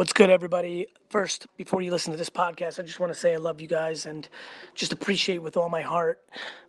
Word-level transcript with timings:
What's 0.00 0.14
good, 0.14 0.30
everybody? 0.30 0.86
First, 1.10 1.46
before 1.58 1.82
you 1.82 1.90
listen 1.90 2.10
to 2.10 2.16
this 2.16 2.30
podcast, 2.30 2.80
I 2.80 2.84
just 2.84 3.00
want 3.00 3.12
to 3.12 3.18
say 3.18 3.34
I 3.34 3.36
love 3.36 3.60
you 3.60 3.66
guys 3.66 4.06
and 4.06 4.26
just 4.74 4.94
appreciate 4.94 5.42
with 5.42 5.58
all 5.58 5.68
my 5.68 5.82
heart. 5.82 6.20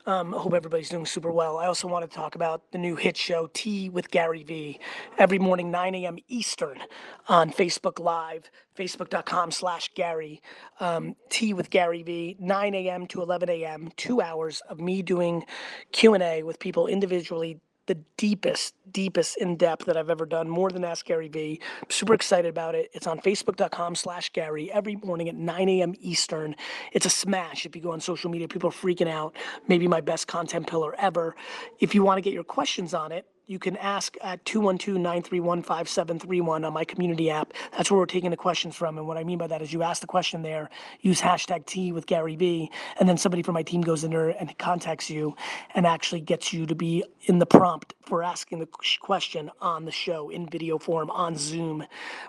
Um, 0.06 0.36
I 0.36 0.40
hope 0.40 0.54
everybody's 0.54 0.90
doing 0.90 1.06
super 1.06 1.32
well. 1.32 1.58
I 1.58 1.68
also 1.68 1.88
want 1.88 2.04
to 2.04 2.14
talk 2.14 2.36
about 2.36 2.74
the 2.74 2.78
new 2.78 2.98
hit 2.98 3.16
show, 3.16 3.50
Tea 3.54 3.88
with 3.88 4.12
Gary 4.12 4.44
Vee, 4.44 4.82
every 5.18 5.40
morning, 5.40 5.72
9 5.72 5.96
a.m. 5.96 6.18
Eastern 6.28 6.80
on 7.30 7.54
Facebook 7.54 8.02
Live, 8.02 8.52
facebook.com 8.78 9.52
slash 9.52 9.90
Gary. 9.96 10.42
Um, 10.82 11.16
Tea 11.30 11.54
with 11.54 11.70
Gary 11.70 12.04
Vee, 12.04 12.36
9 12.38 12.76
a.m. 12.76 13.08
to 13.08 13.22
11 13.22 13.50
a.m., 13.50 13.94
two 13.96 14.20
hours 14.20 14.62
of 14.68 14.82
me 14.82 15.02
doing 15.02 15.46
Q&A 15.94 16.44
with 16.44 16.60
people 16.60 16.88
individually 16.88 17.62
the 17.88 17.96
deepest, 18.18 18.76
deepest 18.92 19.38
in 19.38 19.58
depth 19.58 19.86
that 19.86 19.98
I've 19.98 20.10
ever 20.10 20.26
done, 20.26 20.50
more 20.50 20.70
than 20.70 20.84
Ask 20.84 21.06
Gary 21.06 21.28
Vee. 21.28 21.60
Super 21.90 22.14
excited 22.14 22.50
about 22.50 22.76
it. 22.76 22.90
It's 22.94 23.08
on 23.08 23.20
facebook.com 23.20 23.96
slash 23.96 24.32
Gary 24.32 24.72
every 24.72 24.96
morning 24.98 25.30
at 25.30 25.36
9 25.36 25.70
a.m. 25.70 25.94
Eastern. 26.00 26.56
It's 26.92 27.06
a 27.06 27.10
smash 27.10 27.66
if 27.66 27.76
you 27.76 27.82
go 27.82 27.92
on 27.92 28.00
social 28.00 28.30
media. 28.30 28.48
People 28.48 28.70
are 28.70 28.74
freaking 28.74 29.10
out. 29.10 29.36
Maybe 29.68 29.88
my 29.88 30.02
best 30.02 30.28
content 30.28 30.68
pillar 30.68 30.96
ever. 30.98 31.36
If 31.80 31.96
you 31.96 32.04
want 32.04 32.18
to 32.18 32.22
get 32.22 32.34
your 32.34 32.44
questions 32.44 32.94
on 32.94 33.12
it, 33.12 33.26
you 33.52 33.60
can 33.60 33.78
ask 33.78 34.18
at 34.22 34.44
212-931-5731 34.46 36.66
on 36.66 36.74
my 36.74 36.86
community 36.86 37.30
app. 37.30 37.52
That's 37.74 37.92
where 37.92 38.00
we're 38.00 38.06
taking 38.06 38.32
the 38.32 38.38
questions 38.38 38.78
from. 38.78 38.98
And 38.98 39.06
what 39.06 39.18
I 39.18 39.26
mean 39.26 39.38
by 39.38 39.48
that 39.48 39.62
is 39.62 39.74
you 39.74 39.84
ask 39.84 40.00
the 40.00 40.08
question 40.08 40.42
there, 40.42 40.70
use 41.02 41.20
hashtag 41.20 41.66
Tea 41.66 41.92
with 41.92 42.08
Gary 42.08 42.38
Vee, 42.38 42.72
and 42.98 43.10
then 43.10 43.18
somebody 43.18 43.44
from 43.44 43.56
my 43.56 43.64
team 43.64 43.82
goes 43.82 44.06
in 44.06 44.12
there 44.12 44.30
and 44.30 44.58
contacts 44.58 45.10
you 45.10 45.36
and 45.76 45.86
actually 45.86 46.22
gets 46.22 46.54
you 46.54 46.66
to 46.66 46.76
be 46.76 47.04
in 47.24 47.40
the 47.40 47.46
prompt 47.46 47.94
for 48.06 48.24
asking 48.24 48.60
the 48.60 48.68
question 49.00 49.50
on 49.62 49.86
the 49.86 49.92
show 49.92 50.30
in 50.30 50.50
video 50.50 50.78
form 50.78 51.10
on 51.12 51.38
Zoom, 51.38 51.86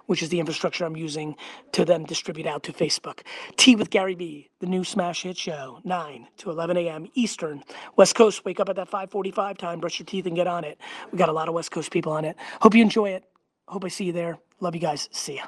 which 0.07 0.23
is 0.23 0.29
the 0.29 0.39
infrastructure 0.39 0.85
I'm 0.85 0.97
using 0.97 1.35
to 1.73 1.85
then 1.85 2.05
distribute 2.05 2.47
out 2.47 2.63
to 2.65 2.73
Facebook. 2.73 3.23
Tea 3.57 3.75
with 3.75 3.91
Gary 3.91 4.15
Vee, 4.15 4.51
the 4.61 4.67
new 4.67 4.85
smash 4.85 5.23
hit 5.23 5.37
show, 5.37 5.81
9 5.85 6.29
to 6.39 6.51
11 6.51 6.77
a.m. 6.77 7.09
Eastern. 7.15 7.65
West 7.97 8.15
Coast, 8.15 8.45
wake 8.45 8.61
up 8.61 8.69
at 8.69 8.77
that 8.77 8.89
545 8.89 9.59
time, 9.59 9.81
brush 9.81 9.99
your 9.99 10.07
teeth 10.07 10.27
and 10.27 10.37
get 10.37 10.47
on 10.47 10.63
it. 10.63 10.79
We 11.13 11.19
got 11.19 11.29
a 11.29 11.33
lot 11.33 11.49
of 11.49 11.55
West 11.55 11.71
Coast 11.71 11.91
people 11.91 12.11
on 12.13 12.25
it. 12.25 12.37
Hope 12.61 12.75
you 12.75 12.81
enjoy 12.83 13.11
it. 13.11 13.25
Hope 13.69 13.85
I 13.85 13.89
see 13.89 14.07
you 14.07 14.13
there. 14.13 14.39
Love 14.61 14.75
you 14.75 14.81
guys. 14.81 15.11
See 15.13 15.37
ya. 15.37 15.45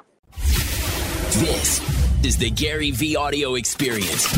This 1.39 1.81
is 2.23 2.37
the 2.37 2.51
Gary 2.51 2.91
V 2.91 3.15
audio 3.15 3.55
experience. 3.55 4.37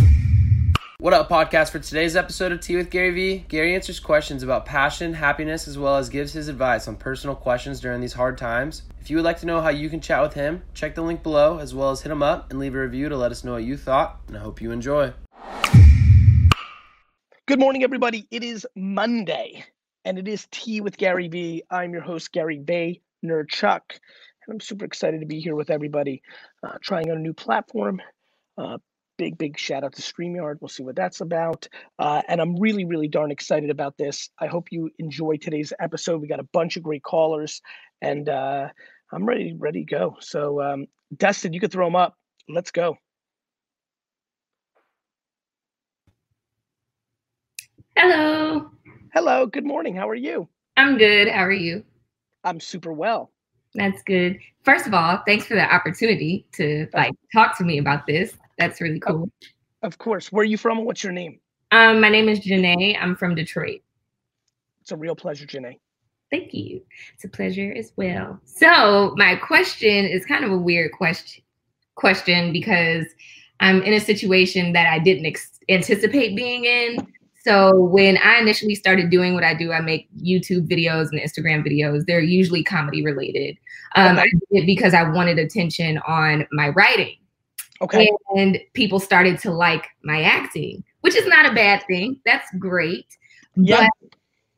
What 0.99 1.13
up, 1.13 1.29
podcast? 1.29 1.71
For 1.71 1.79
today's 1.79 2.15
episode 2.15 2.51
of 2.51 2.61
Tea 2.61 2.77
with 2.77 2.89
Gary 2.89 3.11
V, 3.11 3.45
Gary 3.49 3.75
answers 3.75 3.99
questions 3.99 4.41
about 4.41 4.65
passion, 4.65 5.13
happiness, 5.13 5.67
as 5.67 5.77
well 5.77 5.97
as 5.97 6.09
gives 6.09 6.33
his 6.33 6.47
advice 6.47 6.87
on 6.87 6.95
personal 6.95 7.35
questions 7.35 7.79
during 7.79 8.01
these 8.01 8.13
hard 8.13 8.37
times. 8.37 8.83
If 8.99 9.09
you 9.09 9.17
would 9.17 9.25
like 9.25 9.39
to 9.41 9.45
know 9.45 9.61
how 9.61 9.69
you 9.69 9.89
can 9.89 10.01
chat 10.01 10.23
with 10.23 10.33
him, 10.33 10.63
check 10.73 10.95
the 10.95 11.03
link 11.03 11.23
below, 11.23 11.59
as 11.59 11.75
well 11.75 11.91
as 11.91 12.01
hit 12.01 12.11
him 12.11 12.23
up 12.23 12.49
and 12.49 12.57
leave 12.57 12.73
a 12.73 12.79
review 12.79 13.09
to 13.09 13.17
let 13.17 13.31
us 13.31 13.43
know 13.43 13.53
what 13.53 13.63
you 13.63 13.77
thought, 13.77 14.21
and 14.27 14.37
I 14.37 14.39
hope 14.39 14.61
you 14.61 14.71
enjoy. 14.71 15.13
Good 17.45 17.59
morning, 17.59 17.83
everybody. 17.83 18.27
It 18.31 18.43
is 18.43 18.65
Monday, 18.75 19.65
and 20.07 20.17
it 20.17 20.29
is 20.29 20.47
Tea 20.51 20.79
with 20.79 20.95
Gary 20.95 21.27
V. 21.27 21.63
I'm 21.69 21.91
your 21.91 22.01
host, 22.01 22.31
Gary 22.31 22.57
Vaynerchuk, 22.59 23.81
and 23.91 24.49
I'm 24.49 24.61
super 24.61 24.85
excited 24.85 25.19
to 25.19 25.25
be 25.25 25.41
here 25.41 25.53
with 25.53 25.69
everybody, 25.69 26.21
uh, 26.63 26.77
trying 26.81 27.09
out 27.09 27.17
a 27.17 27.19
new 27.19 27.33
platform. 27.33 28.01
Uh, 28.57 28.77
big, 29.17 29.37
big 29.37 29.59
shout 29.59 29.83
out 29.83 29.91
to 29.95 30.01
StreamYard. 30.01 30.59
We'll 30.61 30.69
see 30.69 30.83
what 30.83 30.95
that's 30.95 31.19
about. 31.19 31.67
Uh, 31.99 32.21
and 32.29 32.39
I'm 32.39 32.55
really, 32.55 32.85
really 32.85 33.09
darn 33.09 33.31
excited 33.31 33.69
about 33.69 33.97
this. 33.97 34.29
I 34.39 34.47
hope 34.47 34.71
you 34.71 34.89
enjoy 34.97 35.35
today's 35.35 35.73
episode. 35.77 36.21
We 36.21 36.29
got 36.29 36.39
a 36.39 36.47
bunch 36.53 36.77
of 36.77 36.83
great 36.83 37.03
callers, 37.03 37.61
and 38.01 38.29
uh, 38.29 38.69
I'm 39.11 39.25
ready, 39.25 39.55
ready 39.59 39.83
to 39.83 39.91
go. 39.93 40.15
So, 40.21 40.61
um, 40.61 40.85
Dustin, 41.17 41.51
you 41.51 41.59
could 41.59 41.73
throw 41.73 41.85
them 41.85 41.97
up. 41.97 42.15
Let's 42.47 42.71
go. 42.71 42.95
Hello. 47.97 48.71
Hello. 49.17 49.47
Good 49.47 49.65
morning. 49.65 49.95
How 49.95 50.07
are 50.07 50.13
you? 50.13 50.47
I'm 50.77 50.95
good. 50.95 51.27
How 51.27 51.43
are 51.43 51.51
you? 51.51 51.83
I'm 52.43 52.59
super 52.59 52.93
well. 52.93 53.31
That's 53.73 54.03
good. 54.03 54.37
First 54.61 54.85
of 54.85 54.93
all, 54.93 55.23
thanks 55.25 55.47
for 55.47 55.55
the 55.55 55.73
opportunity 55.73 56.45
to 56.51 56.87
like 56.93 57.15
talk 57.33 57.57
to 57.57 57.63
me 57.63 57.79
about 57.79 58.05
this. 58.05 58.37
That's 58.59 58.79
really 58.79 58.99
cool. 58.99 59.31
Of 59.81 59.97
course. 59.97 60.31
Where 60.31 60.43
are 60.43 60.45
you 60.45 60.55
from 60.55 60.77
and 60.77 60.85
what's 60.85 61.03
your 61.03 61.13
name? 61.13 61.39
Um, 61.71 61.99
my 61.99 62.09
name 62.09 62.29
is 62.29 62.41
Janae. 62.41 62.95
I'm 63.01 63.15
from 63.15 63.33
Detroit. 63.33 63.81
It's 64.81 64.91
a 64.91 64.95
real 64.95 65.15
pleasure, 65.15 65.47
Janae. 65.47 65.79
Thank 66.29 66.53
you. 66.53 66.83
It's 67.15 67.23
a 67.23 67.29
pleasure 67.29 67.73
as 67.75 67.93
well. 67.95 68.39
So 68.45 69.15
my 69.17 69.35
question 69.35 70.05
is 70.05 70.27
kind 70.27 70.45
of 70.45 70.51
a 70.51 70.57
weird 70.59 70.91
question 70.91 71.43
question 71.95 72.53
because 72.53 73.07
I'm 73.61 73.81
in 73.81 73.93
a 73.93 73.99
situation 73.99 74.73
that 74.73 74.85
I 74.85 74.99
didn't 74.99 75.25
ex- 75.25 75.59
anticipate 75.69 76.35
being 76.35 76.65
in. 76.65 77.07
So 77.47 77.73
when 77.73 78.17
I 78.17 78.39
initially 78.39 78.75
started 78.75 79.09
doing 79.09 79.33
what 79.33 79.45
I 79.45 79.53
do, 79.53 79.71
I 79.71 79.79
make 79.79 80.09
YouTube 80.21 80.67
videos 80.67 81.07
and 81.11 81.21
Instagram 81.21 81.65
videos. 81.65 82.05
They're 82.05 82.19
usually 82.19 82.61
comedy 82.61 83.05
related. 83.05 83.57
Um, 83.95 84.19
I 84.19 84.23
did 84.25 84.63
it 84.63 84.65
because 84.65 84.93
I 84.93 85.03
wanted 85.03 85.39
attention 85.39 85.97
on 85.99 86.45
my 86.51 86.69
writing. 86.69 87.15
Okay. 87.81 88.11
And 88.35 88.59
people 88.73 88.99
started 88.99 89.39
to 89.39 89.51
like 89.51 89.87
my 90.03 90.23
acting, 90.23 90.83
which 91.01 91.15
is 91.15 91.25
not 91.25 91.49
a 91.49 91.55
bad 91.55 91.83
thing. 91.87 92.19
That's 92.25 92.49
great. 92.59 93.05
Yeah. 93.55 93.87
But 94.01 94.09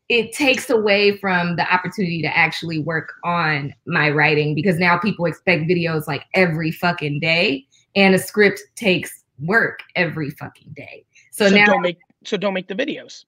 it 0.09 0.31
takes 0.31 0.71
away 0.71 1.15
from 1.17 1.57
the 1.57 1.71
opportunity 1.71 2.23
to 2.23 2.35
actually 2.35 2.79
work 2.79 3.13
on 3.23 3.71
my 3.85 4.09
writing 4.09 4.55
because 4.55 4.79
now 4.79 4.97
people 4.97 5.25
expect 5.25 5.69
videos 5.69 6.07
like 6.07 6.23
every 6.33 6.71
fucking 6.71 7.19
day 7.19 7.67
and 7.95 8.15
a 8.15 8.19
script 8.19 8.61
takes 8.75 9.23
work 9.45 9.81
every 9.95 10.31
fucking 10.31 10.73
day. 10.75 11.05
So, 11.31 11.49
So 11.49 11.55
now 11.55 11.77
make 11.77 11.97
so 12.23 12.37
don't 12.37 12.53
make 12.53 12.67
the 12.67 12.75
videos. 12.75 13.25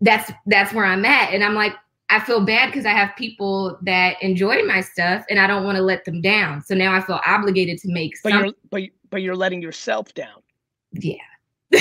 that's 0.00 0.30
that's 0.46 0.72
where 0.72 0.84
I'm 0.84 1.04
at 1.04 1.32
and 1.32 1.42
I'm 1.44 1.54
like 1.54 1.72
I 2.10 2.20
feel 2.20 2.44
bad 2.44 2.66
because 2.66 2.84
I 2.84 2.90
have 2.90 3.16
people 3.16 3.78
that 3.82 4.22
enjoy 4.22 4.62
my 4.64 4.82
stuff 4.82 5.24
and 5.30 5.38
I 5.40 5.46
don't 5.46 5.64
want 5.64 5.76
to 5.76 5.82
let 5.82 6.04
them 6.04 6.20
down. 6.20 6.62
So 6.62 6.74
now 6.74 6.92
I 6.92 7.00
feel 7.00 7.18
obligated 7.26 7.78
to 7.78 7.92
make 7.92 8.12
But 8.22 8.32
some 8.32 8.44
you're 8.44 8.54
but 8.70 8.82
but 9.10 9.22
you're 9.22 9.36
letting 9.36 9.62
yourself 9.62 10.12
down. 10.14 10.42
yeah. 10.92 11.16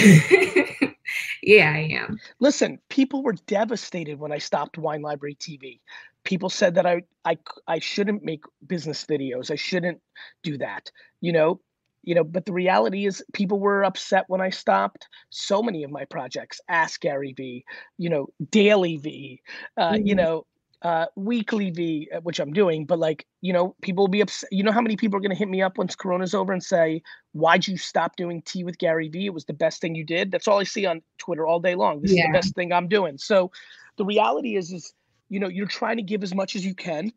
yeah, 1.44 1.72
I 1.76 1.90
am. 1.92 2.20
Listen, 2.40 2.80
people 2.90 3.22
were 3.22 3.34
devastated 3.48 4.18
when 4.20 4.32
I 4.32 4.38
stopped 4.38 4.78
Wine 4.78 5.02
Library 5.02 5.36
TV. 5.36 5.80
People 6.24 6.50
said 6.50 6.74
that 6.76 6.86
I 6.86 7.04
I 7.26 7.38
I 7.68 7.80
shouldn't 7.80 8.24
make 8.24 8.44
business 8.66 9.06
videos. 9.06 9.52
I 9.52 9.56
shouldn't 9.56 10.02
do 10.42 10.58
that. 10.60 10.90
You 11.22 11.34
know, 11.34 11.60
you 12.04 12.16
know, 12.16 12.24
but 12.24 12.46
the 12.46 12.54
reality 12.54 13.06
is 13.06 13.24
people 13.34 13.60
were 13.60 13.84
upset 13.84 14.26
when 14.28 14.42
I 14.42 14.50
stopped 14.50 15.08
so 15.30 15.62
many 15.64 15.84
of 15.84 15.92
my 15.92 16.06
projects. 16.06 16.60
Ask 16.70 17.02
Gary 17.02 17.34
V, 17.34 17.64
you 17.98 18.10
know, 18.10 18.28
Daily 18.52 18.98
V, 18.98 19.42
uh, 19.78 19.98
you 20.04 20.14
Mhm. 20.14 20.18
know, 20.18 20.46
uh, 20.84 21.06
Weekly 21.16 21.72
V, 21.72 22.10
uh, 22.14 22.20
which 22.22 22.40
I'm 22.40 22.52
doing, 22.52 22.86
but 22.86 23.00
like, 23.00 23.26
you 23.42 23.54
know, 23.54 23.74
people 23.82 24.04
will 24.04 24.10
be 24.10 24.20
upset. 24.22 24.50
You 24.52 24.64
know 24.64 24.72
how 24.74 24.82
many 24.82 24.98
people 24.98 25.18
are 25.18 25.22
going 25.22 25.32
to 25.32 25.38
hit 25.38 25.48
me 25.48 25.62
up 25.62 25.78
once 25.78 25.96
Corona's 25.96 26.34
over 26.34 26.52
and 26.52 26.62
say, 26.64 27.02
"Why'd 27.32 27.68
you 27.68 27.78
stop 27.78 28.18
doing 28.18 28.42
tea 28.42 28.66
with 28.66 28.78
Gary 28.80 29.08
V? 29.08 29.28
It 29.28 29.34
was 29.34 29.46
the 29.46 29.54
best 29.54 29.80
thing 29.80 29.96
you 29.96 30.04
did." 30.06 30.30
That's 30.32 30.48
all 30.48 30.60
I 30.60 30.64
see 30.64 30.86
on 30.86 31.02
Twitter 31.20 31.48
all 31.48 31.60
day 31.62 31.76
long. 31.76 32.02
This 32.02 32.16
is 32.16 32.22
the 32.22 32.28
best 32.30 32.54
thing 32.54 32.74
I'm 32.74 32.90
doing. 32.90 33.18
So, 33.18 33.52
the 33.98 34.06
reality 34.06 34.56
is, 34.58 34.72
is 34.74 34.94
you 35.30 35.40
know, 35.40 35.48
you're 35.48 35.68
trying 35.68 35.98
to 35.98 36.04
give 36.04 36.22
as 36.24 36.36
much 36.36 36.56
as 36.56 36.66
you 36.66 36.76
can, 36.76 37.12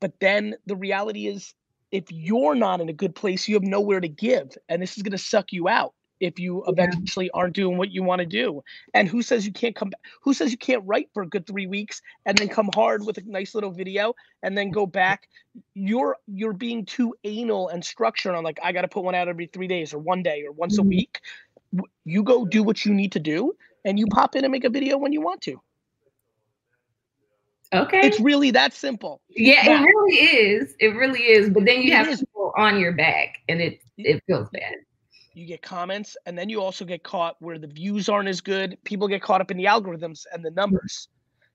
but 0.00 0.18
then 0.20 0.56
the 0.66 0.76
reality 0.76 1.26
is, 1.28 1.54
if 1.92 2.04
you're 2.10 2.54
not 2.54 2.80
in 2.80 2.88
a 2.88 2.92
good 2.92 3.14
place, 3.14 3.48
you 3.48 3.54
have 3.54 3.62
nowhere 3.62 4.00
to 4.00 4.08
give, 4.08 4.56
and 4.68 4.80
this 4.82 4.96
is 4.96 5.02
going 5.02 5.12
to 5.12 5.18
suck 5.18 5.52
you 5.52 5.68
out 5.68 5.94
if 6.20 6.38
you 6.38 6.62
eventually 6.66 7.30
aren't 7.30 7.54
doing 7.54 7.78
what 7.78 7.90
you 7.90 8.02
want 8.02 8.20
to 8.20 8.26
do. 8.26 8.62
And 8.92 9.08
who 9.08 9.22
says 9.22 9.46
you 9.46 9.52
can't 9.52 9.74
come 9.74 9.90
back? 9.90 10.00
Who 10.22 10.34
says 10.34 10.52
you 10.52 10.58
can't 10.58 10.82
write 10.86 11.08
for 11.14 11.22
a 11.22 11.26
good 11.26 11.46
three 11.46 11.66
weeks 11.66 12.02
and 12.26 12.36
then 12.36 12.48
come 12.48 12.68
hard 12.74 13.04
with 13.06 13.16
a 13.16 13.22
nice 13.24 13.54
little 13.54 13.70
video 13.72 14.14
and 14.42 14.56
then 14.56 14.70
go 14.70 14.84
back? 14.86 15.28
You're 15.74 16.18
you're 16.26 16.52
being 16.52 16.84
too 16.84 17.14
anal 17.24 17.68
and 17.68 17.84
structured 17.84 18.34
on 18.34 18.44
like 18.44 18.58
I 18.62 18.72
got 18.72 18.82
to 18.82 18.88
put 18.88 19.02
one 19.02 19.14
out 19.14 19.28
every 19.28 19.46
three 19.46 19.66
days 19.66 19.94
or 19.94 19.98
one 19.98 20.22
day 20.22 20.44
or 20.46 20.52
once 20.52 20.78
a 20.78 20.82
Mhm. 20.82 20.88
week. 20.88 21.20
You 22.04 22.22
go 22.22 22.44
do 22.44 22.62
what 22.62 22.84
you 22.84 22.92
need 22.92 23.12
to 23.12 23.20
do, 23.20 23.56
and 23.84 23.98
you 23.98 24.06
pop 24.08 24.36
in 24.36 24.44
and 24.44 24.52
make 24.52 24.64
a 24.64 24.70
video 24.70 24.98
when 24.98 25.12
you 25.12 25.22
want 25.22 25.40
to. 25.42 25.60
Okay. 27.72 28.00
It's 28.06 28.18
really 28.20 28.50
that 28.52 28.72
simple. 28.74 29.20
yeah, 29.28 29.64
that- 29.64 29.82
it 29.82 29.84
really 29.86 30.16
is. 30.18 30.74
It 30.80 30.88
really 30.88 31.22
is. 31.22 31.50
But 31.50 31.64
then 31.66 31.82
you 31.82 31.92
It 31.92 31.96
have 31.96 32.08
is. 32.08 32.20
people 32.20 32.52
on 32.56 32.80
your 32.80 32.92
back 32.92 33.38
and 33.48 33.60
it 33.60 33.80
it 33.96 34.22
feels 34.26 34.48
bad. 34.50 34.74
You 35.34 35.46
get 35.46 35.62
comments, 35.62 36.16
and 36.26 36.36
then 36.36 36.48
you 36.48 36.60
also 36.60 36.84
get 36.84 37.04
caught 37.04 37.36
where 37.40 37.58
the 37.58 37.68
views 37.68 38.08
aren't 38.08 38.28
as 38.28 38.40
good. 38.40 38.76
People 38.84 39.06
get 39.06 39.22
caught 39.22 39.40
up 39.40 39.50
in 39.52 39.56
the 39.56 39.66
algorithms 39.66 40.24
and 40.32 40.44
the 40.44 40.50
numbers. 40.50 41.08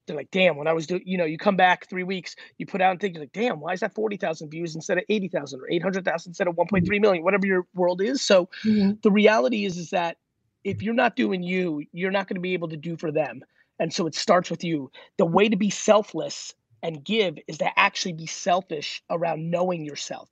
They're 0.07 0.15
like, 0.15 0.29
damn, 0.31 0.55
when 0.55 0.67
I 0.67 0.73
was 0.73 0.85
doing, 0.87 1.01
you 1.03 1.17
know, 1.17 1.25
you 1.25 1.37
come 1.37 1.57
back 1.57 1.89
three 1.89 2.03
weeks, 2.03 2.35
you 2.59 2.65
put 2.67 2.79
out 2.79 2.91
and 2.91 2.99
think, 3.01 3.15
you're 3.15 3.23
like, 3.23 3.33
damn, 3.33 3.59
why 3.59 3.73
is 3.73 3.79
that 3.81 3.93
40,000 3.95 4.49
views 4.49 4.75
instead 4.75 4.99
of 4.99 5.03
80,000 5.09 5.59
or 5.59 5.69
800,000 5.69 6.29
instead 6.29 6.47
of 6.47 6.55
1.3 6.55 7.01
million, 7.01 7.23
whatever 7.23 7.47
your 7.47 7.65
world 7.73 8.01
is. 8.01 8.21
So 8.21 8.47
Mhm. 8.63 9.01
the 9.01 9.11
reality 9.11 9.65
is, 9.65 9.77
is 9.77 9.89
that 9.89 10.17
if 10.63 10.81
you're 10.83 10.93
not 10.93 11.15
doing 11.15 11.41
you, 11.43 11.83
you're 11.91 12.11
not 12.11 12.27
going 12.27 12.35
to 12.35 12.41
be 12.41 12.53
able 12.53 12.69
to 12.69 12.77
do 12.77 12.95
for 12.95 13.11
them. 13.11 13.43
And 13.79 13.93
so 13.93 14.07
it 14.07 14.15
starts 14.15 14.49
with 14.49 14.63
you. 14.63 14.91
The 15.17 15.25
way 15.25 15.49
to 15.49 15.55
be 15.57 15.69
selfless 15.69 16.53
and 16.83 17.03
give 17.03 17.37
is 17.47 17.57
to 17.57 17.79
actually 17.79 18.13
be 18.13 18.27
selfish 18.27 19.03
around 19.09 19.49
knowing 19.49 19.83
yourself. 19.83 20.29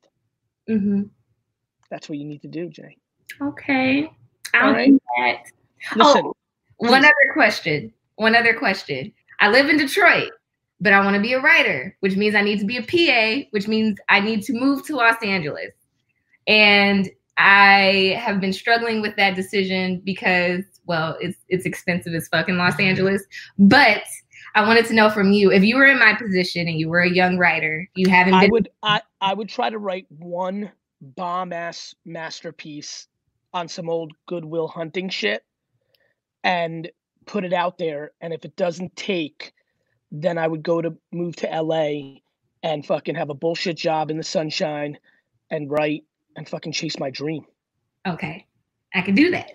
Mhm. 0.70 1.10
That's 1.90 2.08
what 2.08 2.18
you 2.18 2.26
need 2.26 2.42
to 2.44 2.48
do, 2.48 2.70
Jay. 2.70 2.98
Okay. 3.42 4.10
I'll 4.54 4.68
All 4.68 4.74
right. 4.74 4.90
do 4.90 5.02
that. 5.18 5.44
Listen, 5.96 6.26
oh, 6.26 6.36
one 6.78 7.02
please. 7.02 7.06
other 7.08 7.34
question. 7.34 7.94
One 8.16 8.36
other 8.36 8.54
question. 8.54 9.12
I 9.40 9.50
live 9.50 9.70
in 9.70 9.78
Detroit, 9.78 10.32
but 10.80 10.94
I 10.94 11.04
want 11.04 11.16
to 11.16 11.22
be 11.22 11.34
a 11.34 11.42
writer, 11.42 11.96
which 12.00 12.16
means 12.16 12.36
I 12.36 12.42
need 12.42 12.60
to 12.60 12.66
be 12.66 12.78
a 12.78 12.84
PA, 12.84 13.48
which 13.52 13.68
means 13.68 14.00
I 14.10 14.20
need 14.20 14.44
to 14.44 14.54
move 14.54 14.86
to 14.86 14.96
Los 14.96 15.22
Angeles. 15.24 15.72
And 16.48 17.10
I 17.38 18.16
have 18.20 18.40
been 18.40 18.54
struggling 18.54 19.02
with 19.02 19.16
that 19.18 19.36
decision 19.36 20.02
because, 20.06 20.64
well, 20.86 21.18
it's 21.22 21.38
it's 21.50 21.66
expensive 21.66 22.14
as 22.14 22.28
fuck 22.28 22.50
in 22.50 22.58
Los 22.58 22.74
mm-hmm. 22.74 22.82
Angeles. 22.82 23.24
But 23.58 24.04
I 24.56 24.66
wanted 24.68 24.86
to 24.88 24.94
know 24.94 25.10
from 25.10 25.32
you 25.32 25.52
if 25.52 25.64
you 25.64 25.78
were 25.78 25.86
in 25.86 26.00
my 26.00 26.14
position 26.14 26.68
and 26.68 26.80
you 26.80 26.90
were 26.90 27.02
a 27.02 27.10
young 27.10 27.38
writer, 27.38 27.88
you 27.96 28.10
haven't 28.10 28.34
Been- 28.34 28.44
I 28.44 28.48
would 28.52 28.70
I 28.84 29.02
I 29.22 29.34
would 29.34 29.50
try 29.50 29.70
to 29.70 29.78
write 29.78 30.06
one 30.10 30.72
bomb 31.02 31.52
ass 31.54 31.94
masterpiece 32.06 33.08
on 33.54 33.68
some 33.68 33.90
old 33.90 34.14
Good 34.26 34.46
Will 34.46 34.68
Hunting 34.68 35.10
shit 35.10 35.44
and 36.44 36.90
put 37.26 37.46
it 37.46 37.54
out 37.54 37.78
there. 37.78 38.12
And 38.22 38.34
if 38.34 38.46
it 38.46 38.56
doesn't 38.56 38.96
take, 38.96 39.54
then 40.12 40.38
I 40.38 40.48
would 40.48 40.64
go 40.64 40.82
to 40.82 40.96
move 41.12 41.36
to 41.38 41.48
LA 41.48 42.20
and 42.64 42.86
fucking 42.86 43.16
have 43.16 43.30
a 43.30 43.36
bullshit 43.36 43.78
job 43.78 44.10
in 44.10 44.18
the 44.18 44.24
sunshine 44.24 44.98
and 45.52 45.70
write 45.70 46.04
and 46.36 46.48
fucking 46.48 46.72
chase 46.72 46.98
my 47.00 47.10
dream. 47.10 47.46
okay. 48.08 48.48
I 48.96 49.02
can 49.02 49.16
do 49.16 49.32
that. 49.32 49.54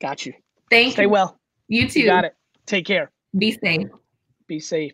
Got 0.00 0.24
you. 0.24 0.32
Thank 0.72 0.94
Stay 0.94 1.02
you. 1.02 1.10
well. 1.10 1.38
You 1.68 1.86
too. 1.86 2.00
You 2.00 2.06
got 2.06 2.24
it. 2.24 2.34
Take 2.64 2.86
care. 2.86 3.10
Be 3.36 3.52
safe. 3.62 3.88
Be 4.46 4.58
safe. 4.58 4.92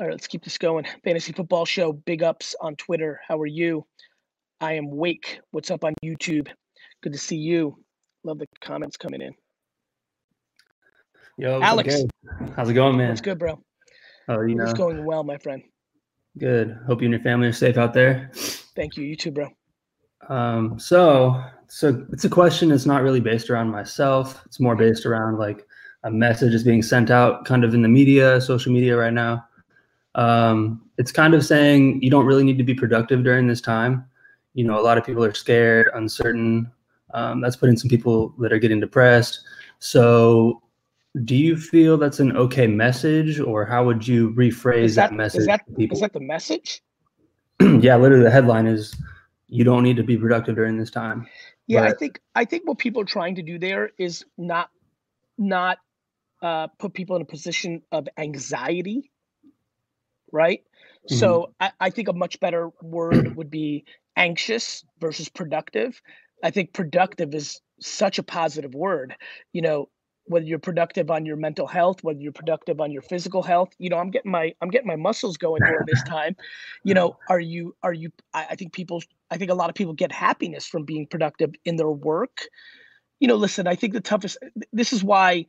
All 0.00 0.06
right, 0.06 0.12
let's 0.14 0.26
keep 0.26 0.42
this 0.42 0.56
going. 0.56 0.86
Fantasy 1.04 1.32
Football 1.32 1.66
Show, 1.66 1.92
big 1.92 2.22
ups 2.22 2.56
on 2.62 2.74
Twitter. 2.76 3.20
How 3.28 3.38
are 3.38 3.46
you? 3.46 3.84
I 4.62 4.72
am 4.72 4.90
Wake. 4.90 5.40
What's 5.50 5.70
up 5.70 5.84
on 5.84 5.92
YouTube? 6.02 6.48
Good 7.02 7.12
to 7.12 7.18
see 7.18 7.36
you. 7.36 7.76
Love 8.24 8.38
the 8.38 8.46
comments 8.62 8.96
coming 8.96 9.20
in. 9.20 9.34
Yo, 11.36 11.60
Alex. 11.60 11.96
Gary? 11.96 12.08
how's 12.56 12.70
it 12.70 12.74
going, 12.74 12.96
man? 12.96 13.10
It's 13.12 13.20
good, 13.20 13.38
bro? 13.38 13.62
Oh, 14.28 14.40
you 14.40 14.54
know, 14.54 14.64
It's 14.64 14.72
going 14.72 15.04
well, 15.04 15.22
my 15.22 15.36
friend. 15.36 15.62
good. 16.38 16.78
Hope 16.86 17.02
you 17.02 17.06
and 17.06 17.12
your 17.12 17.22
family 17.22 17.48
are 17.48 17.52
safe 17.52 17.76
out 17.76 17.92
there. 17.92 18.30
Thank 18.74 18.96
you. 18.96 19.04
You 19.04 19.16
too, 19.16 19.32
bro. 19.32 19.48
Um, 20.30 20.78
so, 20.78 21.42
so 21.70 22.04
it's 22.12 22.24
a 22.24 22.28
question. 22.28 22.72
It's 22.72 22.84
not 22.84 23.02
really 23.02 23.20
based 23.20 23.48
around 23.48 23.68
myself. 23.70 24.42
It's 24.44 24.58
more 24.58 24.74
based 24.74 25.06
around 25.06 25.38
like 25.38 25.64
a 26.02 26.10
message 26.10 26.52
is 26.52 26.64
being 26.64 26.82
sent 26.82 27.10
out, 27.12 27.44
kind 27.44 27.62
of 27.62 27.74
in 27.74 27.82
the 27.82 27.88
media, 27.88 28.40
social 28.40 28.72
media 28.72 28.96
right 28.96 29.12
now. 29.12 29.46
Um, 30.16 30.82
it's 30.98 31.12
kind 31.12 31.32
of 31.32 31.46
saying 31.46 32.02
you 32.02 32.10
don't 32.10 32.26
really 32.26 32.42
need 32.42 32.58
to 32.58 32.64
be 32.64 32.74
productive 32.74 33.22
during 33.22 33.46
this 33.46 33.60
time. 33.60 34.04
You 34.54 34.64
know, 34.64 34.80
a 34.80 34.82
lot 34.82 34.98
of 34.98 35.06
people 35.06 35.22
are 35.24 35.32
scared, 35.32 35.90
uncertain. 35.94 36.68
Um, 37.14 37.40
that's 37.40 37.54
putting 37.54 37.76
some 37.76 37.88
people 37.88 38.34
that 38.38 38.52
are 38.52 38.58
getting 38.58 38.80
depressed. 38.80 39.40
So, 39.78 40.62
do 41.24 41.36
you 41.36 41.56
feel 41.56 41.96
that's 41.98 42.18
an 42.18 42.36
okay 42.36 42.66
message, 42.66 43.38
or 43.38 43.64
how 43.64 43.84
would 43.84 44.06
you 44.06 44.30
rephrase 44.32 44.96
that, 44.96 45.10
that- 45.10 45.16
message 45.16 45.42
is 45.42 45.46
that- 45.46 45.66
to 45.66 45.72
people? 45.74 45.96
Is 45.96 46.00
that 46.00 46.12
the 46.12 46.20
message? 46.20 46.82
yeah, 47.60 47.94
literally 47.94 48.24
the 48.24 48.30
headline 48.30 48.66
is 48.66 48.96
you 49.48 49.64
don't 49.64 49.82
need 49.82 49.96
to 49.96 50.04
be 50.04 50.16
productive 50.16 50.56
during 50.56 50.78
this 50.78 50.90
time. 50.90 51.26
Yeah, 51.70 51.84
I 51.84 51.92
think 51.92 52.20
I 52.34 52.46
think 52.46 52.66
what 52.66 52.78
people 52.78 53.02
are 53.02 53.06
trying 53.06 53.36
to 53.36 53.42
do 53.44 53.58
there 53.60 53.92
is 53.96 54.24
not 54.36 54.70
not 55.38 55.78
uh, 56.42 56.66
put 56.80 56.94
people 56.94 57.14
in 57.14 57.22
a 57.22 57.26
position 57.26 57.82
of 57.92 58.08
anxiety, 58.18 59.12
right? 60.32 60.62
So 61.06 61.52
I, 61.60 61.72
I 61.80 61.90
think 61.90 62.08
a 62.08 62.12
much 62.12 62.40
better 62.40 62.70
word 62.82 63.36
would 63.36 63.52
be 63.52 63.84
anxious 64.16 64.84
versus 65.00 65.28
productive. 65.28 66.02
I 66.42 66.50
think 66.50 66.72
productive 66.72 67.34
is 67.36 67.60
such 67.80 68.18
a 68.18 68.24
positive 68.24 68.74
word. 68.74 69.14
You 69.52 69.62
know, 69.62 69.90
whether 70.30 70.46
you're 70.46 70.60
productive 70.60 71.10
on 71.10 71.26
your 71.26 71.36
mental 71.36 71.66
health, 71.66 72.04
whether 72.04 72.20
you're 72.20 72.30
productive 72.30 72.80
on 72.80 72.92
your 72.92 73.02
physical 73.02 73.42
health, 73.42 73.70
you 73.78 73.90
know, 73.90 73.98
I'm 73.98 74.10
getting 74.10 74.30
my 74.30 74.54
I'm 74.62 74.68
getting 74.68 74.86
my 74.86 74.96
muscles 74.96 75.36
going 75.36 75.60
during 75.66 75.86
this 75.86 76.02
time. 76.06 76.36
You 76.84 76.94
know, 76.94 77.16
are 77.28 77.40
you 77.40 77.74
are 77.82 77.92
you 77.92 78.12
I, 78.32 78.46
I 78.50 78.54
think 78.54 78.72
people 78.72 79.02
I 79.30 79.36
think 79.36 79.50
a 79.50 79.54
lot 79.54 79.70
of 79.70 79.74
people 79.74 79.92
get 79.92 80.12
happiness 80.12 80.66
from 80.66 80.84
being 80.84 81.06
productive 81.06 81.50
in 81.64 81.76
their 81.76 81.90
work. 81.90 82.46
You 83.18 83.26
know, 83.26 83.34
listen, 83.34 83.66
I 83.66 83.74
think 83.74 83.92
the 83.92 84.00
toughest 84.00 84.38
this 84.72 84.92
is 84.92 85.02
why 85.02 85.46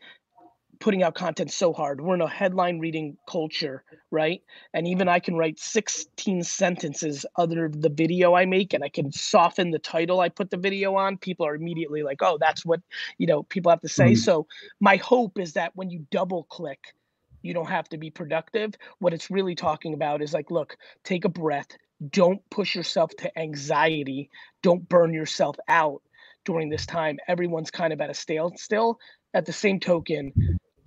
putting 0.82 1.04
out 1.04 1.16
content 1.16 1.52
so 1.52 1.72
hard. 1.72 2.02
We're 2.02 2.16
in 2.16 2.22
a 2.22 2.28
headline 2.28 2.80
reading 2.80 3.16
culture, 3.30 3.84
right? 4.10 4.42
And 4.74 4.88
even 4.88 5.08
I 5.08 5.20
can 5.20 5.36
write 5.36 5.60
16 5.60 6.44
sentences 6.44 7.26
under 7.38 7.70
the 7.70 7.90
video 7.90 8.34
I 8.34 8.46
make 8.46 8.74
and 8.74 8.84
I 8.84 8.90
can 8.90 9.12
soften 9.12 9.72
the 9.72 9.80
title 9.80 10.20
I 10.20 10.30
put 10.30 10.50
the 10.50 10.58
video 10.58 10.96
on. 10.96 11.18
People 11.18 11.46
are 11.46 11.56
immediately 11.56 12.04
like, 12.04 12.22
"Oh, 12.22 12.38
that's 12.40 12.66
what, 12.66 12.82
you 13.20 13.28
know, 13.28 13.44
people 13.44 13.70
have 13.70 13.82
to 13.82 13.88
say." 13.90 14.14
Mhm. 14.14 14.18
So, 14.18 14.48
my 14.80 14.98
hope 14.98 15.40
is 15.40 15.54
that 15.54 15.76
when 15.76 15.90
you 15.92 16.06
double 16.12 16.44
click, 16.46 16.96
you 17.44 17.54
don't 17.54 17.70
have 17.70 17.88
to 17.90 17.98
be 17.98 18.10
productive. 18.10 18.74
What 19.00 19.14
it's 19.14 19.32
really 19.32 19.56
talking 19.56 19.94
about 19.94 20.22
is 20.22 20.34
like, 20.34 20.52
look, 20.52 20.78
take 21.04 21.26
a 21.26 21.30
breath. 21.30 21.78
Don't 22.10 22.42
push 22.50 22.76
yourself 22.76 23.12
to 23.18 23.40
anxiety. 23.40 24.30
Don't 24.64 24.88
burn 24.90 25.14
yourself 25.14 25.58
out 25.68 26.02
during 26.46 26.70
this 26.70 26.86
time. 26.86 27.20
Everyone's 27.28 27.72
kind 27.72 27.94
of 27.94 28.02
at 28.02 28.10
a 28.10 28.14
standstill. 28.16 29.00
At 29.34 29.46
the 29.46 29.54
same 29.54 29.80
token, 29.80 30.34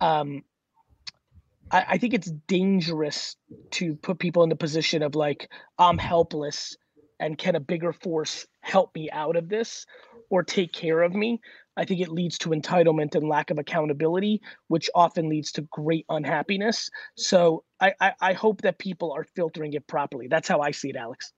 um, 0.05 0.43
I, 1.71 1.85
I 1.91 1.99
think 1.99 2.13
it's 2.13 2.31
dangerous 2.47 3.37
to 3.73 3.95
put 3.97 4.19
people 4.19 4.43
in 4.43 4.51
the 4.51 4.57
position 4.57 5.03
of 5.03 5.15
like 5.15 5.51
I'm 5.79 5.99
helpless 5.99 6.77
and 7.19 7.39
can 7.39 7.55
a 7.55 7.61
bigger 7.61 7.93
force 7.93 8.47
help 8.61 8.95
me 8.95 9.11
out 9.11 9.37
of 9.37 9.49
this 9.49 9.87
or 10.29 10.43
take 10.43 10.73
care 10.73 11.01
of 11.01 11.15
me? 11.15 11.41
I 11.77 11.85
think 11.85 12.01
it 12.01 12.09
leads 12.09 12.39
to 12.39 12.51
entitlement 12.51 13.15
and 13.15 13.29
lack 13.29 13.51
of 13.51 13.59
accountability, 13.59 14.43
which 14.69 14.91
often 14.95 15.29
leads 15.29 15.53
to 15.53 15.63
great 15.63 16.05
unhappiness. 16.09 16.91
So 17.17 17.65
I, 17.81 17.95
I, 18.01 18.13
I 18.21 18.33
hope 18.35 18.61
that 18.63 18.79
people 18.79 19.13
are 19.13 19.25
filtering 19.35 19.73
it 19.73 19.87
properly. 19.87 20.29
That's 20.29 20.49
how 20.49 20.61
I 20.61 20.71
see 20.71 20.91
it, 20.91 20.97
Alex. 20.97 21.33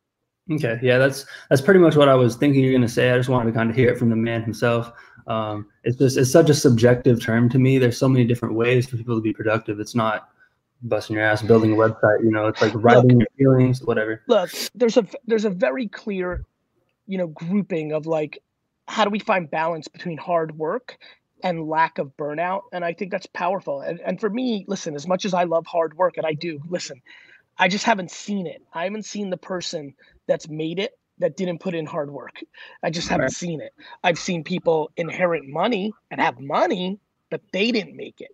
Okay, 0.51 0.79
yeah, 0.83 0.99
that's 0.99 1.27
that's 1.51 1.62
pretty 1.62 1.81
much 1.81 1.97
what 1.97 2.09
I 2.09 2.15
was 2.15 2.37
thinking 2.37 2.62
you're 2.62 2.73
gonna 2.73 2.89
say. 2.89 3.11
I 3.11 3.17
just 3.17 3.29
wanted 3.29 3.51
to 3.51 3.57
kind 3.57 3.69
of 3.69 3.75
hear 3.75 3.91
it 3.91 3.99
from 3.99 4.11
the 4.11 4.17
man 4.17 4.45
himself. 4.45 4.93
Um, 5.26 5.67
it's 5.84 5.96
just 5.96 6.17
it's 6.17 6.31
such 6.31 6.50
a 6.50 6.55
subjective 6.55 7.23
term 7.23 7.49
to 7.50 7.58
me. 7.58 7.78
There's 7.78 7.99
so 7.99 8.08
many 8.08 8.25
different 8.25 8.55
ways 8.55 8.88
for 8.88 8.96
people 8.96 9.17
to 9.17 9.23
be 9.23 9.32
productive. 9.32 9.81
It's 9.81 9.94
not 9.94 10.28
busting 10.82 11.17
your 11.17 11.25
ass 11.25 11.43
building 11.43 11.73
a 11.73 11.76
website. 11.76 12.23
You 12.23 12.31
know, 12.31 12.46
it's 12.46 12.61
like 12.62 12.73
writing 12.76 13.20
your 13.20 13.28
feelings, 13.37 13.82
whatever. 13.82 14.23
look 14.28 14.50
there's 14.75 14.96
a 14.96 15.06
there's 15.26 15.44
a 15.44 15.50
very 15.50 15.88
clear 15.88 16.44
you 17.06 17.19
know 17.19 17.26
grouping 17.28 17.93
of 17.93 18.06
like 18.06 18.43
how 18.88 19.05
do 19.05 19.11
we 19.11 19.19
find 19.19 19.50
balance 19.50 19.88
between 19.88 20.18
hard 20.18 20.56
work 20.56 20.99
and 21.42 21.68
lack 21.68 21.99
of 21.99 22.16
burnout 22.16 22.62
and 22.73 22.85
i 22.85 22.92
think 22.92 23.11
that's 23.11 23.26
powerful 23.26 23.80
and, 23.80 24.00
and 24.00 24.21
for 24.21 24.28
me 24.28 24.64
listen 24.68 24.95
as 24.95 25.06
much 25.06 25.25
as 25.25 25.35
i 25.35 25.45
love 25.45 25.66
hard 25.66 25.97
work 25.97 26.16
and 26.16 26.26
i 26.26 26.33
do 26.33 26.61
listen 26.68 27.00
i 27.59 27.68
just 27.68 27.85
haven't 27.85 28.11
seen 28.11 28.47
it 28.47 28.62
i 28.73 28.85
haven't 28.85 29.04
seen 29.04 29.30
the 29.30 29.37
person 29.37 29.95
that's 30.26 30.49
made 30.49 30.78
it 30.78 30.99
that 31.18 31.37
didn't 31.37 31.58
put 31.61 31.75
in 31.75 31.87
hard 31.87 32.11
work. 32.11 32.40
I 32.82 32.90
just 32.90 33.08
haven't 33.08 33.25
Right. 33.25 33.32
seen 33.32 33.61
it. 33.61 33.75
I've 34.04 34.18
seen 34.18 34.44
people 34.44 34.90
inherit 34.96 35.44
money 35.46 35.92
and 36.11 36.20
have 36.20 36.38
money 36.40 36.99
but 37.30 37.40
they 37.52 37.73
didn't 37.73 37.96
make 37.96 38.20
it 38.20 38.30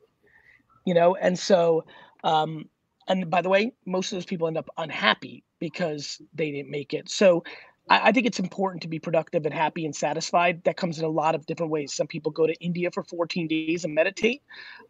you 0.85 0.95
know? 0.95 1.17
And 1.17 1.39
so 1.39 1.85
um 2.25 2.69
and 3.09 3.29
by 3.31 3.43
the 3.43 3.49
way 3.49 3.73
most 3.87 4.13
of 4.13 4.17
those 4.17 4.27
people 4.27 4.47
end 4.47 4.57
up 4.59 4.69
unhappy 4.79 5.45
because 5.59 6.21
they 6.35 6.51
didn't 6.53 6.71
make 6.71 6.95
it. 6.95 7.09
So 7.11 7.45
I, 7.89 8.09
I 8.09 8.13
think 8.13 8.27
it's 8.27 8.39
important 8.39 8.83
to 8.83 8.89
be 8.89 8.99
productive 8.99 9.45
and 9.45 9.55
happy 9.55 9.85
and 9.85 9.95
satisfied. 9.95 10.63
That 10.65 10.77
comes 10.77 10.99
in 10.99 11.05
a 11.05 11.09
lot 11.09 11.35
of 11.35 11.47
different 11.47 11.73
ways. 11.73 11.95
Some 11.95 12.07
people 12.07 12.33
go 12.33 12.47
to 12.47 12.55
india 12.55 12.91
for 12.91 13.03
14 13.03 13.49
days 13.49 13.85
and 13.85 13.95
meditate. 13.95 14.43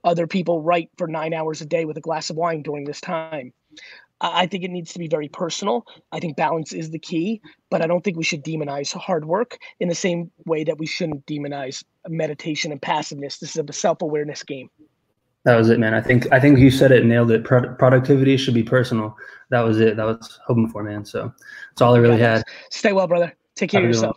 Other 0.05 0.27
people 0.27 0.63
write 0.63 0.91
for 0.99 1.07
nine 1.07 1.33
hours 1.33 1.61
a 1.61 1.67
day 1.67 1.85
with 1.85 1.97
a 1.97 2.03
glass 2.03 2.31
of 2.31 2.37
wine 2.37 2.63
during 2.63 2.85
this 2.85 3.01
time 3.01 3.53
I 4.23 4.47
think 4.47 4.63
it 4.63 4.71
needs 4.71 4.93
to 4.93 5.01
be 5.01 5.09
very 5.09 5.29
personal. 5.29 5.85
I 6.13 6.21
think 6.21 6.37
balance 6.37 6.73
is 6.73 6.91
the 6.91 6.99
key, 6.99 7.43
but 7.71 7.83
I 7.83 7.89
don't 7.89 8.05
think 8.05 8.17
we 8.17 8.23
should 8.23 8.45
demonize 8.45 8.93
hard 8.93 9.25
work 9.25 9.59
in 9.81 9.89
the 9.89 9.97
same 9.97 10.31
way 10.47 10.63
that 10.63 10.79
we 10.79 10.87
shouldn't 10.87 11.27
demonize 11.27 11.83
meditation 12.09 12.71
and 12.71 12.81
passiveness. 12.81 13.39
This 13.39 13.57
is 13.57 13.65
a 13.69 13.73
self 13.73 14.01
awareness 14.01 14.45
game. 14.45 14.71
That 15.45 15.57
was 15.57 15.71
it, 15.71 15.81
man. 15.81 15.93
I 15.93 16.01
think 16.01 16.31
I 16.33 16.39
think 16.39 16.61
you 16.61 16.71
said 16.71 16.93
it, 16.93 17.05
nailed 17.05 17.33
it. 17.33 17.43
Pro- 17.43 17.75
productivity 17.75 18.37
should 18.37 18.55
be 18.55 18.63
personal. 18.63 19.17
That 19.51 19.63
was 19.63 19.81
it. 19.81 19.97
That 19.97 20.07
was 20.07 20.39
hoping 20.47 20.69
for, 20.69 20.85
man. 20.85 21.05
So 21.05 21.33
that's 21.71 21.83
all 21.83 21.97
I 21.97 21.99
really 21.99 22.21
had. 22.21 22.45
Stay 22.71 22.93
well, 22.93 23.09
brother. 23.09 23.37
Take 23.57 23.71
care 23.71 23.81
of 23.81 23.87
Have 23.87 23.93
good 23.93 23.97
yourself. 23.97 24.17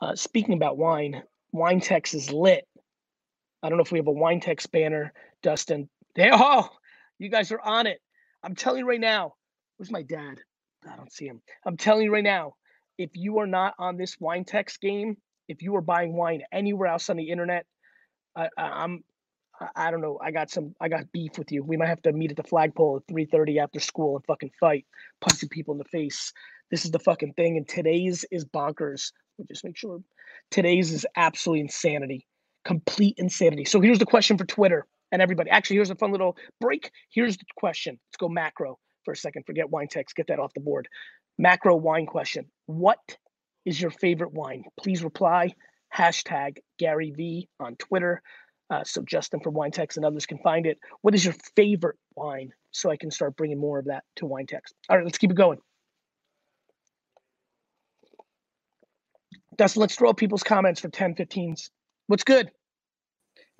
Uh, 0.00 0.16
speaking 0.16 0.54
about 0.54 0.76
wine, 0.76 1.22
Wine 1.52 1.80
Text 1.80 2.12
is 2.12 2.32
lit. 2.32 2.66
I 3.62 3.68
don't 3.68 3.78
know 3.78 3.84
if 3.84 3.92
we 3.92 3.98
have 4.00 4.08
a 4.08 4.12
Wine 4.12 4.40
Text 4.40 4.72
banner, 4.72 5.12
Dustin. 5.42 5.88
Oh, 6.18 6.68
you 7.18 7.28
guys 7.28 7.52
are 7.52 7.60
on 7.60 7.86
it. 7.86 8.00
I'm 8.44 8.54
telling 8.54 8.80
you 8.80 8.88
right 8.88 9.00
now. 9.00 9.34
Where's 9.76 9.90
my 9.90 10.02
dad? 10.02 10.38
I 10.88 10.96
don't 10.96 11.12
see 11.12 11.26
him. 11.26 11.40
I'm 11.64 11.76
telling 11.76 12.04
you 12.04 12.12
right 12.12 12.22
now. 12.22 12.54
If 12.98 13.10
you 13.14 13.38
are 13.38 13.46
not 13.46 13.74
on 13.78 13.96
this 13.96 14.20
Wine 14.20 14.44
Text 14.44 14.80
game, 14.80 15.16
if 15.48 15.62
you 15.62 15.74
are 15.76 15.80
buying 15.80 16.14
wine 16.14 16.42
anywhere 16.52 16.88
else 16.88 17.10
on 17.10 17.16
the 17.16 17.30
internet, 17.30 17.66
I, 18.36 18.48
I'm. 18.56 19.02
I- 19.76 19.90
don't 19.90 20.00
know. 20.00 20.18
I 20.22 20.30
got 20.30 20.50
some. 20.50 20.74
I 20.80 20.88
got 20.88 21.10
beef 21.12 21.38
with 21.38 21.50
you. 21.52 21.62
We 21.62 21.76
might 21.76 21.88
have 21.88 22.02
to 22.02 22.12
meet 22.12 22.32
at 22.32 22.36
the 22.36 22.42
flagpole 22.42 22.98
at 22.98 23.12
3:30 23.12 23.58
after 23.58 23.80
school 23.80 24.16
and 24.16 24.24
fucking 24.26 24.50
fight, 24.60 24.84
punching 25.20 25.48
people 25.48 25.72
in 25.72 25.78
the 25.78 25.84
face. 25.84 26.32
This 26.70 26.84
is 26.84 26.90
the 26.90 26.98
fucking 26.98 27.34
thing. 27.34 27.56
And 27.56 27.66
today's 27.66 28.24
is 28.30 28.44
bonkers. 28.44 29.12
Me 29.38 29.44
just 29.48 29.64
make 29.64 29.76
sure. 29.76 30.00
Today's 30.50 30.92
is 30.92 31.06
absolutely 31.16 31.60
insanity, 31.60 32.26
complete 32.64 33.14
insanity. 33.16 33.64
So 33.64 33.80
here's 33.80 34.00
the 34.00 34.06
question 34.06 34.36
for 34.38 34.44
Twitter 34.44 34.86
and 35.14 35.22
everybody. 35.22 35.48
Actually, 35.48 35.76
here's 35.76 35.90
a 35.90 35.94
fun 35.94 36.10
little 36.10 36.36
break. 36.60 36.90
Here's 37.08 37.36
the 37.36 37.44
question. 37.56 38.00
Let's 38.08 38.16
go 38.18 38.28
macro 38.28 38.78
for 39.04 39.12
a 39.12 39.16
second. 39.16 39.44
Forget 39.46 39.70
wine 39.70 39.86
text. 39.88 40.16
Get 40.16 40.26
that 40.26 40.40
off 40.40 40.52
the 40.54 40.60
board. 40.60 40.88
Macro 41.38 41.76
wine 41.76 42.04
question. 42.04 42.46
What 42.66 42.98
is 43.64 43.80
your 43.80 43.92
favorite 43.92 44.32
wine? 44.32 44.64
Please 44.78 45.04
reply. 45.04 45.54
Hashtag 45.96 46.58
Gary 46.80 47.12
V 47.12 47.48
on 47.60 47.76
Twitter. 47.76 48.22
Uh, 48.68 48.82
so 48.84 49.02
Justin 49.02 49.38
from 49.38 49.54
Wine 49.54 49.70
Text 49.70 49.96
and 49.98 50.04
others 50.04 50.26
can 50.26 50.38
find 50.38 50.66
it. 50.66 50.78
What 51.02 51.14
is 51.14 51.24
your 51.24 51.34
favorite 51.54 51.96
wine? 52.16 52.52
So 52.72 52.90
I 52.90 52.96
can 52.96 53.12
start 53.12 53.36
bringing 53.36 53.60
more 53.60 53.78
of 53.78 53.84
that 53.84 54.02
to 54.16 54.26
Wine 54.26 54.46
Text. 54.46 54.74
All 54.88 54.96
right, 54.96 55.04
let's 55.04 55.18
keep 55.18 55.30
it 55.30 55.36
going. 55.36 55.58
Dustin, 59.56 59.80
let's 59.80 59.94
throw 59.94 60.10
up 60.10 60.16
people's 60.16 60.42
comments 60.42 60.80
for 60.80 60.88
10, 60.88 61.14
15s. 61.14 61.70
What's 62.08 62.24
good? 62.24 62.50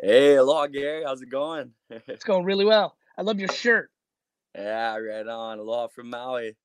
Hey, 0.01 0.37
aloha, 0.37 0.67
Gary. 0.67 1.05
How's 1.05 1.23
it 1.23 1.31
going? 1.31 1.73
It's 2.09 2.25
going 2.25 2.45
really 2.45 2.65
well. 2.65 2.97
I 3.17 3.23
love 3.23 3.39
your 3.39 3.49
shirt. 3.49 3.91
yeah, 4.57 4.97
right 4.97 5.27
on. 5.27 5.59
Aloha 5.59 5.89
from 5.89 6.11
Maui. 6.11 6.57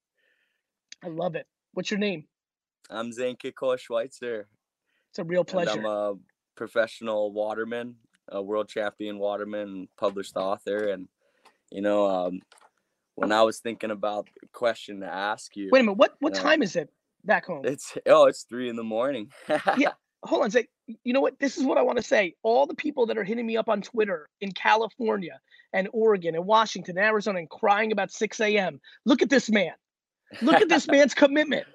I 1.03 1.07
love 1.07 1.35
it. 1.35 1.45
What's 1.73 1.91
your 1.91 1.99
name? 1.99 2.25
I'm 2.89 3.11
Zane 3.11 3.35
Kekoa 3.37 3.79
Schweitzer. 3.79 4.47
It's 5.11 5.19
a 5.19 5.23
real 5.23 5.41
And 5.41 5.47
pleasure. 5.49 5.79
I'm 5.79 5.85
a 5.85 6.15
professional 6.55 7.31
waterman, 7.31 7.95
a 8.27 8.41
world 8.41 8.67
champion 8.67 9.19
waterman, 9.19 9.87
published 9.97 10.35
author. 10.35 10.87
And, 10.89 11.07
you 11.71 11.81
know, 11.81 12.07
um, 12.07 12.41
when 13.15 13.31
I 13.31 13.43
was 13.43 13.59
thinking 13.59 13.91
about 13.91 14.27
the 14.41 14.47
question 14.51 15.01
to 15.01 15.07
ask 15.07 15.55
you, 15.55 15.69
Wait 15.71 15.81
a 15.81 15.83
minute. 15.83 15.97
What 15.97 16.15
what 16.19 16.33
Yeah. 16.33 16.41
time 16.41 16.63
is 16.63 16.75
it 16.75 16.89
back 17.23 17.45
home? 17.45 17.63
it's, 17.65 17.95
oh, 18.07 18.25
it's 18.25 18.43
three 18.43 18.69
in 18.69 18.75
the 18.75 18.83
morning. 18.83 19.29
Yeah. 19.77 19.93
Hold 20.23 20.43
on. 20.43 20.51
Say, 20.51 20.67
you 21.03 21.13
know 21.13 21.21
what? 21.21 21.39
This 21.39 21.57
is 21.57 21.65
what 21.65 21.77
I 21.77 21.81
want 21.81 21.97
to 21.97 22.03
say. 22.03 22.35
All 22.43 22.65
the 22.65 22.75
people 22.75 23.05
that 23.07 23.17
are 23.17 23.23
hitting 23.23 23.45
me 23.45 23.57
up 23.57 23.69
on 23.69 23.81
Twitter 23.81 24.29
in 24.41 24.51
California 24.51 25.39
and 25.73 25.87
Oregon 25.93 26.35
and 26.35 26.45
Washington, 26.45 26.97
and 26.97 27.05
Arizona, 27.05 27.39
and 27.39 27.49
crying 27.49 27.91
about 27.91 28.11
6 28.11 28.39
a.m. 28.39 28.79
Look 29.05 29.21
at 29.21 29.29
this 29.29 29.49
man. 29.49 29.73
Look 30.41 30.61
at 30.61 30.69
this 30.69 30.87
man's 30.91 31.13
commitment. 31.13 31.67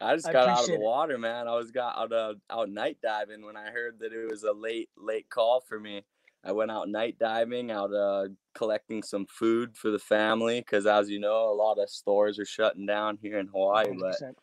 I 0.00 0.14
just 0.14 0.28
I 0.28 0.32
got 0.32 0.48
out 0.48 0.60
of 0.60 0.66
the 0.66 0.74
it. 0.74 0.80
water, 0.80 1.18
man. 1.18 1.48
I 1.48 1.54
was 1.54 1.70
got 1.70 1.96
out 1.96 2.12
uh, 2.12 2.34
out 2.50 2.68
night 2.68 2.98
diving 3.02 3.44
when 3.44 3.56
I 3.56 3.70
heard 3.70 3.98
that 4.00 4.12
it 4.12 4.30
was 4.30 4.42
a 4.42 4.52
late 4.52 4.90
late 4.96 5.28
call 5.30 5.60
for 5.60 5.80
me. 5.80 6.04
I 6.44 6.52
went 6.52 6.70
out 6.70 6.88
night 6.88 7.18
diving, 7.18 7.70
out 7.70 7.92
uh, 7.92 8.28
collecting 8.54 9.02
some 9.02 9.26
food 9.26 9.76
for 9.76 9.90
the 9.90 9.98
family 9.98 10.60
because, 10.60 10.86
as 10.86 11.10
you 11.10 11.18
know, 11.18 11.50
a 11.50 11.54
lot 11.54 11.78
of 11.78 11.90
stores 11.90 12.38
are 12.38 12.44
shutting 12.44 12.86
down 12.86 13.18
here 13.20 13.38
in 13.38 13.48
Hawaii. 13.48 13.96
But 13.98 14.20
100%. 14.20 14.34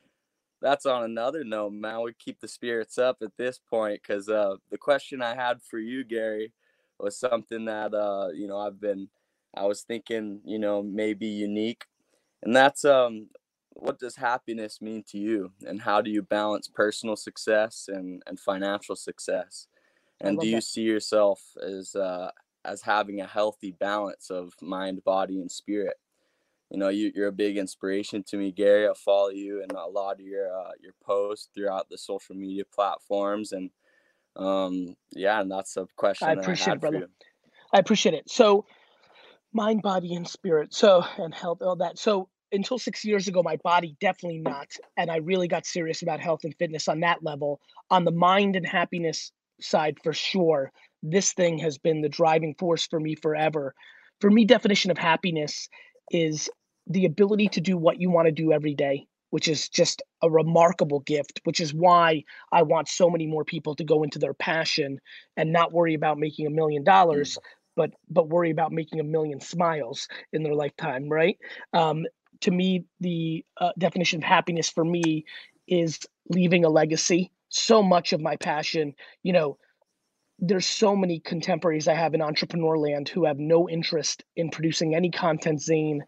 That's 0.63 0.85
on 0.85 1.03
another 1.03 1.43
note, 1.43 1.73
man. 1.73 2.01
We 2.01 2.13
keep 2.13 2.39
the 2.39 2.47
spirits 2.47 2.97
up 2.97 3.17
at 3.21 3.35
this 3.37 3.59
point 3.59 4.01
because 4.01 4.29
uh, 4.29 4.55
the 4.71 4.77
question 4.77 5.21
I 5.21 5.35
had 5.35 5.61
for 5.61 5.77
you, 5.77 6.05
Gary, 6.05 6.53
was 6.99 7.19
something 7.19 7.65
that 7.65 7.93
uh, 7.93 8.29
you 8.33 8.47
know 8.47 8.57
I've 8.57 8.79
been, 8.79 9.09
I 9.53 9.65
was 9.65 9.81
thinking, 9.81 10.39
you 10.45 10.57
know, 10.57 10.81
maybe 10.81 11.27
unique, 11.27 11.83
and 12.41 12.55
that's 12.55 12.85
um, 12.85 13.27
what 13.71 13.99
does 13.99 14.15
happiness 14.15 14.81
mean 14.81 15.03
to 15.09 15.17
you, 15.17 15.51
and 15.67 15.81
how 15.81 15.99
do 15.99 16.09
you 16.09 16.21
balance 16.21 16.69
personal 16.73 17.17
success 17.17 17.89
and 17.89 18.23
and 18.25 18.39
financial 18.39 18.95
success, 18.95 19.67
and 20.21 20.39
do 20.39 20.47
you 20.47 20.55
that. 20.55 20.63
see 20.63 20.83
yourself 20.83 21.41
as 21.61 21.93
uh, 21.93 22.31
as 22.63 22.81
having 22.81 23.19
a 23.19 23.27
healthy 23.27 23.71
balance 23.71 24.29
of 24.31 24.53
mind, 24.61 25.03
body, 25.03 25.41
and 25.41 25.51
spirit? 25.51 25.97
You 26.73 26.79
know 26.79 26.89
you, 26.89 27.11
you're 27.15 27.27
a 27.27 27.31
big 27.31 27.57
inspiration 27.57 28.23
to 28.23 28.35
me 28.35 28.51
gary 28.51 28.87
i 28.87 28.93
follow 28.93 29.29
you 29.29 29.61
and 29.61 29.71
a 29.71 29.85
lot 29.85 30.19
of 30.19 30.21
your 30.21 30.53
uh, 30.59 30.71
your 30.81 30.93
posts 31.05 31.49
throughout 31.55 31.87
the 31.89 31.97
social 31.97 32.35
media 32.35 32.63
platforms 32.73 33.53
and 33.53 33.69
um 34.35 34.95
yeah 35.11 35.39
and 35.39 35.49
that's 35.49 35.77
a 35.77 35.87
question 35.95 36.27
that 36.27 36.39
appreciate 36.39 36.65
it, 36.65 36.67
I 36.67 36.71
had 36.71 36.81
brother. 36.81 37.09
I 37.73 37.79
appreciate 37.79 38.13
it. 38.13 38.29
So, 38.29 38.65
mind, 39.51 39.81
body, 39.81 40.13
and 40.13 40.27
spirit. 40.27 40.73
So, 40.73 41.03
and 41.17 41.33
health, 41.33 41.61
all 41.61 41.75
that. 41.77 41.97
So, 41.97 42.29
until 42.51 42.77
six 42.77 43.03
years 43.03 43.27
ago, 43.27 43.41
my 43.41 43.57
body 43.57 43.97
definitely 43.99 44.39
not. 44.39 44.67
And 44.95 45.09
I 45.09 45.17
really 45.17 45.47
got 45.47 45.65
serious 45.65 46.03
about 46.03 46.19
health 46.19 46.41
and 46.43 46.55
fitness 46.59 46.87
on 46.87 46.99
that 46.99 47.23
level. 47.23 47.59
On 47.89 48.05
the 48.05 48.11
mind 48.11 48.55
and 48.55 48.65
happiness 48.65 49.31
side, 49.59 49.97
for 50.03 50.13
sure, 50.13 50.71
this 51.01 51.33
thing 51.33 51.57
has 51.59 51.79
been 51.79 52.01
the 52.01 52.09
driving 52.09 52.53
force 52.59 52.85
for 52.85 52.99
me 52.99 53.15
forever. 53.15 53.73
For 54.21 54.29
me, 54.29 54.45
definition 54.45 54.91
of 54.91 54.99
happiness 54.99 55.67
is 56.11 56.47
the 56.87 57.05
ability 57.05 57.47
to 57.49 57.61
do 57.61 57.77
what 57.77 57.99
you 57.99 58.09
want 58.09 58.27
to 58.27 58.31
do 58.31 58.51
every 58.51 58.75
day, 58.75 59.07
which 59.29 59.47
is 59.47 59.69
just 59.69 60.01
a 60.21 60.29
remarkable 60.29 60.99
gift, 61.01 61.41
which 61.43 61.59
is 61.59 61.73
why 61.73 62.23
I 62.51 62.63
want 62.63 62.87
so 62.87 63.09
many 63.09 63.25
more 63.25 63.45
people 63.45 63.75
to 63.75 63.83
go 63.83 64.03
into 64.03 64.19
their 64.19 64.33
passion 64.33 64.99
and 65.37 65.51
not 65.51 65.71
worry 65.71 65.93
about 65.93 66.19
making 66.19 66.47
a 66.47 66.51
million 66.51 66.83
dollars 66.83 67.37
but 67.75 67.91
but 68.09 68.29
worry 68.29 68.51
about 68.51 68.71
making 68.71 68.99
a 68.99 69.03
million 69.03 69.39
smiles 69.39 70.07
in 70.31 70.43
their 70.43 70.53
lifetime 70.53 71.09
right? 71.09 71.37
Um, 71.73 72.05
to 72.41 72.51
me 72.51 72.85
the 72.99 73.45
uh, 73.59 73.71
definition 73.79 74.19
of 74.19 74.23
happiness 74.23 74.69
for 74.69 74.85
me 74.85 75.25
is 75.67 75.99
leaving 76.29 76.65
a 76.65 76.69
legacy. 76.69 77.31
So 77.49 77.81
much 77.81 78.13
of 78.13 78.21
my 78.21 78.35
passion 78.35 78.93
you 79.23 79.33
know 79.33 79.57
there's 80.39 80.65
so 80.65 80.95
many 80.95 81.19
contemporaries 81.19 81.87
i 81.87 81.93
have 81.93 82.13
in 82.13 82.21
entrepreneur 82.21 82.77
land 82.77 83.07
who 83.07 83.25
have 83.25 83.37
no 83.37 83.69
interest 83.69 84.23
in 84.35 84.49
producing 84.49 84.95
any 84.95 85.11
content 85.11 85.61
zane 85.61 86.03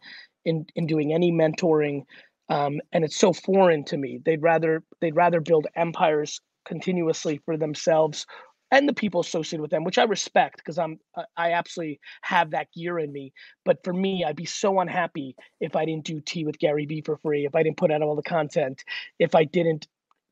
in 0.46 0.66
in 0.75 0.88
doing 0.88 1.14
any 1.14 1.32
mentoring 1.32 2.04
um, 2.50 2.80
and 2.94 3.04
it's 3.04 3.18
so 3.18 3.34
foreign 3.34 3.84
to 3.84 3.98
me 3.98 4.20
they'd 4.24 4.42
rather 4.42 4.84
they'd 5.02 5.16
rather 5.16 5.42
build 5.42 5.68
empires 5.75 6.40
continuously 6.66 7.42
for 7.46 7.58
themselves 7.58 8.25
and 8.72 8.90
the 8.90 8.94
people 8.94 9.22
associated 9.22 9.62
with 9.62 9.72
them, 9.72 9.84
which 9.84 9.98
I 9.98 10.04
respect 10.04 10.58
because 10.58 10.78
I'm 10.78 11.00
I- 11.38 11.52
absolutely 11.52 12.00
have 12.22 12.52
that 12.52 12.72
gear 12.74 13.00
in 13.00 13.12
me. 13.12 13.32
But 13.64 13.84
for 13.84 13.94
me, 13.94 14.24
I'd 14.25 14.36
be 14.36 14.46
so 14.46 14.80
unhappy 14.80 15.36
if 15.60 15.75
I 15.75 15.86
didn't 15.86 16.06
do 16.06 16.20
tea 16.20 16.46
with 16.46 16.60
Gary 16.60 16.86
Vee 16.86 17.02
for 17.02 17.18
free, 17.18 17.46
if 17.46 17.56
I 17.56 17.64
didn't 17.64 17.78
put 17.78 17.92
out 17.92 18.02
all 18.02 18.16
the 18.16 18.24
content, 18.24 18.84
if 19.20 19.36
I 19.36 19.44
didn't 19.44 19.88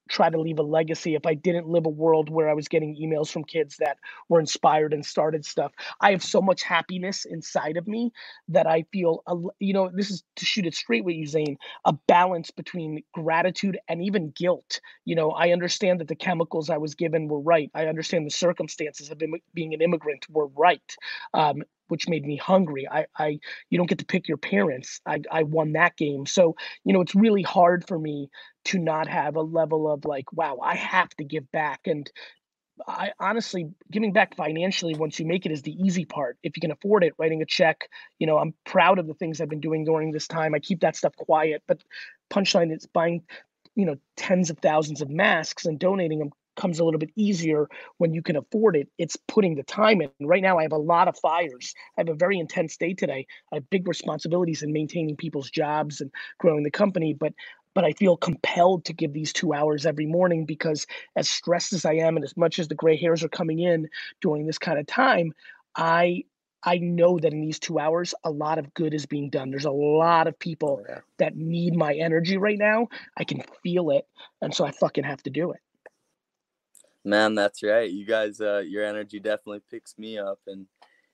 try 0.09 0.29
to 0.29 0.39
leave 0.39 0.59
a 0.59 0.63
legacy, 0.63 1.15
if 1.15 1.25
I 1.25 1.33
didn't 1.33 1.67
live 1.67 1.85
a 1.85 1.89
world 1.89 2.29
where 2.29 2.49
I 2.49 2.53
was 2.53 2.67
getting 2.67 2.95
emails 2.95 3.29
from 3.29 3.43
kids 3.43 3.77
that 3.77 3.97
were 4.29 4.39
inspired 4.39 4.93
and 4.93 5.05
started 5.05 5.45
stuff. 5.45 5.71
I 6.01 6.11
have 6.11 6.23
so 6.23 6.41
much 6.41 6.63
happiness 6.63 7.25
inside 7.25 7.77
of 7.77 7.87
me 7.87 8.11
that 8.49 8.67
I 8.67 8.85
feel, 8.91 9.23
you 9.59 9.73
know, 9.73 9.89
this 9.93 10.11
is 10.11 10.23
to 10.37 10.45
shoot 10.45 10.65
it 10.65 10.75
straight 10.75 11.03
with 11.03 11.15
you, 11.15 11.25
Zane, 11.27 11.57
a 11.85 11.93
balance 12.07 12.51
between 12.51 13.03
gratitude 13.13 13.77
and 13.87 14.03
even 14.03 14.31
guilt. 14.31 14.79
You 15.05 15.15
know 15.15 15.31
i 15.31 15.51
understand 15.51 15.99
that 15.99 16.07
the 16.07 16.15
chemicals 16.15 16.69
i 16.69 16.77
was 16.77 16.95
given 16.95 17.27
were 17.27 17.39
right. 17.41 17.69
I 17.73 17.85
understand 17.87 18.25
the 18.25 18.31
circumstances 18.31 19.09
of 19.09 19.21
being 19.53 19.73
an 19.73 19.81
immigrant 19.81 20.25
were 20.29 20.47
right. 20.47 20.95
Um, 21.33 21.63
which 21.93 22.09
made 22.09 22.25
me 22.25 22.35
hungry 22.35 22.87
I, 22.89 23.05
I 23.15 23.39
you 23.69 23.77
don't 23.77 23.87
get 23.87 23.99
to 23.99 24.05
pick 24.05 24.27
your 24.27 24.37
parents 24.37 24.99
I, 25.05 25.21
I 25.31 25.43
won 25.43 25.73
that 25.73 25.95
game 25.95 26.25
so 26.25 26.55
you 26.83 26.91
know 26.91 27.01
it's 27.01 27.13
really 27.13 27.43
hard 27.43 27.87
for 27.87 27.99
me 27.99 28.31
to 28.65 28.79
not 28.79 29.07
have 29.07 29.35
a 29.35 29.41
level 29.41 29.91
of 29.91 30.03
like 30.03 30.33
wow 30.33 30.57
i 30.63 30.73
have 30.75 31.11
to 31.11 31.23
give 31.23 31.51
back 31.51 31.81
and 31.85 32.09
I 32.87 33.11
honestly 33.19 33.69
giving 33.91 34.13
back 34.13 34.35
financially 34.35 34.95
once 34.95 35.19
you 35.19 35.27
make 35.27 35.45
it 35.45 35.51
is 35.51 35.61
the 35.61 35.71
easy 35.71 36.05
part. 36.05 36.37
If 36.43 36.57
you 36.57 36.61
can 36.61 36.71
afford 36.71 37.03
it, 37.03 37.13
writing 37.19 37.41
a 37.43 37.45
check, 37.45 37.87
you 38.17 38.27
know, 38.27 38.39
I'm 38.39 38.55
proud 38.65 38.97
of 38.97 39.07
the 39.07 39.13
things 39.13 39.39
I've 39.39 39.49
been 39.49 39.59
doing 39.59 39.85
during 39.85 40.11
this 40.11 40.27
time. 40.27 40.55
I 40.55 40.59
keep 40.59 40.81
that 40.81 40.95
stuff 40.95 41.15
quiet, 41.15 41.61
but 41.67 41.83
punchline 42.31 42.75
is 42.75 42.87
buying, 42.87 43.23
you 43.75 43.85
know, 43.85 43.97
tens 44.17 44.49
of 44.49 44.57
thousands 44.57 45.01
of 45.01 45.09
masks 45.09 45.65
and 45.65 45.79
donating 45.79 46.19
them 46.19 46.31
comes 46.55 46.79
a 46.79 46.85
little 46.85 46.99
bit 46.99 47.11
easier 47.15 47.67
when 47.97 48.13
you 48.13 48.21
can 48.21 48.35
afford 48.35 48.75
it. 48.75 48.89
It's 48.97 49.15
putting 49.27 49.55
the 49.55 49.63
time 49.63 50.01
in. 50.01 50.11
Right 50.21 50.41
now 50.41 50.57
I 50.59 50.63
have 50.63 50.71
a 50.71 50.77
lot 50.77 51.07
of 51.07 51.17
fires. 51.17 51.73
I 51.97 52.01
have 52.01 52.09
a 52.09 52.15
very 52.15 52.39
intense 52.39 52.77
day 52.77 52.93
today. 52.93 53.25
I 53.51 53.55
have 53.55 53.69
big 53.69 53.87
responsibilities 53.87 54.63
in 54.63 54.73
maintaining 54.73 55.17
people's 55.17 55.49
jobs 55.49 56.01
and 56.01 56.11
growing 56.39 56.63
the 56.63 56.71
company, 56.71 57.13
but 57.13 57.33
but 57.75 57.83
I 57.83 57.93
feel 57.93 58.17
compelled 58.17 58.85
to 58.85 58.93
give 58.93 59.13
these 59.13 59.33
two 59.33 59.51
hours 59.53 59.85
every 59.87 60.05
morning 60.05 60.45
because 60.45 60.85
as 61.15 61.27
stressed 61.27 61.73
as 61.73 61.85
I 61.85 61.93
am 61.93 62.15
and 62.15 62.23
as 62.23 62.37
much 62.37 62.59
as 62.59 62.67
the 62.67 62.75
gray 62.75 62.95
hairs 62.97 63.23
are 63.23 63.29
coming 63.29 63.59
in 63.59 63.89
during 64.21 64.45
this 64.45 64.59
kind 64.59 64.77
of 64.79 64.85
time, 64.85 65.33
I 65.75 66.23
I 66.65 66.77
know 66.77 67.19
that 67.19 67.33
in 67.33 67.41
these 67.41 67.59
two 67.59 67.79
hours, 67.79 68.13
a 68.23 68.31
lot 68.31 68.57
of 68.57 68.73
good 68.73 68.93
is 68.93 69.05
being 69.05 69.29
done. 69.29 69.49
There's 69.49 69.65
a 69.65 69.71
lot 69.71 70.27
of 70.27 70.37
people 70.39 70.81
Yeah. 70.87 71.01
that 71.17 71.35
need 71.35 71.75
my 71.75 71.93
energy 71.95 72.37
right 72.37 72.57
now. 72.57 72.87
I 73.17 73.23
can 73.25 73.41
feel 73.63 73.89
it. 73.89 74.05
And 74.41 74.53
so 74.53 74.63
I 74.65 74.71
fucking 74.71 75.03
have 75.03 75.23
to 75.23 75.29
do 75.29 75.51
it. 75.51 75.59
Man 77.05 77.35
that's 77.35 77.63
right 77.63 77.91
you 77.91 78.05
guys 78.05 78.39
uh 78.41 78.59
your 78.65 78.83
energy 78.83 79.19
definitely 79.19 79.61
picks 79.69 79.97
me 79.97 80.17
up 80.17 80.39
and 80.47 80.65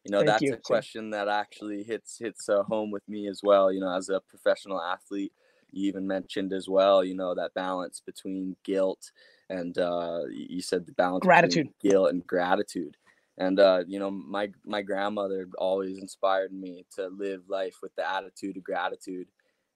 you 0.04 0.12
know 0.12 0.20
Thank 0.20 0.28
that's 0.32 0.44
you. 0.44 0.54
a 0.54 0.58
question 0.58 1.10
that 1.10 1.28
actually 1.28 1.84
hits 1.84 2.18
hits 2.20 2.48
uh, 2.50 2.64
home 2.64 2.92
with 2.92 3.08
me 3.08 3.28
as 3.28 3.42
well 3.44 3.72
you 3.72 3.80
know 3.80 3.94
as 3.96 4.10
a 4.10 4.22
professional 4.30 4.82
athlete 4.82 5.34
you 5.72 5.88
even 5.88 6.08
mentioned 6.08 6.54
as 6.54 6.68
well 6.70 7.04
you 7.04 7.16
know 7.16 7.34
that 7.36 7.54
balance 7.54 8.02
between 8.06 8.56
guilt 8.64 9.12
and 9.50 9.78
uh 9.78 10.22
you 10.32 10.62
said 10.62 10.86
the 10.86 10.94
balance 10.94 11.26
Gratitude. 11.26 11.70
guilt 11.82 12.10
and 12.12 12.26
gratitude 12.26 12.96
and 13.38 13.60
uh 13.60 13.84
you 13.88 14.00
know 14.00 14.12
my 14.12 14.50
my 14.66 14.82
grandmother 14.82 15.48
always 15.58 15.98
inspired 15.98 16.52
me 16.54 16.86
to 16.96 17.08
live 17.08 17.42
life 17.50 17.78
with 17.82 17.94
the 17.96 18.08
attitude 18.10 18.58
of 18.58 18.64
gratitude 18.64 19.28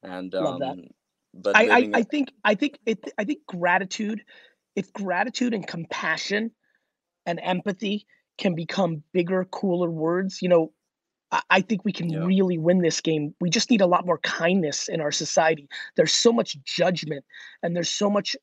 and 0.04 0.34
Love 0.36 0.60
um 0.60 0.60
that. 0.60 0.78
but 1.34 1.56
I, 1.56 1.64
I, 1.70 1.90
I 1.94 2.04
think 2.04 2.30
I 2.44 2.56
think 2.56 2.78
it 2.86 3.00
I 3.18 3.24
think 3.24 3.40
gratitude, 3.48 4.24
if 4.76 4.92
gratitude 4.94 5.54
and 5.54 5.68
compassion 5.68 6.52
and 7.26 7.40
empathy 7.44 8.06
can 8.38 8.56
become 8.56 9.04
bigger, 9.14 9.46
cooler 9.46 9.90
words, 9.90 10.42
you 10.42 10.50
know, 10.50 10.72
I, 11.32 11.42
I 11.50 11.62
think 11.62 11.86
we 11.86 11.94
can 11.94 12.10
Yeah. 12.10 12.26
really 12.26 12.58
win 12.58 12.82
this 12.82 13.02
game. 13.02 13.36
We 13.42 13.50
just 13.50 13.70
need 13.70 13.82
a 13.82 13.88
lot 13.88 14.06
more 14.06 14.20
kindness 14.20 14.88
in 14.88 15.02
our 15.02 15.12
society. 15.12 15.68
There's 15.96 16.14
so 16.14 16.32
much 16.34 16.58
judgment 16.64 17.26
and 17.62 17.76
there's 17.76 17.90
so 17.90 18.10
much 18.10 18.36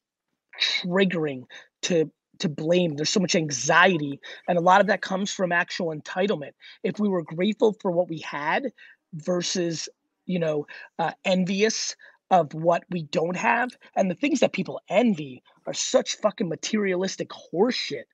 triggering 0.60 1.44
to 1.82 2.10
to 2.38 2.48
blame. 2.48 2.96
There's 2.96 3.10
so 3.10 3.20
much 3.20 3.34
anxiety, 3.34 4.18
and 4.48 4.56
a 4.56 4.62
lot 4.62 4.80
of 4.80 4.86
that 4.86 5.02
comes 5.02 5.30
from 5.32 5.52
actual 5.52 5.88
entitlement. 5.94 6.52
If 6.82 6.98
we 6.98 7.08
were 7.08 7.22
grateful 7.22 7.74
for 7.82 7.90
what 7.90 8.08
we 8.08 8.18
had 8.20 8.72
versus, 9.12 9.90
you 10.26 10.38
know, 10.38 10.66
uh, 10.98 11.12
envious 11.24 11.96
of 12.30 12.54
what 12.54 12.84
we 12.90 13.02
don't 13.02 13.36
have, 13.36 13.70
and 13.96 14.10
the 14.10 14.14
things 14.14 14.40
that 14.40 14.52
people 14.52 14.80
envy 14.88 15.42
are 15.66 15.74
such 15.74 16.16
fucking 16.16 16.48
materialistic 16.48 17.30
horseshit. 17.30 18.04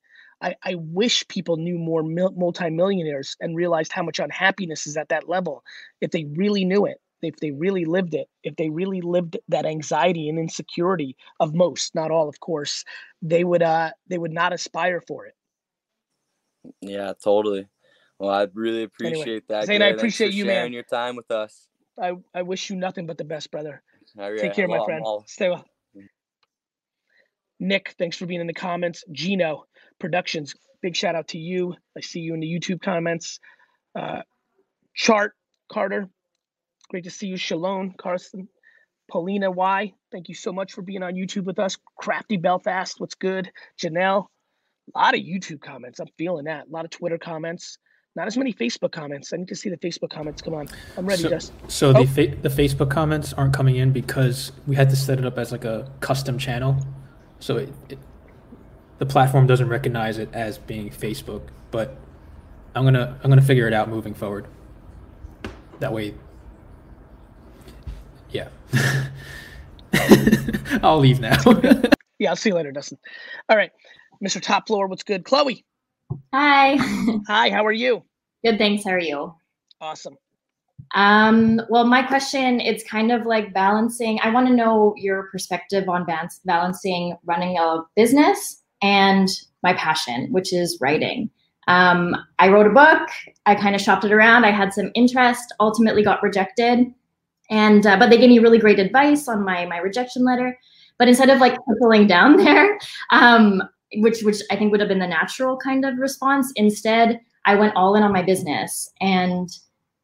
I, 0.41 0.55
I 0.63 0.75
wish 0.77 1.27
people 1.29 1.57
knew 1.57 1.79
more 1.79 2.03
mil- 2.03 2.35
multimillionaires 2.37 3.37
and 3.41 3.57
realized 3.57 3.93
how 3.93 4.03
much 4.03 4.19
unhappiness 4.19 4.87
is 4.87 4.97
at 4.97 5.09
that 5.09 5.29
level 5.29 5.65
if 6.01 6.11
they 6.11 6.25
really 6.25 6.65
knew 6.65 6.85
it 6.85 7.01
if 7.23 7.37
they 7.37 7.51
really 7.51 7.85
lived 7.85 8.15
it, 8.15 8.29
if 8.43 8.57
they 8.57 8.71
really 8.71 9.01
lived 9.01 9.39
that 9.49 9.67
anxiety 9.67 10.29
and 10.29 10.39
insecurity 10.39 11.17
of 11.41 11.55
most, 11.55 11.95
not 11.95 12.11
all, 12.11 12.29
of 12.29 12.41
course, 12.41 12.85
they 13.23 13.45
would 13.45 13.63
uh 13.63 13.91
they 14.09 14.19
would 14.19 14.33
not 14.33 14.53
aspire 14.53 15.01
for 15.01 15.27
it. 15.27 15.35
Yeah, 16.81 17.13
totally. 17.23 17.69
Well, 18.19 18.31
I 18.31 18.47
really 18.53 18.83
appreciate 18.83 19.49
that. 19.49 19.67
Zane, 19.67 19.83
I 19.83 19.89
appreciate 19.89 20.33
you, 20.33 20.45
sharing 20.45 20.67
man. 20.67 20.73
your 20.73 20.83
time 20.83 21.17
with 21.17 21.31
us. 21.31 21.69
I, 22.01 22.13
I 22.35 22.43
wish 22.43 22.71
you 22.71 22.77
nothing 22.77 23.07
but 23.07 23.19
the 23.19 23.25
best, 23.25 23.51
brother. 23.51 23.83
Take 24.41 24.55
care, 24.55 24.69
my 24.69 24.79
friend. 24.85 25.03
all- 25.05 25.25
Stay 25.27 25.49
well. 25.51 25.65
Nick, 27.59 27.95
thanks 27.99 28.17
for 28.17 28.27
being 28.27 28.41
in 28.41 28.47
the 28.47 28.53
comments. 28.55 29.05
Gino 29.13 29.65
Productions, 29.99 30.55
big 30.83 30.95
shout 30.95 31.15
out 31.15 31.29
to 31.29 31.39
you. 31.39 31.75
I 31.97 32.01
see 32.01 32.21
you 32.21 32.35
in 32.35 32.41
the 32.41 32.47
YouTube 32.47 32.83
comments. 32.83 33.41
Uh, 33.99 34.23
Chart 34.95 35.33
Carter, 35.73 36.11
great 36.91 37.05
to 37.05 37.11
see 37.11 37.29
you. 37.29 37.39
Shalom 37.39 37.95
Carson, 37.97 38.49
Paulina 39.11 39.51
Y, 39.51 39.93
thank 40.13 40.29
you 40.29 40.35
so 40.35 40.53
much 40.53 40.73
for 40.75 40.83
being 40.83 41.03
on 41.03 41.15
YouTube 41.15 41.45
with 41.45 41.59
us. 41.59 41.79
Crafty 41.97 42.37
Belfast, 42.37 43.01
what's 43.01 43.15
good? 43.15 43.51
Janelle, 43.83 44.27
a 44.95 44.99
lot 44.99 45.15
of 45.15 45.21
YouTube 45.21 45.61
comments. 45.63 45.99
I'm 45.99 46.09
feeling 46.19 46.45
that. 46.45 46.67
A 46.67 46.71
lot 46.71 46.85
of 46.85 46.91
Twitter 46.91 47.19
comments. 47.19 47.79
Not 48.17 48.27
as 48.27 48.37
many 48.39 48.53
Facebook 48.53 48.93
comments. 48.93 49.33
I 49.33 49.37
need 49.37 49.49
to 49.49 49.55
see 49.55 49.69
the 49.69 49.77
Facebook 49.77 50.09
comments. 50.09 50.41
Come 50.41 50.55
on, 50.55 50.69
I'm 50.97 51.05
ready. 51.07 51.23
So, 51.23 51.29
Just 51.29 51.53
so 51.69 51.91
Oh. 51.91 52.03
the 52.03 52.07
fa- 52.07 52.35
the 52.41 52.49
Facebook 52.49 52.91
comments 52.91 53.35
aren't 53.35 53.53
coming 53.55 53.77
in 53.77 53.93
because 53.93 54.53
we 54.67 54.75
had 54.75 54.89
to 54.91 54.97
set 54.97 55.19
it 55.19 55.27
up 55.27 55.37
as 55.39 55.53
like 55.53 55.65
a 55.67 55.91
custom 56.01 56.39
channel, 56.39 56.79
so 57.41 57.59
it, 57.59 57.69
it 57.91 57.99
the 58.99 59.05
platform 59.07 59.47
doesn't 59.47 59.69
recognize 59.69 60.17
it 60.19 60.31
as 60.33 60.57
being 60.57 60.89
Facebook. 60.89 61.43
But 61.71 61.95
I'm 62.75 62.85
gonna 62.85 63.19
I'm 63.23 63.29
gonna 63.31 63.43
figure 63.43 63.69
it 63.69 63.75
out 63.75 63.91
moving 63.91 64.15
forward. 64.15 64.47
That 65.81 65.93
way, 65.93 66.15
yeah. 68.31 68.49
I'll 70.83 70.99
leave 70.99 71.21
now. 71.21 71.37
yeah, 72.19 72.31
I'll 72.31 72.37
see 72.37 72.51
you 72.51 72.55
later, 72.55 72.73
Dustin. 72.73 72.99
All 73.49 73.57
right, 73.57 73.71
Mr. 74.25 74.41
Top 74.41 74.67
Floor, 74.67 74.87
what's 74.87 75.03
good? 75.03 75.25
Chloe, 75.25 75.65
Hi. 76.33 76.77
hi, 77.27 77.51
how 77.51 77.65
are 77.65 77.73
you? 77.73 78.03
Good, 78.45 78.59
thanks. 78.59 78.85
How 78.85 78.91
are 78.91 78.99
you? 78.99 79.35
Awesome. 79.81 80.17
Um, 80.95 81.61
well, 81.69 81.85
my 81.85 82.03
question 82.03 82.61
it's 82.61 82.85
kind 82.85 83.11
of 83.11 83.27
like 83.27 83.53
balancing. 83.53 84.21
I 84.23 84.31
want 84.31 84.47
to 84.49 84.55
know 84.55 84.95
your 84.97 85.25
perspective 85.33 85.89
on 85.89 86.07
balancing 86.45 87.17
running 87.25 87.59
a 87.59 87.81
business 87.97 88.63
and 88.83 89.29
my 89.63 89.73
passion, 89.75 90.29
which 90.31 90.53
is 90.53 90.79
writing. 90.81 91.31
Um, 91.69 92.15
I 92.39 92.49
wrote 92.49 92.67
a 92.67 92.71
book. 92.71 93.09
I 93.47 93.55
kind 93.57 93.75
of 93.75 93.81
shopped 93.81 94.05
it 94.05 94.13
around. 94.13 94.45
I 94.45 94.53
had 94.53 94.73
some 94.73 94.93
interest. 94.95 95.53
Ultimately, 95.59 96.05
got 96.05 96.23
rejected, 96.23 96.87
and 97.51 97.87
uh, 97.87 97.99
but 97.99 98.11
they 98.11 98.19
gave 98.19 98.31
me 98.31 98.39
really 98.39 98.59
great 98.59 98.79
advice 98.79 99.27
on 99.27 99.45
my 99.45 99.67
my 99.67 99.79
rejection 99.79 100.25
letter. 100.25 100.57
But 100.99 101.09
instead 101.09 101.31
of 101.31 101.41
like 101.41 101.59
pulling 101.81 102.07
down 102.07 102.37
there, 102.45 102.79
um, 103.11 103.63
which 103.95 104.23
which 104.23 104.43
I 104.51 104.57
think 104.57 104.71
would 104.71 104.81
have 104.81 104.89
been 104.89 104.99
the 104.99 105.07
natural 105.07 105.57
kind 105.57 105.85
of 105.85 105.99
response, 105.99 106.53
instead 106.57 107.21
I 107.45 107.55
went 107.55 107.77
all 107.77 107.95
in 107.95 108.03
on 108.03 108.13
my 108.13 108.23
business 108.23 108.91
and 109.01 109.49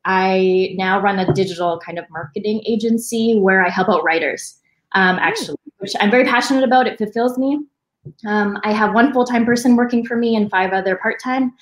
I 0.05 0.75
now 0.77 1.01
run 1.01 1.19
a 1.19 1.33
digital 1.33 1.81
kind 1.85 1.99
of 1.99 2.05
marketing 2.11 2.63
agency 2.67 3.39
where 3.39 3.65
I 3.65 3.69
help 3.69 3.89
out 3.89 4.05
writers, 4.05 4.59
um, 4.93 5.17
actually, 5.19 5.57
which 5.79 5.93
I'm 6.01 6.11
very 6.11 6.25
passionate 6.25 6.65
about. 6.65 6.87
It 6.87 6.99
fulfills 6.99 7.39
me. 7.39 7.61
Um, 8.27 8.59
I 8.65 8.73
have 8.73 8.95
one 8.95 9.13
full 9.13 9.25
time 9.25 9.45
person 9.45 9.77
working 9.77 10.05
for 10.05 10.17
me 10.17 10.35
and 10.35 10.51
five 10.51 10.73
other 10.73 10.97
part 10.97 11.21
time. 11.23 11.53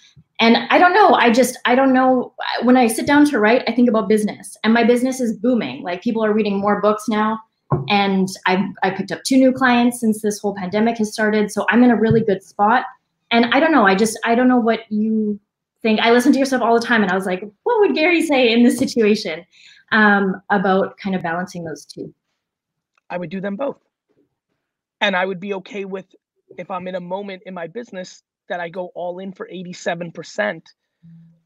And 0.41 0.57
I 0.71 0.79
don't 0.79 0.95
know. 0.95 1.13
I 1.13 1.31
just, 1.31 1.59
I 1.67 1.75
don't 1.75 1.93
know. 1.93 2.33
When 2.63 2.79
I 2.79 2.87
sit 2.87 3.07
down 3.07 3.27
to 3.27 3.39
write, 3.39 3.63
I 3.69 3.73
think 3.73 3.91
about 3.91 4.09
business, 4.09 4.57
and 4.65 4.73
my 4.73 4.85
business 4.85 5.21
is 5.21 5.37
booming. 5.37 5.83
Like 5.83 6.03
people 6.03 6.25
are 6.25 6.33
reading 6.33 6.59
more 6.59 6.81
books 6.81 7.09
now. 7.09 7.39
And 7.89 8.29
I've, 8.47 8.65
I 8.83 8.91
picked 8.91 9.13
up 9.13 9.23
two 9.25 9.37
new 9.37 9.53
clients 9.53 10.01
since 10.01 10.23
this 10.23 10.39
whole 10.41 10.55
pandemic 10.55 10.99
has 10.99 11.13
started. 11.13 11.51
So 11.51 11.67
I'm 11.71 11.83
in 11.83 11.91
a 11.91 11.97
really 11.97 12.21
good 12.21 12.43
spot. 12.43 12.85
And 13.31 13.47
I 13.47 13.61
don't 13.61 13.73
know. 13.73 13.87
I 13.87 13.95
just, 13.95 14.19
I 14.25 14.35
don't 14.35 14.49
know 14.49 14.59
what 14.59 14.91
you 14.91 15.39
think. 15.83 16.01
I 16.01 16.11
listen 16.11 16.33
to 16.33 16.39
your 16.39 16.47
stuff 16.47 16.63
all 16.63 16.79
the 16.79 16.85
time, 16.85 17.03
and 17.03 17.11
I 17.11 17.15
was 17.15 17.27
like, 17.27 17.41
what 17.63 17.81
would 17.81 17.95
Gary 17.95 18.23
say 18.23 18.53
in 18.53 18.63
this 18.63 18.79
situation 18.79 19.45
um, 19.93 20.41
about 20.51 20.97
kind 20.99 21.17
of 21.17 21.23
balancing 21.23 21.65
those 21.65 21.85
two? 21.85 22.13
I 23.09 23.19
would 23.19 23.31
do 23.31 23.41
them 23.41 23.57
both. 23.57 23.79
And 25.01 25.17
I 25.17 25.25
would 25.25 25.41
be 25.41 25.55
okay 25.55 25.85
with 25.85 26.07
if 26.59 26.71
I'm 26.71 26.87
in 26.89 26.95
a 26.95 27.01
moment 27.01 27.43
in 27.47 27.55
my 27.55 27.67
business 27.67 28.23
that 28.49 28.61
I 28.61 28.69
go 28.69 28.91
all 28.95 29.19
in 29.19 29.33
for 29.33 29.49
87% 29.49 30.63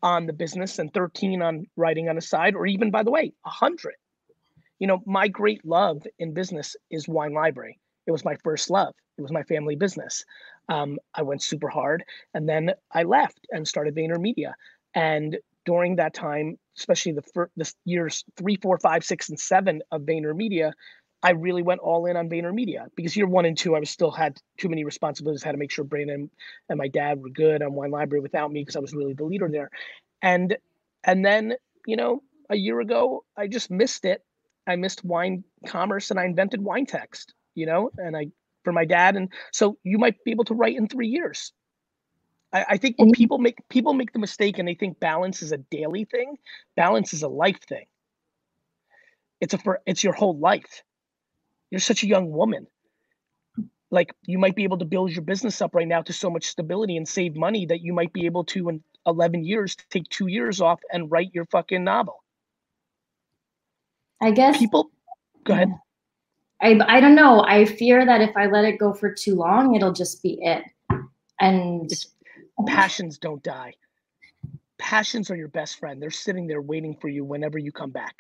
on 0.03 0.27
the 0.27 0.33
business 0.33 0.79
and 0.79 0.93
13 0.93 1.41
on 1.43 1.67
writing 1.77 2.09
on 2.09 2.17
the 2.17 2.21
side, 2.21 2.55
or 2.55 2.67
even 2.67 2.91
by 2.91 3.03
the 3.03 3.11
way, 3.11 3.33
100. 3.43 3.95
You 4.79 4.87
know, 4.87 5.03
my 5.07 5.29
great 5.29 5.65
love 5.65 6.03
in 6.19 6.35
business 6.35 6.77
is 6.91 7.09
Wine 7.09 7.33
Library. 7.33 7.79
It 8.07 8.13
was 8.13 8.25
my 8.25 8.37
first 8.45 8.71
love. 8.71 8.95
It 9.17 9.23
was 9.23 9.33
my 9.33 9.43
family 9.45 9.77
business. 9.77 10.25
Um, 10.69 10.99
I 11.15 11.23
went 11.23 11.43
super 11.43 11.69
hard 11.69 12.05
and 12.35 12.49
then 12.49 12.73
I 12.93 13.05
left 13.05 13.47
and 13.51 13.67
started 13.67 13.95
VaynerMedia. 13.95 14.53
And 14.95 15.39
during 15.65 15.97
that 15.97 16.15
time, 16.15 16.59
especially 16.77 17.13
the 17.13 17.23
first 17.23 17.53
the 17.57 17.73
years 17.85 18.25
three, 18.37 18.57
four, 18.57 18.79
five, 18.79 19.05
six, 19.05 19.29
and 19.29 19.39
seven 19.39 19.83
of 19.91 20.03
VaynerMedia, 20.03 20.73
I 21.23 21.31
really 21.31 21.63
went 21.63 21.81
all 21.81 22.05
in 22.07 22.17
on 22.17 22.29
VaynerMedia 22.29 22.89
because 22.97 23.17
year 23.17 23.27
one 23.27 23.47
and 23.47 23.57
two, 23.57 23.75
I 23.75 23.79
was 23.81 23.89
still 23.91 24.11
had 24.11 24.37
too 24.59 24.69
many 24.69 24.85
responsibilities. 24.85 25.43
Had 25.43 25.53
to 25.53 25.59
make 25.59 25.71
sure 25.71 25.85
Brandon 25.85 26.31
and 26.69 26.79
my 26.79 26.89
dad 26.89 27.23
were 27.23 27.31
good 27.31 27.63
on 27.63 27.73
Wine 27.73 27.91
Library 27.91 28.21
without 28.21 28.53
me 28.53 28.61
because 28.61 28.77
I 28.77 28.81
was 28.81 28.93
really 28.93 29.15
the 29.15 29.25
leader 29.25 29.49
there. 29.51 29.71
And 30.21 30.57
and 31.03 31.25
then 31.25 31.55
you 31.87 31.97
know 31.97 32.23
a 32.51 32.57
year 32.57 32.81
ago, 32.81 33.25
I 33.37 33.47
just 33.47 33.71
missed 33.71 34.05
it. 34.05 34.23
I 34.66 34.77
missed 34.77 35.05
wine 35.05 35.44
commerce 35.66 36.11
and 36.11 36.20
I 36.20 36.24
invented 36.24 36.62
wine 36.62 36.87
text. 36.87 37.35
You 37.55 37.66
know, 37.66 37.90
and 37.96 38.16
I 38.16 38.29
for 38.64 38.72
my 38.72 38.85
dad, 38.85 39.16
and 39.16 39.31
so 39.53 39.79
you 39.85 39.98
might 39.98 40.22
be 40.24 40.33
able 40.33 40.44
to 40.44 40.55
write 40.55 40.77
in 40.77 40.88
three 40.88 41.09
years. 41.09 41.53
I, 42.53 42.64
I 42.70 42.77
think 42.79 42.96
when 42.98 43.12
people 43.12 43.38
make 43.38 43.59
people 43.68 43.94
make 43.94 44.12
the 44.12 44.18
mistake 44.18 44.59
and 44.59 44.66
they 44.66 44.74
think 44.74 45.00
balance 45.00 45.42
is 45.42 45.53
a 45.53 45.59
daily 45.59 46.05
thing, 46.05 46.37
balance 46.77 47.14
is 47.14 47.22
a 47.22 47.29
life 47.29 47.61
thing. 47.68 47.87
It's 49.40 49.55
a 49.55 49.59
for 49.59 49.81
it's 49.87 50.03
your 50.03 50.14
whole 50.14 50.38
life 50.38 50.83
you're 51.70 51.81
such 51.81 52.05
a 52.05 52.09
young 52.09 52.31
woman 52.31 52.66
like 53.90 54.14
you 54.27 54.38
might 54.38 54.57
be 54.57 54.64
able 54.64 54.79
to 54.79 54.85
build 54.85 55.11
your 55.11 55.22
business 55.22 55.61
up 55.62 55.74
right 55.74 55.88
now 55.88 56.03
to 56.03 56.12
so 56.12 56.31
much 56.31 56.46
stability 56.46 56.96
and 56.96 57.09
save 57.09 57.37
money 57.37 57.66
that 57.66 57.81
you 57.81 57.92
might 57.92 58.12
be 58.12 58.27
able 58.27 58.44
to 58.44 58.68
in 58.68 58.83
11 59.07 59.44
years 59.44 59.77
take 59.90 60.09
two 60.09 60.29
years 60.29 60.61
off 60.61 60.81
and 60.92 61.11
write 61.11 61.31
your 61.35 61.46
fucking 61.46 61.85
novel 61.85 62.24
I 64.25 64.31
guess 64.31 64.57
people 64.57 64.91
go 65.45 65.53
ahead. 65.53 65.69
I, 66.63 66.81
I 66.87 67.01
don't 67.01 67.15
know. 67.15 67.45
I 67.45 67.67
fear 67.67 68.07
that 68.07 68.23
if 68.23 68.35
I 68.39 68.47
let 68.47 68.65
it 68.65 68.79
go 68.79 68.95
for 68.95 69.13
too 69.13 69.35
long, 69.35 69.75
it'll 69.75 69.93
just 69.93 70.23
be 70.23 70.39
it. 70.41 70.65
And 71.39 71.91
passions 72.67 73.19
don't 73.19 73.43
die. 73.43 73.75
Passions 74.79 75.31
are 75.31 75.37
your 75.37 75.49
best 75.49 75.79
friend. 75.79 76.01
They're 76.01 76.11
sitting 76.11 76.47
there 76.47 76.63
waiting 76.63 76.97
for 76.97 77.09
you 77.09 77.23
whenever 77.23 77.59
you 77.59 77.71
come 77.71 77.91
back. 77.91 78.15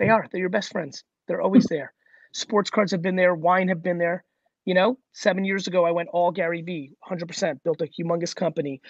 They 0.00 0.08
are. 0.08 0.26
They're 0.32 0.40
your 0.40 0.50
best 0.50 0.72
friends. 0.72 1.04
They're 1.28 1.42
always 1.42 1.66
there. 1.66 1.92
Sports 2.32 2.70
cards 2.70 2.90
have 2.90 3.02
been 3.02 3.14
there. 3.14 3.36
Wine 3.36 3.68
have 3.68 3.84
been 3.84 3.98
there. 3.98 4.24
You 4.64 4.74
know 4.74 4.98
seven 5.12 5.44
years 5.44 5.66
ago 5.66 5.84
i 5.84 5.90
went 5.90 6.08
all 6.12 6.30
gary 6.30 6.62
v 6.62 6.92
100% 7.10 7.62
built 7.64 7.80
a 7.80 7.86
humongous 7.86 8.32
company 8.34 8.80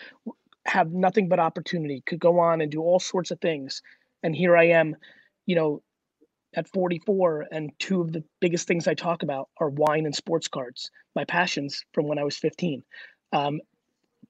have 0.64 0.92
nothing 0.92 1.28
but 1.28 1.38
opportunity 1.38 2.02
could 2.06 2.20
go 2.20 2.38
on 2.38 2.60
and 2.60 2.70
do 2.70 2.80
all 2.80 3.00
sorts 3.00 3.30
of 3.30 3.40
things 3.40 3.82
and 4.22 4.34
here 4.34 4.56
i 4.56 4.64
am 4.64 4.96
you 5.46 5.54
know 5.54 5.82
at 6.54 6.68
44 6.68 7.46
and 7.50 7.70
two 7.78 8.00
of 8.00 8.12
the 8.12 8.22
biggest 8.40 8.68
things 8.68 8.86
i 8.86 8.94
talk 8.94 9.22
about 9.22 9.48
are 9.58 9.70
wine 9.70 10.06
and 10.06 10.14
sports 10.14 10.48
cards 10.48 10.90
my 11.16 11.24
passions 11.24 11.84
from 11.92 12.06
when 12.06 12.18
i 12.18 12.24
was 12.24 12.36
15 12.36 12.82
um, 13.32 13.60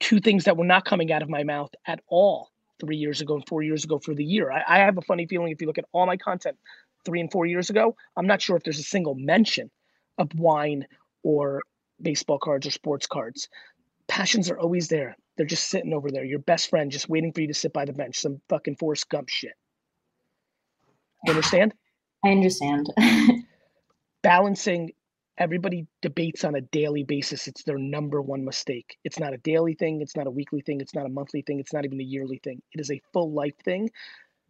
two 0.00 0.20
things 0.20 0.44
that 0.44 0.56
were 0.56 0.64
not 0.64 0.84
coming 0.84 1.12
out 1.12 1.22
of 1.22 1.28
my 1.28 1.42
mouth 1.42 1.70
at 1.86 2.00
all 2.08 2.50
three 2.80 2.96
years 2.96 3.20
ago 3.20 3.36
and 3.36 3.46
four 3.46 3.62
years 3.62 3.84
ago 3.84 3.98
for 3.98 4.14
the 4.14 4.24
year. 4.24 4.50
I, 4.50 4.62
I 4.66 4.78
have 4.78 4.98
a 4.98 5.02
funny 5.02 5.26
feeling 5.26 5.52
if 5.52 5.60
you 5.60 5.66
look 5.66 5.78
at 5.78 5.84
all 5.92 6.06
my 6.06 6.16
content 6.16 6.56
three 7.04 7.20
and 7.20 7.30
four 7.30 7.46
years 7.46 7.70
ago, 7.70 7.96
I'm 8.16 8.26
not 8.26 8.42
sure 8.42 8.56
if 8.56 8.64
there's 8.64 8.80
a 8.80 8.84
single 8.84 9.14
mention 9.14 9.70
of 10.18 10.28
wine 10.34 10.86
or 11.22 11.62
baseball 12.00 12.38
cards 12.38 12.66
or 12.66 12.70
sports 12.70 13.06
cards. 13.06 13.48
Passions 14.08 14.50
are 14.50 14.58
always 14.58 14.88
there. 14.88 15.16
They're 15.36 15.46
just 15.46 15.68
sitting 15.68 15.92
over 15.92 16.10
there. 16.10 16.24
Your 16.24 16.40
best 16.40 16.68
friend 16.68 16.90
just 16.90 17.08
waiting 17.08 17.32
for 17.32 17.40
you 17.40 17.48
to 17.48 17.54
sit 17.54 17.72
by 17.72 17.84
the 17.84 17.92
bench. 17.92 18.18
Some 18.18 18.40
fucking 18.48 18.76
Forrest 18.76 19.08
Gump 19.08 19.28
shit. 19.28 19.54
You 21.24 21.32
understand? 21.32 21.74
I 22.24 22.30
understand. 22.30 22.88
Balancing 24.22 24.92
everybody 25.38 25.86
debates 26.02 26.44
on 26.44 26.54
a 26.54 26.60
daily 26.60 27.04
basis. 27.04 27.48
It's 27.48 27.64
their 27.64 27.78
number 27.78 28.20
one 28.20 28.44
mistake. 28.44 28.96
It's 29.04 29.18
not 29.18 29.32
a 29.32 29.38
daily 29.38 29.74
thing. 29.74 30.00
It's 30.00 30.16
not 30.16 30.26
a 30.26 30.30
weekly 30.30 30.60
thing. 30.60 30.80
It's 30.80 30.94
not 30.94 31.06
a 31.06 31.08
monthly 31.08 31.42
thing. 31.42 31.58
It's 31.58 31.72
not 31.72 31.84
even 31.84 32.00
a 32.00 32.04
yearly 32.04 32.40
thing. 32.44 32.60
It 32.72 32.80
is 32.80 32.90
a 32.90 33.00
full 33.12 33.32
life 33.32 33.56
thing. 33.64 33.90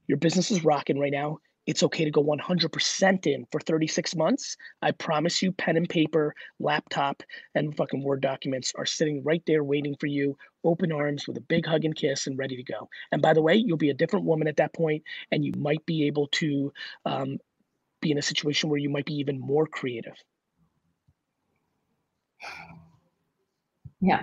Your 0.08 0.18
business 0.18 0.50
is 0.50 0.64
rocking 0.64 0.98
right 0.98 1.12
now. 1.12 1.38
It's 1.66 1.82
okay 1.84 2.04
to 2.04 2.10
go 2.10 2.24
100% 2.24 3.26
in 3.26 3.46
for 3.52 3.60
36 3.60 4.16
months. 4.16 4.56
I 4.80 4.90
promise 4.90 5.42
you, 5.42 5.52
pen 5.52 5.76
and 5.76 5.88
paper, 5.88 6.34
laptop, 6.58 7.22
and 7.54 7.76
fucking 7.76 8.02
Word 8.02 8.20
documents 8.20 8.72
are 8.76 8.86
sitting 8.86 9.22
right 9.22 9.42
there 9.46 9.62
waiting 9.62 9.94
for 10.00 10.06
you, 10.06 10.36
open 10.64 10.90
arms 10.90 11.28
with 11.28 11.36
a 11.36 11.42
big 11.42 11.64
hug 11.64 11.84
and 11.84 11.94
kiss 11.94 12.26
and 12.26 12.36
ready 12.36 12.56
to 12.56 12.64
go. 12.64 12.88
And 13.12 13.22
by 13.22 13.32
the 13.32 13.42
way, 13.42 13.54
you'll 13.54 13.76
be 13.76 13.90
a 13.90 13.94
different 13.94 14.24
woman 14.24 14.48
at 14.48 14.56
that 14.56 14.72
point, 14.74 15.04
and 15.30 15.44
you 15.44 15.52
might 15.56 15.84
be 15.86 16.06
able 16.06 16.28
to 16.28 16.72
um, 17.04 17.38
be 18.00 18.10
in 18.10 18.18
a 18.18 18.22
situation 18.22 18.68
where 18.68 18.78
you 18.78 18.90
might 18.90 19.06
be 19.06 19.14
even 19.14 19.38
more 19.38 19.66
creative. 19.66 20.16
Yeah. 24.00 24.22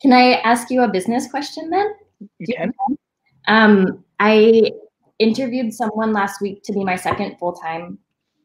Can 0.00 0.12
I 0.12 0.34
ask 0.34 0.70
you 0.70 0.82
a 0.82 0.88
business 0.88 1.28
question 1.28 1.68
then? 1.68 1.94
You 2.38 2.54
can. 2.56 2.72
Um, 3.48 4.04
I 4.20 4.70
interviewed 5.20 5.72
someone 5.72 6.12
last 6.12 6.40
week 6.40 6.64
to 6.64 6.72
be 6.72 6.84
my 6.84 6.96
second 6.96 7.36
full 7.38 7.52
time 7.52 7.98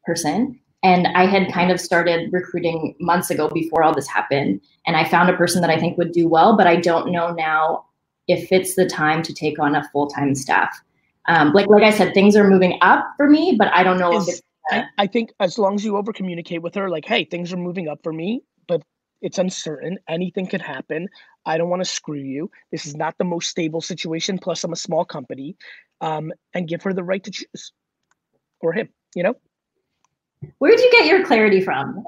person. 0.06 0.60
And 0.84 1.08
I 1.08 1.26
had 1.26 1.52
kind 1.52 1.72
of 1.72 1.82
started 1.82 2.32
recruiting 2.32 2.96
months 3.00 3.32
ago 3.32 3.50
before 3.50 3.82
all 3.82 3.96
this 3.96 4.08
happened. 4.08 4.62
And 4.86 4.96
I 4.96 5.04
found 5.04 5.32
a 5.32 5.38
person 5.38 5.62
that 5.62 5.72
I 5.72 5.80
think 5.80 5.98
would 5.98 6.12
do 6.12 6.28
well, 6.28 6.56
but 6.56 6.68
I 6.68 6.76
don't 6.76 7.12
know 7.12 7.32
now 7.34 7.86
if 8.28 8.52
it's 8.52 8.76
the 8.76 8.86
time 8.86 9.24
to 9.24 9.34
take 9.34 9.58
on 9.60 9.76
a 9.76 9.84
full 9.92 10.08
time 10.08 10.36
staff. 10.36 10.80
Um, 11.28 11.54
like 11.54 11.68
like 11.70 11.84
I 11.84 11.90
said, 11.90 12.14
things 12.14 12.36
are 12.36 12.48
moving 12.48 12.78
up 12.82 13.08
for 13.18 13.28
me, 13.28 13.56
but 13.58 13.70
I 13.74 13.82
don't 13.84 13.98
know 13.98 14.18
Is- 14.18 14.28
if 14.28 14.34
it's 14.36 14.42
I, 14.72 14.86
I 14.98 15.08
think 15.08 15.34
as 15.40 15.58
long 15.60 15.76
as 15.76 15.86
you 15.86 15.98
over 15.98 16.12
communicate 16.14 16.62
with 16.62 16.76
her, 16.76 16.90
like, 16.90 17.06
hey, 17.06 17.24
things 17.26 17.54
are 17.54 17.58
moving 17.58 17.88
up 17.88 18.00
for 18.04 18.12
me, 18.12 18.42
but 18.68 18.82
it's 19.22 19.38
uncertain. 19.38 20.00
Anything 20.10 20.48
could 20.48 20.62
happen. 20.62 21.08
I 21.46 21.58
don't 21.58 21.70
want 21.70 21.84
to 21.84 21.90
screw 21.90 22.20
you. 22.20 22.50
This 22.72 22.86
is 22.86 22.96
not 22.96 23.16
the 23.18 23.24
most 23.24 23.50
stable 23.50 23.82
situation. 23.82 24.40
Plus, 24.40 24.64
I'm 24.64 24.74
a 24.74 24.78
small 24.78 25.06
company. 25.06 25.56
Um, 26.02 26.32
and 26.54 26.68
give 26.68 26.84
her 26.84 26.94
the 26.94 27.04
right 27.04 27.24
to 27.24 27.32
choose, 27.32 27.72
or 28.60 28.74
him. 28.74 28.90
You 29.16 29.24
know. 29.24 29.36
where'd 30.58 30.80
you 30.80 30.92
get 30.92 31.06
your 31.06 31.26
clarity 31.26 31.62
from? 31.62 32.04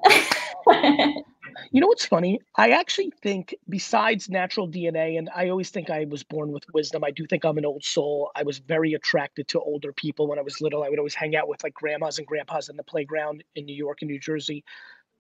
You 1.72 1.82
know 1.82 1.88
what's 1.88 2.06
funny? 2.06 2.40
I 2.56 2.70
actually 2.70 3.12
think, 3.22 3.56
besides 3.68 4.30
natural 4.30 4.70
DNA, 4.70 5.18
and 5.18 5.30
I 5.36 5.50
always 5.50 5.70
think 5.70 5.90
I 5.90 6.06
was 6.06 6.24
born 6.24 6.52
with 6.52 6.64
wisdom, 6.74 7.04
I 7.04 7.12
do 7.12 7.26
think 7.26 7.44
I'm 7.44 7.58
an 7.58 7.66
old 7.66 7.84
soul. 7.84 8.32
I 8.36 8.44
was 8.44 8.60
very 8.60 8.94
attracted 8.94 9.48
to 9.50 9.60
older 9.60 9.92
people 9.92 10.28
when 10.28 10.40
I 10.40 10.44
was 10.44 10.62
little. 10.62 10.84
I 10.84 10.90
would 10.90 11.00
always 11.00 11.16
hang 11.16 11.36
out 11.36 11.48
with 11.48 11.64
like 11.64 11.74
grandmas 11.74 12.20
and 12.20 12.28
grandpas 12.28 12.70
in 12.70 12.78
the 12.78 12.84
playground 12.84 13.44
in 13.56 13.66
New 13.66 13.76
York 13.76 14.00
and 14.02 14.10
New 14.10 14.20
Jersey. 14.20 14.64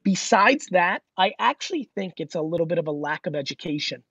Besides 0.03 0.67
that, 0.71 1.01
I 1.17 1.33
actually 1.39 1.89
think 1.95 2.15
it's 2.17 2.35
a 2.35 2.41
little 2.41 2.65
bit 2.65 2.77
of 2.77 2.87
a 2.87 2.91
lack 2.91 3.25
of 3.25 3.35
education. 3.35 4.03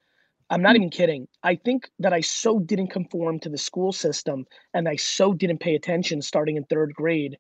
I'm 0.51 0.63
not 0.63 0.73
hmm. 0.73 0.83
even 0.83 0.91
kidding. 0.91 1.29
I 1.43 1.57
think 1.57 1.91
that 1.99 2.13
I 2.13 2.21
so 2.21 2.59
didn't 2.59 2.89
conform 2.89 3.41
to 3.41 3.49
the 3.49 3.59
school 3.59 3.93
system 3.93 4.47
and 4.75 4.89
I 4.89 4.97
so 4.97 5.35
didn't 5.35 5.59
pay 5.59 5.75
attention 5.75 6.23
starting 6.23 6.57
in 6.57 6.65
third 6.65 6.95
grade 6.95 7.39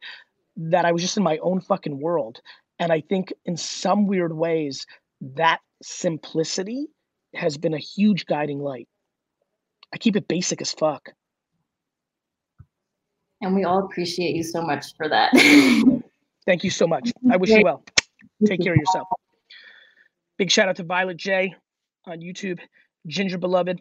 that 0.57 0.85
I 0.85 0.92
was 0.92 1.03
just 1.03 1.16
in 1.16 1.23
my 1.23 1.38
own 1.38 1.61
fucking 1.61 2.01
world. 2.01 2.40
And 2.79 2.92
I 2.92 3.01
think 3.01 3.33
in 3.45 3.57
some 3.57 4.07
weird 4.07 4.37
ways, 4.37 4.87
that 5.21 5.61
simplicity 5.83 6.88
has 7.35 7.57
been 7.59 7.75
a 7.75 7.79
huge 7.79 8.27
guiding 8.27 8.59
light. 8.59 8.88
I 9.95 9.99
keep 9.99 10.16
it 10.16 10.29
basic 10.29 10.61
as 10.61 10.73
fuck. 10.73 11.11
and 13.42 13.55
we 13.55 13.64
all 13.64 13.85
appreciate 13.85 14.35
you 14.35 14.42
so 14.42 14.62
much 14.62 14.97
for 14.97 15.09
that. 15.09 15.31
Thank 16.47 16.64
you 16.64 16.71
so 16.71 16.87
much. 16.87 17.12
I 17.31 17.37
wish 17.37 17.51
you 17.51 17.62
well. 17.62 17.85
Take 18.45 18.62
care 18.62 18.73
of 18.73 18.79
yourself. 18.79 19.09
Big 20.38 20.51
shout 20.51 20.69
out 20.69 20.77
to 20.77 20.85
Violet 20.85 21.16
J 21.16 21.55
on 22.07 22.21
YouTube, 22.21 22.61
Ginger 23.07 23.38
Beloved. 23.38 23.81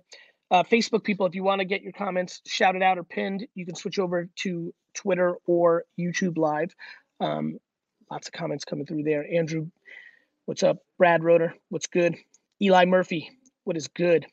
Uh, 0.52 0.64
Facebook 0.64 1.04
people, 1.04 1.26
if 1.26 1.34
you 1.34 1.44
want 1.44 1.60
to 1.60 1.66
get 1.66 1.82
your 1.82 1.92
comments 1.94 2.42
shouted 2.46 2.84
out 2.84 2.98
or 2.98 3.04
pinned, 3.04 3.48
you 3.56 3.66
can 3.66 3.76
switch 3.76 3.98
over 3.98 4.30
to 4.42 4.74
Twitter 4.94 5.36
or 5.48 5.84
YouTube 6.00 6.38
Live. 6.38 6.74
Um, 7.20 7.58
lots 8.12 8.28
of 8.28 8.34
comments 8.34 8.64
coming 8.64 8.86
through 8.86 9.04
there. 9.04 9.26
Andrew, 9.34 9.68
what's 10.46 10.62
up? 10.64 10.78
Brad 10.98 11.24
Roder, 11.24 11.56
what's 11.70 11.88
good? 11.88 12.16
Eli 12.62 12.86
Murphy, 12.86 13.32
what 13.64 13.76
is 13.76 13.88
good? 13.88 14.26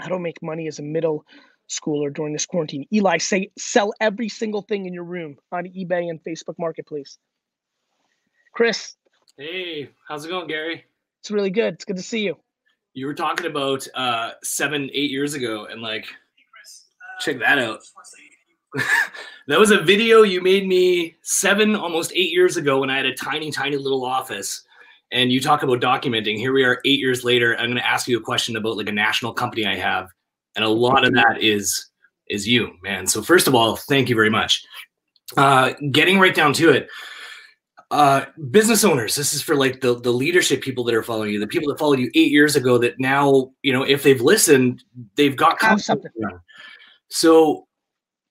How 0.00 0.08
to 0.08 0.18
make 0.18 0.42
money 0.42 0.66
as 0.66 0.78
a 0.78 0.82
middle 0.82 1.24
schooler 1.70 2.12
during 2.12 2.32
this 2.32 2.46
quarantine. 2.46 2.86
Eli, 2.92 3.18
say 3.18 3.50
sell 3.58 3.92
every 4.00 4.28
single 4.28 4.62
thing 4.62 4.86
in 4.86 4.92
your 4.94 5.04
room 5.04 5.36
on 5.52 5.64
eBay 5.64 6.08
and 6.08 6.22
Facebook 6.24 6.54
Marketplace. 6.58 7.18
Chris, 8.54 8.96
Hey, 9.38 9.88
how's 10.06 10.24
it 10.24 10.28
going, 10.28 10.46
Gary? 10.46 10.84
it's 11.20 11.30
really 11.30 11.50
good. 11.50 11.74
It's 11.74 11.84
good 11.84 11.96
to 11.96 12.02
see 12.02 12.20
you. 12.20 12.36
You 12.94 13.06
were 13.06 13.14
talking 13.14 13.46
about 13.46 13.86
uh, 13.94 14.32
seven, 14.42 14.90
eight 14.92 15.10
years 15.10 15.34
ago, 15.34 15.66
and 15.70 15.80
like, 15.80 16.06
check 17.20 17.38
that 17.38 17.58
out. 17.58 17.80
that 19.48 19.58
was 19.58 19.70
a 19.70 19.80
video 19.80 20.22
you 20.22 20.40
made 20.40 20.66
me 20.66 21.16
seven, 21.22 21.74
almost 21.74 22.12
eight 22.14 22.30
years 22.30 22.56
ago 22.56 22.80
when 22.80 22.90
I 22.90 22.96
had 22.96 23.06
a 23.06 23.14
tiny, 23.14 23.50
tiny 23.50 23.76
little 23.76 24.04
office. 24.04 24.62
And 25.10 25.30
you 25.30 25.40
talk 25.40 25.62
about 25.62 25.80
documenting. 25.80 26.36
Here 26.36 26.52
we 26.52 26.64
are, 26.64 26.80
eight 26.84 26.98
years 26.98 27.22
later. 27.22 27.54
I'm 27.56 27.66
going 27.66 27.76
to 27.76 27.86
ask 27.86 28.08
you 28.08 28.18
a 28.18 28.22
question 28.22 28.56
about 28.56 28.76
like 28.76 28.88
a 28.88 28.92
national 28.92 29.34
company 29.34 29.66
I 29.66 29.76
have, 29.76 30.08
and 30.56 30.64
a 30.64 30.68
lot 30.68 31.04
of 31.04 31.12
that 31.14 31.38
is 31.40 31.86
is 32.28 32.48
you, 32.48 32.72
man. 32.82 33.06
So 33.06 33.22
first 33.22 33.46
of 33.46 33.54
all, 33.54 33.76
thank 33.76 34.08
you 34.08 34.14
very 34.14 34.30
much. 34.30 34.64
Uh, 35.36 35.72
getting 35.90 36.18
right 36.18 36.34
down 36.34 36.52
to 36.54 36.70
it. 36.70 36.88
Uh, 37.92 38.24
business 38.50 38.84
owners 38.84 39.14
this 39.14 39.34
is 39.34 39.42
for 39.42 39.54
like 39.54 39.82
the 39.82 40.00
the 40.00 40.10
leadership 40.10 40.62
people 40.62 40.82
that 40.82 40.94
are 40.94 41.02
following 41.02 41.30
you 41.30 41.38
the 41.38 41.46
people 41.46 41.68
that 41.68 41.78
followed 41.78 41.98
you 41.98 42.10
eight 42.14 42.32
years 42.32 42.56
ago 42.56 42.78
that 42.78 42.98
now 42.98 43.52
you 43.62 43.70
know 43.70 43.82
if 43.82 44.02
they've 44.02 44.22
listened 44.22 44.82
they've 45.14 45.36
got 45.36 45.60
something. 45.78 46.10
so 47.08 47.66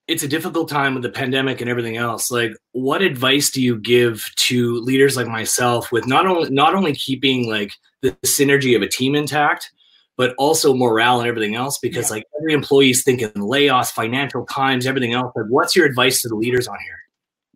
it's 0.08 0.24
a 0.24 0.28
difficult 0.28 0.67
time 0.67 0.93
with 0.93 1.04
the 1.04 1.10
pandemic 1.10 1.62
and 1.62 1.69
everything 1.69 1.95
else. 1.95 2.32
Like 2.32 2.52
what 2.71 3.02
advice 3.02 3.50
do 3.52 3.62
you 3.62 3.78
give 3.78 4.30
to 4.38 4.76
leaders 4.82 5.15
like 5.15 5.28
myself 5.28 5.91
with 5.91 6.08
not 6.08 6.26
only 6.26 6.50
not 6.50 6.76
only 6.76 6.93
keeping 6.93 7.47
like 7.47 7.74
the 8.02 8.12
synergy 8.26 8.76
of 8.76 8.82
a 8.82 8.88
team 8.88 9.15
intact 9.15 9.71
but 10.17 10.36
also 10.38 10.74
morale 10.74 11.19
and 11.19 11.30
everything 11.30 11.56
else? 11.56 11.78
Because 11.78 12.10
like 12.10 12.26
every 12.39 12.54
employee's 12.54 13.04
thinking 13.04 13.30
layoffs 13.30 13.91
financial 13.91 14.45
times 14.47 14.86
everything 14.86 15.13
else. 15.13 15.32
Like 15.36 15.45
what's 15.50 15.76
your 15.76 15.86
advice 15.86 16.21
to 16.24 16.30
the 16.30 16.36
leaders 16.36 16.67
on 16.67 16.78
here 16.84 17.00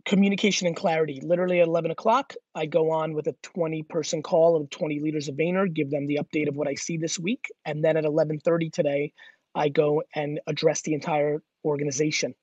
Communication 0.05 0.67
and 0.67 0.75
clarity. 0.75 1.19
Literally 1.23 1.61
at 1.61 1.67
11 1.67 1.89
o'clock, 1.89 2.33
I 2.53 2.67
go 2.67 2.91
on 2.91 3.13
with 3.13 3.25
a 3.27 3.35
20 3.41 3.83
person 3.83 4.21
call 4.21 4.55
of 4.55 4.69
20 4.69 4.99
leaders 4.99 5.27
of 5.27 5.35
Vayner, 5.35 5.71
give 5.71 5.89
them 5.89 6.05
the 6.05 6.19
update 6.21 6.47
of 6.47 6.55
what 6.55 6.67
I 6.67 6.75
see 6.75 6.97
this 6.97 7.17
week. 7.17 7.45
And 7.65 7.83
then 7.83 7.97
at 7.97 8.03
11:30 8.05 8.71
today, 8.71 9.13
I 9.55 9.69
go 9.69 10.03
and 10.13 10.39
address 10.45 10.81
the 10.83 10.93
entire 10.93 11.41
organization 11.63 12.35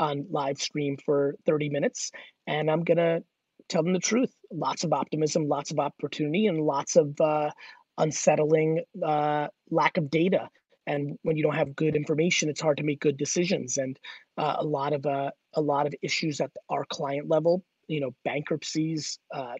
on 0.00 0.26
live 0.28 0.60
stream 0.60 0.96
for 0.96 1.36
30 1.46 1.68
minutes. 1.68 2.10
And 2.48 2.68
I'm 2.68 2.82
going 2.82 2.98
to 2.98 3.22
tell 3.68 3.84
them 3.84 3.92
the 3.92 4.00
truth. 4.00 4.34
Lots 4.50 4.82
of 4.82 4.92
optimism, 4.92 5.46
lots 5.46 5.70
of 5.70 5.78
opportunity, 5.78 6.46
and 6.46 6.60
lots 6.60 6.96
of 6.96 7.20
uh, 7.20 7.50
unsettling 7.96 8.82
uh, 9.04 9.48
lack 9.70 9.96
of 9.98 10.10
data. 10.10 10.48
And 10.86 11.18
when 11.22 11.36
you 11.36 11.42
don't 11.42 11.54
have 11.54 11.76
good 11.76 11.96
information, 11.96 12.48
it's 12.48 12.60
hard 12.60 12.76
to 12.78 12.82
make 12.84 13.00
good 13.00 13.16
decisions. 13.16 13.78
And 13.78 13.98
uh, 14.36 14.56
a 14.58 14.64
lot 14.64 14.92
of 14.92 15.06
uh, 15.06 15.30
a 15.54 15.60
lot 15.60 15.86
of 15.86 15.94
issues 16.02 16.40
at 16.40 16.50
our 16.68 16.84
client 16.84 17.28
level, 17.28 17.64
you 17.88 18.00
know, 18.00 18.14
bankruptcies, 18.24 19.18
uh, 19.32 19.54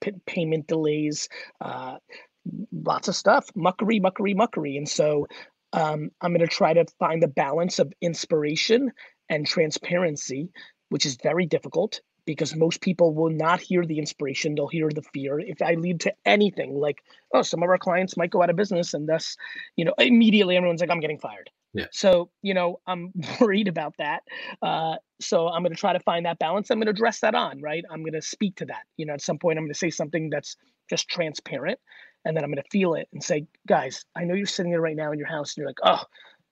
p- 0.00 0.12
payment 0.26 0.66
delays, 0.66 1.28
uh, 1.60 1.96
lots 2.72 3.08
of 3.08 3.16
stuff, 3.16 3.48
muckery, 3.56 4.00
muckery, 4.00 4.34
muckery. 4.34 4.76
And 4.76 4.88
so 4.88 5.26
um, 5.72 6.10
I'm 6.20 6.32
going 6.32 6.40
to 6.40 6.46
try 6.46 6.72
to 6.72 6.84
find 6.98 7.22
the 7.22 7.28
balance 7.28 7.78
of 7.78 7.92
inspiration 8.00 8.92
and 9.28 9.46
transparency, 9.46 10.50
which 10.88 11.06
is 11.06 11.16
very 11.22 11.46
difficult 11.46 12.00
because 12.26 12.54
most 12.56 12.80
people 12.80 13.14
will 13.14 13.30
not 13.30 13.60
hear 13.60 13.84
the 13.84 13.98
inspiration 13.98 14.54
they'll 14.54 14.68
hear 14.68 14.88
the 14.94 15.02
fear 15.14 15.38
if 15.40 15.60
i 15.62 15.74
lead 15.74 16.00
to 16.00 16.12
anything 16.24 16.74
like 16.74 16.98
oh 17.34 17.42
some 17.42 17.62
of 17.62 17.68
our 17.68 17.78
clients 17.78 18.16
might 18.16 18.30
go 18.30 18.42
out 18.42 18.50
of 18.50 18.56
business 18.56 18.94
and 18.94 19.08
thus 19.08 19.36
you 19.76 19.84
know 19.84 19.94
immediately 19.98 20.56
everyone's 20.56 20.80
like 20.80 20.90
i'm 20.90 21.00
getting 21.00 21.18
fired 21.18 21.50
Yeah. 21.74 21.86
so 21.92 22.30
you 22.42 22.54
know 22.54 22.80
i'm 22.86 23.12
worried 23.40 23.68
about 23.68 23.94
that 23.98 24.22
uh, 24.62 24.96
so 25.20 25.48
i'm 25.48 25.62
going 25.62 25.74
to 25.74 25.78
try 25.80 25.92
to 25.92 26.00
find 26.00 26.26
that 26.26 26.38
balance 26.38 26.70
i'm 26.70 26.78
going 26.78 26.86
to 26.86 26.90
address 26.92 27.20
that 27.20 27.34
on 27.34 27.60
right 27.60 27.84
i'm 27.90 28.02
going 28.02 28.14
to 28.14 28.22
speak 28.22 28.56
to 28.56 28.66
that 28.66 28.82
you 28.96 29.06
know 29.06 29.14
at 29.14 29.22
some 29.22 29.38
point 29.38 29.58
i'm 29.58 29.64
going 29.64 29.72
to 29.72 29.78
say 29.78 29.90
something 29.90 30.30
that's 30.30 30.56
just 30.88 31.08
transparent 31.08 31.78
and 32.24 32.36
then 32.36 32.44
i'm 32.44 32.50
going 32.50 32.62
to 32.62 32.70
feel 32.70 32.94
it 32.94 33.08
and 33.12 33.22
say 33.22 33.46
guys 33.66 34.04
i 34.16 34.24
know 34.24 34.34
you're 34.34 34.46
sitting 34.46 34.72
there 34.72 34.80
right 34.80 34.96
now 34.96 35.12
in 35.12 35.18
your 35.18 35.28
house 35.28 35.54
and 35.56 35.62
you're 35.62 35.68
like 35.68 35.78
oh 35.84 36.02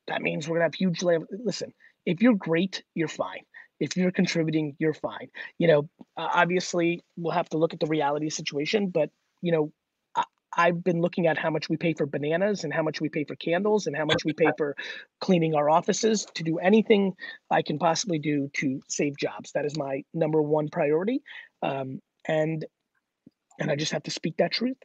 that 0.08 0.22
means 0.22 0.48
we're 0.48 0.56
gonna 0.56 0.64
have 0.64 0.74
huge. 0.74 1.02
la- 1.02 1.18
Listen, 1.44 1.72
if 2.06 2.22
you're 2.22 2.34
great, 2.34 2.82
you're 2.94 3.08
fine. 3.08 3.42
If 3.80 3.96
you're 3.96 4.10
contributing, 4.10 4.76
you're 4.78 4.94
fine. 4.94 5.28
You 5.58 5.68
know, 5.68 5.88
obviously 6.16 7.02
we'll 7.16 7.34
have 7.34 7.48
to 7.50 7.58
look 7.58 7.74
at 7.74 7.80
the 7.80 7.86
reality 7.86 8.28
situation, 8.30 8.88
but 8.88 9.10
you 9.40 9.52
know, 9.52 9.72
I've 10.56 10.82
been 10.82 11.00
looking 11.00 11.26
at 11.26 11.38
how 11.38 11.50
much 11.50 11.68
we 11.68 11.76
pay 11.76 11.92
for 11.92 12.06
bananas 12.06 12.64
and 12.64 12.72
how 12.72 12.82
much 12.82 13.00
we 13.00 13.08
pay 13.08 13.24
for 13.24 13.36
candles 13.36 13.86
and 13.86 13.96
how 13.96 14.04
much 14.04 14.24
we 14.24 14.32
pay 14.32 14.50
for 14.56 14.74
cleaning 15.20 15.54
our 15.54 15.68
offices 15.68 16.26
to 16.34 16.42
do 16.42 16.58
anything 16.58 17.14
I 17.50 17.62
can 17.62 17.78
possibly 17.78 18.18
do 18.18 18.50
to 18.54 18.80
save 18.88 19.16
jobs. 19.16 19.52
That 19.52 19.66
is 19.66 19.76
my 19.76 20.02
number 20.14 20.40
one 20.40 20.68
priority, 20.68 21.22
um, 21.62 22.00
and 22.26 22.64
and 23.60 23.70
I 23.70 23.76
just 23.76 23.92
have 23.92 24.04
to 24.04 24.10
speak 24.10 24.38
that 24.38 24.52
truth. 24.52 24.78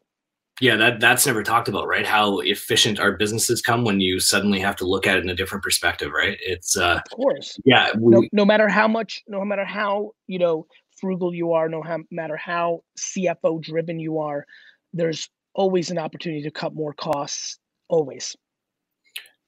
Yeah, 0.61 0.75
that 0.75 0.99
that's 0.99 1.25
never 1.25 1.41
talked 1.41 1.67
about, 1.67 1.87
right? 1.87 2.05
How 2.05 2.39
efficient 2.39 2.99
our 2.99 3.13
businesses 3.13 3.61
come 3.61 3.83
when 3.83 3.99
you 3.99 4.19
suddenly 4.19 4.59
have 4.59 4.75
to 4.77 4.85
look 4.85 5.07
at 5.07 5.17
it 5.17 5.23
in 5.23 5.29
a 5.29 5.35
different 5.35 5.63
perspective, 5.63 6.11
right? 6.11 6.37
It's 6.41 6.77
uh 6.77 7.01
Of 7.11 7.17
course. 7.17 7.57
yeah, 7.65 7.89
no, 7.95 8.19
we, 8.19 8.29
no 8.31 8.45
matter 8.45 8.67
how 8.69 8.87
much 8.87 9.23
no 9.27 9.43
matter 9.43 9.65
how 9.65 10.11
you 10.27 10.37
know 10.39 10.67
frugal 10.99 11.33
you 11.33 11.53
are 11.53 11.67
no 11.67 11.81
how, 11.81 11.97
matter 12.11 12.37
how 12.37 12.81
cfo 12.97 13.61
driven 13.61 13.99
you 13.99 14.19
are 14.19 14.45
there's 14.93 15.27
always 15.53 15.89
an 15.89 15.97
opportunity 15.97 16.41
to 16.41 16.51
cut 16.51 16.73
more 16.73 16.93
costs 16.93 17.59
always 17.89 18.35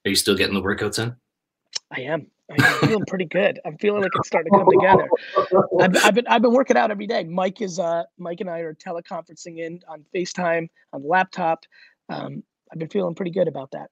are 0.05 0.09
you 0.09 0.15
still 0.15 0.35
getting 0.35 0.55
the 0.55 0.61
workouts 0.61 1.01
in? 1.01 1.15
i 1.91 2.01
am 2.01 2.27
i'm 2.51 2.87
feeling 2.87 3.05
pretty 3.07 3.25
good. 3.25 3.59
I'm 3.65 3.77
feeling 3.77 4.01
like 4.03 4.11
it's 4.15 4.27
starting 4.27 4.51
to 4.51 4.59
come 4.59 4.69
together. 4.71 5.09
I've, 5.81 6.05
I've 6.05 6.13
been 6.15 6.27
i've 6.27 6.41
been 6.41 6.53
working 6.53 6.77
out 6.77 6.91
every 6.91 7.07
day. 7.07 7.23
Mike 7.23 7.61
is 7.61 7.79
uh 7.79 8.03
mike 8.17 8.41
and 8.41 8.49
i 8.49 8.59
are 8.59 8.73
teleconferencing 8.73 9.57
in 9.59 9.79
on 9.87 10.05
facetime 10.13 10.67
on 10.93 11.01
the 11.01 11.07
laptop. 11.07 11.65
Um 12.09 12.43
i've 12.71 12.79
been 12.79 12.89
feeling 12.89 13.15
pretty 13.15 13.31
good 13.31 13.47
about 13.47 13.71
that. 13.71 13.89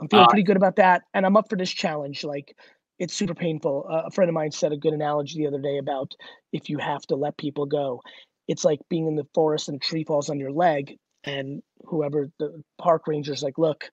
I'm 0.00 0.08
feeling 0.08 0.24
Uh, 0.26 0.28
pretty 0.28 0.44
good 0.44 0.56
about 0.56 0.76
that 0.76 1.02
and 1.14 1.26
i'm 1.26 1.36
up 1.36 1.48
for 1.50 1.56
this 1.56 1.70
challenge. 1.70 2.24
Like 2.24 2.56
it's 2.98 3.14
super 3.14 3.34
painful. 3.34 3.86
Uh, 3.90 4.02
a 4.06 4.10
friend 4.10 4.28
of 4.28 4.34
mine 4.34 4.50
said 4.52 4.72
a 4.72 4.76
good 4.76 4.92
analogy 4.92 5.38
the 5.40 5.46
other 5.46 5.60
day 5.60 5.78
about 5.78 6.12
if 6.52 6.68
you 6.68 6.78
have 6.78 7.02
to 7.06 7.16
let 7.16 7.36
people 7.38 7.66
go. 7.66 8.00
It's 8.48 8.64
like 8.64 8.80
being 8.88 9.06
in 9.06 9.16
the 9.16 9.26
forest 9.34 9.68
and 9.68 9.76
a 9.76 9.78
tree 9.78 10.04
falls 10.04 10.28
on 10.30 10.38
your 10.38 10.52
leg 10.52 10.96
and 11.24 11.62
whoever 11.84 12.30
the 12.38 12.62
park 12.78 13.06
ranger's 13.06 13.42
like 13.42 13.58
look 13.58 13.90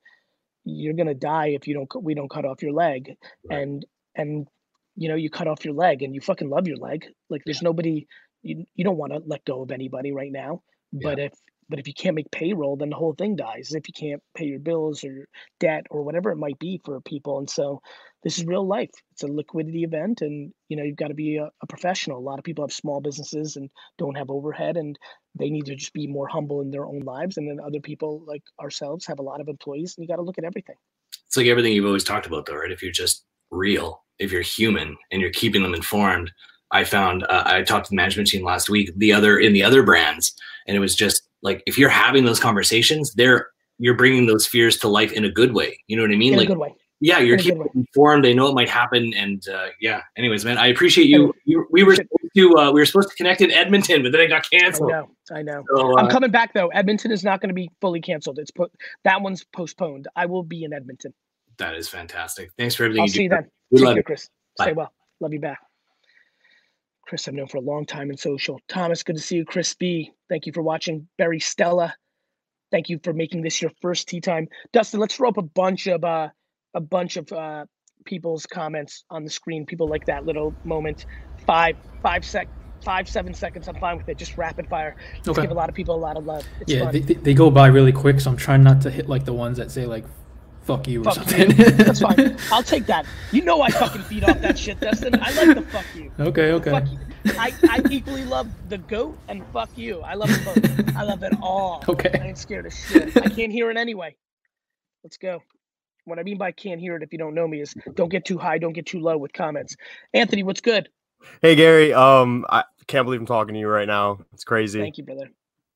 you're 0.70 0.94
gonna 0.94 1.14
die 1.14 1.48
if 1.50 1.68
you 1.68 1.74
don't 1.74 2.04
we 2.04 2.14
don't 2.14 2.30
cut 2.30 2.46
off 2.46 2.62
your 2.62 2.74
leg. 2.74 3.16
Right. 3.50 3.60
and 3.60 3.86
and 4.18 4.48
you 4.96 5.08
know 5.08 5.16
you 5.16 5.30
cut 5.30 5.48
off 5.48 5.64
your 5.64 5.76
leg 5.76 6.02
and 6.02 6.14
you 6.14 6.20
fucking 6.20 6.50
love 6.50 6.68
your 6.68 6.78
leg. 6.78 7.06
Like 7.30 7.44
there's 7.46 7.62
nobody 7.62 8.08
you, 8.42 8.66
you 8.76 8.84
don't 8.84 8.98
want 8.98 9.14
to 9.14 9.22
let 9.26 9.46
go 9.46 9.62
of 9.62 9.72
anybody 9.72 10.12
right 10.12 10.32
now. 10.32 10.62
But 10.92 11.20
if 11.20 11.34
but 11.70 11.80
if 11.80 11.88
you 11.88 11.94
can't 11.94 12.16
make 12.16 12.32
payroll 12.32 12.78
then 12.78 12.90
the 12.90 12.96
whole 12.96 13.14
thing 13.14 13.36
dies. 13.36 13.74
If 13.74 13.88
you 13.88 13.94
can't 13.94 14.24
pay 14.36 14.46
your 14.46 14.60
bills 14.60 15.04
or 15.04 15.12
your 15.12 15.28
debt 15.60 15.86
or 15.90 16.04
whatever 16.04 16.32
it 16.32 16.38
might 16.38 16.58
be 16.60 16.82
for 16.84 17.00
people. 17.02 17.38
And 17.38 17.50
so 17.50 17.82
this 18.24 18.40
is 18.40 18.46
real 18.46 18.66
life. 18.66 18.90
It's 19.12 19.24
a 19.24 19.28
liquidity 19.28 19.84
event 19.84 20.22
and 20.22 20.52
you 20.70 20.78
know 20.78 20.84
you've 20.84 20.98
got 20.98 21.10
to 21.10 21.14
be 21.14 21.38
a, 21.38 21.50
a 21.62 21.68
professional. 21.68 22.18
A 22.18 22.28
lot 22.30 22.40
of 22.40 22.46
people 22.46 22.66
have 22.66 22.74
small 22.74 23.00
businesses 23.02 23.56
and 23.56 23.70
don't 23.98 24.18
have 24.18 24.32
overhead 24.32 24.78
and 24.78 24.98
they 25.36 25.50
need 25.50 25.66
to 25.66 25.76
just 25.76 25.94
be 25.94 26.08
more 26.08 26.28
humble 26.28 26.62
in 26.62 26.72
their 26.72 26.86
own 26.86 27.02
lives. 27.02 27.38
And 27.38 27.48
then 27.48 27.60
other 27.64 27.82
people 27.82 28.24
like 28.26 28.44
ourselves 28.60 29.06
have 29.06 29.20
a 29.20 29.24
lot 29.24 29.42
of 29.42 29.48
employees 29.48 29.96
and 29.96 30.04
you 30.04 30.08
got 30.08 30.16
to 30.16 30.24
look 30.24 30.40
at 30.40 30.46
everything. 30.46 30.78
It's 31.28 31.36
like 31.36 31.48
everything 31.48 31.74
you've 31.74 31.86
always 31.86 32.06
talked 32.06 32.26
about, 32.26 32.46
though, 32.46 32.56
right? 32.56 32.72
If 32.72 32.82
you're 32.82 32.92
just 32.92 33.26
real, 33.52 34.04
if 34.20 34.32
you're 34.32 34.42
human, 34.42 34.98
and 35.12 35.22
you're 35.22 35.32
keeping 35.32 35.64
them 35.64 35.74
informed. 35.74 36.32
I 36.72 36.84
found 36.84 37.24
uh, 37.24 37.44
I 37.46 37.62
talked 37.62 37.86
to 37.86 37.90
the 37.92 37.96
management 37.96 38.28
team 38.28 38.44
last 38.44 38.70
week. 38.70 38.92
The 38.98 39.14
other 39.14 39.40
in 39.40 39.54
the 39.54 39.64
other 39.64 39.84
brands, 39.84 40.34
and 40.68 40.76
it 40.76 40.80
was 40.80 40.96
just 40.96 41.22
like 41.42 41.64
if 41.66 41.78
you're 41.78 41.90
having 41.90 42.26
those 42.26 42.40
conversations, 42.40 43.14
they're 43.14 43.48
you're 43.80 43.96
bringing 43.96 44.26
those 44.26 44.46
fears 44.46 44.78
to 44.78 44.88
life 44.88 45.12
in 45.14 45.24
a 45.24 45.32
good 45.32 45.54
way. 45.54 45.80
You 45.88 45.96
know 45.96 46.04
what 46.04 46.12
I 46.12 46.16
mean? 46.16 46.34
in 46.34 46.40
like 46.40 46.50
a 46.50 46.52
good 46.52 46.58
way 46.58 46.76
yeah, 47.00 47.20
you're 47.20 47.38
in 47.38 47.44
keeping 47.44 47.60
them 47.60 47.70
informed. 47.76 48.26
They 48.26 48.34
know 48.34 48.48
it 48.48 48.56
might 48.56 48.70
happen, 48.70 49.14
and 49.14 49.48
uh, 49.48 49.68
yeah. 49.80 50.02
Anyways, 50.18 50.44
man, 50.44 50.58
I 50.58 50.68
appreciate 50.68 51.08
you. 51.08 51.34
You 51.46 51.68
we 51.70 51.84
were 51.84 51.94
supposed 51.96 52.34
to 52.36 52.58
uh, 52.58 52.72
we 52.72 52.82
were 52.82 52.86
supposed 52.86 53.10
to 53.10 53.16
connect 53.16 53.42
in 53.42 53.52
Edmonton, 53.52 54.02
but 54.02 54.12
then 54.12 54.22
it 54.22 54.28
got 54.28 54.48
i 54.54 54.58
canceled. 54.60 54.90
know 54.90 55.10
i 55.32 55.42
know 55.42 55.64
So, 55.76 55.98
i'm 55.98 56.06
uh, 56.06 56.10
coming 56.10 56.32
back 56.32 56.54
though 56.54 56.68
edmonton 56.70 57.12
is 57.12 57.24
not 57.24 57.42
going 57.42 57.50
to 57.50 57.54
be 57.54 57.70
fully 57.82 58.00
canceled 58.00 58.40
it's 58.40 58.52
put 58.52 58.72
that 59.04 59.22
one's 59.22 59.44
postponed 59.44 60.08
i 60.16 60.26
will 60.26 60.44
be 60.44 60.64
in 60.64 60.72
edmonton 60.72 61.14
that 61.60 61.76
is 61.76 61.90
fantastic. 61.90 62.52
Thanks 62.58 62.76
for 62.76 62.84
everything 62.84 63.02
i'll 63.02 63.08
you 63.08 63.14
see 63.14 63.24
you 63.24 63.30
then. 63.30 63.50
We 63.72 63.80
Take 63.80 63.86
love 63.86 63.94
care, 63.94 64.00
you. 64.00 64.04
chris. 64.04 64.30
Bye. 64.58 64.66
stay 64.66 64.74
well. 64.74 64.92
Love 65.20 65.34
you 65.34 65.40
back. 65.40 65.60
Chris 67.06 67.28
i've 67.28 67.34
known 67.34 67.48
for 67.48 67.58
a 67.58 67.62
long 67.62 67.86
time 67.86 68.10
in 68.12 68.18
social. 68.18 68.60
Thomas 68.68 69.04
good 69.04 69.16
to 69.16 69.22
see 69.22 69.38
you. 69.38 69.46
Chris 69.46 69.74
b 69.74 70.12
thank 70.30 70.46
you 70.46 70.54
for 70.54 70.62
watching. 70.62 71.08
Barry 71.18 71.40
stella 71.40 71.94
thank 72.72 72.90
you 72.90 73.00
for 73.04 73.14
making 73.14 73.42
this 73.42 73.62
your 73.62 73.72
first 73.82 74.08
tea 74.10 74.20
time. 74.22 74.48
Dustin 74.74 75.00
let's 75.00 75.16
throw 75.16 75.30
up 75.30 75.38
a 75.38 75.42
bunch 75.42 75.88
of 75.88 76.04
uh 76.04 76.30
a 76.74 76.82
bunch 76.82 77.18
of 77.18 77.32
uh 77.32 77.66
people's 78.06 78.46
comments 78.46 79.04
on 79.10 79.24
the 79.24 79.30
screen 79.30 79.66
people 79.66 79.88
like 79.88 80.06
that 80.06 80.26
little 80.26 80.54
moment. 80.64 81.06
Five 81.46 81.78
five 82.04 82.24
sec 82.26 82.48
five 82.84 83.10
seven 83.10 83.34
seconds 83.34 83.68
i'm 83.68 83.76
fine 83.80 83.98
with 83.98 84.08
it. 84.10 84.18
Just 84.18 84.38
rapid 84.38 84.68
fire. 84.68 84.96
Let's 85.16 85.30
Okay. 85.30 85.42
give 85.44 85.52
a 85.52 85.56
lot 85.56 85.70
of 85.70 85.76
people 85.76 85.96
a 85.96 85.98
lot 85.98 86.18
of 86.18 86.26
love. 86.26 86.46
It's 86.60 86.72
yeah, 86.72 86.84
fun. 86.84 86.92
they, 86.94 87.00
they, 87.00 87.14
they 87.16 87.34
go 87.34 87.50
by 87.50 87.68
really 87.68 87.92
quick, 87.94 88.20
so 88.20 88.30
I'm 88.30 88.38
trying 88.38 88.64
not 88.64 88.82
to 88.82 88.92
hit 88.92 89.08
like 89.10 89.24
the 89.26 89.34
ones 89.34 89.58
that 89.58 89.72
say 89.72 89.86
like 89.86 90.06
"fuck 90.68 90.88
you" 90.88 91.02
or 91.02 91.06
Fuck 91.06 91.16
something. 91.16 91.50
you. 91.58 91.72
That's 91.72 92.02
fine. 92.02 92.38
I'll 92.52 92.64
take 92.64 92.86
that. 92.86 93.06
You 93.32 93.42
know 93.44 93.62
I 93.62 93.70
fucking 93.72 94.04
feed 94.04 94.24
off 94.24 94.40
that 94.42 94.58
shit, 94.60 94.80
Dustin. 94.80 95.16
I 95.22 95.32
like 95.32 95.56
the 95.56 95.64
fuck 95.64 95.86
you. 95.96 96.12
okay, 96.20 96.52
okay. 96.52 96.72
Fuck 96.72 96.92
you. 96.92 97.00
I, 97.38 97.54
I 97.70 97.82
equally 97.90 98.24
love 98.26 98.48
the 98.70 98.78
goat 98.78 99.18
and 99.28 99.44
fuck 99.52 99.70
you. 99.76 100.02
I 100.02 100.14
love 100.14 100.30
them 100.30 100.44
both. 100.46 100.96
I 100.96 101.04
love 101.04 101.24
it 101.24 101.34
all. 101.42 101.84
Okay. 101.90 102.12
I 102.14 102.28
ain't 102.28 102.38
scared 102.38 102.66
of 102.66 102.74
shit. 102.74 103.18
I 103.18 103.30
can't 103.30 103.52
hear 103.52 103.70
it 103.72 103.78
anyway. 103.78 104.16
Let's 105.04 105.18
go. 105.18 105.42
What 106.06 106.20
I 106.20 106.24
mean 106.24 106.38
by 106.38 106.52
can't 106.52 106.80
hear 106.80 106.96
it 106.96 107.04
if 107.04 107.12
you 107.12 107.18
don't 107.20 107.34
know 107.34 107.48
me 107.48 107.62
is 107.62 107.74
don't 107.96 108.10
get 108.10 108.24
too 108.26 108.38
high, 108.38 108.58
don't 108.60 108.74
get 108.74 108.86
too 108.86 109.00
low 109.00 109.18
with 109.18 109.34
comments. 109.34 109.76
Anthony, 110.14 110.44
what's 110.44 110.62
good? 110.62 110.90
Hey 111.42 111.56
Gary, 111.56 111.94
um, 111.94 112.46
I 112.50 112.64
can't 112.88 113.06
believe 113.06 113.20
I'm 113.20 113.26
talking 113.26 113.54
to 113.56 113.60
you 113.60 113.68
right 113.68 113.88
now. 113.88 114.20
It's 114.34 114.44
crazy. 114.46 114.80
Thank 114.80 114.98
you, 114.98 115.04
brother. 115.04 115.30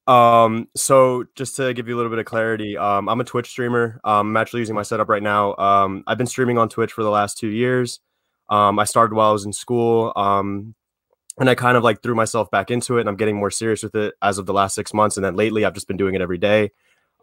Um, 0.08 0.68
so 0.76 1.26
just 1.36 1.56
to 1.58 1.74
give 1.74 1.88
you 1.88 1.96
a 1.96 1.98
little 1.98 2.10
bit 2.10 2.20
of 2.20 2.26
clarity, 2.26 2.78
um, 2.78 3.08
I'm 3.08 3.22
a 3.22 3.24
Twitch 3.24 3.50
streamer. 3.50 4.00
Um, 4.04 4.30
I'm 4.30 4.38
actually 4.38 4.62
using 4.62 4.76
my 4.76 4.84
setup 4.84 5.10
right 5.10 5.24
now. 5.24 5.56
Um, 5.56 6.04
I've 6.08 6.18
been 6.18 6.28
streaming 6.28 6.58
on 6.58 6.70
Twitch 6.70 6.92
for 6.92 7.04
the 7.04 7.10
last 7.10 7.38
two 7.38 7.48
years. 7.48 8.00
Um, 8.50 8.80
I 8.80 8.84
started 8.84 9.16
while 9.16 9.30
I 9.30 9.34
was 9.34 9.46
in 9.46 9.54
school. 9.54 10.12
Um, 10.16 10.76
and 11.40 11.50
I 11.50 11.56
kind 11.56 11.78
of 11.78 11.84
like 11.84 12.02
threw 12.04 12.14
myself 12.14 12.52
back 12.52 12.72
into 12.72 12.98
it, 12.98 13.02
and 13.02 13.10
I'm 13.10 13.16
getting 13.16 13.38
more 13.38 13.52
serious 13.52 13.84
with 13.84 13.96
it 13.96 14.14
as 14.22 14.38
of 14.38 14.46
the 14.46 14.54
last 14.54 14.76
six 14.76 14.94
months. 14.94 15.18
And 15.18 15.26
then 15.26 15.36
lately, 15.36 15.66
I've 15.66 15.74
just 15.74 15.88
been 15.88 15.98
doing 15.98 16.14
it 16.16 16.22
every 16.22 16.38
day. 16.38 16.72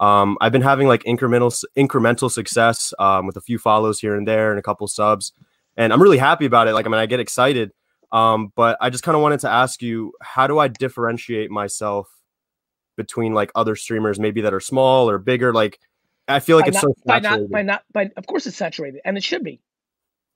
Um, 0.01 0.39
I've 0.41 0.53
been 0.53 0.63
having 0.63 0.87
like 0.87 1.03
incremental 1.05 1.65
incremental 1.77 2.31
success 2.31 2.95
um, 2.99 3.27
with 3.27 3.37
a 3.37 3.41
few 3.41 3.59
follows 3.59 4.01
here 4.01 4.15
and 4.15 4.27
there 4.27 4.51
and 4.51 4.59
a 4.59 4.63
couple 4.63 4.87
subs, 4.89 5.33
and 5.77 5.93
I'm 5.93 6.03
really 6.03 6.19
happy 6.19 6.47
about 6.47 6.69
it. 6.69 6.73
Like, 6.73 6.87
I 6.87 6.89
mean, 6.89 7.01
I 7.01 7.07
get 7.07 7.21
excited. 7.21 7.73
Um, 8.11 8.53
but 8.57 8.79
I 8.81 8.89
just 8.89 9.05
kind 9.05 9.15
of 9.15 9.23
wanted 9.23 9.41
to 9.41 9.51
ask 9.51 9.83
you, 9.83 10.15
how 10.23 10.47
do 10.47 10.59
I 10.59 10.69
differentiate 10.69 11.51
myself 11.51 12.09
between 12.99 13.33
like 13.33 13.51
other 13.55 13.75
streamers, 13.77 14.21
maybe 14.21 14.43
that 14.43 14.53
are 14.53 14.61
small 14.61 15.09
or 15.09 15.17
bigger? 15.17 15.55
Like, 15.55 15.79
I 16.29 16.41
feel 16.41 16.59
like 16.59 16.67
by 16.67 16.69
it's 16.69 16.83
not, 16.83 16.83
so 16.83 17.03
by 17.07 17.19
not 17.21 17.49
by 17.51 17.63
not 17.63 17.83
by 17.95 18.11
of 18.19 18.27
course 18.27 18.47
it's 18.47 18.57
saturated 18.59 19.01
and 19.07 19.17
it 19.17 19.25
should 19.25 19.43
be. 19.43 19.61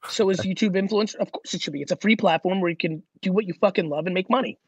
So 0.08 0.30
is 0.30 0.38
YouTube 0.50 0.74
influencer? 0.74 1.16
Of 1.16 1.30
course 1.32 1.52
it 1.52 1.60
should 1.60 1.74
be. 1.74 1.82
It's 1.82 1.92
a 1.92 1.96
free 1.96 2.16
platform 2.16 2.62
where 2.62 2.70
you 2.70 2.76
can 2.76 3.02
do 3.20 3.32
what 3.32 3.44
you 3.44 3.52
fucking 3.60 3.90
love 3.90 4.06
and 4.06 4.14
make 4.14 4.30
money. 4.30 4.58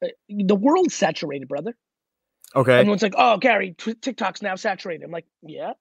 Uh, 0.00 0.08
The 0.28 0.54
world's 0.54 0.94
saturated, 0.94 1.48
brother. 1.48 1.74
okay. 2.54 2.78
Everyone's 2.78 3.02
like, 3.02 3.14
"Oh, 3.16 3.38
Gary, 3.38 3.74
tw- 3.76 4.00
TikTok's 4.00 4.42
now 4.42 4.54
saturated." 4.54 5.04
I'm 5.04 5.10
like, 5.10 5.26
"Yeah." 5.42 5.72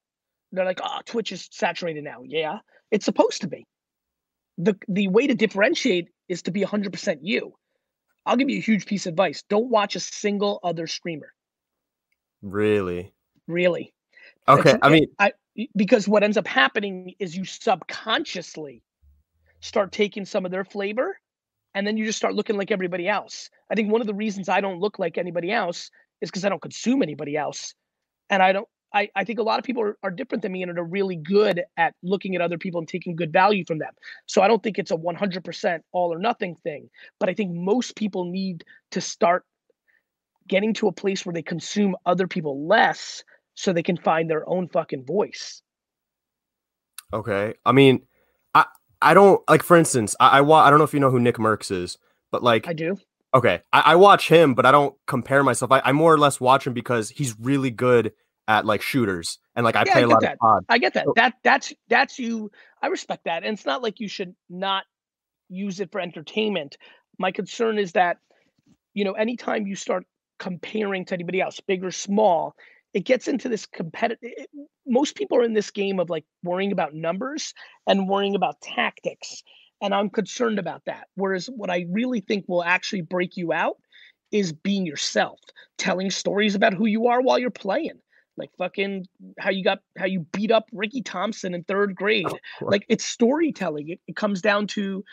They're 0.52 0.66
like, 0.66 0.80
"Oh, 0.84 1.02
Twitch 1.06 1.32
is 1.32 1.48
saturated 1.52 2.04
now." 2.04 2.24
Yeah, 2.26 2.60
it's 2.90 3.06
supposed 3.06 3.42
to 3.42 3.48
be. 3.48 3.68
the 4.58 4.76
The 4.88 5.10
way 5.10 5.28
to 5.28 5.36
differentiate 5.36 6.08
is 6.30 6.42
to 6.44 6.52
be 6.52 6.62
100% 6.64 7.20
you. 7.22 7.54
I'll 8.26 8.36
give 8.38 8.50
you 8.50 8.58
a 8.58 8.62
huge 8.62 8.86
piece 8.86 9.06
of 9.06 9.12
advice: 9.12 9.44
don't 9.50 9.70
watch 9.70 9.96
a 9.96 10.00
single 10.00 10.60
other 10.64 10.88
streamer. 10.88 11.34
Really? 12.42 13.14
Really, 13.48 13.94
Okay. 14.48 14.72
It's- 14.72 14.80
I 14.82 14.90
mean, 14.90 15.08
I 15.20 15.34
because 15.76 16.08
what 16.08 16.24
ends 16.24 16.38
up 16.38 16.48
happening 16.48 17.16
is 17.20 17.36
you 17.36 17.46
subconsciously 17.46 18.84
start 19.62 19.92
taking 19.92 20.26
some 20.26 20.46
of 20.46 20.52
their 20.52 20.66
flavor 20.66 21.18
and 21.74 21.88
then 21.88 21.96
you 21.98 22.06
just 22.06 22.18
start 22.18 22.36
looking 22.36 22.58
like 22.58 22.72
everybody 22.72 23.08
else. 23.08 23.50
I 23.70 23.76
think 23.76 23.92
one 23.92 24.02
of 24.02 24.08
the 24.08 24.14
reasons 24.14 24.50
I 24.50 24.62
don't 24.62 24.80
look 24.80 25.00
like 25.00 25.18
anybody 25.18 25.52
else 25.52 25.90
is 26.22 26.30
because 26.30 26.44
I 26.46 26.50
don't 26.50 26.62
consume 26.62 27.02
anybody 27.02 27.38
else. 27.38 27.74
And 28.30 28.44
I 28.44 28.52
don't 28.52 28.68
I, 28.96 29.10
I 29.14 29.26
think 29.26 29.40
a 29.40 29.44
lot 29.44 29.60
of 29.60 29.66
people 29.66 29.84
are, 29.84 29.98
are 30.04 30.10
different 30.10 30.42
than 30.42 30.54
me 30.54 30.64
and 30.64 30.80
are 30.80 30.84
really 30.84 31.18
good 31.18 31.64
at 31.76 31.94
looking 32.02 32.34
at 32.34 32.42
other 32.42 32.58
people 32.58 32.80
and 32.80 32.88
taking 32.88 33.18
good 33.18 33.34
value 33.34 33.66
from 33.66 33.80
them. 33.80 33.92
So 34.26 34.42
I 34.42 34.48
don't 34.48 34.64
think 34.64 34.80
it's 34.80 34.90
a 34.90 34.96
100% 34.96 35.80
all 35.92 36.14
or 36.14 36.18
nothing 36.18 36.56
thing, 36.56 36.90
but 37.20 37.28
I 37.28 37.34
think 37.34 37.52
most 37.54 37.98
people 37.98 38.32
need 38.32 38.64
to 38.92 39.02
start 39.02 39.44
getting 40.48 40.74
to 40.76 40.88
a 40.88 40.94
place 40.94 41.26
where 41.26 41.34
they 41.34 41.42
consume 41.42 41.98
other 42.06 42.26
people 42.26 42.66
less 42.66 43.22
so 43.54 43.74
they 43.74 43.84
can 43.84 43.98
find 43.98 44.30
their 44.30 44.48
own 44.48 44.70
fucking 44.70 45.06
voice. 45.06 45.62
Okay. 47.14 47.54
I 47.66 47.72
mean, 47.74 48.02
I 48.54 48.66
I 49.02 49.14
don't 49.14 49.42
like 49.50 49.64
for 49.64 49.76
instance, 49.76 50.16
I 50.22 50.38
I, 50.38 50.42
wa- 50.42 50.64
I 50.64 50.70
don't 50.70 50.80
know 50.80 50.86
if 50.86 50.94
you 50.94 51.00
know 51.02 51.12
who 51.12 51.20
Nick 51.20 51.36
Mercs 51.36 51.70
is, 51.70 51.98
but 52.32 52.44
like 52.44 52.68
I 52.68 52.74
do. 52.74 52.98
okay, 53.34 53.62
I, 53.74 53.82
I 53.82 53.96
watch 53.96 54.30
him, 54.30 54.54
but 54.54 54.66
I 54.66 54.72
don't 54.72 54.96
compare 55.06 55.44
myself. 55.44 55.72
I, 55.72 55.82
I 55.84 55.92
more 55.92 56.14
or 56.14 56.18
less 56.18 56.40
watch 56.40 56.66
him 56.66 56.74
because 56.74 57.10
he's 57.10 57.38
really 57.40 57.72
good 57.72 58.14
at 58.48 58.66
like 58.66 58.82
shooters 58.82 59.40
and 59.56 59.64
like 59.64 59.76
I 59.76 59.84
Yeah, 59.86 59.94
play 59.94 60.04
a 60.04 60.08
lot 60.08 60.22
that. 60.22 60.34
of 60.34 60.40
COD. 60.40 60.66
I 60.70 60.78
get 60.78 60.94
that. 60.94 61.06
So- 61.06 61.14
That 61.16 61.34
that's 61.44 61.74
that's 61.90 62.20
you. 62.20 62.52
I 62.82 62.88
respect 62.88 63.26
that, 63.26 63.44
and 63.44 63.54
it's 63.58 63.66
not 63.66 63.82
like 63.82 64.00
you 64.00 64.08
should 64.08 64.36
not 64.50 64.84
use 65.50 65.80
it 65.80 65.92
for 65.92 66.00
entertainment. 66.02 66.78
My 67.18 67.32
concern 67.32 67.78
is 67.80 67.94
that, 67.94 68.18
you 68.94 69.04
know, 69.06 69.14
anytime 69.14 69.66
you 69.68 69.76
start 69.76 70.06
comparing 70.40 71.06
to 71.06 71.14
anybody 71.14 71.42
else, 71.42 71.60
big 71.62 71.84
or 71.84 71.92
small, 71.92 72.56
it 72.94 73.06
gets 73.06 73.28
into 73.28 73.50
this 73.50 73.66
competitive. 73.66 74.32
Most 74.88 75.16
people 75.16 75.38
are 75.38 75.44
in 75.44 75.54
this 75.54 75.72
game 75.72 76.00
of 76.00 76.10
like 76.10 76.26
worrying 76.44 76.72
about 76.72 76.94
numbers 76.94 77.54
and 77.88 78.08
worrying 78.08 78.36
about 78.36 78.62
tactics, 78.62 79.44
and 79.82 79.94
I'm 79.94 80.10
concerned 80.10 80.60
about 80.60 80.84
that. 80.86 81.08
Whereas 81.16 81.48
what 81.48 81.70
I 81.72 81.86
really 81.90 82.20
think 82.22 82.46
will 82.48 82.64
actually 82.64 83.02
break 83.02 83.38
you 83.38 83.54
out 83.54 83.78
is 84.32 84.52
being 84.54 84.86
yourself, 84.86 85.40
telling 85.78 86.12
stories 86.12 86.56
about 86.56 86.74
who 86.74 86.86
you 86.86 87.08
are 87.08 87.22
while 87.22 87.40
you're 87.40 87.50
playing 87.50 88.00
like 88.38 88.52
fucking 88.58 89.06
how 89.40 89.50
you 89.50 89.64
got 89.64 89.80
how 89.98 90.06
you 90.06 90.26
beat 90.32 90.52
up 90.52 90.66
Ricky 90.72 91.02
Thompson 91.02 91.54
in 91.54 91.64
third 91.64 91.96
grade. 91.96 92.28
Like 92.62 92.86
it's 92.90 93.06
storytelling. 93.06 93.90
It, 93.90 94.00
it 94.08 94.16
comes 94.16 94.42
down 94.42 94.68
to 94.68 95.04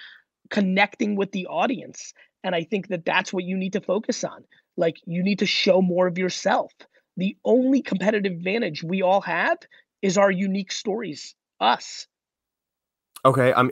connecting 0.51 1.17
with 1.17 1.33
the 1.33 1.47
audience, 1.47 2.13
and 2.43 2.55
I 2.55 2.65
think 2.65 2.89
that 2.89 3.05
that's 3.05 3.33
what 3.33 3.45
you 3.45 3.57
need 3.57 3.75
to 3.75 3.81
focus 3.81 4.25
on. 4.25 4.45
Like 4.77 4.97
you 5.05 5.23
need 5.23 5.41
to 5.41 5.47
show 5.47 5.83
more 5.83 6.07
of 6.07 6.19
yourself. 6.19 6.73
The 7.17 7.37
only 7.45 7.83
competitive 7.83 8.33
advantage 8.33 8.83
we 8.83 9.03
all 9.03 9.21
have 9.21 9.59
is 10.01 10.19
our 10.19 10.31
unique 10.31 10.73
stories. 10.73 11.35
Us. 11.61 12.09
Okay, 13.25 13.53
I'm. 13.53 13.71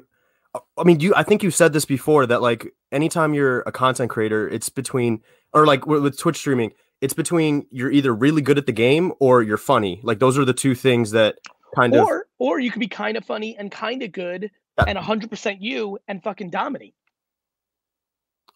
I 0.77 0.85
mean, 0.85 1.01
you. 1.01 1.13
I 1.17 1.23
think 1.23 1.43
you 1.43 1.51
said 1.51 1.73
this 1.73 1.85
before 1.85 2.27
that 2.27 2.43
like 2.43 2.73
anytime 2.93 3.35
you're 3.35 3.61
a 3.63 3.73
content 3.73 4.11
creator, 4.11 4.49
it's 4.49 4.69
between 4.69 5.23
or 5.53 5.67
like 5.67 5.87
with, 5.87 6.03
with 6.03 6.19
Twitch 6.19 6.37
streaming, 6.37 6.73
it's 7.01 7.15
between 7.15 7.67
you're 7.71 7.91
either 7.91 8.15
really 8.15 8.43
good 8.43 8.59
at 8.59 8.67
the 8.67 8.73
game 8.73 9.13
or 9.21 9.43
you're 9.43 9.57
funny. 9.57 10.01
Like 10.03 10.19
those 10.19 10.37
are 10.39 10.45
the 10.45 10.53
two 10.53 10.75
things 10.75 11.13
that 11.13 11.37
kind 11.75 11.95
of. 11.95 12.07
Or 12.07 12.27
or 12.39 12.61
you 12.61 12.71
could 12.71 12.81
be 12.81 12.89
kind 12.89 13.17
of 13.17 13.25
funny 13.25 13.57
and 13.57 13.71
kind 13.71 14.03
of 14.03 14.13
good 14.13 14.51
Yeah. 14.79 14.85
and 14.87 14.99
hundred 14.99 15.31
percent 15.31 15.63
you 15.63 15.99
and 16.09 16.23
fucking 16.23 16.51
dominate. 16.51 16.95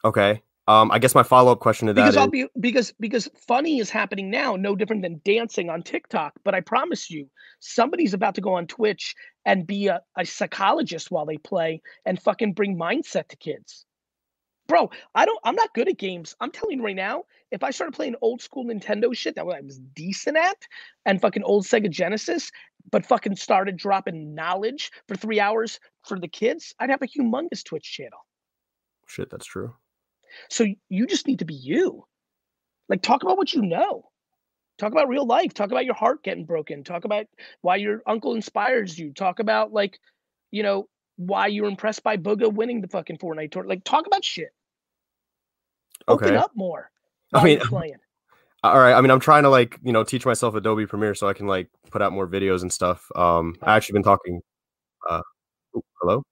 Okay. 0.05 0.43
Um, 0.67 0.91
I 0.91 0.99
guess 0.99 1.15
my 1.15 1.23
follow 1.23 1.53
up 1.53 1.61
question 1.61 1.89
to 1.89 1.93
that 1.93 2.01
because 2.01 2.15
is 2.15 2.17
I'll 2.17 2.29
be 2.29 2.47
because 2.59 2.95
because 2.99 3.29
funny 3.37 3.81
is 3.81 3.91
happening 3.91 4.31
now, 4.31 4.57
no 4.57 4.75
different 4.75 5.03
than 5.03 5.21
dancing 5.25 5.69
on 5.69 5.83
TikTok. 5.83 6.33
But 6.43 6.55
I 6.55 6.61
promise 6.61 7.11
you, 7.11 7.29
somebody's 7.61 8.15
about 8.15 8.35
to 8.37 8.41
go 8.41 8.55
on 8.55 8.67
Twitch 8.67 9.15
and 9.45 9.67
be 9.67 9.89
a, 9.89 10.01
a 10.17 10.25
psychologist 10.25 11.11
while 11.11 11.27
they 11.27 11.37
play 11.37 11.83
and 12.07 12.21
fucking 12.21 12.55
bring 12.55 12.79
mindset 12.79 13.29
to 13.29 13.37
kids. 13.37 13.85
Bro, 14.67 14.91
I 15.15 15.27
don't 15.27 15.39
I'm 15.45 15.55
not 15.55 15.75
good 15.75 15.89
at 15.89 15.99
games. 15.99 16.35
I'm 16.41 16.51
telling 16.51 16.79
you 16.79 16.85
right 16.85 16.97
now, 16.97 17.25
if 17.51 17.63
I 17.63 17.71
started 17.71 17.95
playing 17.95 18.17
old 18.23 18.41
school 18.41 18.65
Nintendo 18.65 19.15
shit 19.15 19.35
that 19.35 19.43
I 19.43 19.61
was 19.61 19.79
decent 19.95 20.37
at 20.37 20.57
and 21.05 21.21
fucking 21.21 21.43
old 21.43 21.65
Sega 21.65 21.91
Genesis, 21.91 22.51
but 22.91 23.05
fucking 23.05 23.37
started 23.37 23.77
dropping 23.77 24.35
knowledge 24.35 24.91
for 25.07 25.17
three 25.17 25.39
hours 25.39 25.81
for 26.03 26.19
the 26.19 26.29
kids, 26.29 26.75
I'd 26.79 26.91
have 26.91 27.03
a 27.03 27.07
humongous 27.07 27.65
Twitch 27.65 27.85
channel. 27.85 28.19
shit. 29.07 29.31
That's 29.31 29.47
true. 29.47 29.75
So 30.51 30.67
you 30.89 31.07
just 31.07 31.27
need 31.27 31.41
to 31.41 31.45
be 31.45 31.55
you. 31.55 32.05
Like 32.89 33.03
talk 33.03 33.23
about 33.23 33.37
what 33.37 33.53
you 33.53 33.63
know. 33.63 34.11
Talk 34.79 34.93
about 34.93 35.09
real 35.09 35.27
life. 35.27 35.55
Talk 35.55 35.71
about 35.71 35.85
your 35.85 35.95
heart 35.95 36.25
getting 36.25 36.47
broken. 36.47 36.83
Talk 36.83 37.05
about 37.05 37.27
why 37.61 37.77
your 37.77 38.03
uncle 38.07 38.35
inspires 38.35 38.99
you. 38.99 39.13
Talk 39.13 39.39
about 39.39 39.73
like, 39.73 40.01
you 40.51 40.63
know, 40.63 40.89
why 41.17 41.47
you're 41.47 41.69
impressed 41.69 42.03
by 42.03 42.17
Bugha 42.17 42.53
winning 42.53 42.81
the 42.81 42.89
fucking 42.89 43.19
Fortnite 43.19 43.53
tour. 43.53 43.65
Like 43.65 43.85
talk 43.85 44.07
about 44.07 44.25
shit. 44.25 44.51
Okay. 46.09 46.27
Open 46.27 46.37
up 46.37 46.53
more. 46.55 46.91
I 47.33 47.45
mean, 47.45 47.61
playing. 47.61 47.97
all 48.63 48.79
right. 48.79 48.95
I 48.95 49.01
mean, 49.01 49.11
I'm 49.11 49.21
trying 49.21 49.45
to 49.45 49.49
like 49.49 49.79
you 49.83 49.93
know 49.93 50.05
teach 50.05 50.27
myself 50.27 50.55
Adobe 50.55 50.87
Premiere 50.87 51.15
so 51.15 51.29
I 51.29 51.33
can 51.33 51.47
like 51.47 51.69
put 51.91 52.03
out 52.03 52.13
more 52.13 52.27
videos 52.27 52.63
and 52.63 52.73
stuff. 52.73 53.07
Um, 53.15 53.57
I 53.63 53.77
actually 53.77 53.95
been 53.95 54.03
talking. 54.03 54.41
Uh, 55.09 55.23
oh, 55.77 55.83
hello. 56.01 56.23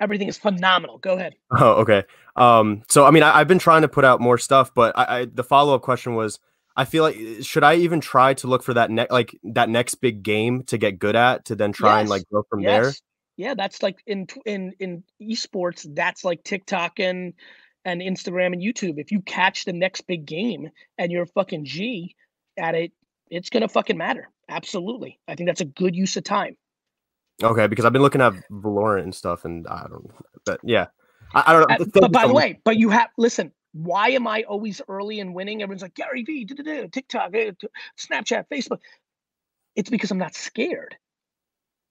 Everything 0.00 0.28
is 0.28 0.38
phenomenal. 0.38 0.98
Go 0.98 1.14
ahead. 1.14 1.34
Oh, 1.58 1.72
okay. 1.82 2.04
Um, 2.36 2.82
so 2.88 3.04
I 3.04 3.10
mean, 3.10 3.22
I, 3.22 3.38
I've 3.38 3.48
been 3.48 3.58
trying 3.58 3.82
to 3.82 3.88
put 3.88 4.04
out 4.04 4.20
more 4.20 4.38
stuff, 4.38 4.72
but 4.74 4.96
I, 4.98 5.20
I 5.20 5.24
the 5.26 5.44
follow 5.44 5.74
up 5.74 5.82
question 5.82 6.14
was, 6.14 6.38
I 6.76 6.84
feel 6.84 7.02
like 7.02 7.16
should 7.42 7.64
I 7.64 7.76
even 7.76 8.00
try 8.00 8.34
to 8.34 8.46
look 8.46 8.62
for 8.62 8.74
that 8.74 8.90
next 8.90 9.10
like 9.10 9.38
that 9.42 9.68
next 9.68 9.96
big 9.96 10.22
game 10.22 10.62
to 10.64 10.78
get 10.78 10.98
good 10.98 11.16
at 11.16 11.46
to 11.46 11.56
then 11.56 11.72
try 11.72 12.00
and 12.00 12.08
like 12.08 12.20
Yes, 12.20 12.32
go 12.32 12.44
from 12.48 12.62
there? 12.62 12.92
Yeah, 13.36 13.54
that's 13.54 13.82
like 13.82 14.02
in 14.06 14.26
in 14.46 14.72
in 14.78 15.02
esports, 15.20 15.86
that's 15.94 16.24
like 16.24 16.44
TikTok 16.44 17.00
and 17.00 17.34
and 17.84 18.00
Instagram 18.00 18.52
and 18.52 18.62
YouTube. 18.62 18.98
If 18.98 19.10
you 19.10 19.20
catch 19.22 19.64
the 19.64 19.72
next 19.72 20.02
big 20.02 20.26
game 20.26 20.70
and 20.98 21.10
you're 21.10 21.22
a 21.22 21.26
fucking 21.26 21.64
G 21.64 22.14
at 22.58 22.74
it, 22.74 22.92
it's 23.30 23.50
gonna 23.50 23.68
fucking 23.68 23.96
matter. 23.96 24.28
Absolutely. 24.48 25.18
I 25.28 25.34
think 25.34 25.48
that's 25.48 25.60
a 25.60 25.66
good 25.66 25.94
use 25.94 26.16
of 26.16 26.24
time. 26.24 26.56
Okay, 27.42 27.66
because 27.66 27.84
I've 27.84 27.92
been 27.92 28.02
looking 28.02 28.20
at 28.20 28.34
Valorant 28.50 29.04
and 29.04 29.14
stuff, 29.14 29.44
and 29.44 29.66
I 29.66 29.86
don't. 29.88 30.10
But 30.44 30.60
yeah, 30.62 30.86
I, 31.34 31.44
I 31.46 31.52
don't 31.52 31.68
know. 31.68 31.86
But 31.94 32.12
by 32.12 32.26
the 32.26 32.34
way, 32.34 32.60
but 32.64 32.76
you 32.76 32.90
have 32.90 33.08
listen. 33.16 33.52
Why 33.72 34.10
am 34.10 34.26
I 34.26 34.42
always 34.42 34.80
early 34.88 35.20
and 35.20 35.34
winning? 35.34 35.62
Everyone's 35.62 35.82
like 35.82 35.94
Gary 35.94 36.24
Vee, 36.24 36.44
da-da-da, 36.44 36.88
TikTok, 36.88 37.30
eh, 37.34 37.52
Snapchat, 37.98 38.46
Facebook. 38.52 38.80
It's 39.76 39.90
because 39.90 40.10
I'm 40.10 40.18
not 40.18 40.34
scared. 40.34 40.96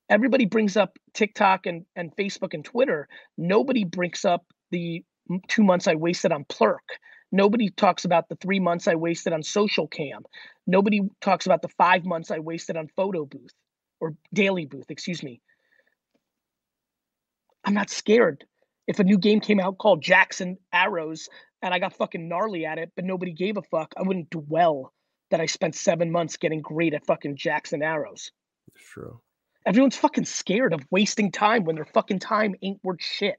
Everybody 0.10 0.46
brings 0.46 0.76
up 0.76 0.98
TikTok 1.14 1.66
and, 1.66 1.86
and 1.96 2.14
Facebook 2.16 2.54
and 2.54 2.66
Twitter. 2.66 3.08
Nobody 3.38 3.86
brings 3.86 4.26
up 4.26 4.46
the 4.72 5.04
two 5.48 5.64
months 5.64 5.88
I 5.88 5.96
wasted 5.96 6.32
on 6.32 6.46
Plurk. 6.46 7.00
Nobody 7.32 7.70
talks 7.70 8.06
about 8.06 8.28
the 8.28 8.36
three 8.36 8.60
months 8.60 8.88
I 8.88 8.96
wasted 8.96 9.34
on 9.34 9.44
Social 9.44 9.88
Cam. 9.88 10.24
Nobody 10.66 11.02
talks 11.22 11.46
about 11.46 11.62
the 11.62 11.68
five 11.70 12.06
months 12.06 12.32
I 12.32 12.40
wasted 12.40 12.76
on 12.76 12.88
Photo 12.96 13.26
Booth 13.26 13.54
or 14.00 14.16
Daily 14.34 14.66
Booth, 14.66 14.90
excuse 14.90 15.22
me. 15.22 15.42
I'm 17.64 17.74
not 17.76 17.90
scared. 17.90 18.46
If 18.88 19.00
a 19.00 19.04
new 19.04 19.20
game 19.20 19.40
came 19.42 19.60
out 19.60 19.78
called 19.78 20.02
Jackson 20.02 20.58
Arrows 20.74 21.30
and 21.62 21.74
I 21.74 21.80
got 21.80 21.96
fucking 21.96 22.28
gnarly 22.28 22.66
at 22.66 22.78
it, 22.78 22.92
but 22.96 23.06
nobody 23.06 23.34
gave 23.34 23.58
a 23.58 23.62
fuck, 23.62 23.94
I 23.98 24.04
wouldn't 24.04 24.30
dwell 24.30 24.94
that 25.32 25.42
I 25.42 25.46
spent 25.46 25.76
seven 25.76 26.12
months 26.12 26.38
getting 26.38 26.62
great 26.62 26.94
at 26.94 27.06
fucking 27.06 27.38
Jackson 27.38 27.84
Arrows. 27.84 28.32
It's 28.76 28.84
true. 28.84 29.20
Everyone's 29.66 29.98
fucking 29.98 30.26
scared 30.26 30.74
of 30.74 30.86
wasting 30.90 31.32
time 31.32 31.66
when 31.66 31.76
their 31.76 31.86
fucking 31.86 32.20
time 32.20 32.56
ain't 32.62 32.80
worth 32.84 33.02
shit. 33.02 33.36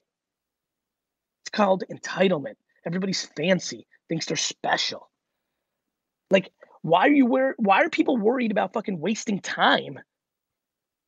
It's 1.42 1.50
called 1.50 1.84
entitlement. 1.90 2.56
Everybody's 2.86 3.26
fancy, 3.36 3.86
thinks 4.08 4.26
they're 4.26 4.36
special. 4.36 5.10
Like, 6.30 6.50
why 6.82 7.06
are 7.06 7.12
you 7.12 7.26
wor- 7.26 7.56
why 7.58 7.82
are 7.82 7.90
people 7.90 8.16
worried 8.16 8.52
about 8.52 8.72
fucking 8.72 9.00
wasting 9.00 9.40
time 9.40 9.98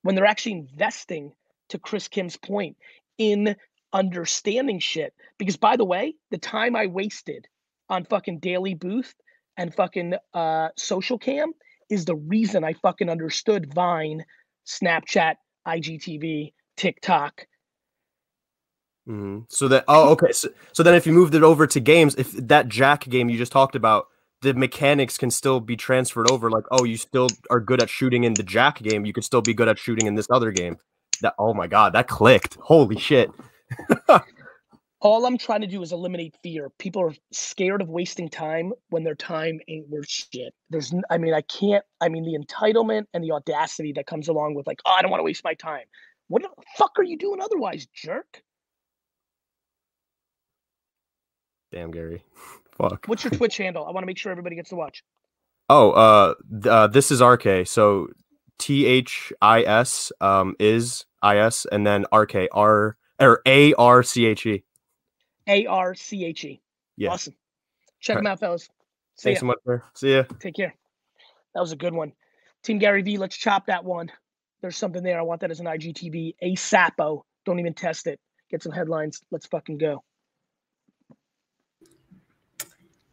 when 0.03 0.15
they're 0.15 0.27
actually 0.27 0.53
investing, 0.53 1.33
to 1.69 1.79
Chris 1.79 2.09
Kim's 2.09 2.37
point, 2.37 2.77
in 3.19 3.57
understanding 3.93 4.79
shit? 4.81 5.15
Because 5.39 5.57
by 5.57 5.77
the 5.77 5.85
way, 5.85 6.15
the 6.31 6.39
time 6.39 6.77
I 6.77 6.87
wasted 6.87 7.47
on 7.89 8.05
fucking 8.05 8.41
Daily 8.41 8.75
Booth 8.75 9.15
and 9.57 9.75
fucking 9.75 10.15
uh 10.35 10.69
social 10.77 11.19
cam 11.19 11.53
is 11.91 12.05
the 12.07 12.17
reason 12.17 12.65
I 12.65 12.73
fucking 12.75 13.11
understood 13.11 13.73
Vine, 13.73 14.25
Snapchat, 14.67 15.35
IGTV, 15.67 16.53
TikTok. 16.77 17.47
hmm 19.07 19.41
So 19.49 19.69
that 19.69 19.85
oh 19.89 20.11
okay. 20.13 20.33
So, 20.33 20.49
so 20.73 20.83
then 20.83 20.95
if 20.95 21.07
you 21.07 21.13
moved 21.13 21.35
it 21.35 21.43
over 21.43 21.67
to 21.67 21.81
games, 21.81 22.15
if 22.17 22.33
that 22.33 22.69
Jack 22.69 23.05
game 23.05 23.29
you 23.29 23.39
just 23.39 23.53
talked 23.53 23.77
about, 23.77 24.07
the 24.43 24.55
mechanics 24.55 25.19
can 25.19 25.31
still 25.31 25.61
be 25.61 25.77
transferred 25.77 26.29
over. 26.29 26.51
Like 26.51 26.65
oh, 26.71 26.85
you 26.85 26.97
still 26.97 27.29
are 27.51 27.61
good 27.61 27.83
at 27.83 27.91
shooting 27.91 28.25
in 28.25 28.35
the 28.35 28.43
Jack 28.43 28.81
game, 28.83 29.05
you 29.05 29.13
could 29.13 29.25
still 29.25 29.43
be 29.43 29.55
good 29.55 29.69
at 29.69 29.79
shooting 29.79 30.07
in 30.07 30.15
this 30.15 30.29
other 30.31 30.53
game. 30.53 30.79
That 31.21 31.35
oh 31.39 31.55
my 31.55 31.67
god, 31.67 31.95
that 31.95 32.09
clicked. 32.09 32.57
Holy 32.61 32.99
shit. 32.99 33.31
All 35.01 35.27
I'm 35.27 35.37
trying 35.37 35.63
to 35.63 35.67
do 35.67 35.83
is 35.83 35.91
eliminate 35.91 36.37
fear. 36.45 36.71
People 36.79 37.03
are 37.03 37.13
scared 37.33 37.83
of 37.83 37.89
wasting 37.89 38.29
time 38.29 38.73
when 38.91 39.03
their 39.03 39.17
time 39.17 39.59
ain't 39.67 39.89
worth 39.89 40.09
shit. 40.09 40.55
There's, 40.71 40.95
I 41.11 41.19
mean, 41.19 41.35
I 41.35 41.41
can't, 41.41 41.85
I 42.01 42.09
mean, 42.09 42.23
the 42.23 42.39
entitlement 42.39 43.07
and 43.13 43.25
the 43.25 43.33
audacity 43.33 43.93
that 43.97 44.07
comes 44.07 44.29
along 44.29 44.55
with 44.55 44.69
like, 44.69 44.79
oh, 44.87 44.93
I 44.93 45.03
don't 45.03 45.11
want 45.11 45.19
to 45.19 45.25
waste 45.25 45.43
my 45.43 45.55
time. 45.55 45.87
What 46.29 46.43
the 46.43 46.51
fuck 46.79 46.93
are 46.99 47.03
you 47.03 47.19
doing 47.19 47.41
otherwise, 47.43 47.87
jerk? 47.93 48.43
Damn 51.73 51.91
Gary. 51.91 52.25
Fuck. 52.79 53.07
What's 53.07 53.25
your 53.25 53.31
Twitch 53.33 53.57
handle? 53.57 53.85
I 53.87 53.91
want 53.91 54.03
to 54.03 54.07
make 54.07 54.19
sure 54.19 54.31
everybody 54.31 54.57
gets 54.57 54.71
to 54.71 54.77
watch. 54.77 55.03
Oh, 55.69 55.91
uh, 55.93 56.35
uh 56.69 56.87
this 56.87 57.11
is 57.11 57.21
RK. 57.21 57.67
So 57.67 58.09
T 58.59 58.87
H 58.87 59.33
I 59.41 59.63
S 59.63 60.13
um 60.21 60.55
is 60.61 61.07
I 61.23 61.39
S 61.39 61.67
and 61.73 61.87
then 61.87 62.05
RK 62.15 62.49
R 62.53 62.97
or 63.23 63.41
A 63.47 63.73
R 63.75 64.03
C 64.03 64.27
H 64.27 64.47
E. 64.47 64.63
A 65.47 65.67
R 65.67 65.95
C 65.95 66.25
H 66.25 66.45
E. 66.45 66.61
Yeah. 66.97 67.11
Awesome. 67.11 67.35
Check 68.01 68.17
Alright. 68.17 68.25
them 68.25 68.33
out, 68.33 68.41
fellas. 68.41 68.69
See 69.15 69.29
Thanks 69.29 69.39
ya. 69.39 69.41
so 69.41 69.47
much, 69.47 69.59
sir. 69.65 69.83
See 69.95 70.15
ya. 70.15 70.25
Take 70.41 70.57
care. 70.57 70.75
That 71.55 71.61
was 71.61 71.73
a 71.73 71.77
good 71.77 71.95
one. 71.95 72.13
Team 72.63 72.79
Gary 72.79 73.03
Vee, 73.03 73.19
let's 73.19 73.37
chop 73.37 73.67
that 73.67 73.85
one. 73.85 74.11
There's 74.61 74.77
something 74.77 75.03
there. 75.03 75.19
I 75.19 75.23
want 75.23 75.41
that 75.41 75.51
as 75.51 75.61
an 75.61 75.67
IGTV. 75.67 76.35
A 76.43 76.55
Sapo. 76.55 77.23
Don't 77.45 77.59
even 77.59 77.75
test 77.75 78.07
it. 78.07 78.21
Get 78.51 78.63
some 78.63 78.73
headlines. 78.73 79.21
Let's 79.31 79.47
fucking 79.47 79.79
go. 79.79 80.05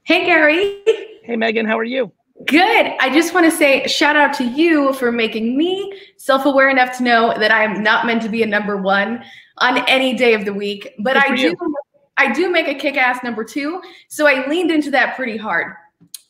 Hey, 0.03 0.25
Gary. 0.25 0.83
Hey, 1.23 1.35
Megan, 1.35 1.65
how 1.65 1.77
are 1.77 1.83
you? 1.83 2.11
Good. 2.45 2.93
I 2.99 3.09
just 3.13 3.33
want 3.33 3.45
to 3.45 3.51
say 3.51 3.85
shout 3.87 4.15
out 4.15 4.33
to 4.35 4.45
you 4.45 4.93
for 4.93 5.11
making 5.11 5.57
me 5.57 5.93
self 6.17 6.45
aware 6.45 6.69
enough 6.69 6.97
to 6.97 7.03
know 7.03 7.33
that 7.37 7.51
I 7.51 7.63
am 7.63 7.83
not 7.83 8.05
meant 8.05 8.21
to 8.21 8.29
be 8.29 8.43
a 8.43 8.47
number 8.47 8.77
one 8.77 9.23
on 9.57 9.77
any 9.89 10.13
day 10.13 10.33
of 10.33 10.45
the 10.45 10.53
week. 10.53 10.93
But 10.99 11.17
I 11.17 11.35
do, 11.35 11.41
you. 11.41 11.75
I 12.17 12.31
do 12.31 12.49
make 12.49 12.67
a 12.67 12.75
kick 12.75 12.95
ass 12.95 13.23
number 13.23 13.43
two. 13.43 13.81
So 14.07 14.25
I 14.25 14.47
leaned 14.47 14.71
into 14.71 14.89
that 14.91 15.17
pretty 15.17 15.35
hard. 15.35 15.73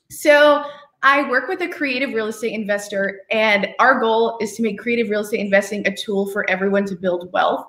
So 0.09 0.65
I 1.01 1.29
work 1.29 1.47
with 1.47 1.61
a 1.61 1.67
creative 1.67 2.13
real 2.13 2.27
estate 2.27 2.53
investor, 2.53 3.21
and 3.31 3.67
our 3.79 3.99
goal 3.99 4.37
is 4.41 4.55
to 4.55 4.63
make 4.63 4.79
creative 4.79 5.09
real 5.09 5.21
estate 5.21 5.39
investing 5.39 5.87
a 5.87 5.95
tool 5.95 6.29
for 6.31 6.49
everyone 6.49 6.85
to 6.85 6.95
build 6.95 7.31
wealth. 7.31 7.67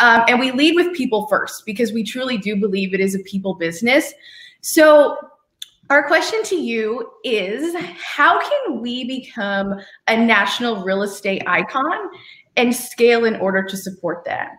Um, 0.00 0.24
and 0.28 0.40
we 0.40 0.50
lead 0.50 0.74
with 0.74 0.96
people 0.96 1.26
first 1.28 1.64
because 1.64 1.92
we 1.92 2.02
truly 2.02 2.38
do 2.38 2.56
believe 2.56 2.94
it 2.94 3.00
is 3.00 3.14
a 3.14 3.20
people 3.20 3.54
business. 3.54 4.12
So 4.62 5.16
our 5.92 6.02
question 6.06 6.42
to 6.44 6.56
you 6.56 7.06
is 7.22 7.76
how 7.98 8.40
can 8.40 8.80
we 8.80 9.04
become 9.04 9.74
a 10.08 10.16
national 10.16 10.82
real 10.84 11.02
estate 11.02 11.42
icon 11.46 12.08
and 12.56 12.74
scale 12.74 13.26
in 13.26 13.36
order 13.36 13.62
to 13.62 13.76
support 13.76 14.24
that? 14.24 14.52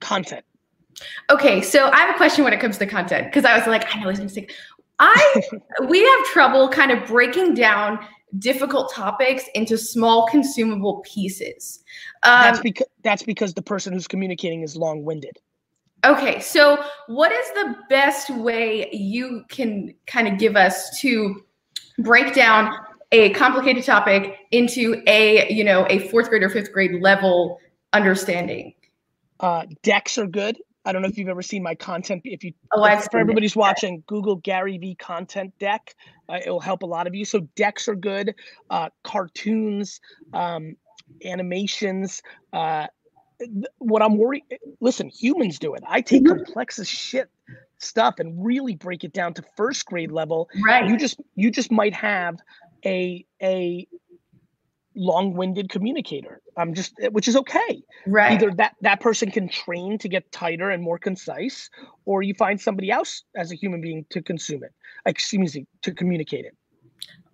Content. 0.00 0.46
Okay, 1.28 1.60
so 1.60 1.90
I 1.90 1.98
have 1.98 2.14
a 2.14 2.16
question 2.16 2.42
when 2.42 2.54
it 2.54 2.60
comes 2.60 2.78
to 2.78 2.86
content 2.86 3.26
because 3.26 3.44
I 3.44 3.56
was 3.56 3.66
like, 3.66 3.94
I 3.94 4.00
know 4.00 4.08
he's 4.08 4.32
say, 4.32 4.46
I 4.98 5.42
we 5.88 6.00
have 6.00 6.24
trouble 6.32 6.70
kind 6.70 6.90
of 6.90 7.06
breaking 7.06 7.52
down 7.52 7.98
difficult 8.38 8.90
topics 8.94 9.44
into 9.54 9.76
small 9.76 10.26
consumable 10.28 11.04
pieces. 11.04 11.84
Um, 12.22 12.44
that's 12.44 12.60
because 12.60 12.86
that's 13.04 13.22
because 13.22 13.52
the 13.52 13.62
person 13.62 13.92
who's 13.92 14.08
communicating 14.08 14.62
is 14.62 14.74
long-winded. 14.74 15.38
Okay, 16.04 16.40
so 16.40 16.82
what 17.06 17.30
is 17.30 17.48
the 17.52 17.76
best 17.88 18.28
way 18.30 18.88
you 18.92 19.44
can 19.48 19.94
kind 20.06 20.26
of 20.26 20.38
give 20.38 20.56
us 20.56 20.98
to 21.00 21.42
break 21.98 22.34
down 22.34 22.74
a 23.12 23.30
complicated 23.30 23.84
topic 23.84 24.36
into 24.50 25.00
a, 25.06 25.52
you 25.52 25.62
know, 25.62 25.86
a 25.88 26.08
fourth 26.08 26.28
grade 26.28 26.42
or 26.42 26.48
fifth 26.48 26.72
grade 26.72 27.00
level 27.00 27.58
understanding? 27.92 28.74
Uh, 29.38 29.64
decks 29.82 30.18
are 30.18 30.26
good. 30.26 30.58
I 30.84 30.90
don't 30.92 31.02
know 31.02 31.08
if 31.08 31.16
you've 31.16 31.28
ever 31.28 31.42
seen 31.42 31.62
my 31.62 31.76
content. 31.76 32.22
If 32.24 32.42
you, 32.42 32.52
Oh, 32.72 32.80
if- 32.80 33.04
for 33.04 33.10
seen 33.12 33.18
it. 33.18 33.20
everybody's 33.20 33.54
watching, 33.54 34.02
Google 34.08 34.36
Gary 34.36 34.78
Vee 34.78 34.96
content 34.96 35.56
deck. 35.60 35.94
Uh, 36.28 36.40
it 36.44 36.50
will 36.50 36.58
help 36.58 36.82
a 36.82 36.86
lot 36.86 37.06
of 37.06 37.14
you. 37.14 37.24
So 37.24 37.40
decks 37.54 37.86
are 37.86 37.94
good. 37.94 38.34
Uh, 38.70 38.88
cartoons, 39.04 40.00
um, 40.32 40.74
animations. 41.24 42.22
Uh, 42.52 42.88
what 43.78 44.02
I'm 44.02 44.16
worried. 44.18 44.44
Listen, 44.80 45.08
humans 45.08 45.58
do 45.58 45.74
it. 45.74 45.82
I 45.88 46.00
take 46.00 46.22
Mm-hmm. 46.22 46.44
complex 46.44 46.78
as 46.78 46.88
shit 46.88 47.28
stuff 47.78 48.18
and 48.18 48.44
really 48.44 48.76
break 48.76 49.02
it 49.04 49.12
down 49.12 49.34
to 49.34 49.44
first 49.56 49.86
grade 49.86 50.12
level. 50.12 50.48
Right. 50.64 50.88
You 50.88 50.96
just 50.96 51.20
you 51.34 51.50
just 51.50 51.70
might 51.72 51.94
have 51.94 52.38
a 52.84 53.24
a 53.42 53.86
long-winded 54.94 55.70
communicator. 55.70 56.40
I'm 56.56 56.74
just 56.74 56.94
which 57.12 57.26
is 57.28 57.36
okay. 57.36 57.82
Right. 58.06 58.32
Either 58.32 58.50
that 58.56 58.74
that 58.82 59.00
person 59.00 59.30
can 59.30 59.48
train 59.48 59.98
to 59.98 60.08
get 60.08 60.30
tighter 60.32 60.70
and 60.70 60.82
more 60.82 60.98
concise, 60.98 61.70
or 62.04 62.22
you 62.22 62.34
find 62.34 62.60
somebody 62.60 62.90
else 62.90 63.24
as 63.36 63.52
a 63.52 63.54
human 63.56 63.80
being 63.80 64.04
to 64.10 64.22
consume 64.22 64.62
it. 64.62 64.72
Excuse 65.06 65.54
me, 65.54 65.66
to 65.82 65.92
communicate 65.92 66.44
it. 66.44 66.54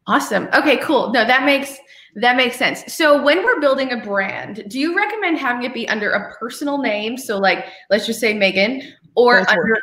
Awesome. 0.08 0.48
Okay, 0.54 0.78
cool. 0.78 1.12
No, 1.12 1.24
that 1.26 1.44
makes 1.44 1.76
that 2.16 2.36
makes 2.36 2.56
sense. 2.56 2.92
So 2.92 3.22
when 3.22 3.44
we're 3.44 3.60
building 3.60 3.92
a 3.92 3.98
brand, 3.98 4.64
do 4.68 4.80
you 4.80 4.96
recommend 4.96 5.38
having 5.38 5.64
it 5.64 5.74
be 5.74 5.88
under 5.88 6.10
a 6.10 6.34
personal 6.36 6.78
name? 6.78 7.16
So 7.18 7.38
like 7.38 7.66
let's 7.90 8.06
just 8.06 8.18
say 8.18 8.32
Megan 8.32 8.82
or 9.14 9.40
Both 9.40 9.48
under 9.48 9.62
work. 9.68 9.82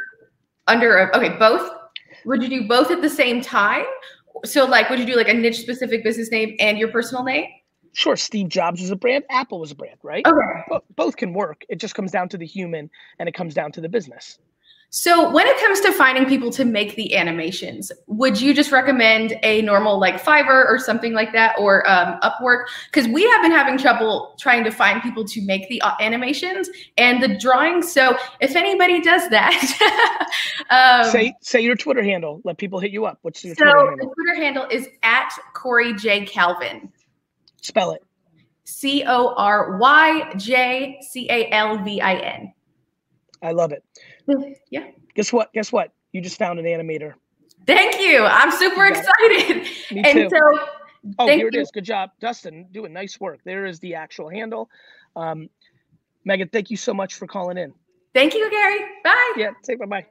under 0.68 0.98
a, 0.98 1.16
okay, 1.18 1.38
both? 1.38 1.70
Would 2.26 2.42
you 2.42 2.50
do 2.50 2.68
both 2.68 2.90
at 2.90 3.02
the 3.04 3.10
same 3.10 3.40
time? 3.40 3.86
So 4.44 4.66
like 4.66 4.90
would 4.90 4.98
you 4.98 5.06
do 5.06 5.16
like 5.16 5.30
a 5.30 5.34
niche 5.34 5.60
specific 5.60 6.04
business 6.04 6.32
name 6.32 6.56
and 6.60 6.80
your 6.80 6.90
personal 6.92 7.24
name? 7.24 7.46
Sure, 7.94 8.18
Steve 8.18 8.50
Jobs 8.50 8.82
was 8.82 8.92
a 8.92 8.96
brand, 8.96 9.24
Apple 9.30 9.60
was 9.60 9.72
a 9.72 9.76
brand, 9.76 9.98
right? 10.04 10.26
Okay. 10.28 10.80
Both 10.98 11.16
can 11.16 11.34
work. 11.34 11.64
It 11.70 11.78
just 11.78 11.96
comes 11.96 12.12
down 12.12 12.28
to 12.30 12.38
the 12.38 12.46
human 12.46 12.90
and 13.20 13.30
it 13.30 13.34
comes 13.34 13.54
down 13.54 13.72
to 13.74 13.80
the 13.80 13.88
business. 13.88 14.38
So 14.90 15.30
when 15.30 15.46
it 15.46 15.58
comes 15.60 15.82
to 15.82 15.92
finding 15.92 16.26
people 16.26 16.50
to 16.52 16.64
make 16.64 16.96
the 16.96 17.18
animations, 17.18 17.92
would 18.08 18.40
you 18.40 18.54
just 18.54 18.72
recommend 18.72 19.38
a 19.44 19.62
normal 19.62 20.00
like 20.00 20.24
Fiverr 20.24 20.66
or 20.66 20.80
something 20.80 21.12
like 21.14 21.34
that, 21.34 21.56
or 21.60 21.88
um, 21.90 22.18
Upwork? 22.22 22.66
Because 22.86 23.08
we 23.08 23.30
have 23.30 23.42
been 23.42 23.52
having 23.52 23.78
trouble 23.78 24.36
trying 24.40 24.64
to 24.64 24.72
find 24.72 25.02
people 25.02 25.26
to 25.26 25.42
make 25.42 25.68
the 25.68 25.82
uh, 25.82 25.96
animations 26.00 26.70
and 26.98 27.22
the 27.22 27.38
drawings. 27.38 27.92
So 27.92 28.16
if 28.40 28.56
anybody 28.56 29.02
does 29.02 29.30
that, 29.30 30.30
um, 30.70 31.12
say 31.12 31.36
say 31.42 31.60
your 31.60 31.76
Twitter 31.76 32.04
handle. 32.04 32.42
Let 32.46 32.58
people 32.58 32.80
hit 32.80 32.92
you 32.92 33.06
up. 33.06 33.20
What's 33.22 33.44
your 33.44 33.56
so 33.56 33.66
Twitter 33.66 33.98
the? 34.00 34.14
Twitter 34.16 34.42
handle 34.42 34.66
is 34.72 34.88
at 35.04 35.30
Cory 35.54 35.94
J 35.96 36.26
Calvin. 36.26 36.90
Spell 37.62 37.92
it. 37.92 38.04
C 38.64 39.04
O 39.06 39.34
R 39.36 39.78
Y 39.78 40.34
J 40.38 41.00
C 41.02 41.28
A 41.30 41.50
L 41.52 41.84
V 41.84 42.00
I 42.00 42.16
N. 42.16 42.54
I 43.42 43.52
love 43.52 43.72
it. 43.72 43.84
Yeah. 44.70 44.88
Guess 45.16 45.32
what? 45.34 45.52
Guess 45.54 45.72
what? 45.72 45.92
You 46.12 46.22
just 46.22 46.38
found 46.38 46.60
an 46.60 46.66
animator. 46.66 47.14
Thank 47.68 48.00
you. 48.00 48.24
I'm 48.26 48.52
super 48.52 48.86
You 48.86 48.92
excited. 48.94 49.68
Me 49.92 50.02
and 50.06 50.14
too. 50.14 50.30
so 50.30 50.60
Oh, 51.20 51.28
thank 51.28 51.40
here 51.40 51.48
it 51.50 51.54
you. 51.54 51.62
is. 51.62 51.70
Good 51.72 51.84
job, 51.86 52.10
Dustin. 52.20 52.68
Doing 52.72 52.92
nice 52.94 53.20
work. 53.20 53.40
There 53.46 53.66
is 53.66 53.80
the 53.80 53.96
actual 53.96 54.30
handle. 54.30 54.70
Um, 55.16 55.50
Megan, 56.26 56.50
thank 56.50 56.72
you 56.72 56.78
so 56.78 56.94
much 56.94 57.14
for 57.16 57.28
calling 57.28 57.58
in. 57.58 57.74
Thank 58.14 58.34
you, 58.34 58.50
Gary. 58.50 58.80
Bye. 59.04 59.34
Yeah, 59.38 59.52
say 59.64 59.76
bye 59.76 59.86
bye. 59.86 60.06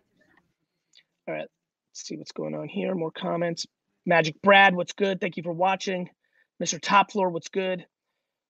All 1.26 1.34
right, 1.34 1.40
let's 1.48 2.06
see 2.06 2.16
what's 2.16 2.32
going 2.32 2.54
on 2.54 2.68
here. 2.68 2.94
More 2.94 3.10
comments. 3.10 3.66
Magic 4.06 4.40
Brad, 4.42 4.76
what's 4.76 4.92
good? 4.92 5.20
Thank 5.20 5.36
you 5.36 5.42
for 5.42 5.52
watching. 5.52 6.10
Mr. 6.62 6.78
Top 6.80 7.10
Floor, 7.10 7.30
what's 7.30 7.48
good? 7.48 7.86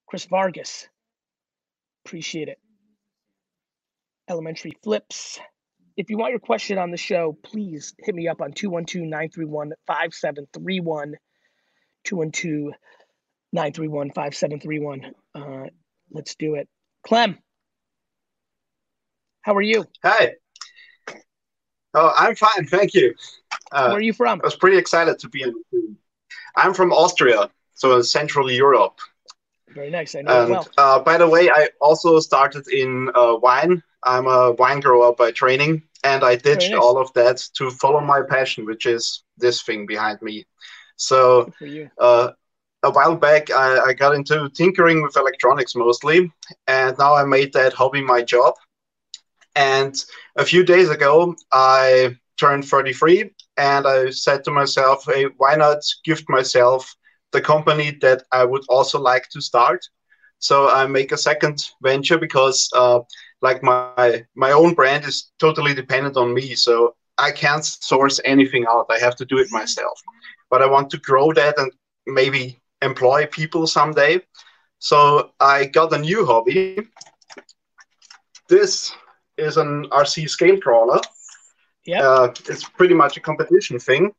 Chris 0.06 0.26
Vargas, 0.26 0.86
appreciate 2.04 2.48
it. 2.48 2.58
Elementary 4.28 4.72
Flips. 4.82 5.38
If 5.96 6.10
you 6.10 6.18
want 6.18 6.30
your 6.32 6.40
question 6.40 6.78
on 6.78 6.90
the 6.90 6.96
show, 6.96 7.36
please 7.42 7.94
hit 7.98 8.14
me 8.14 8.26
up 8.28 8.40
on 8.40 8.52
212 8.52 9.04
931 9.08 9.72
5731. 9.86 11.14
212 12.04 12.74
931 13.52 14.10
5731. 14.10 15.14
Uh, 15.34 15.68
Let's 16.10 16.34
do 16.36 16.54
it. 16.54 16.68
Clem, 17.06 17.38
how 19.42 19.54
are 19.54 19.62
you? 19.62 19.84
Hi. 20.04 20.34
Oh, 21.94 22.12
I'm 22.16 22.34
fine, 22.34 22.66
thank 22.66 22.94
you. 22.94 23.14
Uh, 23.72 23.88
Where 23.88 23.98
are 23.98 24.02
you 24.02 24.12
from? 24.12 24.40
I 24.42 24.46
was 24.46 24.56
pretty 24.56 24.76
excited 24.78 25.18
to 25.20 25.28
be 25.28 25.42
in. 25.42 25.54
I'm 26.56 26.72
from 26.74 26.92
Austria, 26.92 27.50
so 27.74 27.96
in 27.96 28.02
Central 28.04 28.50
Europe. 28.50 28.98
Very 29.68 29.90
nice. 29.90 30.14
I 30.14 30.22
know 30.22 30.42
And 30.42 30.50
well. 30.50 30.68
uh, 30.78 31.00
by 31.00 31.18
the 31.18 31.28
way, 31.28 31.50
I 31.50 31.68
also 31.80 32.20
started 32.20 32.68
in 32.68 33.10
uh, 33.14 33.36
wine. 33.36 33.82
I'm 34.04 34.26
a 34.26 34.52
wine 34.52 34.80
grower 34.80 35.14
by 35.14 35.32
training, 35.32 35.82
and 36.04 36.24
I 36.24 36.36
ditched 36.36 36.74
all 36.74 36.98
of 36.98 37.12
that 37.14 37.42
to 37.56 37.70
follow 37.70 38.00
my 38.00 38.22
passion, 38.22 38.66
which 38.66 38.86
is 38.86 39.24
this 39.38 39.62
thing 39.62 39.86
behind 39.86 40.20
me. 40.22 40.46
So 40.96 41.44
Good 41.44 41.54
for 41.54 41.66
you. 41.66 41.90
uh, 41.98 42.30
a 42.82 42.90
while 42.90 43.16
back, 43.16 43.50
I, 43.50 43.78
I 43.80 43.92
got 43.94 44.14
into 44.14 44.48
tinkering 44.50 45.02
with 45.02 45.16
electronics 45.16 45.74
mostly, 45.74 46.30
and 46.66 46.96
now 46.98 47.14
I 47.14 47.24
made 47.24 47.52
that 47.54 47.72
hobby 47.72 48.02
my 48.02 48.22
job. 48.22 48.54
And 49.56 49.94
a 50.36 50.44
few 50.44 50.64
days 50.64 50.90
ago, 50.90 51.34
I 51.52 52.16
turned 52.38 52.64
33, 52.66 53.30
and 53.56 53.86
I 53.86 54.10
said 54.10 54.44
to 54.44 54.50
myself, 54.50 55.04
hey, 55.06 55.26
why 55.36 55.54
not 55.56 55.78
gift 56.04 56.28
myself 56.28 56.94
the 57.32 57.40
company 57.40 57.96
that 58.02 58.22
I 58.32 58.44
would 58.44 58.64
also 58.68 58.98
like 59.00 59.28
to 59.30 59.40
start? 59.40 59.84
So 60.38 60.68
I 60.68 60.86
make 60.86 61.12
a 61.12 61.16
second 61.16 61.58
venture 61.82 62.18
because, 62.18 62.68
uh, 62.74 63.00
like 63.44 63.62
my 63.62 64.24
my 64.34 64.52
own 64.52 64.74
brand 64.74 65.04
is 65.04 65.30
totally 65.38 65.74
dependent 65.74 66.16
on 66.16 66.34
me, 66.38 66.54
so 66.54 66.94
I 67.26 67.30
can't 67.30 67.64
source 67.64 68.18
anything 68.24 68.64
out. 68.72 68.86
I 68.96 68.98
have 69.06 69.16
to 69.16 69.26
do 69.32 69.38
it 69.38 69.48
myself. 69.50 69.96
But 70.50 70.62
I 70.62 70.66
want 70.66 70.88
to 70.90 70.98
grow 70.98 71.32
that 71.34 71.58
and 71.58 71.70
maybe 72.06 72.60
employ 72.82 73.26
people 73.26 73.66
someday. 73.66 74.20
So 74.78 75.30
I 75.40 75.66
got 75.66 75.92
a 75.92 75.98
new 75.98 76.26
hobby. 76.26 76.88
This 78.48 78.92
is 79.36 79.56
an 79.56 79.88
RC 79.90 80.28
scale 80.28 80.58
crawler. 80.60 81.00
Yeah. 81.86 82.02
Uh, 82.06 82.34
it's 82.48 82.64
pretty 82.78 82.94
much 82.94 83.16
a 83.16 83.20
competition 83.20 83.78
thing, 83.78 84.12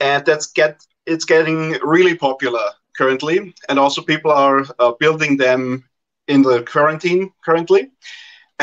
and 0.00 0.24
that's 0.26 0.46
get 0.58 0.74
it's 1.06 1.24
getting 1.24 1.78
really 1.94 2.16
popular 2.16 2.66
currently, 2.96 3.54
and 3.68 3.78
also 3.78 4.02
people 4.02 4.32
are 4.32 4.64
uh, 4.78 4.92
building 4.98 5.36
them 5.36 5.84
in 6.26 6.42
the 6.42 6.62
quarantine 6.62 7.32
currently. 7.44 7.90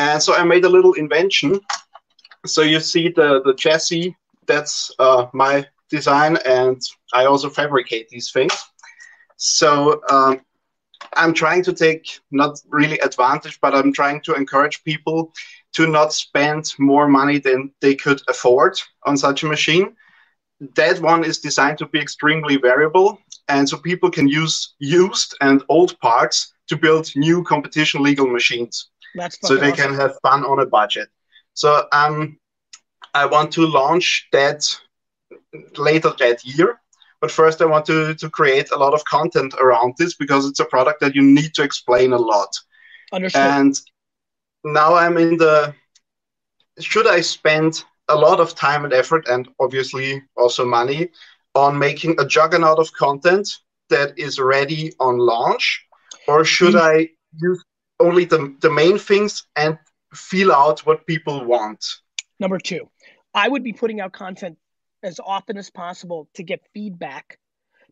And 0.00 0.22
so 0.22 0.30
I 0.34 0.44
made 0.44 0.64
a 0.64 0.68
little 0.76 0.94
invention. 1.04 1.60
So 2.46 2.62
you 2.62 2.80
see 2.80 3.06
the 3.18 3.28
the 3.46 3.54
chassis. 3.54 4.16
That's 4.46 4.90
uh, 4.98 5.26
my 5.32 5.54
design, 5.96 6.38
and 6.58 6.80
I 7.20 7.22
also 7.26 7.48
fabricate 7.50 8.06
these 8.08 8.30
things. 8.36 8.54
So 9.36 10.00
um, 10.10 10.34
I'm 11.20 11.34
trying 11.34 11.64
to 11.64 11.72
take 11.72 12.04
not 12.30 12.52
really 12.78 12.98
advantage, 13.00 13.56
but 13.62 13.74
I'm 13.74 13.92
trying 13.92 14.20
to 14.26 14.34
encourage 14.34 14.84
people 14.84 15.18
to 15.76 15.86
not 15.86 16.12
spend 16.12 16.74
more 16.78 17.08
money 17.08 17.38
than 17.40 17.72
they 17.80 17.94
could 17.94 18.20
afford 18.28 18.74
on 19.08 19.16
such 19.16 19.42
a 19.44 19.46
machine. 19.46 19.96
that 20.76 21.00
one 21.00 21.24
is 21.24 21.40
designed 21.40 21.78
to 21.78 21.86
be 21.86 22.00
extremely 22.00 22.56
variable, 22.56 23.18
and 23.48 23.68
so 23.68 23.76
people 23.78 24.10
can 24.10 24.28
use 24.28 24.74
used 24.78 25.36
and 25.40 25.62
old 25.68 25.98
parts 26.00 26.52
to 26.68 26.76
build 26.76 27.10
new 27.16 27.42
competition 27.44 28.02
legal 28.02 28.26
machines. 28.26 28.90
That's 29.14 29.38
so 29.40 29.56
they 29.56 29.72
can 29.72 29.94
have 29.94 30.14
fun 30.22 30.44
on 30.44 30.60
a 30.60 30.66
budget. 30.66 31.08
So 31.54 31.86
um, 31.92 32.38
I 33.14 33.26
want 33.26 33.52
to 33.52 33.66
launch 33.66 34.28
that 34.32 34.64
later 35.76 36.12
that 36.18 36.44
year. 36.44 36.80
But 37.20 37.30
first, 37.30 37.60
I 37.60 37.66
want 37.66 37.84
to, 37.86 38.14
to 38.14 38.30
create 38.30 38.70
a 38.70 38.78
lot 38.78 38.94
of 38.94 39.04
content 39.04 39.52
around 39.60 39.94
this 39.98 40.14
because 40.14 40.46
it's 40.46 40.60
a 40.60 40.64
product 40.64 41.00
that 41.00 41.14
you 41.14 41.22
need 41.22 41.52
to 41.54 41.62
explain 41.62 42.12
a 42.12 42.18
lot. 42.18 42.48
Understood. 43.12 43.42
And 43.42 43.80
now 44.64 44.94
I'm 44.94 45.18
in 45.18 45.36
the 45.36 45.74
should 46.78 47.06
I 47.06 47.20
spend 47.20 47.84
a 48.08 48.14
lot 48.14 48.40
of 48.40 48.54
time 48.54 48.84
and 48.84 48.92
effort 48.92 49.28
and 49.28 49.48
obviously 49.60 50.22
also 50.36 50.64
money 50.64 51.10
on 51.54 51.78
making 51.78 52.18
a 52.18 52.26
juggernaut 52.26 52.78
of 52.78 52.92
content 52.94 53.48
that 53.90 54.18
is 54.18 54.38
ready 54.38 54.92
on 54.98 55.18
launch? 55.18 55.84
Or 56.26 56.44
should 56.44 56.74
Mm. 56.74 56.80
I 56.80 57.10
use 57.36 57.62
only 58.00 58.24
the, 58.24 58.56
the 58.60 58.70
main 58.70 58.98
things 58.98 59.44
and 59.56 59.78
feel 60.14 60.52
out 60.52 60.80
what 60.80 61.06
people 61.06 61.44
want? 61.44 61.84
Number 62.38 62.58
two, 62.58 62.90
I 63.34 63.48
would 63.48 63.62
be 63.62 63.72
putting 63.72 64.00
out 64.00 64.12
content 64.12 64.58
as 65.02 65.20
often 65.24 65.56
as 65.56 65.70
possible 65.70 66.28
to 66.34 66.42
get 66.42 66.60
feedback. 66.74 67.38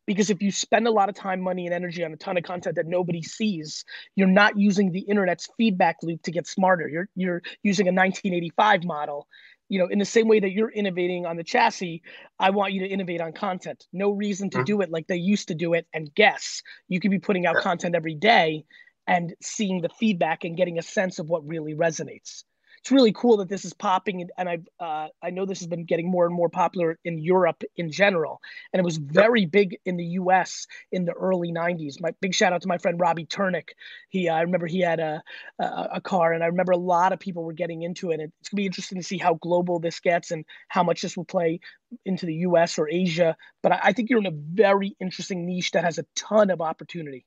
Because 0.06 0.30
if 0.30 0.40
you 0.40 0.50
spend 0.50 0.86
a 0.86 0.90
lot 0.90 1.10
of 1.10 1.14
time, 1.14 1.38
money, 1.40 1.66
and 1.66 1.74
energy 1.74 2.02
on 2.02 2.12
a 2.14 2.16
ton 2.16 2.38
of 2.38 2.42
content 2.42 2.76
that 2.76 2.86
nobody 2.86 3.22
sees, 3.22 3.84
you're 4.16 4.26
not 4.26 4.58
using 4.58 4.90
the 4.90 5.00
internet's 5.00 5.50
feedback 5.58 5.96
loop 6.02 6.22
to 6.22 6.30
get 6.30 6.46
smarter. 6.46 6.88
You're 6.88 7.10
you're 7.14 7.42
using 7.62 7.88
a 7.88 7.92
1985 7.92 8.84
model. 8.84 9.28
You 9.68 9.78
know, 9.80 9.86
in 9.88 9.98
the 9.98 10.06
same 10.06 10.26
way 10.26 10.40
that 10.40 10.52
you're 10.52 10.70
innovating 10.70 11.26
on 11.26 11.36
the 11.36 11.44
chassis, 11.44 12.02
I 12.38 12.48
want 12.50 12.72
you 12.72 12.80
to 12.80 12.86
innovate 12.86 13.20
on 13.20 13.34
content. 13.34 13.86
No 13.92 14.10
reason 14.10 14.48
to 14.50 14.58
Mhm. 14.58 14.64
do 14.64 14.80
it 14.80 14.90
like 14.90 15.06
they 15.08 15.16
used 15.16 15.48
to 15.48 15.54
do 15.54 15.74
it 15.74 15.86
and 15.92 16.14
guess. 16.14 16.62
You 16.88 17.00
could 17.00 17.10
be 17.10 17.18
putting 17.18 17.44
out 17.44 17.56
content 17.56 17.94
every 17.94 18.14
day 18.14 18.64
and 19.08 19.34
seeing 19.40 19.80
the 19.80 19.88
feedback 19.88 20.44
and 20.44 20.56
getting 20.56 20.78
a 20.78 20.82
sense 20.82 21.18
of 21.18 21.28
what 21.28 21.48
really 21.48 21.74
resonates. 21.74 22.44
It's 22.80 22.92
really 22.92 23.12
cool 23.12 23.38
that 23.38 23.48
this 23.48 23.64
is 23.64 23.72
popping 23.72 24.20
and, 24.20 24.30
and 24.38 24.48
I 24.48 24.58
uh, 24.84 25.08
I 25.20 25.30
know 25.30 25.46
this 25.46 25.58
has 25.58 25.66
been 25.66 25.84
getting 25.84 26.08
more 26.08 26.26
and 26.26 26.34
more 26.34 26.48
popular 26.48 26.96
in 27.04 27.18
Europe 27.18 27.64
in 27.76 27.90
general 27.90 28.40
and 28.72 28.78
it 28.78 28.84
was 28.84 28.98
very 28.98 29.46
big 29.46 29.78
in 29.84 29.96
the 29.96 30.04
US 30.20 30.68
in 30.92 31.04
the 31.04 31.12
early 31.12 31.50
90s 31.50 32.00
my 32.00 32.12
big 32.20 32.34
shout 32.34 32.52
out 32.52 32.62
to 32.62 32.68
my 32.68 32.78
friend 32.78 33.00
Robbie 33.00 33.26
Turnick. 33.26 33.70
He 34.10 34.28
uh, 34.28 34.34
I 34.34 34.42
remember 34.42 34.68
he 34.68 34.80
had 34.80 35.00
a, 35.00 35.22
a 35.58 35.88
a 35.94 36.00
car 36.00 36.32
and 36.32 36.44
I 36.44 36.46
remember 36.46 36.70
a 36.70 36.76
lot 36.76 37.12
of 37.12 37.18
people 37.18 37.42
were 37.42 37.52
getting 37.52 37.82
into 37.82 38.12
it 38.12 38.20
and 38.20 38.32
it's 38.40 38.50
going 38.50 38.58
to 38.58 38.62
be 38.62 38.66
interesting 38.66 38.98
to 38.98 39.04
see 39.04 39.18
how 39.18 39.34
global 39.34 39.80
this 39.80 39.98
gets 39.98 40.30
and 40.30 40.44
how 40.68 40.84
much 40.84 41.02
this 41.02 41.16
will 41.16 41.24
play 41.24 41.58
into 42.04 42.26
the 42.26 42.34
US 42.34 42.78
or 42.78 42.88
Asia 42.88 43.36
but 43.60 43.72
I, 43.72 43.80
I 43.82 43.92
think 43.92 44.08
you're 44.08 44.20
in 44.20 44.26
a 44.26 44.30
very 44.30 44.96
interesting 45.00 45.46
niche 45.46 45.72
that 45.72 45.82
has 45.82 45.98
a 45.98 46.06
ton 46.14 46.50
of 46.50 46.60
opportunity 46.60 47.26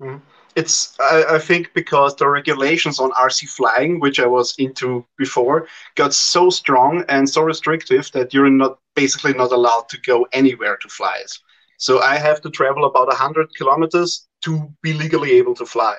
Mhm. 0.00 0.20
It's 0.54 0.98
I, 1.00 1.36
I 1.36 1.38
think 1.38 1.72
because 1.74 2.16
the 2.16 2.28
regulations 2.28 2.98
on 2.98 3.10
RC 3.12 3.46
flying, 3.46 4.00
which 4.00 4.18
I 4.20 4.26
was 4.26 4.54
into 4.58 5.06
before, 5.18 5.68
got 5.94 6.14
so 6.14 6.50
strong 6.50 7.04
and 7.08 7.28
so 7.28 7.42
restrictive 7.42 8.10
that 8.12 8.32
you're 8.32 8.50
not 8.50 8.78
basically 8.94 9.34
not 9.34 9.52
allowed 9.52 9.88
to 9.90 9.98
go 10.00 10.26
anywhere 10.32 10.76
to 10.78 10.88
fly 10.88 11.16
it. 11.22 11.32
So 11.78 12.00
I 12.00 12.16
have 12.16 12.40
to 12.42 12.50
travel 12.50 12.84
about 12.86 13.12
hundred 13.12 13.54
kilometers 13.56 14.26
to 14.44 14.72
be 14.82 14.92
legally 14.92 15.32
able 15.32 15.54
to 15.54 15.66
fly. 15.66 15.96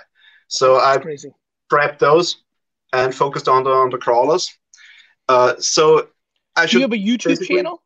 So 0.48 0.78
I 0.80 0.98
crazy 0.98 1.32
prepped 1.72 2.00
those 2.00 2.38
and 2.94 3.14
focused 3.14 3.48
on 3.48 3.64
the 3.64 3.72
on 3.72 3.90
the 3.90 3.98
crawlers. 3.98 4.50
Uh, 5.28 5.56
so 5.60 6.08
I 6.56 6.66
do 6.66 6.78
you 6.78 6.82
have 6.82 6.94
a 6.94 6.98
YouTube 6.98 7.46
channel 7.46 7.84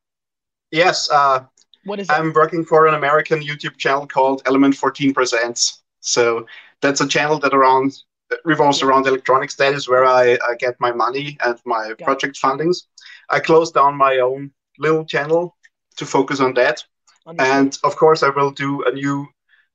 yes. 0.71 1.09
Uh, 1.09 1.45
what 1.85 1.99
is 1.99 2.09
it 2.09 2.13
I'm 2.13 2.31
working 2.33 2.63
for 2.63 2.87
an 2.87 2.93
American 2.93 3.41
YouTube 3.41 3.77
channel 3.77 4.07
called 4.07 4.41
Element 4.45 4.75
14 4.75 5.13
Presents. 5.13 5.81
So 6.01 6.45
that's 6.81 7.01
a 7.01 7.07
channel 7.07 7.39
that 7.39 7.53
around 7.53 7.97
revolves 8.45 8.81
around 8.81 9.07
electronics. 9.07 9.55
That 9.55 9.73
is 9.73 9.87
where 9.87 10.05
I, 10.05 10.33
I 10.33 10.55
get 10.59 10.75
my 10.79 10.91
money 10.91 11.37
and 11.43 11.59
my 11.65 11.91
it. 11.91 11.99
project 11.99 12.39
fundings. 12.41 12.83
I 13.29 13.39
closed 13.39 13.73
down 13.73 13.95
my 13.95 14.17
own 14.17 14.51
little 14.79 15.05
channel 15.05 15.55
to 15.97 16.05
focus 16.05 16.39
on 16.39 16.53
that. 16.55 16.83
Understood. 17.25 17.57
And 17.57 17.79
of 17.83 17.95
course, 17.95 18.23
I 18.23 18.29
will 18.29 18.51
do 18.51 18.83
a 18.83 18.91
new 18.91 19.27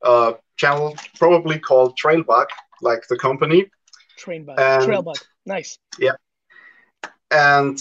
uh, 0.03 0.33
channel, 0.57 0.97
probably 1.17 1.59
called 1.59 1.99
Trailbug, 2.03 2.47
like 2.83 3.07
the 3.09 3.19
company, 3.19 3.71
train 4.17 4.45
bug 4.45 4.59
and- 4.59 4.85
trail 4.85 5.03
bug 5.03 5.19
nice 5.45 5.79
and 7.31 7.79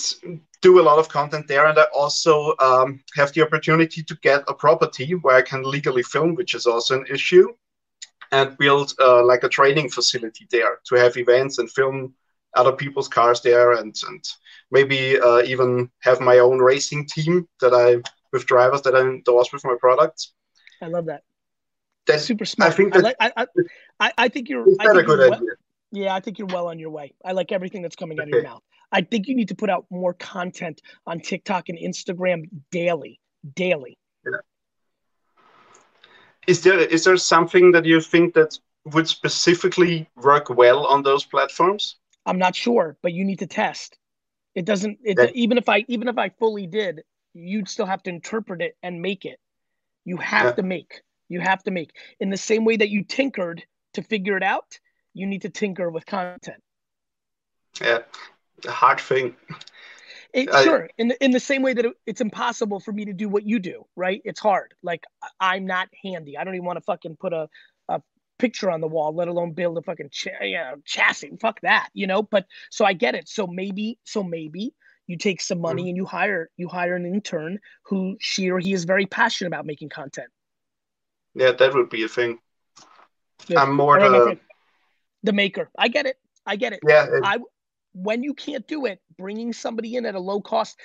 do 0.61 0.79
a 0.79 0.83
lot 0.83 0.99
of 0.99 1.09
content 1.09 1.47
there. 1.47 1.65
And 1.65 1.77
I 1.77 1.85
also 1.93 2.55
um, 2.59 3.03
have 3.15 3.31
the 3.33 3.41
opportunity 3.41 4.03
to 4.03 4.15
get 4.21 4.43
a 4.47 4.53
property 4.53 5.13
where 5.13 5.35
I 5.35 5.41
can 5.41 5.63
legally 5.63 6.03
film, 6.03 6.35
which 6.35 6.53
is 6.53 6.65
also 6.65 6.99
an 6.99 7.05
issue, 7.09 7.53
and 8.31 8.57
build 8.57 8.93
uh, 8.99 9.23
like 9.23 9.43
a 9.43 9.49
training 9.49 9.89
facility 9.89 10.47
there 10.51 10.79
to 10.87 10.95
have 10.95 11.17
events 11.17 11.57
and 11.57 11.69
film 11.71 12.13
other 12.55 12.71
people's 12.71 13.07
cars 13.07 13.41
there, 13.41 13.73
and 13.73 13.95
and 14.07 14.23
maybe 14.71 15.19
uh, 15.19 15.41
even 15.41 15.89
have 16.01 16.21
my 16.21 16.39
own 16.39 16.59
racing 16.59 17.05
team 17.07 17.47
that 17.61 17.73
I 17.73 18.01
with 18.31 18.45
drivers 18.45 18.81
that 18.83 18.95
I 18.95 19.01
endorse 19.01 19.51
with 19.53 19.63
my 19.65 19.75
products. 19.79 20.33
I 20.81 20.87
love 20.87 21.05
that 21.05 21.23
That's 22.07 22.23
super 22.23 22.45
smart. 22.45 22.73
I 22.73 22.75
think 22.75 22.95
I, 22.95 22.97
that 22.97 23.03
like, 23.03 23.15
I, 23.19 23.31
I, 23.37 23.45
I, 23.99 24.11
I 24.17 24.27
think 24.29 24.49
you're. 24.49 24.67
is 24.67 24.77
I 24.79 24.87
that 24.87 24.97
a 24.97 25.03
good 25.03 25.19
idea? 25.19 25.29
well- 25.29 25.55
yeah, 25.91 26.13
I 26.13 26.19
think 26.19 26.39
you're 26.39 26.47
well 26.47 26.67
on 26.67 26.77
your 26.77 26.89
way. 26.89 27.13
I 27.23 27.31
like 27.31 27.51
everything 27.51 27.81
that's 27.81 27.95
coming 27.95 28.19
out 28.19 28.27
of 28.27 28.29
your 28.29 28.43
mouth. 28.43 28.61
I 28.91 29.01
think 29.01 29.27
you 29.27 29.35
need 29.35 29.47
to 29.49 29.55
put 29.55 29.69
out 29.69 29.85
more 29.89 30.13
content 30.13 30.81
on 31.07 31.19
TikTok 31.19 31.69
and 31.69 31.77
Instagram 31.77 32.49
daily, 32.71 33.19
daily. 33.55 33.97
Is 36.47 36.61
there 36.61 36.79
is 36.79 37.03
there 37.03 37.17
something 37.17 37.71
that 37.71 37.85
you 37.85 38.01
think 38.01 38.33
that 38.35 38.57
would 38.85 39.07
specifically 39.07 40.07
work 40.15 40.49
well 40.49 40.85
on 40.85 41.03
those 41.03 41.25
platforms? 41.25 41.97
I'm 42.25 42.37
not 42.37 42.55
sure, 42.55 42.97
but 43.01 43.13
you 43.13 43.25
need 43.25 43.39
to 43.39 43.47
test. 43.47 43.97
It 44.53 44.65
doesn't. 44.65 44.99
It, 45.03 45.17
Yeah. 45.19 45.31
even 45.33 45.57
if 45.57 45.67
I 45.69 45.85
even 45.87 46.07
if 46.07 46.17
I 46.17 46.29
fully 46.29 46.67
did, 46.67 47.03
you'd 47.33 47.69
still 47.69 47.85
have 47.85 48.03
to 48.03 48.09
interpret 48.09 48.61
it 48.61 48.77
and 48.83 49.01
make 49.01 49.25
it. 49.25 49.39
You 50.05 50.17
have 50.17 50.45
Yeah. 50.45 50.51
to 50.53 50.63
make. 50.63 51.01
You 51.29 51.41
have 51.41 51.63
to 51.63 51.71
make. 51.71 51.91
In 52.19 52.29
the 52.29 52.37
same 52.37 52.63
way 52.65 52.77
that 52.77 52.89
you 52.89 53.03
tinkered 53.03 53.65
to 53.93 54.03
figure 54.03 54.37
it 54.37 54.43
out, 54.43 54.79
you 55.13 55.25
need 55.25 55.41
to 55.41 55.49
tinker 55.49 55.89
with 55.89 56.05
content. 56.05 56.61
Yeah, 57.81 58.03
a 58.65 58.71
hard 58.71 58.99
thing. 58.99 59.35
It, 60.35 60.53
I- 60.53 60.63
sure. 60.63 60.89
In 60.97 61.07
the, 61.07 61.23
in 61.23 61.31
the 61.31 61.39
same 61.39 61.61
way 61.61 61.73
that 61.73 61.85
it, 61.85 61.93
it's 62.05 62.19
impossible 62.21 62.79
for 62.81 62.91
me 62.91 63.05
to 63.05 63.13
do 63.13 63.29
what 63.29 63.43
you 63.43 63.57
do, 63.57 63.85
right? 63.95 64.21
It's 64.25 64.39
hard. 64.39 64.73
Like 64.83 65.05
I'm 65.39 65.65
not 65.65 65.87
handy. 66.03 66.37
I 66.37 66.43
don't 66.43 66.55
even 66.55 66.65
want 66.65 66.77
to 66.77 66.83
fucking 66.83 67.15
put 67.19 67.31
a, 67.31 67.47
a 67.87 68.01
picture 68.37 68.69
on 68.69 68.81
the 68.81 68.87
wall, 68.87 69.15
let 69.15 69.29
alone 69.29 69.53
build 69.53 69.77
a 69.77 69.81
fucking 69.81 70.09
ch- 70.09 70.27
you 70.41 70.55
know, 70.57 70.75
chassis. 70.83 71.31
Fuck 71.39 71.61
that, 71.61 71.87
you 71.93 72.05
know. 72.05 72.21
But 72.21 72.45
so 72.69 72.83
I 72.83 72.91
get 72.93 73.15
it. 73.15 73.29
So 73.29 73.47
maybe, 73.47 73.97
so 74.03 74.23
maybe 74.23 74.73
you 75.07 75.17
take 75.17 75.39
some 75.39 75.61
money 75.61 75.83
Mm-hmm. 75.83 75.87
and 75.89 75.97
you 75.97 76.05
hire 76.05 76.49
you 76.57 76.67
hire 76.67 76.95
an 76.95 77.05
intern 77.05 77.59
who 77.85 78.17
she 78.19 78.51
or 78.51 78.59
he 78.59 78.73
is 78.73 78.83
very 78.83 79.05
passionate 79.05 79.47
about 79.47 79.65
making 79.65 79.87
content. 79.89 80.27
Yeah, 81.33 81.51
that 81.53 81.73
would 81.73 81.89
be 81.89 82.03
a 82.03 82.09
thing. 82.09 82.39
Yeah. 83.47 83.61
I'm 83.61 83.73
more 83.73 83.97
All 83.99 84.09
right, 84.09 84.11
my 84.11 84.31
the 84.31 84.39
the 85.23 85.33
maker. 85.33 85.69
I 85.77 85.87
get 85.87 86.05
it. 86.07 86.17
I 86.45 86.55
get 86.57 86.73
it. 86.73 86.79
yeah. 86.87 87.05
it- 87.05 87.23
I 87.23 87.37
when 87.95 88.23
you 88.23 88.33
can't 88.33 88.67
do 88.67 88.85
it, 88.85 88.99
bringing 89.17 89.53
somebody 89.53 89.95
in 89.95 90.05
at 90.05 90.15
a 90.15 90.19
low 90.19 90.41
cost. 90.41 90.77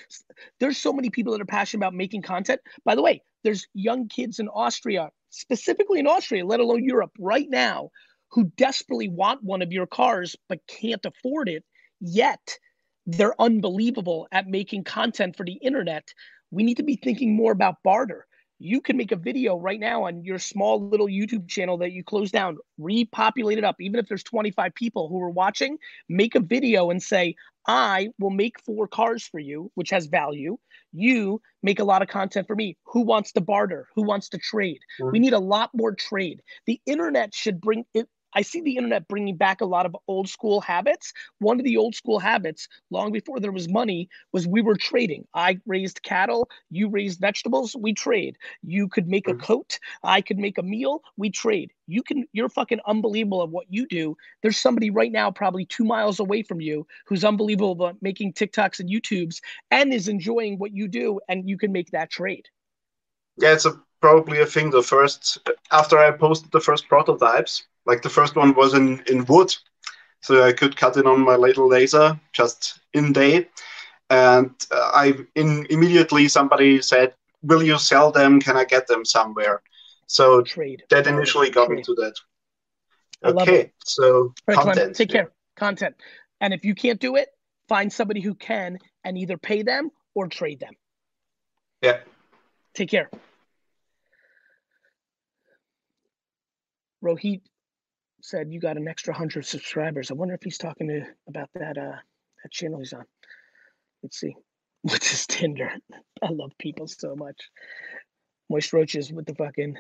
There's 0.61 0.79
so 0.79 0.93
many 0.93 1.11
people 1.11 1.33
that 1.33 1.43
are 1.43 1.47
passionate 1.47 1.81
about 1.81 1.95
making 1.95 2.23
content. 2.23 2.61
By 2.85 2.95
the 2.95 3.03
way, 3.03 3.23
there's 3.43 3.67
young 3.75 4.09
kids 4.09 4.39
in 4.39 4.49
Austria, 4.49 5.11
specifically 5.31 5.99
in 5.99 6.07
Austria, 6.07 6.47
let 6.47 6.61
alone 6.61 6.85
Europe, 6.85 7.11
right 7.19 7.49
now, 7.51 7.91
who 8.31 8.45
desperately 8.57 9.09
want 9.09 9.43
one 9.43 9.61
of 9.61 9.73
your 9.73 9.87
cars 9.87 10.37
but 10.49 10.61
can't 10.69 11.05
afford 11.05 11.49
it. 11.49 11.65
Yet 12.01 12.59
they're 13.07 13.41
unbelievable 13.41 14.29
at 14.31 14.47
making 14.47 14.85
content 14.85 15.37
for 15.37 15.45
the 15.45 15.55
internet. 15.55 16.15
We 16.53 16.63
need 16.63 16.77
to 16.77 16.85
be 16.85 16.97
thinking 16.97 17.35
more 17.35 17.51
about 17.51 17.83
barter. 17.83 18.27
You 18.63 18.83
can 18.83 18.99
make 18.99 19.11
a 19.11 19.17
video 19.17 19.57
right 19.57 19.81
now 19.81 20.05
on 20.05 20.23
your 20.23 20.39
small 20.39 20.87
little 20.87 21.07
YouTube 21.07 21.49
channel 21.49 21.79
that 21.79 21.93
you 21.93 22.05
close 22.05 22.31
down, 22.31 22.59
repopulate 22.77 23.57
it 23.57 23.65
up. 23.65 23.77
Even 23.81 23.99
if 23.99 24.07
there's 24.07 24.23
25 24.23 24.75
people 24.75 25.09
who 25.09 25.21
are 25.23 25.31
watching, 25.31 25.79
make 26.11 26.35
a 26.35 26.41
video 26.41 26.91
and 26.91 27.03
say, 27.03 27.37
I 27.67 28.11
will 28.19 28.31
make 28.31 28.61
four 28.61 28.87
cars 28.87 29.27
for 29.27 29.39
you, 29.39 29.73
which 29.77 29.89
has 29.91 30.07
value. 30.07 30.59
You 30.93 31.41
make 31.63 31.79
a 31.79 31.85
lot 31.85 32.03
of 32.03 32.09
content 32.09 32.47
for 32.47 32.55
me. 32.55 32.77
Who 32.85 33.01
wants 33.01 33.33
to 33.33 33.41
barter? 33.41 33.89
Who 33.95 34.03
wants 34.03 34.29
to 34.31 34.39
trade? 34.39 34.81
We 34.99 35.07
mm-hmm. 35.07 35.23
need 35.23 35.33
a 35.33 35.39
lot 35.39 35.71
more 35.73 35.95
trade. 35.95 36.43
The 36.67 36.81
internet 36.85 37.35
should 37.35 37.63
bring 37.63 37.87
it. 37.95 38.09
I 38.35 38.43
see 38.43 38.61
the 38.61 38.77
internet 38.77 39.09
bringing 39.09 39.37
back 39.37 39.61
a 39.61 39.67
lot 39.67 39.87
of 39.87 39.97
old 40.09 40.29
school 40.29 40.61
habits. 40.61 41.13
One 41.39 41.59
of 41.59 41.65
the 41.65 41.77
old 41.77 41.95
school 41.95 42.19
habits, 42.19 42.69
long 42.91 43.13
before 43.13 43.41
there 43.41 43.53
was 43.53 43.69
money, 43.69 44.09
was 44.33 44.47
we 44.47 44.63
were 44.63 44.77
trading. 44.77 45.27
I 45.35 45.59
raised 45.67 46.03
cattle, 46.03 46.49
you 46.71 46.89
raised 46.89 47.21
vegetables, 47.21 47.77
we 47.79 47.93
trade. 47.93 48.37
You 48.63 48.89
could 48.89 49.09
make 49.09 49.29
a 49.29 49.33
mm-hmm. 49.33 49.41
coat, 49.41 49.79
I 50.03 50.21
could 50.21 50.39
make 50.39 50.59
a 50.59 50.63
meal, 50.63 51.03
we 51.17 51.31
trade. 51.31 51.73
You 51.87 52.03
can, 52.03 52.27
you're 52.33 52.49
fucking 52.49 52.81
unbelievable 52.87 53.43
at 53.43 53.49
what 53.49 53.67
you 53.69 53.87
do. 53.87 54.17
There's 54.43 54.57
somebody 54.57 54.91
right 54.91 55.11
now, 55.11 55.31
probably 55.31 55.65
two 55.65 55.85
miles 55.85 56.21
away 56.21 56.43
from 56.43 56.61
you, 56.61 56.87
who's 57.07 57.25
unbelievable 57.25 57.87
at 57.87 58.01
making 58.01 58.35
TikToks 58.35 58.81
and 58.81 58.89
YouTubes 58.89 59.41
and 59.71 59.93
is 59.93 60.09
enjoying 60.09 60.59
what 60.59 60.73
you 60.73 60.89
do, 60.89 61.21
and 61.29 61.49
you 61.49 61.59
can 61.59 61.73
make 61.73 61.91
that 61.91 62.11
trade. 62.11 62.47
Yeah, 63.37 63.55
it's 63.55 63.65
a, 63.65 63.81
probably 64.01 64.41
a 64.41 64.47
thing. 64.47 64.71
The 64.71 64.83
first 64.83 65.39
after 65.73 65.99
I 65.99 66.11
posted 66.13 66.53
the 66.53 66.61
first 66.61 66.89
prototypes, 66.89 67.65
like 67.87 68.03
the 68.03 68.11
first 68.11 68.37
one 68.37 68.55
was 68.55 68.75
in 68.75 69.03
in 69.07 69.25
wood, 69.27 69.55
so 70.21 70.43
I 70.43 70.53
could 70.53 70.77
cut 70.77 70.97
it 70.97 71.07
on 71.07 71.21
my 71.21 71.37
little 71.37 71.69
laser 71.69 72.19
just 72.33 72.81
in 72.93 73.13
day, 73.13 73.49
and 74.09 74.51
uh, 74.71 74.91
I 74.95 75.15
in 75.35 75.67
immediately 75.71 76.29
somebody 76.29 76.83
said, 76.83 77.15
"Will 77.43 77.63
you 77.63 77.79
sell 77.79 78.11
them? 78.13 78.41
Can 78.41 78.57
I 78.57 78.65
get 78.65 78.87
them 78.87 79.05
somewhere?" 79.05 79.63
So 80.07 80.43
trade. 80.43 80.83
that 80.91 81.07
initially 81.07 81.51
got 81.51 81.71
me 81.71 81.83
to 81.83 81.95
that. 81.95 82.15
I 83.23 83.29
Okay, 83.29 83.73
so 83.85 84.35
right, 84.47 84.59
content. 84.59 84.97
take 84.97 85.11
care. 85.11 85.31
Content. 85.57 85.95
And 86.41 86.55
if 86.55 86.65
you 86.65 86.75
can't 86.75 86.99
do 86.99 87.17
it, 87.17 87.29
find 87.69 87.93
somebody 87.93 88.21
who 88.21 88.35
can 88.35 88.79
and 89.05 89.19
either 89.19 89.37
pay 89.37 89.63
them 89.63 89.91
or 90.15 90.27
trade 90.27 90.59
them. 90.59 90.75
Yeah. 91.83 92.01
Take 92.75 92.91
care. 92.91 93.11
Rohit 97.05 97.43
said 98.23 98.53
you 98.53 98.61
got 98.61 98.77
an 98.77 98.89
extra 98.89 99.15
hundred 99.15 99.47
subscribers. 99.47 100.11
I 100.11 100.15
wonder 100.15 100.35
if 100.35 100.43
he's 100.43 100.59
talking 100.59 100.89
to 100.89 101.03
about 101.29 101.49
that 101.55 101.79
uh 101.79 101.97
that 102.43 102.51
channel 102.51 102.79
he's 102.79 102.93
on. 102.93 103.05
Let's 104.03 104.19
see. 104.19 104.35
What's 104.83 105.11
his 105.11 105.27
Tinder? 105.27 105.73
I 106.23 106.29
love 106.31 106.53
people 106.59 106.87
so 106.87 107.15
much. 107.15 107.37
Moist 108.49 108.73
roaches 108.73 109.13
with 109.13 109.27
the 109.27 109.35
fucking 109.35 109.77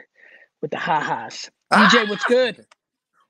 with 0.61 0.71
the 0.71 0.79
ha-has. 0.79 1.51
DJ, 1.73 2.09
what's 2.09 2.25
good? 2.25 2.67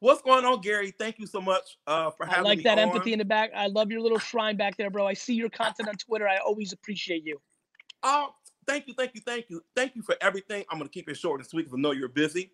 What's 0.01 0.23
going 0.23 0.45
on, 0.45 0.61
Gary? 0.63 0.93
Thank 0.99 1.19
you 1.19 1.27
so 1.27 1.41
much 1.41 1.79
uh, 1.87 2.11
for 2.11 2.29
I 2.29 2.41
like 2.41 2.59
me 2.59 2.65
that 2.65 2.79
on. 2.79 2.89
empathy 2.89 3.13
in 3.13 3.19
the 3.19 3.25
back. 3.25 3.51
I 3.55 3.67
love 3.67 3.91
your 3.91 4.01
little 4.01 4.19
shrine 4.19 4.57
back 4.57 4.77
there, 4.77 4.91
bro. 4.91 5.07
I 5.07 5.13
see 5.13 5.35
your 5.35 5.51
content 5.51 5.89
on 5.89 5.95
Twitter. 5.97 6.27
I 6.27 6.39
always 6.39 6.73
appreciate 6.73 7.25
you. 7.25 7.41
Oh, 8.03 8.31
thank 8.67 8.89
you, 8.89 8.95
thank 8.95 9.13
you, 9.15 9.21
thank 9.25 9.51
you, 9.51 9.63
thank 9.77 9.95
you 9.95 10.03
for 10.03 10.17
everything. 10.21 10.65
I'm 10.71 10.79
gonna 10.79 10.89
keep 10.89 11.09
it 11.09 11.17
short 11.17 11.41
and 11.41 11.49
sweet 11.49 11.65
because 11.65 11.79
I 11.79 11.81
know 11.81 11.93
you're 11.93 12.09
busy. 12.09 12.51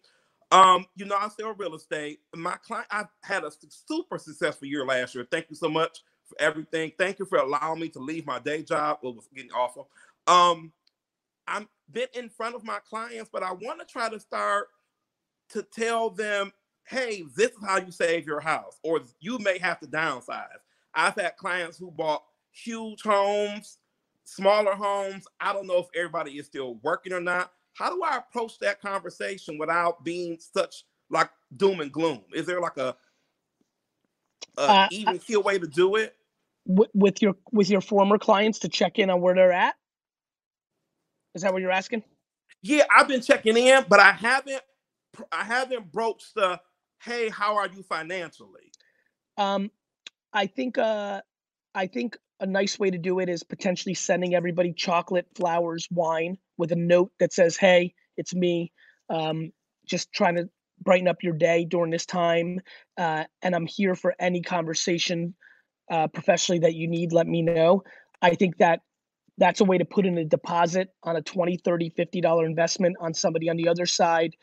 Um, 0.51 0.87
you 0.97 1.05
know, 1.05 1.17
I 1.17 1.29
sell 1.29 1.55
real 1.55 1.75
estate. 1.75 2.21
My 2.35 2.57
client, 2.57 2.87
I 2.91 3.05
had 3.23 3.45
a 3.45 3.51
super 3.69 4.19
successful 4.19 4.69
year 4.69 4.87
last 4.87 5.15
year. 5.15 5.27
Thank 5.31 5.47
you 5.51 5.57
so 5.57 5.69
much 5.69 6.01
for 6.25 6.37
everything. 6.41 6.93
Thank 6.99 7.19
you 7.19 7.27
for 7.27 7.39
allowing 7.39 7.81
me 7.81 7.89
to 7.91 7.99
leave 7.99 8.27
my 8.27 8.39
day 8.39 8.63
job. 8.63 8.99
It 9.03 9.15
was 9.15 9.29
getting 9.35 9.53
awful. 9.53 9.89
Um, 10.27 10.73
I'm 11.49 11.69
been 11.93 12.09
in 12.15 12.31
front 12.31 12.55
of 12.57 12.65
my 12.65 12.79
clients, 12.89 13.31
but 13.33 13.43
I 13.43 13.53
want 13.53 13.81
to 13.81 13.87
try 13.87 14.09
to 14.09 14.21
start 14.21 14.69
to 15.51 15.63
tell 15.65 16.11
them, 16.11 16.53
hey, 16.89 17.25
this 17.37 17.53
is 17.53 17.59
how 17.67 17.79
you 17.79 17.93
save 17.93 18.27
your 18.27 18.41
house, 18.41 18.79
or 18.85 19.03
you 19.21 19.39
may 19.41 19.59
have 19.59 19.81
to 19.81 19.89
downsize. 19.89 20.47
I've 20.95 21.17
had 21.17 21.37
clients 21.39 21.79
who 21.79 21.91
bought 21.93 22.25
huge 22.53 23.03
homes, 23.03 23.79
smaller 24.25 24.75
homes. 24.75 25.27
I 25.41 25.53
don't 25.55 25.69
know 25.69 25.79
if 25.81 25.87
everybody 25.97 26.33
is 26.33 26.47
still 26.47 26.77
working 26.83 27.15
or 27.15 27.21
not. 27.21 27.53
How 27.77 27.91
do 27.91 28.03
I 28.03 28.17
approach 28.17 28.59
that 28.61 28.81
conversation 28.81 29.59
without 29.59 30.05
being 30.05 30.39
such 30.41 30.85
like 31.11 31.31
doom 31.57 31.81
and 31.81 31.93
gloom? 31.93 32.23
Is 32.35 32.47
there 32.47 32.61
like 32.61 32.79
a, 32.79 32.97
a 34.57 34.73
Uh, 34.73 34.89
even 34.91 35.19
keel 35.19 35.43
way 35.43 35.59
to 35.59 35.67
do 35.67 35.97
it? 35.97 36.15
With, 36.67 36.91
with 36.95 37.23
your 37.23 37.35
with 37.53 37.71
your 37.71 37.81
former 37.81 38.19
clients 38.19 38.61
to 38.61 38.69
check 38.69 38.99
in 38.99 39.11
on 39.11 39.21
where 39.21 39.35
they're 39.35 39.53
at. 39.53 39.75
Is 41.35 41.43
that 41.43 41.53
what 41.53 41.63
you're 41.63 41.71
asking? 41.71 42.03
Yeah, 42.63 42.85
I've 42.95 43.09
been 43.09 43.23
checking 43.23 43.57
in, 43.57 43.85
but 43.89 44.01
I 44.01 44.13
haven't 44.13 44.63
I 45.33 45.45
haven't 45.45 45.93
broached 45.93 46.35
the 46.35 46.61
hey, 47.03 47.29
how 47.29 47.57
are 47.57 47.69
you 47.69 47.83
financially? 47.83 48.73
Um, 49.37 49.71
I 50.33 50.47
think 50.47 50.79
uh, 50.79 51.21
I 51.75 51.87
think 51.87 52.19
a 52.41 52.47
nice 52.47 52.79
way 52.79 52.91
to 52.91 52.99
do 52.99 53.21
it 53.21 53.29
is 53.29 53.43
potentially 53.45 53.95
sending 53.95 54.35
everybody 54.35 54.73
chocolate, 54.73 55.27
flowers, 55.35 55.89
wine 55.91 56.39
with 56.59 56.73
a 56.73 56.77
note 56.77 57.13
that 57.19 57.33
says, 57.33 57.57
"Hey, 57.57 57.95
it's 58.17 58.35
me. 58.35 58.73
Um, 59.09 59.53
just 59.87 60.13
trying 60.13 60.37
to 60.37 60.49
brighten 60.81 61.09
up 61.09 61.23
your 61.23 61.35
day 61.35 61.65
during 61.65 61.91
this 61.91 62.07
time, 62.07 62.61
uh, 62.99 63.25
and 63.43 63.55
I'm 63.55 63.67
here 63.67 63.95
for 63.95 64.15
any 64.19 64.43
conversation 64.43 65.35
uh, 65.91 66.09
professionally 66.09 66.61
that 66.61 66.75
you 66.75 66.89
need. 66.89 67.13
Let 67.13 67.27
me 67.27 67.43
know." 67.43 67.83
I 68.23 68.35
think 68.35 68.59
that 68.59 68.81
that's 69.39 69.61
a 69.61 69.65
way 69.65 69.79
to 69.79 69.85
put 69.85 70.07
in 70.07 70.19
a 70.19 70.25
deposit 70.25 70.89
on 71.03 71.17
a 71.17 71.23
20 71.23 71.59
30 71.59 71.91
50 71.91 72.21
dollar 72.21 72.47
investment 72.47 72.97
on 73.01 73.15
somebody 73.15 73.49
on 73.51 73.57
the 73.57 73.69
other 73.69 73.87
side 73.87 74.35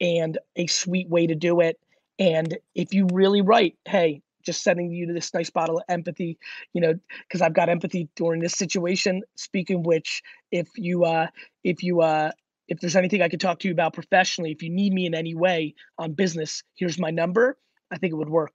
and 0.00 0.38
a 0.56 0.66
sweet 0.66 1.08
way 1.08 1.26
to 1.26 1.34
do 1.34 1.60
it 1.60 1.78
and 2.18 2.56
if 2.74 2.94
you 2.94 3.08
really 3.12 3.40
write 3.40 3.76
hey 3.86 4.22
just 4.46 4.62
sending 4.62 4.90
you 4.90 5.12
this 5.12 5.34
nice 5.34 5.50
bottle 5.50 5.78
of 5.78 5.84
empathy 5.88 6.38
you 6.72 6.80
know 6.80 6.94
because 7.26 7.42
i've 7.42 7.52
got 7.52 7.68
empathy 7.68 8.08
during 8.16 8.40
this 8.40 8.54
situation 8.54 9.22
speaking 9.36 9.80
of 9.80 9.86
which 9.86 10.22
if 10.52 10.68
you 10.76 11.04
uh 11.04 11.26
if 11.64 11.82
you 11.82 12.00
uh 12.00 12.30
if 12.68 12.80
there's 12.80 12.96
anything 12.96 13.20
i 13.20 13.28
could 13.28 13.40
talk 13.40 13.58
to 13.58 13.68
you 13.68 13.72
about 13.72 13.92
professionally 13.92 14.50
if 14.52 14.62
you 14.62 14.70
need 14.70 14.92
me 14.94 15.04
in 15.06 15.14
any 15.14 15.34
way 15.34 15.74
on 15.98 16.12
business 16.12 16.62
here's 16.76 16.98
my 16.98 17.10
number 17.10 17.58
i 17.90 17.98
think 17.98 18.12
it 18.12 18.16
would 18.16 18.30
work 18.30 18.54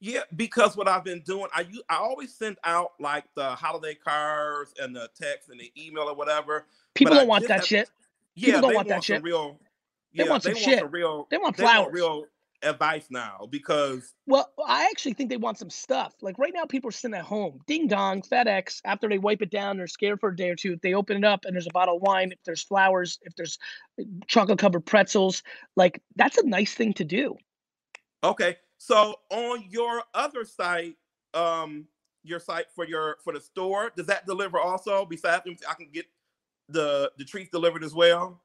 Yeah, 0.00 0.22
because 0.34 0.76
what 0.76 0.88
I've 0.88 1.04
been 1.04 1.22
doing, 1.22 1.46
I 1.54 1.62
I 1.88 1.96
always 1.96 2.34
send 2.34 2.56
out 2.64 2.90
like 2.98 3.24
the 3.36 3.50
holiday 3.64 3.94
cards 3.94 4.72
and 4.80 4.96
the 4.96 5.08
text 5.14 5.48
and 5.50 5.60
the 5.60 5.70
email 5.76 6.08
or 6.10 6.14
whatever. 6.16 6.66
people 6.94 7.14
don't 7.14 7.28
want 7.28 7.46
that 7.46 7.58
have- 7.60 7.66
shit 7.66 7.88
Yeah, 8.34 8.46
people 8.46 8.62
don't 8.62 8.70
they 8.70 8.76
want 8.76 8.88
that 8.88 9.04
some 9.04 9.16
shit 9.16 9.22
Real, 9.22 9.60
They 10.16 10.24
yeah, 10.24 10.30
want 10.30 10.42
some 10.42 10.56
shit. 10.56 10.78
some 10.80 10.90
real. 10.90 11.28
They 11.30 11.38
want 11.38 11.56
flowers. 11.56 11.92
real 11.94 12.26
advice 12.62 13.06
now 13.10 13.46
because 13.50 14.14
Well, 14.26 14.50
I 14.66 14.84
actually 14.84 15.14
think 15.14 15.30
they 15.30 15.36
want 15.36 15.58
some 15.58 15.70
stuff. 15.70 16.14
Like 16.20 16.38
right 16.38 16.52
now, 16.54 16.64
people 16.64 16.88
are 16.88 16.92
sitting 16.92 17.16
at 17.16 17.24
home, 17.24 17.60
ding 17.66 17.88
dong, 17.88 18.22
FedEx. 18.22 18.80
After 18.84 19.08
they 19.08 19.18
wipe 19.18 19.42
it 19.42 19.50
down, 19.50 19.76
they're 19.76 19.86
scared 19.86 20.20
for 20.20 20.30
a 20.30 20.36
day 20.36 20.50
or 20.50 20.56
two. 20.56 20.74
if 20.74 20.80
They 20.80 20.94
open 20.94 21.16
it 21.16 21.24
up 21.24 21.44
and 21.44 21.54
there's 21.54 21.66
a 21.66 21.72
bottle 21.72 21.96
of 21.96 22.02
wine. 22.02 22.32
If 22.32 22.38
there's 22.44 22.62
flowers, 22.62 23.18
if 23.22 23.34
there's 23.36 23.58
chocolate 24.26 24.58
covered 24.58 24.86
pretzels, 24.86 25.42
like 25.76 26.00
that's 26.16 26.38
a 26.38 26.46
nice 26.46 26.74
thing 26.74 26.92
to 26.94 27.04
do. 27.04 27.36
okay. 28.24 28.56
So 28.78 29.16
on 29.30 29.64
your 29.70 30.02
other 30.12 30.44
site, 30.44 30.96
um, 31.34 31.86
your 32.24 32.40
site 32.40 32.66
for 32.74 32.84
your 32.86 33.18
for 33.22 33.32
the 33.32 33.40
store, 33.40 33.92
does 33.96 34.06
that 34.06 34.26
deliver 34.26 34.58
also? 34.58 35.04
Besides, 35.04 35.44
I 35.68 35.74
can 35.74 35.88
get 35.92 36.06
the 36.68 37.12
the 37.18 37.24
treats 37.24 37.50
delivered 37.50 37.84
as 37.84 37.94
well. 37.94 38.42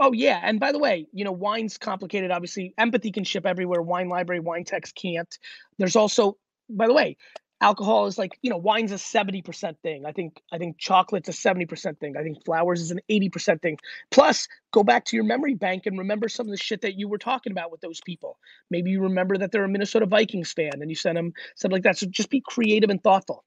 Oh 0.00 0.12
yeah, 0.12 0.40
and 0.42 0.58
by 0.58 0.72
the 0.72 0.78
way, 0.78 1.06
you 1.12 1.24
know 1.24 1.32
wine's 1.32 1.78
complicated. 1.78 2.30
Obviously, 2.30 2.74
empathy 2.78 3.12
can 3.12 3.24
ship 3.24 3.46
everywhere. 3.46 3.82
Wine 3.82 4.08
library, 4.08 4.40
wine 4.40 4.64
text 4.64 4.94
can't. 4.94 5.38
There's 5.78 5.96
also, 5.96 6.38
by 6.68 6.86
the 6.86 6.94
way, 6.94 7.16
alcohol 7.60 8.06
is 8.06 8.18
like 8.18 8.38
you 8.42 8.50
know 8.50 8.56
wine's 8.56 8.90
a 8.90 8.98
seventy 8.98 9.42
percent 9.42 9.78
thing. 9.82 10.04
I 10.06 10.12
think 10.12 10.42
I 10.50 10.58
think 10.58 10.78
chocolate's 10.78 11.28
a 11.28 11.32
seventy 11.32 11.66
percent 11.66 12.00
thing. 12.00 12.16
I 12.16 12.22
think 12.22 12.44
flowers 12.44 12.80
is 12.80 12.90
an 12.90 13.00
eighty 13.08 13.28
percent 13.28 13.62
thing. 13.62 13.78
Plus, 14.10 14.48
go 14.72 14.82
back 14.82 15.04
to 15.06 15.16
your 15.16 15.24
memory 15.24 15.54
bank 15.54 15.86
and 15.86 15.98
remember 15.98 16.28
some 16.28 16.46
of 16.46 16.50
the 16.50 16.62
shit 16.62 16.80
that 16.82 16.98
you 16.98 17.08
were 17.08 17.18
talking 17.18 17.52
about 17.52 17.70
with 17.70 17.80
those 17.80 18.00
people. 18.00 18.38
Maybe 18.70 18.90
you 18.90 19.02
remember 19.02 19.38
that 19.38 19.52
they're 19.52 19.64
a 19.64 19.68
Minnesota 19.68 20.06
Vikings 20.06 20.52
fan 20.52 20.72
and 20.80 20.90
you 20.90 20.96
send 20.96 21.16
them 21.16 21.32
something 21.56 21.76
like 21.76 21.84
that. 21.84 21.98
So 21.98 22.06
just 22.06 22.30
be 22.30 22.40
creative 22.40 22.90
and 22.90 23.02
thoughtful. 23.02 23.44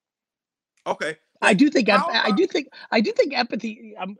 Okay. 0.88 1.18
I 1.42 1.54
do 1.54 1.70
think 1.70 1.90
How 1.90 2.10
I, 2.10 2.28
I 2.28 2.32
do 2.32 2.48
think 2.48 2.70
I 2.92 3.02
do 3.02 3.12
think 3.12 3.34
empathy. 3.38 3.94
I'm 4.00 4.18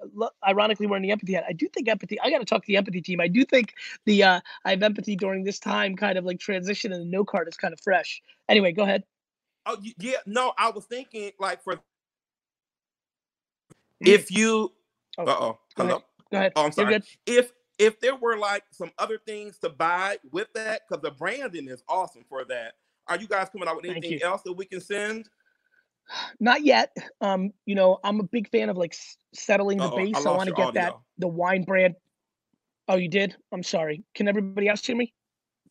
ironically 0.47 0.88
wearing 0.88 1.03
the 1.03 1.11
empathy 1.11 1.34
hat. 1.34 1.45
I 1.47 1.53
do 1.53 1.68
think 1.70 1.88
empathy. 1.88 2.20
I 2.20 2.30
got 2.30 2.39
to 2.39 2.45
talk 2.45 2.61
to 2.61 2.68
the 2.68 2.78
empathy 2.78 3.01
team. 3.01 3.20
I 3.22 3.28
do 3.28 3.45
think 3.45 3.74
the 4.05 4.24
uh, 4.24 4.39
I 4.66 4.72
have 4.72 4.84
empathy 4.84 5.16
during 5.16 5.43
this 5.43 5.59
time, 5.59 5.95
kind 5.95 6.18
of 6.18 6.26
like 6.26 6.39
transition, 6.39 6.91
and 6.93 7.01
the 7.01 7.05
no 7.09 7.24
card 7.24 7.47
is 7.47 7.57
kind 7.57 7.74
of 7.74 7.80
fresh. 7.80 8.22
Anyway, 8.49 8.72
go 8.74 8.84
ahead. 8.84 9.03
Oh 9.66 9.78
yeah, 9.99 10.18
no, 10.26 10.53
I 10.57 10.70
was 10.70 10.86
thinking 10.86 11.32
like 11.39 11.63
for 11.63 11.80
if 14.01 14.32
you 14.32 14.72
uh 15.18 15.24
oh 15.28 15.59
Mm. 15.78 15.78
go 15.78 15.84
hello 15.84 15.89
ahead. 15.89 16.03
Go 16.32 16.38
ahead. 16.38 16.53
oh 16.55 16.66
I'm 16.66 16.72
sorry 16.72 16.93
good. 16.93 17.03
if 17.26 17.51
if 17.80 17.99
there 17.99 18.16
were 18.16 18.38
like 18.38 18.63
some 18.72 18.91
other 18.97 19.18
things 19.18 19.57
to 19.59 19.70
buy 19.70 20.18
with 20.32 20.47
that 20.53 20.82
because 20.88 21.01
the 21.01 21.11
branding 21.11 21.68
is 21.68 21.84
awesome 21.89 22.24
for 22.28 22.45
that 22.45 22.74
are 23.07 23.18
you 23.18 23.28
guys 23.28 23.49
coming 23.49 23.68
out 23.68 23.76
with 23.76 23.86
anything 23.86 24.22
else 24.22 24.41
that 24.43 24.53
we 24.53 24.66
can 24.66 24.82
send 24.82 25.30
Not 26.39 26.64
yet. 26.64 26.95
Um, 27.22 27.51
you 27.66 27.76
know, 27.76 27.99
I'm 28.03 28.20
a 28.20 28.24
big 28.24 28.49
fan 28.49 28.70
of 28.70 28.78
like 28.78 28.93
s- 28.93 29.18
settling 29.34 29.78
the 29.78 29.86
Uh-oh, 29.86 29.97
I 29.99 30.06
base. 30.06 30.16
I, 30.16 30.20
lost 30.20 30.28
want 30.38 30.49
to 30.49 30.56
your 30.62 30.72
get 30.72 30.74
that 30.76 30.93
the 31.18 31.28
wine 31.28 31.64
brand. 31.64 31.95
Oh, 32.88 32.95
you 32.97 33.10
did? 33.10 33.36
I'm 33.51 33.64
sorry. 33.64 34.03
Can 34.14 34.28
everybody 34.28 34.68
else 34.68 34.86
hear 34.86 34.95
me? 34.95 35.14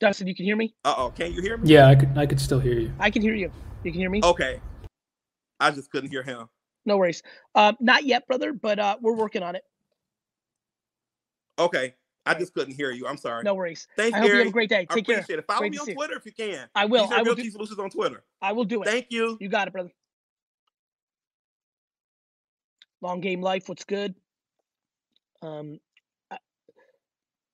Dustin, 0.00 0.26
you 0.26 0.34
can 0.34 0.44
hear 0.44 0.56
me? 0.56 0.74
uh-oh 0.84 1.10
can 1.10 1.32
you 1.32 1.40
hear 1.40 1.56
me 1.56 1.70
Yeah, 1.70 1.86
I 1.86 1.94
could 1.94 2.18
I 2.18 2.26
could 2.26 2.40
still 2.40 2.58
hear 2.58 2.74
you. 2.78 2.92
I 2.98 3.10
can 3.10 3.22
hear 3.22 3.34
you. 3.34 3.50
You 3.84 3.92
can 3.92 4.00
hear 4.00 4.10
me? 4.10 4.20
okay 4.24 4.60
I 5.60 5.70
just 5.70 5.90
couldn't 5.92 6.10
hear 6.10 6.24
him 6.24 6.48
No 6.84 6.96
worries. 6.98 7.22
Um, 7.54 7.76
not 7.80 8.04
yet, 8.04 8.26
brother, 8.26 8.52
but 8.52 8.80
uh, 8.80 8.96
we're 9.00 9.14
working 9.14 9.44
on 9.44 9.54
it. 9.54 9.62
okay 11.58 11.94
I 12.26 12.34
just 12.34 12.54
couldn't 12.54 12.74
hear 12.74 12.90
you. 12.90 13.06
I'm 13.06 13.18
sorry. 13.18 13.44
No 13.44 13.54
worries. 13.54 13.86
Thanks, 13.98 14.16
I 14.16 14.20
hope 14.20 14.30
you 14.30 14.38
have 14.38 14.46
a 14.46 14.50
great 14.50 14.70
day. 14.70 14.86
I 14.90 14.94
Take 14.94 15.04
care. 15.06 15.16
appreciate 15.16 15.38
it. 15.40 15.46
Follow 15.46 15.58
Great 15.60 15.72
me 15.72 15.78
on 15.78 15.84
see 15.84 15.90
you. 15.92 15.96
Twitter 15.96 16.16
if 16.16 16.24
you 16.24 16.32
can. 16.32 16.68
I 16.74 16.86
will. 16.86 17.06
I 17.12 17.18
will 17.18 17.26
Realty 17.26 17.42
do- 17.42 17.50
Solutions 17.50 17.78
on 17.78 17.90
Twitter. 17.90 18.24
I 18.40 18.52
will 18.52 18.64
do 18.64 18.82
it. 18.82 18.86
Thank 18.88 19.06
you. 19.10 19.36
You 19.40 19.48
got 19.50 19.68
it, 19.68 19.72
brother. 19.72 19.90
Long 23.04 23.20
game 23.20 23.42
life. 23.42 23.68
What's 23.68 23.84
good? 23.84 24.14
Um, 25.42 25.78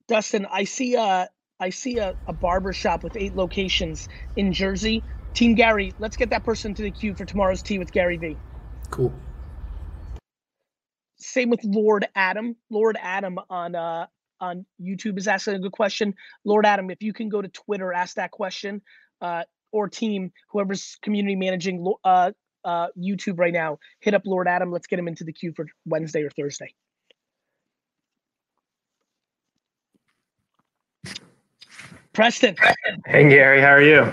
Dustin, 0.07 0.46
I 0.48 0.62
see 0.62 0.94
a 0.94 1.28
I 1.59 1.70
see 1.70 1.98
a, 1.98 2.14
a 2.24 2.32
barber 2.32 2.72
shop 2.72 3.03
with 3.03 3.16
eight 3.16 3.34
locations 3.34 4.07
in 4.36 4.53
Jersey. 4.53 5.05
Team 5.34 5.57
Gary, 5.57 5.92
let's 5.98 6.16
get 6.16 6.30
that 6.30 6.44
person 6.44 6.74
to 6.76 6.82
the 6.82 6.92
queue 6.92 7.16
for 7.16 7.24
tomorrow's 7.24 7.62
tea 7.62 7.80
with 7.80 7.90
Gary 7.90 8.16
Vee. 8.16 8.38
Cool. 8.92 9.12
Same 11.18 11.51
with 11.51 11.64
Lord 11.64 12.07
Adam. 12.14 12.55
Lord 12.70 12.96
Adam 13.01 13.40
on 13.51 13.74
uh 13.74 14.07
on 14.40 14.66
YouTube 14.80 15.18
is 15.18 15.26
asking 15.26 15.55
a 15.55 15.59
good 15.59 15.72
question. 15.72 16.14
Lord 16.44 16.64
Adam, 16.64 16.90
if 16.90 17.03
you 17.03 17.12
can 17.12 17.28
go 17.28 17.42
to 17.42 17.48
Twitter, 17.48 17.92
ask 17.92 18.14
that 18.14 18.30
question, 18.30 18.82
uh, 19.20 19.42
or 19.72 19.88
team, 19.88 20.32
whoever's 20.51 20.96
community 21.03 21.34
managing 21.34 21.92
uh 22.05 22.30
uh 22.64 22.88
YouTube 22.98 23.38
right 23.38 23.52
now, 23.52 23.78
hit 24.00 24.14
up 24.14 24.22
Lord 24.24 24.48
Adam. 24.48 24.70
Let's 24.72 24.86
get 24.86 24.98
him 24.98 25.08
into 25.08 25.24
the 25.24 25.32
queue 25.32 25.52
for 25.54 25.66
Wednesday 25.86 26.22
or 26.22 26.30
Thursday. 26.30 26.74
Preston, 32.12 32.56
Hey 33.06 33.28
Gary, 33.28 33.61
how 33.61 33.68
are 33.68 33.82
you? 33.82 34.12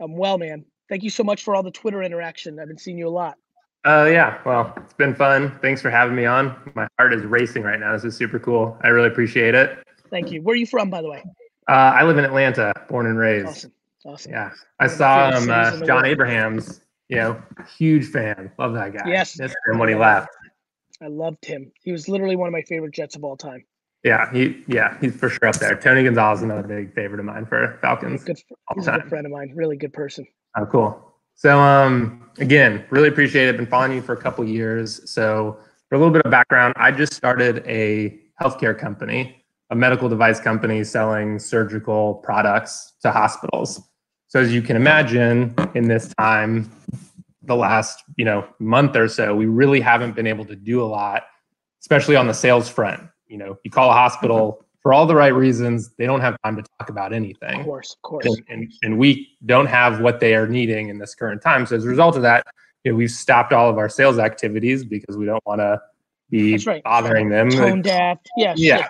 I'm 0.00 0.16
well, 0.16 0.38
man. 0.38 0.64
Thank 0.88 1.02
you 1.02 1.10
so 1.10 1.22
much 1.22 1.42
for 1.44 1.54
all 1.54 1.62
the 1.62 1.70
Twitter 1.70 2.02
interaction. 2.02 2.58
I've 2.58 2.68
been 2.68 2.78
seeing 2.78 2.98
you 2.98 3.08
a 3.08 3.10
lot. 3.10 3.36
Uh, 3.84 4.08
yeah, 4.10 4.38
well, 4.44 4.72
it's 4.78 4.94
been 4.94 5.14
fun. 5.14 5.56
Thanks 5.62 5.80
for 5.80 5.90
having 5.90 6.16
me 6.16 6.24
on. 6.26 6.56
My 6.74 6.88
heart 6.98 7.14
is 7.14 7.22
racing 7.24 7.62
right 7.62 7.78
now. 7.78 7.92
This 7.92 8.04
is 8.04 8.16
super 8.16 8.38
cool. 8.38 8.76
I 8.82 8.88
really 8.88 9.06
appreciate 9.06 9.54
it. 9.54 9.78
Thank 10.10 10.32
you. 10.32 10.42
Where 10.42 10.54
are 10.54 10.56
you 10.56 10.66
from, 10.66 10.90
by 10.90 11.02
the 11.02 11.08
way? 11.08 11.22
Uh, 11.68 11.72
I 11.72 12.02
live 12.04 12.18
in 12.18 12.24
Atlanta, 12.24 12.72
born 12.88 13.06
and 13.06 13.18
raised. 13.18 13.46
Awesome. 13.46 13.72
Awesome. 14.04 14.32
Yeah, 14.32 14.50
I 14.80 14.84
One 14.84 14.90
of 14.90 14.90
the 14.90 14.96
saw 14.96 15.30
um, 15.30 15.50
uh, 15.50 15.86
John. 15.86 16.04
Abraham's. 16.04 16.80
You 17.08 17.16
know, 17.16 17.42
huge 17.78 18.06
fan. 18.08 18.50
Love 18.58 18.74
that 18.74 18.92
guy. 18.92 19.08
Yes. 19.08 19.38
missed 19.38 19.56
him 19.68 19.78
when 19.78 19.88
he 19.88 19.94
left. 19.94 20.28
I 21.00 21.06
loved 21.06 21.44
him. 21.44 21.70
He 21.82 21.92
was 21.92 22.08
literally 22.08 22.36
one 22.36 22.48
of 22.48 22.52
my 22.52 22.62
favorite 22.62 22.94
Jets 22.94 23.16
of 23.16 23.24
all 23.24 23.36
time. 23.36 23.64
Yeah, 24.02 24.32
he 24.32 24.62
yeah 24.68 24.96
he's 25.00 25.16
for 25.16 25.28
sure 25.28 25.48
up 25.48 25.56
there. 25.56 25.76
Tony 25.76 26.04
Gonzalez 26.04 26.38
is 26.38 26.44
another 26.44 26.62
big 26.62 26.94
favorite 26.94 27.18
of 27.18 27.26
mine 27.26 27.44
for 27.46 27.78
Falcons. 27.80 28.24
Good. 28.24 28.40
He's 28.74 28.86
a 28.86 28.92
good 28.92 29.08
friend 29.08 29.26
of 29.26 29.32
mine. 29.32 29.52
Really 29.54 29.76
good 29.76 29.92
person. 29.92 30.26
Oh, 30.56 30.66
cool. 30.66 31.14
So, 31.34 31.58
um, 31.58 32.30
again, 32.38 32.84
really 32.90 33.08
appreciate 33.08 33.48
it. 33.48 33.56
Been 33.56 33.66
following 33.66 33.92
you 33.92 34.02
for 34.02 34.14
a 34.14 34.20
couple 34.20 34.44
years. 34.44 35.08
So, 35.10 35.58
for 35.88 35.96
a 35.96 35.98
little 35.98 36.12
bit 36.12 36.22
of 36.22 36.30
background, 36.30 36.74
I 36.76 36.90
just 36.92 37.12
started 37.12 37.62
a 37.66 38.18
healthcare 38.40 38.78
company, 38.78 39.44
a 39.70 39.76
medical 39.76 40.08
device 40.08 40.40
company 40.40 40.82
selling 40.82 41.38
surgical 41.38 42.14
products 42.14 42.94
to 43.02 43.12
hospitals. 43.12 43.82
So, 44.36 44.42
as 44.42 44.52
you 44.52 44.60
can 44.60 44.76
imagine, 44.76 45.54
in 45.74 45.88
this 45.88 46.12
time, 46.18 46.70
the 47.44 47.56
last 47.56 48.02
you 48.18 48.24
know 48.26 48.46
month 48.58 48.94
or 48.94 49.08
so, 49.08 49.34
we 49.34 49.46
really 49.46 49.80
haven't 49.80 50.14
been 50.14 50.26
able 50.26 50.44
to 50.44 50.54
do 50.54 50.82
a 50.82 50.84
lot, 50.84 51.22
especially 51.80 52.16
on 52.16 52.26
the 52.26 52.34
sales 52.34 52.68
front. 52.68 53.02
You 53.28 53.38
know, 53.38 53.58
you 53.64 53.70
call 53.70 53.88
a 53.88 53.94
hospital 53.94 54.62
for 54.82 54.92
all 54.92 55.06
the 55.06 55.14
right 55.14 55.32
reasons, 55.32 55.94
they 55.96 56.04
don't 56.04 56.20
have 56.20 56.36
time 56.44 56.54
to 56.56 56.64
talk 56.78 56.90
about 56.90 57.14
anything 57.14 57.60
Of 57.60 57.64
course, 57.64 57.94
of 57.94 58.02
course. 58.02 58.26
and, 58.26 58.42
and, 58.50 58.72
and 58.82 58.98
we 58.98 59.26
don't 59.46 59.68
have 59.68 60.02
what 60.02 60.20
they 60.20 60.34
are 60.34 60.46
needing 60.46 60.90
in 60.90 60.98
this 60.98 61.14
current 61.14 61.40
time. 61.40 61.64
So 61.64 61.74
as 61.76 61.86
a 61.86 61.88
result 61.88 62.14
of 62.14 62.20
that, 62.20 62.46
you 62.84 62.92
know, 62.92 62.96
we've 62.98 63.10
stopped 63.10 63.54
all 63.54 63.70
of 63.70 63.78
our 63.78 63.88
sales 63.88 64.18
activities 64.18 64.84
because 64.84 65.16
we 65.16 65.24
don't 65.24 65.42
want 65.46 65.60
to 65.62 65.80
be 66.28 66.58
right. 66.66 66.84
bothering 66.84 67.30
them. 67.30 67.48
Tone 67.48 67.80
deaf. 67.80 68.18
Yeah. 68.36 68.52
yeah, 68.54 68.76
shit. 68.82 68.86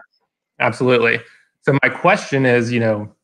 absolutely. 0.59 1.21
So 1.63 1.79
my 1.85 1.89
question 1.89 2.47
is, 2.47 2.73
you 2.73 2.81
know, 2.81 3.16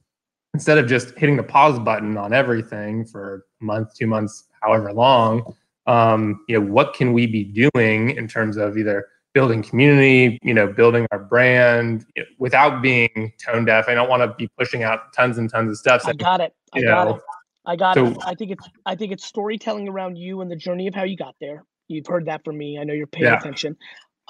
instead 0.55 0.79
of 0.79 0.87
just 0.87 1.17
hitting 1.17 1.37
the 1.37 1.43
pause 1.43 1.79
button 1.79 2.17
on 2.17 2.33
everything 2.33 3.05
for 3.05 3.47
a 3.61 3.65
month, 3.65 3.95
two 3.95 4.07
months, 4.07 4.45
however 4.61 4.93
long, 4.93 5.55
um, 5.87 6.45
you 6.49 6.59
know, 6.59 6.67
what 6.73 6.95
can 6.95 7.13
we 7.13 7.27
be 7.27 7.45
doing 7.45 8.11
in 8.11 8.29
terms 8.29 8.57
of 8.57 8.77
either 8.77 9.07
building 9.35 9.63
community, 9.63 10.39
you 10.43 10.53
know, 10.53 10.67
building 10.67 11.07
our 11.11 11.19
brand 11.19 12.05
you 12.15 12.23
know, 12.23 12.29
without 12.39 12.83
being 12.83 13.33
tone 13.45 13.65
deaf? 13.65 13.87
I 13.89 13.95
don't 13.95 14.09
want 14.09 14.23
to 14.23 14.35
be 14.37 14.49
pushing 14.59 14.83
out 14.83 15.13
tons 15.13 15.39
and 15.39 15.51
tons 15.51 15.71
of 15.71 15.79
stuff. 15.79 16.07
I 16.07 16.13
got 16.13 16.41
it. 16.41 16.55
I 16.75 16.83
got 16.83 17.09
know, 17.09 17.15
it. 17.17 17.23
I 17.65 17.77
got 17.77 17.95
so- 17.95 18.07
it. 18.07 18.17
I 18.25 18.35
think 18.35 18.51
it's 18.53 18.69
I 18.87 18.95
think 18.95 19.13
it's 19.13 19.25
storytelling 19.25 19.89
around 19.89 20.17
you 20.17 20.41
and 20.41 20.51
the 20.51 20.57
journey 20.57 20.87
of 20.87 20.95
how 20.95 21.05
you 21.05 21.17
got 21.17 21.35
there. 21.41 21.65
You've 21.89 22.07
heard 22.07 22.27
that 22.27 22.45
from 22.45 22.59
me. 22.59 22.79
I 22.79 22.85
know 22.85 22.93
you're 22.95 23.07
paying 23.07 23.27
Yeah. 23.27 23.39
attention. 23.39 23.77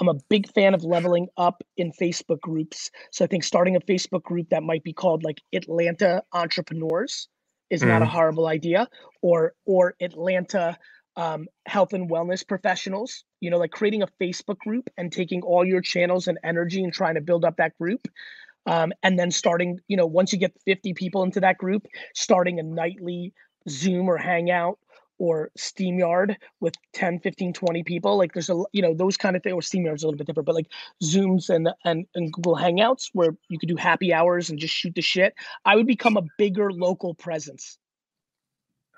I'm 0.03 0.09
a 0.11 0.21
big 0.31 0.53
fan 0.53 0.75
of 0.75 0.85
leveling 0.85 1.29
up 1.39 1.63
in 1.79 1.93
Facebook 1.93 2.41
groups. 2.41 2.91
So 3.13 3.25
I 3.25 3.29
think 3.29 3.45
starting 3.45 3.77
a 3.77 3.81
Facebook 3.81 4.25
group 4.25 4.51
that 4.51 4.65
might 4.65 4.85
be 4.85 4.93
called 4.95 5.25
like 5.25 5.41
Atlanta 5.55 6.25
Entrepreneurs 6.35 7.29
is 7.71 7.85
not 7.85 8.03
a 8.03 8.07
Mhm. 8.07 8.11
horrible 8.11 8.49
idea, 8.49 8.89
or 9.23 9.55
or 9.67 9.95
Atlanta 10.01 10.79
um, 11.17 11.49
Health 11.67 11.95
and 11.95 12.11
Wellness 12.11 12.47
Professionals. 12.47 13.25
You 13.41 13.51
know, 13.51 13.59
like 13.59 13.73
creating 13.73 14.03
a 14.03 14.09
Facebook 14.21 14.59
group 14.59 14.91
and 14.99 15.13
taking 15.13 15.43
all 15.43 15.65
your 15.65 15.83
channels 15.83 16.29
and 16.29 16.39
energy 16.45 16.85
and 16.85 16.93
trying 16.93 17.17
to 17.17 17.23
build 17.23 17.45
up 17.45 17.59
that 17.59 17.79
group 17.79 18.01
um, 18.67 18.93
and 19.03 19.19
then 19.19 19.31
starting 19.31 19.81
you 19.89 19.97
know 19.97 20.07
once 20.07 20.33
you 20.33 20.39
get 20.39 20.53
50 20.67 20.95
people 20.95 21.23
into 21.23 21.41
that 21.41 21.59
group 21.59 21.87
starting 22.15 22.61
a 22.61 22.63
nightly 22.63 23.33
zoom 23.69 24.09
or 24.09 24.19
hangout 24.19 24.79
or 25.23 25.53
StreamYard 25.57 26.35
with 26.59 26.75
10 26.95 27.21
15 27.21 27.53
20 27.53 27.85
people 27.85 28.17
like 28.19 28.33
there's 28.33 28.51
a, 28.51 28.61
you 28.73 28.83
know 28.83 28.93
those 28.93 29.17
kind 29.17 29.37
of 29.37 29.43
things 29.45 29.55
or 29.55 29.61
StreamYard's 29.61 30.03
a 30.03 30.07
little 30.09 30.19
bit 30.19 30.27
different 30.27 30.47
but 30.47 30.57
like 30.57 30.67
zooms 31.01 31.49
and 31.49 31.69
and, 31.85 32.07
and 32.17 32.33
google 32.33 32.57
hangouts 32.57 33.09
where 33.13 33.31
you 33.49 33.57
could 33.57 33.69
do 33.69 33.77
happy 33.77 34.13
hours 34.13 34.51
and 34.51 34.59
just 34.59 34.75
shoot 34.75 34.93
the 34.97 35.01
shit 35.01 35.33
i 35.65 35.77
would 35.77 35.87
become 35.87 36.17
a 36.17 36.23
bigger 36.39 36.73
local 36.73 37.15
presence 37.15 37.79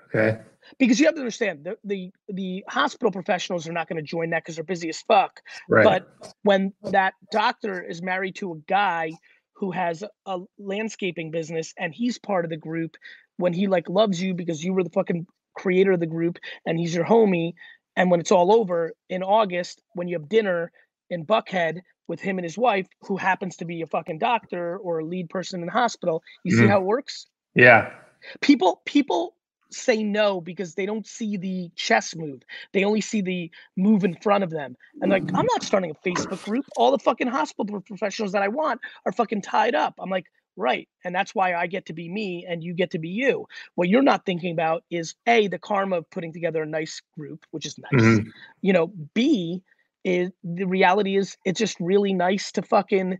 Okay. 0.08 0.40
because 0.78 0.98
you 0.98 1.04
have 1.04 1.14
to 1.14 1.20
understand 1.20 1.62
the 1.62 1.76
the, 1.84 2.10
the 2.28 2.64
hospital 2.68 3.12
professionals 3.12 3.68
are 3.68 3.72
not 3.72 3.86
going 3.86 3.96
to 4.02 4.02
join 4.02 4.30
that 4.30 4.44
because 4.44 4.54
they're 4.56 4.64
busy 4.64 4.88
as 4.88 5.02
fuck 5.02 5.42
Right. 5.68 5.84
but 5.84 6.32
when 6.42 6.72
that 6.90 7.12
doctor 7.32 7.82
is 7.82 8.00
married 8.00 8.36
to 8.36 8.52
a 8.52 8.56
guy 8.66 9.12
who 9.52 9.72
has 9.72 10.02
a 10.24 10.38
landscaping 10.58 11.30
business 11.30 11.74
and 11.78 11.92
he's 11.94 12.18
part 12.18 12.46
of 12.46 12.50
the 12.50 12.56
group 12.56 12.96
when 13.36 13.52
he 13.52 13.66
like 13.66 13.90
loves 13.90 14.22
you 14.22 14.32
because 14.32 14.64
you 14.64 14.72
were 14.72 14.84
the 14.84 14.90
fucking 14.90 15.26
creator 15.54 15.92
of 15.92 16.00
the 16.00 16.06
group 16.06 16.38
and 16.66 16.78
he's 16.78 16.94
your 16.94 17.04
homie 17.04 17.52
and 17.96 18.10
when 18.10 18.20
it's 18.20 18.32
all 18.32 18.52
over 18.52 18.92
in 19.08 19.22
august 19.22 19.80
when 19.94 20.08
you 20.08 20.16
have 20.18 20.28
dinner 20.28 20.70
in 21.10 21.24
buckhead 21.24 21.80
with 22.08 22.20
him 22.20 22.38
and 22.38 22.44
his 22.44 22.58
wife 22.58 22.86
who 23.02 23.16
happens 23.16 23.56
to 23.56 23.64
be 23.64 23.82
a 23.82 23.86
fucking 23.86 24.18
doctor 24.18 24.76
or 24.78 24.98
a 24.98 25.04
lead 25.04 25.28
person 25.30 25.60
in 25.60 25.66
the 25.66 25.72
hospital 25.72 26.22
you 26.44 26.52
see 26.54 26.64
Mhm. 26.64 26.68
how 26.70 26.80
it 26.80 26.84
works? 26.84 27.26
Yeah. 27.54 27.92
people 28.40 28.82
people 28.84 29.36
say 29.70 30.02
no 30.02 30.40
because 30.40 30.74
they 30.74 30.86
don't 30.86 31.06
see 31.06 31.36
the 31.36 31.68
chess 31.74 32.14
move. 32.14 32.42
They 32.72 32.84
only 32.84 33.00
see 33.00 33.20
the 33.22 33.50
move 33.76 34.04
in 34.04 34.14
front 34.16 34.44
of 34.44 34.50
them. 34.50 34.76
And 35.02 35.10
like 35.10 35.24
i'm 35.34 35.46
not 35.52 35.62
starting 35.62 35.90
a 35.90 36.08
facebook 36.08 36.40
group. 36.42 36.64
All 36.76 36.90
the 36.90 36.98
fucking 36.98 37.26
hospital 37.26 37.80
professionals 37.80 38.32
that 38.32 38.42
i 38.42 38.48
want 38.48 38.80
are 39.04 39.12
fucking 39.12 39.42
tied 39.42 39.74
up. 39.74 39.94
I'm 39.98 40.10
like 40.10 40.26
right 40.56 40.88
and 41.04 41.14
that's 41.14 41.34
why 41.34 41.54
i 41.54 41.66
get 41.66 41.86
to 41.86 41.92
be 41.92 42.08
me 42.08 42.46
and 42.48 42.62
you 42.62 42.74
get 42.74 42.90
to 42.90 42.98
be 42.98 43.08
you 43.08 43.46
what 43.74 43.88
you're 43.88 44.02
not 44.02 44.24
thinking 44.24 44.52
about 44.52 44.84
is 44.90 45.14
a 45.26 45.48
the 45.48 45.58
karma 45.58 45.98
of 45.98 46.10
putting 46.10 46.32
together 46.32 46.62
a 46.62 46.66
nice 46.66 47.00
group 47.16 47.44
which 47.50 47.66
is 47.66 47.76
nice 47.78 48.02
Mhm. 48.02 48.26
you 48.62 48.72
know 48.72 48.88
b 49.14 49.62
is 50.04 50.30
the 50.42 50.64
reality 50.66 51.16
is 51.16 51.36
it's 51.44 51.58
just 51.58 51.78
really 51.80 52.12
nice 52.12 52.52
to 52.52 52.62
fucking 52.62 53.18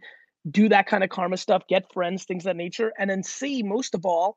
do 0.51 0.69
that 0.69 0.87
kind 0.87 1.03
of 1.03 1.11
karma 1.11 1.37
stuff 1.37 1.67
get 1.69 1.93
friends 1.93 2.25
things 2.25 2.43
of 2.43 2.51
that 2.51 2.57
nature 2.57 2.93
and 2.99 3.11
then 3.11 3.23
c 3.23 3.63
most 3.63 3.95
of 3.95 4.05
all 4.07 4.37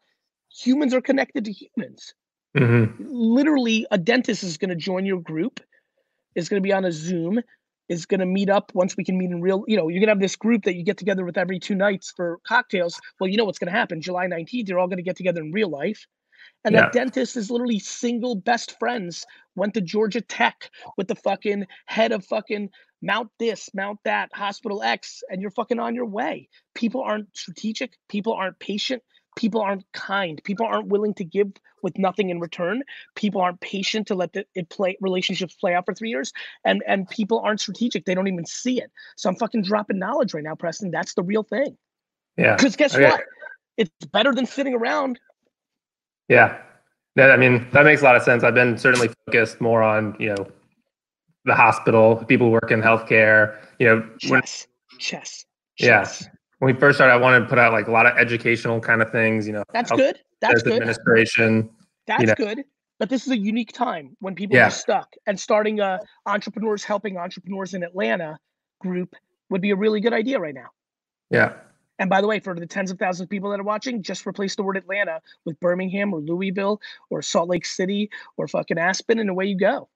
humans 0.50 0.94
are 0.94 1.02
connected 1.02 1.46
to 1.46 1.52
humans 1.52 2.14
Mhm. 2.56 2.96
literally 3.00 3.86
a 3.92 3.98
dentist 3.98 4.44
is 4.44 4.58
going 4.58 4.70
to 4.70 4.76
join 4.76 5.06
your 5.06 5.22
group 5.22 5.60
is 6.36 6.50
going 6.50 6.62
to 6.62 6.68
be 6.68 6.74
on 6.74 6.86
a 6.86 6.92
zoom 6.92 7.42
is 7.90 8.06
going 8.06 8.20
to 8.20 8.26
meet 8.26 8.50
up 8.50 8.72
once 8.74 8.96
we 8.98 9.04
can 9.04 9.18
meet 9.18 9.32
in 9.32 9.42
real 9.42 9.64
you 9.68 9.78
know 9.78 9.88
you're 9.88 10.00
going 10.00 10.08
to 10.08 10.12
have 10.12 10.20
this 10.20 10.36
group 10.36 10.64
that 10.64 10.76
you 10.76 10.84
get 10.84 10.98
together 10.98 11.26
with 11.26 11.38
every 11.38 11.60
two 11.60 11.76
nights 11.76 12.14
for 12.16 12.40
cocktails. 12.48 13.00
Well 13.20 13.30
you 13.30 13.38
know 13.38 13.46
what's 13.46 13.60
going 13.60 13.72
to 13.72 13.78
happen 13.78 14.02
july 14.02 14.28
19th 14.28 14.68
you're 14.68 14.80
all 14.80 14.88
going 14.88 14.98
to 14.98 15.04
get 15.04 15.16
together 15.16 15.42
in 15.42 15.52
real 15.52 15.70
life. 15.70 16.06
And 16.66 16.76
Yeah. 16.76 16.82
that 16.82 16.92
dentist 16.92 17.38
is 17.38 17.50
literally 17.52 17.80
single 17.80 18.36
best 18.36 18.78
friends 18.80 19.26
went 19.56 19.74
to 19.76 19.82
georgia 19.82 20.22
tech 20.22 20.70
with 20.98 21.08
the 21.08 21.16
fucking 21.16 21.68
head 21.86 22.12
of 22.12 22.26
fucking 22.26 22.70
mount 23.02 23.30
this 23.40 23.70
mount 23.74 24.00
that 24.06 24.30
hospital 24.34 24.82
x 24.84 25.24
and 25.30 25.42
you're 25.42 25.52
fucking 25.52 25.80
on 25.80 25.96
your 25.96 26.06
way. 26.06 26.50
People 26.76 27.02
aren't 27.02 27.36
strategic 27.36 27.94
people 28.10 28.34
aren't 28.34 28.60
patient 28.60 29.04
people 29.38 29.62
aren't 29.62 29.86
kind 29.94 30.42
people 30.44 30.66
aren't 30.66 30.88
willing 30.88 31.14
to 31.14 31.24
give 31.24 31.50
with 31.84 31.98
nothing 31.98 32.30
in 32.30 32.40
return 32.42 32.84
people 33.16 33.40
aren't 33.40 33.62
patient 33.62 34.06
to 34.08 34.16
let 34.16 34.34
the, 34.34 34.46
it 34.56 34.68
play 34.70 34.98
relationships 35.00 35.56
play 35.56 35.74
out 35.74 35.86
for 35.86 35.94
three 35.94 36.10
years 36.10 36.34
and 36.66 36.84
and 36.88 37.08
people 37.10 37.40
aren't 37.40 37.62
strategic 37.62 38.04
they 38.04 38.16
don't 38.16 38.28
even 38.28 38.46
see 38.46 38.82
it 38.82 38.92
so 39.16 39.30
i'm 39.30 39.36
fucking 39.38 39.62
dropping 39.62 40.00
knowledge 40.00 40.34
right 40.34 40.44
now 40.44 40.56
preston 40.56 40.92
that's 40.92 41.14
the 41.14 41.24
real 41.24 41.44
thing 41.44 41.78
Yeah. 42.36 42.56
because 42.56 42.76
guess 42.76 42.94
Okay. 42.96 43.06
what 43.06 43.22
it's 43.78 44.06
better 44.12 44.34
than 44.34 44.46
sitting 44.46 44.74
around 44.74 45.20
Yeah. 46.28 46.58
That, 47.16 47.32
I 47.32 47.38
mean, 47.38 47.68
that 47.72 47.84
makes 47.84 48.02
a 48.02 48.04
lot 48.04 48.16
of 48.16 48.22
sense. 48.22 48.44
I've 48.44 48.54
been 48.54 48.78
certainly 48.78 49.10
focused 49.26 49.60
more 49.60 49.82
on, 49.82 50.16
you 50.20 50.36
know, 50.36 50.48
the 51.46 51.56
hospital, 51.56 52.18
people 52.28 52.46
who 52.48 52.52
work 52.52 52.70
in 52.72 52.80
healthcare, 52.82 53.58
you 53.80 53.88
know, 53.88 54.08
when, 54.30 54.42
chess 54.42 54.68
chess 55.00 55.46
yeah. 55.80 56.04
chess. 56.04 56.28
When 56.60 56.74
we 56.74 56.80
first 56.80 56.98
started, 56.98 57.14
I 57.14 57.18
wanted 57.18 57.42
to 57.42 57.46
put 57.46 57.60
out 57.60 57.74
like 57.74 57.88
a 57.88 57.92
lot 57.92 58.06
of 58.06 58.18
educational 58.18 58.80
kind 58.80 59.02
of 59.02 59.12
things. 59.12 59.48
You 59.48 59.54
know, 59.54 59.64
That's 59.74 59.92
good. 59.92 60.20
That's 60.42 60.64
good. 60.64 60.74
Administration. 60.74 61.70
That's 62.08 62.22
you 62.22 62.28
know, 62.28 62.36
good. 62.36 62.64
But 63.00 63.10
this 63.10 63.26
is 63.28 63.32
a 63.32 63.38
unique 63.38 63.74
time 63.74 64.16
when 64.20 64.34
people 64.34 64.56
Yeah. 64.56 64.68
are 64.68 64.72
stuck 64.72 65.14
and 65.28 65.40
starting 65.40 65.80
a 65.80 66.00
entrepreneurs 66.26 66.84
helping 66.84 67.18
entrepreneurs 67.18 67.74
in 67.74 67.84
Atlanta 67.84 68.40
group 68.80 69.16
would 69.50 69.62
be 69.62 69.72
a 69.72 69.76
really 69.76 70.00
good 70.00 70.14
idea 70.14 70.40
right 70.40 70.56
now. 70.56 70.70
Yeah. 71.30 71.54
And 72.00 72.10
by 72.10 72.22
the 72.22 72.28
way, 72.28 72.40
for 72.40 72.54
the 72.54 72.66
tens 72.66 72.92
of 72.92 73.00
thousands 73.00 73.26
of 73.26 73.30
people 73.30 73.50
that 73.52 73.60
are 73.60 73.64
watching, 73.64 74.04
just 74.04 74.26
replace 74.26 74.56
the 74.56 74.64
word 74.64 74.78
Atlanta 74.78 75.22
with 75.46 75.60
Birmingham 75.60 76.14
or 76.14 76.20
Louisville 76.20 76.80
or 77.10 77.22
Salt 77.22 77.50
Lake 77.50 77.66
City 77.66 78.10
or 78.38 78.48
fucking 78.48 78.78
Aspen, 78.78 79.20
and 79.20 79.30
away 79.30 79.46
you 79.46 79.58
go. 79.58 79.90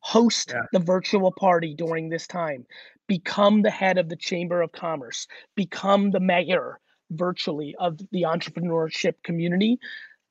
Host 0.00 0.54
the 0.72 0.80
virtual 0.80 1.30
party 1.30 1.74
during 1.74 2.08
this 2.08 2.26
time. 2.26 2.66
Become 3.08 3.62
the 3.62 3.70
head 3.70 3.98
of 3.98 4.08
the 4.08 4.16
Chamber 4.16 4.62
of 4.62 4.72
Commerce. 4.72 5.26
Become 5.56 6.10
the 6.10 6.20
mayor 6.20 6.80
virtually 7.10 7.74
of 7.78 7.98
the 8.10 8.22
entrepreneurship 8.22 9.14
community 9.22 9.78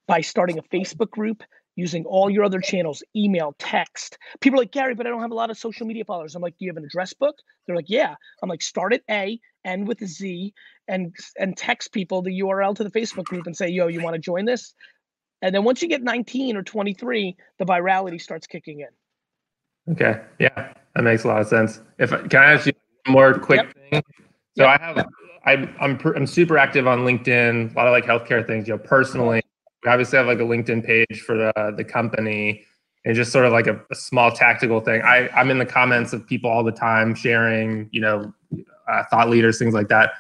by 0.08 0.22
starting 0.22 0.58
a 0.58 0.64
Facebook 0.64 1.12
group, 1.12 1.44
using 1.76 2.06
all 2.06 2.30
your 2.30 2.44
other 2.44 2.60
channels, 2.60 3.04
email, 3.16 3.56
text. 3.58 4.18
People 4.42 4.60
are 4.60 4.64
like, 4.64 4.72
Gary, 4.72 4.94
but 4.94 5.08
I 5.08 5.10
don't 5.10 5.22
have 5.22 5.32
a 5.32 5.36
lot 5.36 5.50
of 5.50 5.58
social 5.58 5.88
media 5.88 6.04
followers. 6.04 6.36
I'm 6.36 6.42
like, 6.42 6.58
do 6.58 6.66
you 6.66 6.70
have 6.70 6.78
an 6.78 6.84
address 6.84 7.14
book? 7.14 7.36
They're 7.66 7.76
like, 7.76 7.90
yeah. 7.90 8.16
I'm 8.42 8.50
like, 8.50 8.62
start 8.62 8.94
at 8.94 9.04
A, 9.10 9.40
end 9.64 9.88
with 9.88 10.02
a 10.02 10.08
Z, 10.08 10.54
and 10.88 11.16
and 11.38 11.56
text 11.56 11.94
people 11.94 12.22
the 12.22 12.42
URL 12.42 12.76
to 12.76 12.84
the 12.84 12.92
Facebook 12.92 13.26
group 13.26 13.46
and 13.46 13.56
say, 13.56 13.70
yo, 13.70 13.88
you 13.88 14.02
want 14.02 14.16
to 14.16 14.20
join 14.20 14.46
this? 14.46 14.74
And 15.42 15.56
then 15.56 15.64
once 15.64 15.82
you 15.82 15.88
get 15.88 16.04
19 16.04 16.58
or 16.58 16.64
23, 16.64 17.36
the 17.58 17.66
virality 17.66 18.22
starts 18.22 18.48
kicking 18.48 18.82
in. 18.82 19.94
Okay. 19.94 20.22
Yeah, 20.40 20.74
that 20.96 21.04
makes 21.04 21.24
a 21.24 21.28
lot 21.28 21.42
of 21.42 21.48
sense. 21.48 21.82
If 22.00 22.14
I- 22.14 22.28
can 22.28 22.42
I 22.42 22.54
ask 22.54 22.66
you 22.68 22.74
one 23.06 23.14
more 23.14 23.34
quick 23.34 23.74
thing? 23.92 24.02
So 24.58 24.66
I 24.66 24.78
have 24.80 24.98
I, 25.46 25.54
I'm 25.80 26.00
I'm 26.16 26.28
super 26.28 26.58
active 26.58 26.88
on 26.88 27.00
LinkedIn. 27.00 27.74
A 27.74 27.78
lot 27.78 27.88
of 27.88 27.92
like 27.92 28.06
healthcare 28.06 28.46
things. 28.46 28.68
You 28.68 28.76
know, 28.76 28.80
personally, 28.80 29.42
we 29.84 29.90
obviously 29.90 30.18
have 30.18 30.28
like 30.28 30.40
a 30.40 30.44
LinkedIn 30.44 30.86
page 30.86 31.22
for 31.26 31.36
the 31.36 31.74
the 31.76 31.84
company, 31.84 32.64
and 33.06 33.16
just 33.16 33.32
sort 33.32 33.46
of 33.46 33.52
like 33.54 33.68
a, 33.68 33.82
a 33.90 33.96
small 33.96 34.32
tactical 34.32 34.82
thing. 34.82 35.02
I 35.02 35.30
I'm 35.30 35.50
in 35.50 35.58
the 35.58 35.66
comments 35.66 36.14
of 36.14 36.28
people 36.28 36.50
all 36.50 36.64
the 36.64 36.72
time 36.72 37.16
sharing. 37.16 37.90
You 37.92 38.02
know, 38.02 38.34
uh, 38.88 39.04
thought 39.10 39.30
leaders, 39.30 39.58
things 39.58 39.74
like 39.74 39.88
that. 39.88 40.12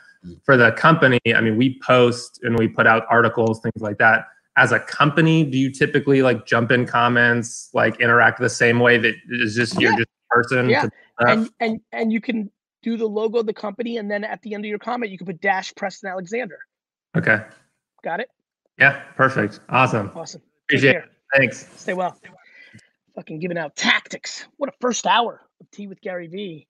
For 0.46 0.56
the 0.56 0.72
company, 0.74 1.20
I 1.36 1.42
mean, 1.42 1.58
we 1.58 1.80
post 1.86 2.40
and 2.44 2.58
we 2.58 2.68
put 2.68 2.86
out 2.88 3.06
articles, 3.10 3.60
things 3.60 3.82
like 3.82 3.98
that. 3.98 4.28
As 4.56 4.72
a 4.72 4.80
company, 4.80 5.44
do 5.44 5.58
you 5.58 5.72
typically 5.72 6.22
like 6.22 6.46
jump 6.46 6.72
in 6.72 6.86
comments, 6.86 7.70
like 7.74 8.00
interact 8.00 8.40
the 8.40 8.50
same 8.50 8.80
way 8.80 8.98
that 9.00 9.16
is 9.30 9.56
just 9.56 9.80
you're 9.80 9.92
Yeah. 9.92 9.98
just 9.98 10.10
person? 10.32 10.70
Yeah. 10.70 10.88
And 11.20 11.50
and 11.60 11.82
and 11.92 12.12
you 12.12 12.22
can 12.22 12.50
do 12.82 12.98
the 12.98 13.06
logo 13.08 13.40
of 13.40 13.46
the 13.46 13.54
company, 13.54 13.98
and 13.98 14.10
then 14.10 14.24
at 14.24 14.42
the 14.42 14.54
end 14.54 14.66
of 14.66 14.70
your 14.70 14.80
comment, 14.80 15.12
you 15.12 15.18
can 15.18 15.28
put 15.28 15.42
dash 15.42 15.74
Preston 15.76 16.10
Alexander. 16.10 16.60
Okay. 17.16 17.42
Got 18.04 18.22
it? 18.22 18.30
Yeah. 18.80 19.02
Perfect. 19.16 19.60
Awesome. 19.70 20.12
Awesome. 20.16 20.42
Appreciate 20.68 20.96
it. 20.96 21.04
Thanks. 21.36 21.68
Stay 21.80 21.94
well. 21.94 22.18
Fucking 23.16 23.40
giving 23.40 23.58
out 23.58 23.76
tactics. 23.76 24.46
What 24.58 24.70
a 24.70 24.74
first 24.80 25.06
hour 25.06 25.42
of 25.60 25.70
tea 25.72 25.88
with 25.88 26.02
Gary 26.02 26.28
Vee. 26.28 26.68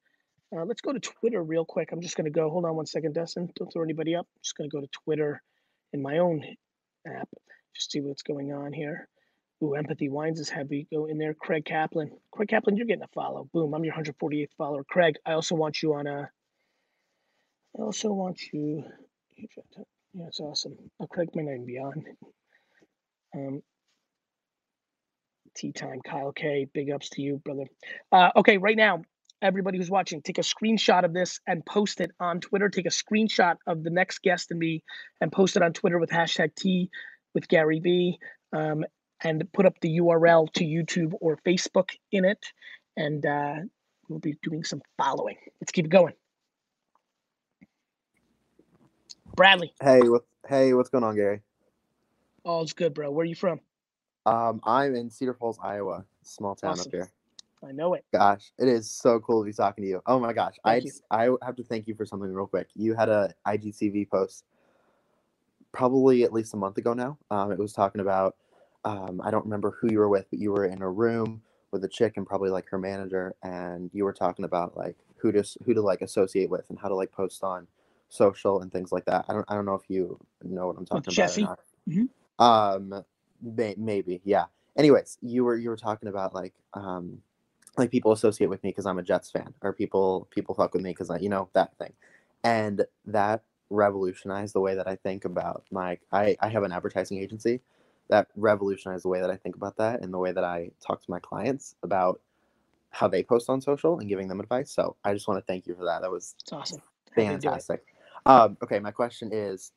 Uh, 0.55 0.65
let's 0.65 0.81
go 0.81 0.91
to 0.91 0.99
Twitter 0.99 1.41
real 1.43 1.63
quick. 1.63 1.91
I'm 1.91 2.01
just 2.01 2.17
going 2.17 2.25
to 2.25 2.31
go. 2.31 2.49
Hold 2.49 2.65
on 2.65 2.75
one 2.75 2.85
second, 2.85 3.13
Dustin. 3.13 3.49
Don't 3.55 3.71
throw 3.71 3.83
anybody 3.83 4.15
up. 4.15 4.27
just 4.43 4.57
going 4.57 4.69
to 4.69 4.75
go 4.75 4.81
to 4.81 4.87
Twitter 5.05 5.41
in 5.93 6.01
my 6.01 6.17
own 6.17 6.43
app. 7.07 7.29
Just 7.75 7.91
see 7.91 8.01
what's 8.01 8.23
going 8.23 8.51
on 8.51 8.73
here. 8.73 9.07
Ooh, 9.63 9.75
Empathy 9.75 10.09
Wines 10.09 10.39
is 10.39 10.49
heavy. 10.49 10.87
Go 10.91 11.05
in 11.05 11.17
there. 11.17 11.35
Craig 11.35 11.65
Kaplan. 11.65 12.11
Craig 12.31 12.49
Kaplan, 12.49 12.77
you're 12.77 12.87
getting 12.87 13.03
a 13.03 13.07
follow. 13.07 13.47
Boom. 13.53 13.73
I'm 13.73 13.83
your 13.83 13.93
148th 13.93 14.53
follower. 14.57 14.83
Craig, 14.83 15.15
I 15.25 15.33
also 15.33 15.55
want 15.55 15.83
you 15.83 15.93
on 15.93 16.07
a. 16.07 16.29
I 17.77 17.81
also 17.81 18.11
want 18.11 18.41
you. 18.51 18.83
Yeah, 19.37 20.25
it's 20.27 20.39
awesome. 20.39 20.77
Oh, 20.99 21.07
Craig 21.07 21.29
may 21.35 21.43
not 21.43 21.53
even 21.53 21.65
be 21.65 21.77
on. 21.77 22.03
Um, 23.33 23.61
tea 25.55 25.71
time, 25.71 25.99
Kyle 26.03 26.31
K. 26.31 26.67
Big 26.73 26.91
ups 26.91 27.09
to 27.11 27.21
you, 27.21 27.41
brother. 27.43 27.65
Uh, 28.11 28.29
okay, 28.35 28.57
right 28.57 28.75
now, 28.75 29.03
everybody 29.41 29.77
who's 29.77 29.89
watching, 29.89 30.21
take 30.21 30.37
a 30.37 30.41
screenshot 30.41 31.05
of 31.05 31.13
this 31.13 31.39
and 31.47 31.65
post 31.65 32.01
it 32.01 32.11
on 32.19 32.39
Twitter. 32.39 32.69
Take 32.69 32.87
a 32.87 32.89
screenshot 32.89 33.55
of 33.67 33.83
the 33.83 33.89
next 33.89 34.21
guest 34.21 34.51
and 34.51 34.59
me 34.59 34.83
and 35.21 35.31
post 35.31 35.55
it 35.55 35.63
on 35.63 35.73
Twitter 35.73 35.99
with 35.99 36.09
hashtag 36.09 36.55
Tea 36.55 36.89
with 37.33 37.47
Gary 37.47 37.79
Vee. 37.79 38.19
Um, 38.53 38.83
and 39.23 39.47
put 39.53 39.65
up 39.65 39.79
the 39.81 39.99
URL 39.99 40.51
to 40.53 40.63
YouTube 40.63 41.13
or 41.21 41.37
Facebook 41.45 41.89
in 42.11 42.25
it. 42.25 42.43
And 42.97 43.25
uh, 43.25 43.55
we'll 44.09 44.19
be 44.19 44.37
doing 44.43 44.63
some 44.63 44.81
following. 44.97 45.37
Let's 45.61 45.71
keep 45.71 45.85
it 45.85 45.91
going. 45.91 46.13
Bradley, 49.35 49.73
Hey, 49.81 50.01
what? 50.09 50.23
Hey, 50.47 50.73
what's 50.73 50.89
going 50.89 51.03
on, 51.03 51.15
Gary? 51.15 51.41
all's 52.43 52.73
good, 52.73 52.93
bro. 52.93 53.11
Where 53.11 53.23
are 53.23 53.25
you 53.25 53.35
from? 53.35 53.59
Um, 54.25 54.59
I'm 54.65 54.95
in 54.95 55.09
Cedar 55.09 55.33
Falls, 55.33 55.57
Iowa, 55.63 56.03
small 56.23 56.55
town 56.55 56.71
Awesome. 56.71 56.89
up 56.89 56.91
here. 56.91 57.11
I 57.67 57.71
know 57.71 57.93
it. 57.93 58.03
Gosh, 58.11 58.51
it 58.57 58.67
is 58.67 58.89
so 58.89 59.19
cool 59.19 59.41
to 59.41 59.45
be 59.45 59.53
talking 59.53 59.83
to 59.83 59.87
you. 59.89 60.01
Oh 60.07 60.19
my 60.19 60.33
gosh, 60.33 60.55
I 60.65 60.73
Thank 60.73 60.85
you. 60.85 60.89
just- 60.91 61.03
I 61.11 61.29
have 61.43 61.55
to 61.57 61.63
thank 61.63 61.87
you 61.87 61.95
for 61.95 62.05
something 62.05 62.31
real 62.33 62.47
quick. 62.47 62.67
You 62.75 62.93
had 62.95 63.07
a 63.09 63.33
IGTV 63.47 64.09
post 64.09 64.43
probably 65.71 66.23
at 66.23 66.33
least 66.33 66.53
a 66.53 66.57
month 66.57 66.77
ago 66.77 66.93
now. 66.93 67.17
Um, 67.29 67.51
it 67.51 67.59
was 67.59 67.71
talking 67.71 68.01
about 68.01 68.35
um, 68.83 69.21
I 69.23 69.31
don't 69.31 69.45
remember 69.45 69.77
who 69.79 69.91
you 69.91 69.99
were 69.99 70.09
with, 70.09 70.25
but 70.29 70.39
you 70.39 70.51
were 70.51 70.65
in 70.65 70.81
a 70.81 70.89
room 70.89 71.41
with 71.71 71.83
a 71.83 71.87
chick 71.87 72.17
and 72.17 72.25
probably 72.25 72.49
like 72.49 72.67
her 72.69 72.77
manager, 72.77 73.35
and 73.43 73.89
you 73.93 74.03
were 74.03 74.13
talking 74.13 74.45
about 74.45 74.75
like 74.77 74.97
who 75.17 75.31
to 75.31 75.43
who 75.65 75.73
to 75.73 75.81
like 75.81 76.01
associate 76.01 76.49
with 76.49 76.65
and 76.69 76.79
how 76.79 76.87
to 76.87 76.95
like 76.95 77.11
post 77.11 77.43
on 77.43 77.67
social 78.09 78.61
and 78.61 78.71
things 78.71 78.91
like 78.91 79.05
that. 79.05 79.25
I 79.29 79.33
don't 79.33 79.45
I 79.47 79.55
don't 79.55 79.65
know 79.65 79.75
if 79.75 79.83
you 79.87 80.19
know 80.43 80.67
what 80.67 80.77
I'm 80.77 80.85
talking 80.85 81.01
about. 81.01 81.13
Jesse? 81.13 81.43
Or 81.43 81.45
not. 81.45 81.59
Mhm. 81.89 82.09
Um, 82.39 83.05
may, 83.41 83.75
maybe, 83.77 84.21
yeah. 84.23 84.45
Anyways, 84.75 85.17
you 85.21 85.43
were 85.43 85.55
you 85.55 85.69
were 85.69 85.77
talking 85.77 86.09
about 86.09 86.33
like 86.33 86.53
um, 86.73 87.19
like 87.77 87.91
people 87.91 88.11
associate 88.11 88.47
with 88.49 88.63
me 88.63 88.69
because 88.69 88.85
I'm 88.85 88.99
a 88.99 89.03
Jets 89.03 89.29
fan, 89.29 89.53
or 89.61 89.73
people 89.73 90.27
people 90.31 90.55
fuck 90.55 90.73
with 90.73 90.81
me 90.81 90.91
because 90.91 91.09
I 91.09 91.19
you 91.19 91.29
know 91.29 91.49
that 91.53 91.77
thing, 91.77 91.93
and 92.43 92.85
that 93.05 93.43
revolutionized 93.69 94.53
the 94.53 94.59
way 94.59 94.75
that 94.75 94.87
I 94.87 94.95
think 94.95 95.23
about 95.23 95.63
my 95.71 95.97
I 96.11 96.35
I 96.39 96.49
have 96.49 96.63
an 96.63 96.71
advertising 96.71 97.19
agency 97.19 97.61
that 98.11 98.27
revolutionized 98.35 99.03
the 99.05 99.09
way 99.09 99.21
that 99.21 99.31
I 99.31 99.37
think 99.37 99.55
about 99.55 99.77
that 99.77 100.01
and 100.01 100.13
the 100.13 100.19
way 100.19 100.31
that 100.33 100.43
I 100.43 100.71
talk 100.85 101.01
to 101.01 101.09
my 101.09 101.19
clients 101.19 101.75
about 101.81 102.21
how 102.91 103.07
they 103.07 103.23
post 103.23 103.49
on 103.49 103.61
social 103.61 103.99
and 103.99 104.09
giving 104.09 104.27
them 104.27 104.41
advice. 104.41 104.69
So 104.69 104.97
I 105.03 105.13
just 105.13 105.27
want 105.27 105.39
to 105.39 105.45
thank 105.45 105.65
you 105.65 105.75
for 105.75 105.85
that. 105.85 106.01
That 106.01 106.11
was 106.11 106.35
It's 106.41 106.53
awesome. 106.53 106.81
Happy 107.15 107.21
to 107.29 107.39
do 107.39 107.47
it. 107.47 107.65
fantastic. 107.65 107.85
Um, 108.25 108.57
okay, 108.61 108.79
my 108.79 108.91
question 108.91 109.31
is 109.33 109.71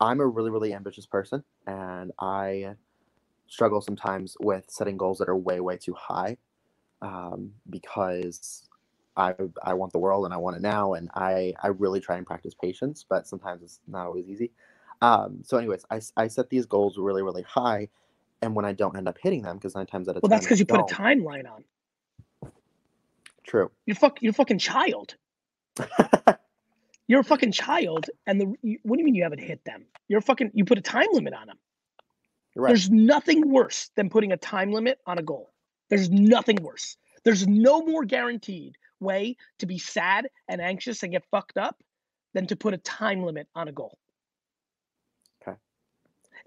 I'm 0.00 0.20
a 0.20 0.26
really, 0.26 0.50
really 0.50 0.72
ambitious 0.72 1.06
person 1.06 1.42
and 1.66 2.12
I 2.20 2.76
struggle 3.48 3.80
sometimes 3.80 4.36
with 4.40 4.66
setting 4.68 4.96
goals 4.96 5.18
that 5.18 5.28
are 5.28 5.36
way, 5.36 5.58
way 5.60 5.76
too 5.76 5.94
high 5.94 6.36
um, 7.02 7.52
because 7.68 8.68
I, 9.16 9.34
I 9.62 9.74
want 9.74 9.92
the 9.92 9.98
world 9.98 10.24
and 10.24 10.32
I 10.32 10.36
want 10.36 10.56
it 10.56 10.62
now. 10.62 10.94
And 10.94 11.10
I, 11.14 11.54
I 11.62 11.68
really 11.68 11.98
try 11.98 12.16
and 12.16 12.26
practice 12.26 12.54
patience, 12.54 13.04
but 13.08 13.26
sometimes 13.26 13.62
it's 13.64 13.80
not 13.88 14.06
always 14.06 14.28
easy. 14.28 14.52
Um, 15.00 15.40
so, 15.44 15.56
anyways, 15.56 15.84
I, 15.90 16.00
I 16.16 16.28
set 16.28 16.50
these 16.50 16.66
goals 16.66 16.98
really, 16.98 17.22
really 17.22 17.42
high. 17.42 17.88
And 18.40 18.54
when 18.54 18.64
I 18.64 18.72
don't 18.72 18.96
end 18.96 19.08
up 19.08 19.18
hitting 19.20 19.42
them, 19.42 19.56
because 19.56 19.74
nine 19.74 19.86
times 19.86 20.08
out 20.08 20.16
of 20.16 20.22
Well, 20.22 20.30
that's 20.30 20.44
because 20.44 20.60
you 20.60 20.66
put 20.66 20.80
a 20.80 20.94
timeline 20.94 21.44
on. 21.50 21.64
True. 23.44 23.70
You're 23.86 23.96
fuck. 23.96 24.22
You're 24.22 24.30
a 24.30 24.34
fucking 24.34 24.58
child. 24.58 25.16
you're 27.08 27.20
a 27.20 27.24
fucking 27.24 27.52
child, 27.52 28.06
and 28.26 28.40
the 28.40 28.54
you, 28.62 28.78
what 28.82 28.96
do 28.96 29.00
you 29.00 29.04
mean 29.04 29.14
you 29.14 29.22
haven't 29.24 29.40
hit 29.40 29.64
them? 29.64 29.86
You're 30.06 30.18
a 30.18 30.22
fucking. 30.22 30.52
You 30.54 30.64
put 30.64 30.78
a 30.78 30.82
time 30.82 31.08
limit 31.12 31.34
on 31.34 31.48
them. 31.48 31.58
Right. 32.54 32.68
There's 32.68 32.90
nothing 32.90 33.50
worse 33.50 33.90
than 33.96 34.10
putting 34.10 34.32
a 34.32 34.36
time 34.36 34.72
limit 34.72 34.98
on 35.06 35.18
a 35.18 35.22
goal. 35.22 35.50
There's 35.88 36.10
nothing 36.10 36.62
worse. 36.62 36.96
There's 37.24 37.46
no 37.46 37.82
more 37.82 38.04
guaranteed 38.04 38.76
way 39.00 39.36
to 39.58 39.66
be 39.66 39.78
sad 39.78 40.28
and 40.48 40.60
anxious 40.60 41.02
and 41.02 41.12
get 41.12 41.24
fucked 41.30 41.56
up 41.56 41.82
than 42.34 42.46
to 42.48 42.56
put 42.56 42.74
a 42.74 42.78
time 42.78 43.22
limit 43.22 43.48
on 43.54 43.68
a 43.68 43.72
goal. 43.72 43.98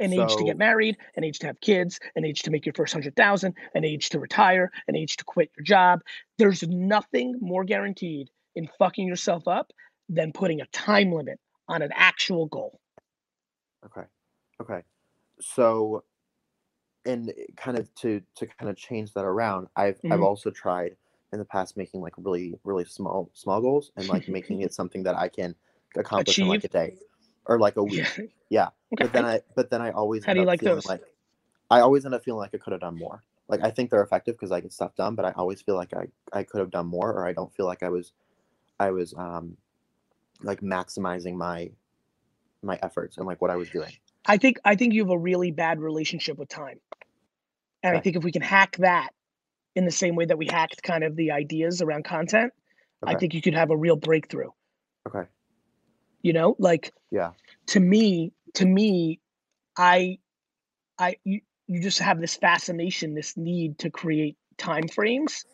An 0.02 0.14
age 0.14 0.36
to 0.38 0.44
get 0.44 0.58
married, 0.58 0.98
an 1.16 1.24
age 1.24 1.40
to 1.40 1.48
have 1.48 1.62
kids, 1.62 2.00
an 2.16 2.26
age 2.26 2.42
to 2.44 2.52
make 2.52 2.66
your 2.66 2.74
first 2.74 2.92
hundred 2.94 3.16
thousand, 3.16 3.56
an 3.76 3.86
age 3.86 4.10
to 4.10 4.20
retire, 4.20 4.72
an 4.88 4.96
age 4.96 5.16
to 5.18 5.24
quit 5.24 5.52
your 5.58 5.64
job. 5.64 6.02
There's 6.38 6.64
nothing 6.68 7.36
more 7.40 7.64
guaranteed 7.64 8.30
in 8.56 8.68
fucking 8.80 9.08
yourself 9.08 9.48
up 9.48 9.72
than 10.10 10.34
putting 10.34 10.60
a 10.60 10.66
time 10.68 11.14
limit 11.14 11.40
on 11.70 11.82
an 11.82 11.92
actual 11.94 12.48
goal. 12.48 12.82
Okay. 13.86 14.06
Okay. 14.62 14.84
So 15.42 16.04
and 17.06 17.34
kind 17.58 17.78
of 17.78 17.94
to 17.96 18.22
to 18.36 18.46
kind 18.46 18.70
of 18.70 18.78
change 18.78 19.14
that 19.14 19.26
around, 19.26 19.68
I've 19.76 20.02
I've 20.10 20.22
Mhm. 20.22 20.24
also 20.24 20.52
tried 20.52 20.98
in 21.34 21.40
the 21.40 21.46
past 21.46 21.78
making 21.78 22.02
like 22.02 22.14
really 22.18 22.60
really 22.64 22.86
small 22.86 23.30
small 23.34 23.62
goals 23.62 23.92
and 23.96 24.08
like 24.08 24.28
making 24.28 24.62
it 24.62 24.74
something 24.74 25.04
that 25.04 25.16
I 25.16 25.28
can 25.30 25.56
accomplish 25.96 26.42
in 26.42 26.48
like 26.48 26.64
a 26.64 26.68
day 26.68 26.98
or 27.46 27.60
like 27.60 27.78
a 27.78 27.84
week. 27.84 28.08
Yeah. 28.50 28.70
But 28.98 29.14
then 29.14 29.26
I 29.26 29.42
but 29.56 29.70
then 29.70 29.82
I 29.82 29.92
always 29.92 30.26
How 30.26 30.32
end 30.32 30.38
do 30.38 30.42
you 30.42 30.44
up 30.44 30.48
like 30.48 30.60
feeling 30.60 30.76
those? 30.76 30.86
like 30.86 31.02
I 31.70 31.80
always 31.80 32.06
end 32.06 32.14
up 32.14 32.24
feeling 32.24 32.40
like 32.40 32.52
I 32.54 32.58
could 32.58 32.72
have 32.72 32.82
done 32.82 32.98
more. 32.98 33.24
Like 33.48 33.64
I 33.64 33.72
think 33.72 33.90
they're 33.90 34.04
effective 34.04 34.36
because 34.36 34.52
I 34.52 34.60
get 34.60 34.74
stuff 34.74 34.96
done, 34.96 35.16
but 35.16 35.26
I 35.26 35.32
always 35.32 35.62
feel 35.62 35.76
like 35.76 35.94
I 35.94 36.08
I 36.34 36.44
could 36.44 36.60
have 36.60 36.72
done 36.72 36.88
more 36.88 37.10
or 37.12 37.26
I 37.26 37.34
don't 37.34 37.54
feel 37.54 37.66
like 37.66 37.84
I 37.84 37.90
was 37.90 38.12
I 38.80 38.92
was 38.92 39.14
um 39.18 39.58
like 40.42 40.62
maximizing 40.62 41.36
my 41.36 41.72
my 42.62 42.78
efforts 42.82 43.18
and 43.18 43.26
like 43.26 43.42
what 43.42 43.52
I 43.52 43.56
was 43.56 43.70
doing. 43.70 43.92
I 44.26 44.38
think 44.38 44.60
I 44.66 44.76
think 44.76 44.94
you 44.94 45.04
have 45.04 45.12
a 45.12 45.18
really 45.18 45.52
bad 45.52 45.80
relationship 45.80 46.38
with 46.38 46.50
time. 46.50 46.80
And 47.84 47.98
I 47.98 48.00
think 48.00 48.16
if 48.16 48.24
we 48.24 48.32
can 48.32 48.44
hack 48.44 48.78
that 48.78 49.10
in 49.76 49.86
the 49.86 49.92
same 49.92 50.16
way 50.16 50.26
that 50.26 50.38
we 50.38 50.46
hacked 50.46 50.84
kind 50.84 51.04
of 51.04 51.16
the 51.16 51.32
ideas 51.32 51.82
around 51.82 52.04
content, 52.04 52.54
I 53.04 53.16
think 53.16 53.34
you 53.34 53.42
could 53.42 53.56
have 53.56 53.72
a 53.72 53.76
real 53.76 53.96
breakthrough. 53.96 54.50
Okay. 55.08 55.28
You 56.22 56.34
know, 56.34 56.56
like 56.60 56.94
Yeah. 57.10 57.32
to 57.68 57.80
me, 57.80 58.34
to 58.56 58.66
me, 58.66 59.20
I 59.78 60.20
I 61.00 61.16
you, 61.24 61.42
you 61.68 61.82
just 61.82 62.00
have 62.00 62.20
this 62.20 62.36
fascination, 62.36 63.16
this 63.16 63.38
need 63.38 63.80
to 63.80 63.90
create 63.90 64.38
time 64.58 64.88
frames 64.88 65.46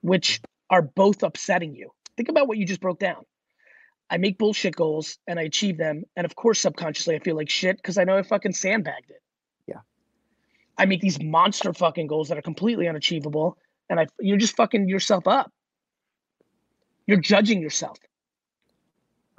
which 0.00 0.40
are 0.70 0.82
both 0.82 1.22
upsetting 1.22 1.74
you. 1.74 1.90
Think 2.16 2.28
about 2.28 2.48
what 2.48 2.58
you 2.58 2.64
just 2.64 2.80
broke 2.80 2.98
down. 2.98 3.24
I 4.08 4.18
make 4.18 4.38
bullshit 4.38 4.76
goals 4.76 5.18
and 5.26 5.38
I 5.38 5.42
achieve 5.42 5.78
them. 5.78 6.04
And 6.16 6.24
of 6.24 6.36
course, 6.36 6.60
subconsciously, 6.60 7.16
I 7.16 7.18
feel 7.18 7.34
like 7.36 7.50
shit 7.50 7.76
because 7.76 7.98
I 7.98 8.04
know 8.04 8.16
I 8.16 8.22
fucking 8.22 8.52
sandbagged 8.52 9.10
it. 9.10 9.20
Yeah. 9.66 9.80
I 10.78 10.86
make 10.86 11.00
these 11.00 11.20
monster 11.20 11.72
fucking 11.72 12.06
goals 12.06 12.28
that 12.28 12.38
are 12.38 12.42
completely 12.42 12.86
unachievable. 12.88 13.58
And 13.90 13.98
I, 13.98 14.06
you're 14.20 14.36
just 14.36 14.56
fucking 14.56 14.88
yourself 14.88 15.26
up. 15.26 15.52
You're 17.06 17.20
judging 17.20 17.60
yourself. 17.60 17.98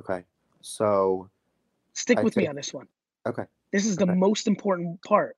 Okay. 0.02 0.26
So 0.62 1.30
Stick 1.94 2.20
I 2.20 2.24
with 2.24 2.38
me 2.38 2.48
on 2.48 2.56
this 2.56 2.74
one. 2.74 2.88
Okay. 3.26 3.44
This 3.72 3.86
is 3.86 3.98
the 3.98 4.06
most 4.06 4.48
important 4.48 5.02
part. 5.04 5.36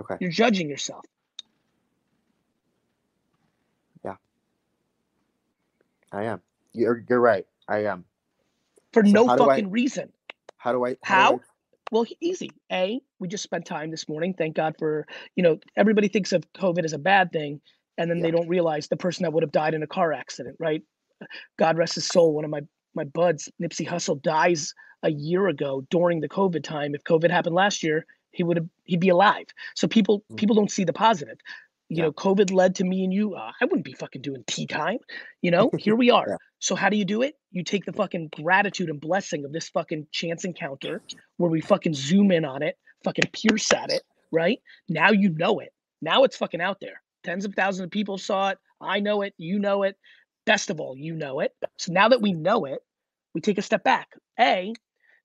Okay. 0.00 0.16
You're 0.20 0.30
judging 0.30 0.68
yourself. 0.68 1.04
Yeah. 4.04 4.16
I 6.12 6.24
am. 6.24 6.40
You're 6.72 7.04
you're 7.08 7.20
right. 7.20 7.46
I 7.68 7.84
am. 7.84 8.04
for 8.92 9.04
So 9.04 9.10
no 9.10 9.26
how 9.26 9.36
do 9.36 9.42
I- 9.44 9.56
fucking 9.56 9.70
reason. 9.70 10.12
How 10.56 10.72
do 10.72 10.84
I 10.86 10.96
How? 11.02 11.32
do 11.32 11.36
I- 11.38 11.44
Well, 11.90 12.06
easy. 12.20 12.50
A, 12.70 13.00
we 13.18 13.28
just 13.28 13.42
spent 13.44 13.64
time 13.64 13.90
this 13.90 14.08
morning. 14.08 14.34
Thank 14.34 14.56
God 14.56 14.74
for, 14.78 15.06
you 15.36 15.42
know, 15.42 15.58
everybody 15.76 16.08
thinks 16.08 16.32
of 16.32 16.44
COVID 16.52 16.84
as 16.84 16.92
a 16.92 16.98
bad 16.98 17.32
thing, 17.32 17.60
and 17.96 18.10
then 18.10 18.20
they 18.20 18.30
don't 18.30 18.48
realize 18.48 18.88
the 18.88 18.96
person 18.96 19.22
that 19.22 19.32
would 19.32 19.42
have 19.42 19.52
died 19.52 19.74
in 19.74 19.82
a 19.82 19.86
car 19.86 20.12
accident, 20.12 20.56
right? 20.58 20.82
God 21.58 21.76
rest 21.76 21.94
his 21.94 22.06
soul. 22.06 22.34
One 22.34 22.44
of 22.44 22.50
my 22.50 22.60
my 22.98 23.04
buds, 23.04 23.48
Nipsey 23.62 23.86
Hussle, 23.86 24.20
dies 24.20 24.74
a 25.02 25.10
year 25.10 25.48
ago 25.48 25.86
during 25.90 26.20
the 26.20 26.28
COVID 26.28 26.62
time. 26.64 26.94
If 26.94 27.04
COVID 27.04 27.30
happened 27.30 27.54
last 27.54 27.82
year, 27.82 28.04
he 28.32 28.42
would 28.42 28.56
have 28.56 28.68
he'd 28.84 29.00
be 29.00 29.08
alive. 29.08 29.46
So 29.74 29.88
people 29.88 30.24
people 30.36 30.54
don't 30.54 30.70
see 30.70 30.84
the 30.84 30.92
positive. 30.92 31.38
You 31.88 32.02
know, 32.02 32.12
COVID 32.12 32.52
led 32.52 32.74
to 32.76 32.84
me 32.84 33.04
and 33.04 33.14
you. 33.14 33.34
Uh, 33.34 33.52
I 33.60 33.64
wouldn't 33.64 33.84
be 33.84 33.94
fucking 33.94 34.20
doing 34.20 34.44
tea 34.46 34.66
time. 34.66 34.98
You 35.40 35.50
know, 35.50 35.70
here 35.78 35.96
we 35.96 36.10
are. 36.10 36.36
So 36.58 36.74
how 36.74 36.90
do 36.90 36.96
you 36.96 37.04
do 37.04 37.22
it? 37.22 37.34
You 37.50 37.64
take 37.64 37.86
the 37.86 37.94
fucking 37.94 38.30
gratitude 38.34 38.90
and 38.90 39.00
blessing 39.00 39.44
of 39.44 39.52
this 39.52 39.70
fucking 39.70 40.08
chance 40.12 40.44
encounter 40.44 41.02
where 41.38 41.50
we 41.50 41.60
fucking 41.62 41.94
zoom 41.94 42.30
in 42.30 42.44
on 42.44 42.62
it, 42.62 42.76
fucking 43.04 43.30
pierce 43.32 43.72
at 43.72 43.90
it, 43.90 44.02
right? 44.30 44.60
Now 44.88 45.10
you 45.10 45.30
know 45.30 45.60
it. 45.60 45.72
Now 46.02 46.24
it's 46.24 46.36
fucking 46.36 46.60
out 46.60 46.78
there. 46.80 47.00
Tens 47.24 47.44
of 47.44 47.54
thousands 47.54 47.84
of 47.84 47.90
people 47.90 48.18
saw 48.18 48.50
it. 48.50 48.58
I 48.80 49.00
know 49.00 49.22
it. 49.22 49.34
You 49.38 49.58
know 49.58 49.82
it. 49.84 49.96
Best 50.44 50.70
of 50.70 50.80
all, 50.80 50.96
you 50.96 51.14
know 51.14 51.40
it. 51.40 51.52
So 51.76 51.92
now 51.92 52.08
that 52.08 52.22
we 52.22 52.32
know 52.32 52.64
it, 52.64 52.80
we 53.38 53.40
take 53.40 53.58
a 53.58 53.62
step 53.62 53.84
back. 53.84 54.08
A, 54.40 54.72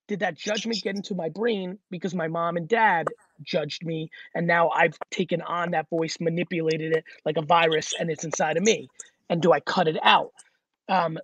did 0.07 0.19
that 0.19 0.37
judgment 0.37 0.83
get 0.83 0.95
into 0.95 1.15
my 1.15 1.29
brain 1.29 1.79
because 1.89 2.13
my 2.13 2.27
mom 2.27 2.57
and 2.57 2.67
dad 2.67 3.07
judged 3.41 3.83
me 3.83 4.11
and 4.35 4.45
now 4.45 4.69
I've 4.69 4.95
taken 5.09 5.41
on 5.41 5.71
that 5.71 5.89
voice, 5.89 6.17
manipulated 6.19 6.95
it 6.95 7.05
like 7.25 7.37
a 7.37 7.41
virus 7.41 7.95
and 7.99 8.11
it's 8.11 8.23
inside 8.23 8.57
of 8.57 8.63
me? 8.63 8.87
And 9.31 9.41
do 9.41 9.51
I 9.51 9.61
cut 9.61 9.87
it 9.87 9.97
out? 10.03 10.31
Um, 10.87 11.17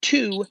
two, 0.00 0.46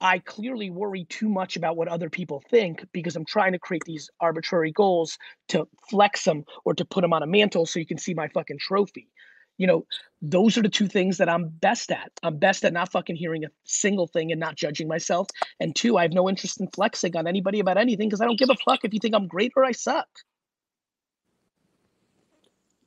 I 0.00 0.20
clearly 0.20 0.70
worry 0.70 1.04
too 1.04 1.28
much 1.28 1.56
about 1.56 1.76
what 1.76 1.88
other 1.88 2.10
people 2.10 2.40
think 2.48 2.86
because 2.92 3.16
I'm 3.16 3.24
trying 3.24 3.54
to 3.54 3.58
create 3.58 3.82
these 3.84 4.10
arbitrary 4.20 4.70
goals 4.70 5.18
to 5.48 5.66
flex 5.90 6.22
them 6.22 6.44
or 6.64 6.74
to 6.74 6.84
put 6.84 7.00
them 7.00 7.12
on 7.12 7.24
a 7.24 7.26
mantle 7.26 7.66
so 7.66 7.80
you 7.80 7.86
can 7.86 7.98
see 7.98 8.14
my 8.14 8.28
fucking 8.28 8.58
trophy. 8.60 9.08
You 9.56 9.66
know, 9.66 9.86
those 10.20 10.58
are 10.58 10.62
the 10.62 10.68
two 10.68 10.88
things 10.88 11.18
that 11.18 11.28
I'm 11.28 11.48
best 11.48 11.92
at. 11.92 12.10
I'm 12.22 12.38
best 12.38 12.64
at 12.64 12.72
not 12.72 12.90
fucking 12.90 13.16
hearing 13.16 13.44
a 13.44 13.48
single 13.64 14.06
thing 14.06 14.32
and 14.32 14.40
not 14.40 14.56
judging 14.56 14.88
myself. 14.88 15.28
And 15.60 15.76
two, 15.76 15.96
I 15.96 16.02
have 16.02 16.12
no 16.12 16.28
interest 16.28 16.60
in 16.60 16.68
flexing 16.68 17.16
on 17.16 17.26
anybody 17.26 17.60
about 17.60 17.78
anything 17.78 18.08
because 18.08 18.20
I 18.20 18.24
don't 18.24 18.38
give 18.38 18.50
a 18.50 18.56
fuck 18.64 18.84
if 18.84 18.92
you 18.92 19.00
think 19.00 19.14
I'm 19.14 19.28
great 19.28 19.52
or 19.56 19.64
I 19.64 19.72
suck. 19.72 20.08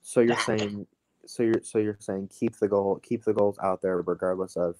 So 0.01 0.21
you're 0.21 0.37
saying 0.37 0.87
so 1.25 1.43
you're 1.43 1.61
so 1.63 1.79
you're 1.79 1.97
saying 1.99 2.29
keep 2.37 2.55
the 2.57 2.67
goal 2.67 2.99
keep 3.03 3.25
the 3.25 3.33
goals 3.33 3.57
out 3.61 3.81
there 3.81 4.01
regardless 4.01 4.55
of 4.55 4.75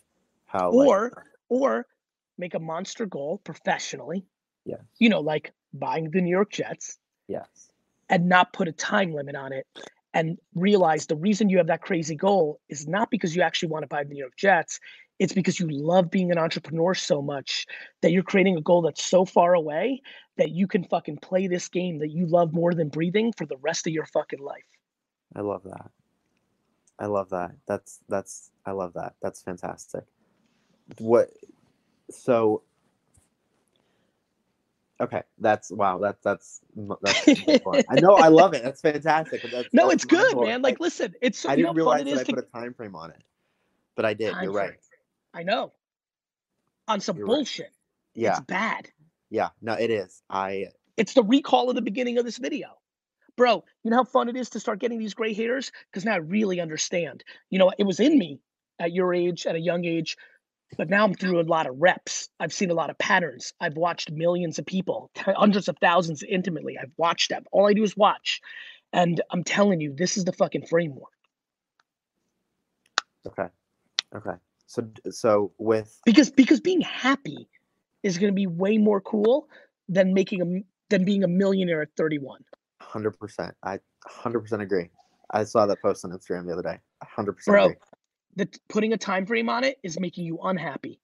how 0.45 0.71
like, 0.71 0.87
Or 0.87 1.25
or 1.49 1.85
make 2.37 2.53
a 2.53 2.59
monster 2.59 3.05
goal 3.05 3.39
professionally. 3.43 4.25
Yes. 4.65 4.79
You 4.99 5.09
know, 5.09 5.19
like 5.21 5.53
buying 5.73 6.11
the 6.11 6.21
New 6.21 6.31
York 6.31 6.51
Jets. 6.51 6.97
Yes. 7.27 7.69
and 8.09 8.29
not 8.29 8.53
put 8.53 8.67
a 8.67 8.71
time 8.71 9.13
limit 9.13 9.35
on 9.35 9.51
it 9.53 9.67
and 10.13 10.37
realize 10.55 11.05
the 11.05 11.15
reason 11.15 11.49
you 11.49 11.57
have 11.57 11.67
that 11.67 11.81
crazy 11.81 12.15
goal 12.15 12.59
is 12.69 12.87
not 12.87 13.11
because 13.11 13.35
you 13.35 13.41
actually 13.41 13.69
want 13.69 13.83
to 13.83 13.87
buy 13.87 14.03
the 14.03 14.13
New 14.13 14.19
York 14.19 14.35
Jets. 14.37 14.79
It's 15.19 15.33
because 15.33 15.59
you 15.59 15.67
love 15.69 16.11
being 16.11 16.31
an 16.31 16.37
entrepreneur 16.37 16.93
so 16.93 17.21
much 17.21 17.65
that 18.01 18.11
you're 18.11 18.23
creating 18.23 18.57
a 18.57 18.61
goal 18.61 18.81
that's 18.81 19.03
so 19.03 19.25
far 19.25 19.53
away 19.53 20.01
that 20.37 20.51
you 20.51 20.67
can 20.67 20.83
fucking 20.83 21.17
play 21.17 21.47
this 21.47 21.67
game 21.67 21.99
that 21.99 22.11
you 22.11 22.27
love 22.27 22.53
more 22.53 22.73
than 22.73 22.89
breathing 22.89 23.33
for 23.33 23.45
the 23.45 23.57
rest 23.57 23.87
of 23.87 23.93
your 23.93 24.05
fucking 24.05 24.39
life. 24.39 24.65
I 25.35 25.41
love 25.41 25.63
that. 25.63 25.89
I 26.99 27.07
love 27.07 27.29
that. 27.29 27.51
That's 27.67 27.99
that's 28.07 28.51
I 28.65 28.71
love 28.71 28.93
that. 28.93 29.13
That's 29.21 29.41
fantastic. 29.41 30.03
What 30.99 31.29
so 32.09 32.63
Okay, 34.99 35.21
that's 35.37 35.71
wow. 35.71 35.99
That's 35.99 36.23
that's 36.23 36.61
that's. 37.01 37.27
I 37.89 37.99
know 37.99 38.15
I 38.15 38.29
love 38.29 38.53
it. 38.53 38.63
That's 38.63 38.81
fantastic. 38.81 39.41
but 39.43 39.51
That's, 39.51 39.73
No, 39.73 39.83
that's 39.89 40.03
it's 40.03 40.05
good, 40.05 40.39
man. 40.39 40.61
Like, 40.61 40.79
listen, 40.79 41.13
it's 41.21 41.39
so 41.39 41.49
I 41.49 41.53
you 41.53 41.63
know 41.63 41.69
didn't 41.69 41.77
realize 41.77 42.03
that 42.05 42.17
I 42.17 42.23
to 42.23 42.35
put 42.35 42.43
a 42.43 42.47
time 42.47 42.73
frame 42.73 42.95
on 42.95 43.11
it, 43.11 43.21
but 43.95 44.05
I 44.05 44.13
did. 44.13 44.33
Time 44.33 44.43
You're 44.45 44.53
right. 44.53 44.69
frame. 44.69 44.79
I 45.33 45.43
know. 45.43 45.73
On 46.87 46.99
some 46.99 47.17
You're 47.17 47.27
right. 47.27 47.35
bullshit. 47.35 47.71
Yeah, 48.15 48.31
It's 48.31 48.39
bad. 48.41 48.89
yeah. 49.29 49.49
No, 49.61 49.73
it 49.73 49.91
is. 49.91 50.23
I 50.29 50.67
It's 50.95 51.13
the 51.13 51.23
recall 51.23 51.69
of 51.69 51.75
the 51.75 51.81
beginning 51.81 52.17
of 52.17 52.25
this 52.25 52.37
video. 52.37 52.69
Bro, 53.35 53.65
you 53.83 53.91
know 53.91 53.97
how 53.97 54.03
fun 54.03 54.29
it 54.29 54.35
is 54.35 54.49
to 54.51 54.59
start 54.59 54.79
getting 54.79 54.97
these 54.97 55.13
gray 55.13 55.31
hairs? 55.33 55.71
Because 55.91 56.05
now 56.05 56.13
I 56.13 56.17
really 56.17 56.59
understand. 56.59 57.23
You 57.51 57.59
know, 57.59 57.71
it 57.77 57.83
was 57.83 57.99
in 57.99 58.17
me 58.17 58.39
at 58.79 58.93
your 58.93 59.13
age, 59.13 59.45
at 59.45 59.53
a 59.55 59.59
young 59.59 59.85
age, 59.85 60.17
but 60.75 60.89
now 60.89 61.05
I'm 61.05 61.13
through 61.13 61.39
a 61.39 61.43
lot 61.43 61.67
of 61.67 61.75
reps. 61.79 62.29
I've 62.39 62.51
seen 62.51 62.71
a 62.71 62.73
lot 62.73 62.89
of 62.89 62.97
patterns. 62.97 63.53
I've 63.61 63.77
watched 63.77 64.11
millions 64.11 64.59
of 64.59 64.65
people, 64.65 65.11
hundreds 65.17 65.67
of 65.67 65.77
thousands 65.79 66.23
intimately. 66.23 66.77
I've 66.81 66.91
watched 66.97 67.29
them. 67.29 67.45
All 67.51 67.67
I 67.67 67.73
do 67.73 67.83
is 67.83 67.95
watch. 67.95 68.41
And 68.93 69.21
I'm 69.31 69.43
telling 69.43 69.81
you, 69.81 69.93
this 69.93 70.17
is 70.17 70.25
the 70.25 70.33
fucking 70.33 70.65
framework. 70.67 71.11
okay, 73.27 73.47
okay. 74.15 74.37
So 74.67 74.87
so 75.11 75.51
with 75.57 75.99
Because 76.05 76.29
because 76.29 76.59
being 76.59 76.81
happy 76.81 77.47
is 78.03 78.17
going 78.17 78.31
to 78.31 78.35
be 78.35 78.47
way 78.47 78.77
more 78.77 79.01
cool 79.01 79.47
than 79.89 80.13
making 80.13 80.41
a 80.41 80.63
than 80.89 81.05
being 81.05 81.23
a 81.23 81.27
millionaire 81.27 81.81
at 81.81 81.89
31. 81.97 82.43
hundred 82.81 83.11
percent, 83.11 83.55
I 83.63 83.79
hundred 84.05 84.41
percent 84.41 84.61
agree. 84.61 84.89
I 85.31 85.43
saw 85.43 85.65
that 85.65 85.81
post 85.81 86.05
on 86.05 86.11
Instagram 86.11 86.47
the 86.47 86.53
other 86.53 86.63
day. 86.63 86.79
hundred 87.03 87.33
percent 87.33 87.53
Bro, 87.53 87.65
agree. 87.65 87.77
The 88.37 88.47
putting 88.69 88.93
a 88.93 88.97
time 88.97 89.25
frame 89.25 89.49
on 89.49 89.63
it 89.63 89.77
is 89.83 89.99
making 89.99 90.25
you 90.25 90.37
unhappy. 90.43 90.99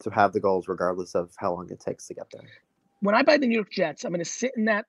To 0.00 0.10
have 0.10 0.32
the 0.32 0.40
goals 0.40 0.68
regardless 0.68 1.14
of 1.14 1.32
how 1.38 1.54
long 1.54 1.70
it 1.70 1.80
takes 1.80 2.06
to 2.08 2.14
get 2.14 2.26
there. 2.32 2.42
when 3.00 3.14
I 3.14 3.22
buy 3.22 3.38
the 3.38 3.46
New 3.46 3.54
York 3.54 3.70
Jets, 3.70 4.04
I'm 4.04 4.10
going 4.10 4.18
to 4.18 4.30
sit 4.30 4.52
in 4.56 4.64
that 4.66 4.86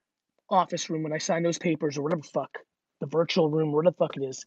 office 0.50 0.89
room 0.89 1.04
when 1.04 1.14
I 1.14 1.20
sign 1.20 1.43
those 1.43 1.60
papers 1.60 1.97
or 1.97 2.02
whatever 2.02 2.22
the 2.22 2.28
fuck, 2.28 2.58
the 3.00 3.06
virtual 3.06 3.50
room, 3.50 3.72
whatever 3.72 3.91
the 3.91 3.97
fuck 3.97 4.18
it 4.18 4.24
is. 4.24 4.45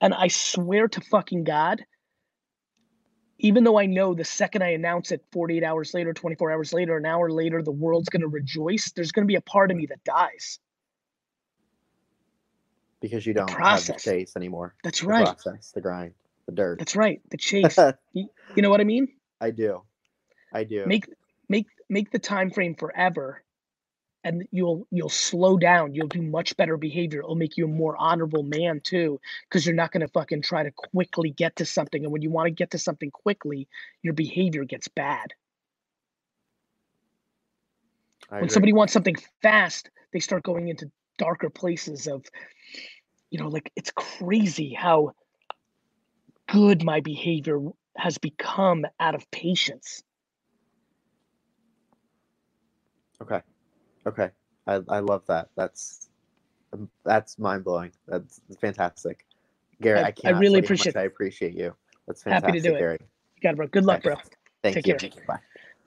And 0.00 0.14
I 0.14 0.28
swear 0.28 0.88
to 0.88 1.00
fucking 1.02 1.44
God, 1.44 1.84
even 3.38 3.64
though 3.64 3.78
I 3.78 3.84
know 3.84 4.14
the 4.14 4.24
second 4.24 4.62
I 4.62 4.70
announce 4.70 5.12
it 5.12 5.22
48 5.32 5.62
hours 5.62 5.92
later, 5.92 6.14
24 6.14 6.52
hours 6.52 6.72
later, 6.72 6.96
an 6.96 7.04
hour 7.04 7.30
later, 7.30 7.62
the 7.62 7.72
world's 7.72 8.08
going 8.08 8.22
to 8.22 8.28
rejoice, 8.28 8.92
there's 8.92 9.12
going 9.12 9.26
to 9.26 9.30
be 9.30 9.36
a 9.36 9.42
part 9.42 9.70
of 9.70 9.76
me 9.76 9.86
that 9.86 10.02
dies. 10.04 10.58
Because 13.04 13.26
you 13.26 13.34
don't 13.34 13.50
have 13.50 13.84
the 13.84 13.98
chase 13.98 14.34
anymore. 14.34 14.74
That's 14.82 15.00
The 15.00 15.08
right. 15.08 15.26
process, 15.26 15.72
the 15.72 15.82
grind, 15.82 16.14
the 16.46 16.52
dirt. 16.52 16.78
That's 16.78 16.96
right. 16.96 17.20
The 17.30 17.36
chase. 17.36 17.78
you, 18.14 18.30
you 18.56 18.62
know 18.62 18.70
what 18.70 18.80
I 18.80 18.84
mean? 18.84 19.08
I 19.42 19.50
do. 19.50 19.82
I 20.54 20.64
do. 20.64 20.86
Make 20.86 21.04
make 21.50 21.66
make 21.90 22.10
the 22.10 22.18
time 22.18 22.50
frame 22.50 22.74
forever 22.74 23.42
and 24.24 24.48
you'll 24.50 24.86
you'll 24.90 25.10
slow 25.10 25.58
down 25.58 25.94
you'll 25.94 26.08
do 26.08 26.22
much 26.22 26.56
better 26.56 26.78
behavior 26.78 27.18
it'll 27.18 27.34
make 27.34 27.58
you 27.58 27.66
a 27.66 27.68
more 27.68 27.94
honorable 27.98 28.42
man 28.42 28.80
too 28.80 29.20
because 29.46 29.66
you're 29.66 29.74
not 29.74 29.92
going 29.92 30.00
to 30.00 30.08
fucking 30.08 30.40
try 30.40 30.62
to 30.62 30.70
quickly 30.70 31.28
get 31.28 31.54
to 31.56 31.66
something 31.66 32.04
and 32.04 32.10
when 32.10 32.22
you 32.22 32.30
want 32.30 32.46
to 32.46 32.50
get 32.50 32.70
to 32.70 32.78
something 32.78 33.10
quickly 33.10 33.68
your 34.00 34.14
behavior 34.14 34.64
gets 34.64 34.88
bad 34.88 35.34
I 38.30 38.36
when 38.36 38.44
agree. 38.44 38.54
somebody 38.54 38.72
wants 38.72 38.94
something 38.94 39.16
fast 39.42 39.90
they 40.14 40.20
start 40.20 40.42
going 40.42 40.68
into 40.68 40.90
darker 41.18 41.50
places 41.50 42.06
of 42.06 42.24
you 43.34 43.40
know, 43.40 43.48
like 43.48 43.72
it's 43.74 43.90
crazy 43.90 44.72
how 44.72 45.10
good 46.48 46.84
my 46.84 47.00
behavior 47.00 47.58
has 47.96 48.16
become 48.16 48.86
out 49.00 49.16
of 49.16 49.28
patience. 49.32 50.04
Okay. 53.20 53.40
Okay. 54.06 54.30
I, 54.68 54.82
I 54.88 55.00
love 55.00 55.26
that. 55.26 55.48
That's 55.56 56.08
um, 56.72 56.88
that's 57.04 57.36
mind 57.36 57.64
blowing. 57.64 57.90
That's 58.06 58.40
fantastic. 58.60 59.26
Gary, 59.82 59.98
I, 59.98 60.14
I, 60.24 60.28
I 60.28 60.30
really 60.38 60.60
appreciate 60.60 60.96
I 60.96 61.02
appreciate 61.02 61.54
you. 61.54 61.74
That's 62.06 62.22
fantastic, 62.22 62.46
Happy 62.46 62.60
to 62.60 62.68
do 62.70 62.76
Gary. 62.76 62.94
It. 62.94 63.00
You 63.34 63.42
got 63.42 63.54
it, 63.54 63.56
bro. 63.56 63.66
Good 63.66 63.84
luck, 63.84 63.98
okay. 63.98 64.10
bro. 64.10 64.16
Thank 64.62 64.76
Take 64.76 64.86
you. 64.86 64.92
Care. 64.92 64.98
Take 65.00 65.14
care. 65.16 65.24
Bye. 65.26 65.40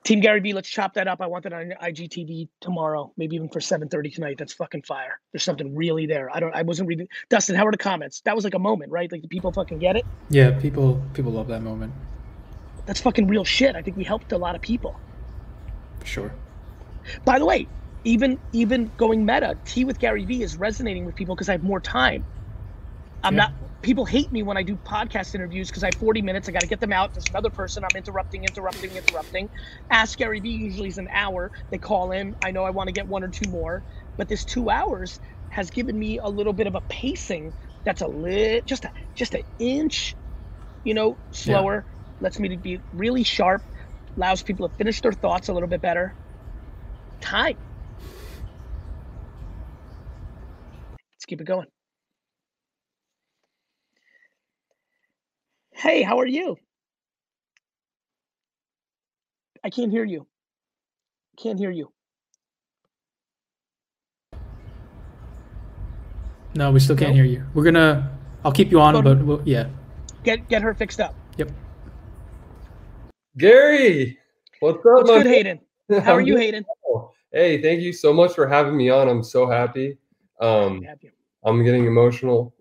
Team 0.08 0.22
Gary 0.22 0.40
Vee, 0.40 0.54
let's 0.54 0.70
chop 0.70 0.94
that 0.94 1.10
up. 1.10 1.20
I 1.22 1.28
want 1.28 1.44
that 1.44 1.52
on 1.52 1.74
IGTV 1.84 2.48
tomorrow, 2.62 3.12
maybe 3.18 3.36
even 3.36 3.50
for 3.50 3.60
7:30 3.60 4.16
tonight. 4.16 4.38
That's 4.40 4.54
fucking 4.54 4.84
fire. 4.84 5.20
There's 5.34 5.44
something 5.44 5.76
really 5.76 6.06
there. 6.06 6.34
I 6.34 6.40
don't. 6.40 6.56
I 6.56 6.62
wasn't 6.62 6.88
reading. 6.88 7.10
Dustin, 7.30 7.58
how 7.58 7.68
are 7.68 7.74
the 7.74 7.78
comments? 7.78 8.22
That 8.22 8.34
was 8.34 8.46
like 8.46 8.54
a 8.54 8.60
moment, 8.60 8.90
right? 8.94 9.12
Like 9.12 9.22
the 9.22 9.28
people 9.28 9.52
fucking 9.52 9.80
get 9.80 9.98
it. 9.98 10.08
Yeah, 10.30 10.52
people 10.62 11.12
people 11.14 11.34
love 11.34 11.50
that 11.50 11.62
moment 11.62 11.94
That's 12.86 13.02
fucking 13.02 13.28
real 13.28 13.44
shit. 13.44 13.76
I 13.76 13.82
think 13.82 13.98
we 13.98 14.06
helped 14.06 14.32
a 14.32 14.38
lot 14.38 14.56
of 14.56 14.62
people. 14.62 15.02
for 16.00 16.08
sure. 16.08 16.36
By 17.26 17.40
the 17.40 17.46
way, 17.46 17.70
even 18.06 18.40
even 18.54 18.94
going 18.98 19.26
meta, 19.26 19.60
Tea 19.66 19.84
with 19.86 20.00
Gary 20.00 20.26
Vee 20.26 20.42
is 20.42 20.58
resonating 20.58 21.06
with 21.06 21.16
people 21.16 21.36
because 21.36 21.50
I 21.50 21.54
have 21.54 21.64
more 21.64 21.82
time. 21.82 22.28
I'm 23.24 23.36
Yeah. 23.36 23.38
not. 23.38 23.54
People 23.82 24.06
hate 24.06 24.32
me 24.32 24.44
when 24.44 24.58
I 24.58 24.64
do 24.64 24.78
podcast 24.78 25.36
interviews 25.36 25.70
because 25.70 25.84
I 25.84 25.88
have 25.88 25.98
40 25.98 26.22
minutes. 26.24 26.50
I 26.50 26.52
got 26.52 26.62
to 26.62 26.68
get 26.68 26.82
them 26.82 26.94
out. 26.94 27.14
There's 27.14 27.30
another 27.30 27.52
person. 27.52 27.84
I'm 27.86 27.96
interrupting, 27.96 28.44
interrupting, 28.44 28.96
interrupting. 28.98 29.50
Ask 29.90 30.18
Gary 30.18 30.42
Vee 30.42 30.50
usually 30.50 30.90
is 30.90 30.98
an 30.98 31.08
hour. 31.14 31.52
They 31.72 31.80
call 31.80 32.12
in. 32.12 32.36
I 32.44 32.52
know 32.52 32.64
I 32.66 32.72
want 32.72 32.90
to 32.90 32.94
get 32.94 33.08
one 33.08 33.24
or 33.24 33.30
two 33.30 33.48
more, 33.48 33.84
but 34.18 34.28
this 34.28 34.46
two 34.46 34.70
hours 34.70 35.20
has 35.50 35.72
given 35.72 35.98
me 35.98 36.20
a 36.22 36.28
little 36.30 36.54
bit 36.54 36.68
of 36.68 36.76
a 36.76 36.82
pacing 36.90 37.54
that's 37.86 38.02
a 38.02 38.08
lit, 38.08 38.68
just 38.68 38.86
a 38.86 38.92
just 39.16 39.36
an 39.36 39.44
inch, 39.60 40.16
you 40.84 40.94
know, 40.94 41.20
slower. 41.32 41.86
Lets 42.22 42.40
me 42.40 42.50
to 42.50 42.58
be 42.58 42.80
really 42.92 43.24
sharp. 43.24 43.64
Allows 44.18 44.44
people 44.44 44.70
to 44.70 44.76
finish 44.76 45.02
their 45.02 45.14
thoughts 45.14 45.50
a 45.50 45.54
little 45.54 45.70
bit 45.70 45.82
better. 45.82 46.16
Time. 47.22 47.58
Let's 51.16 51.26
keep 51.28 51.42
it 51.42 51.48
going. 51.48 51.68
Hey, 55.78 56.02
how 56.02 56.20
are 56.20 56.26
you? 56.26 56.58
I 59.64 59.70
can't 59.70 59.92
hear 59.92 60.04
you. 60.04 60.26
Can't 61.38 61.60
hear 61.60 61.70
you. 61.70 61.92
No, 66.56 66.72
we 66.72 66.80
still 66.80 66.96
can't 66.96 67.14
hear 67.14 67.26
you. 67.26 67.46
We're 67.54 67.64
gonna. 67.64 68.12
I'll 68.44 68.52
keep 68.52 68.72
you 68.72 68.80
on, 68.82 69.04
but 69.04 69.24
we'll, 69.24 69.44
yeah. 69.46 69.68
Get 70.24 70.50
get 70.50 70.64
her 70.64 70.74
fixed 70.74 71.00
up. 71.00 71.14
Yep. 71.38 71.52
Gary, 73.38 74.18
what's 74.62 74.80
up, 74.80 74.84
What's 74.84 75.10
my 75.10 75.18
good, 75.18 75.26
man? 75.26 75.34
Hayden? 75.34 75.60
How 76.04 76.16
are 76.16 76.22
you, 76.22 76.38
Hayden? 76.38 76.66
Hey, 77.32 77.62
thank 77.62 77.82
you 77.82 77.94
so 77.94 78.12
much 78.12 78.34
for 78.34 78.48
having 78.48 78.76
me 78.76 78.90
on. 78.90 79.08
I'm 79.08 79.24
so 79.24 79.48
happy. 79.48 80.00
Um, 80.42 80.82
Happy. 80.82 81.12
I'm 81.44 81.64
getting 81.64 81.86
emotional. 81.86 82.56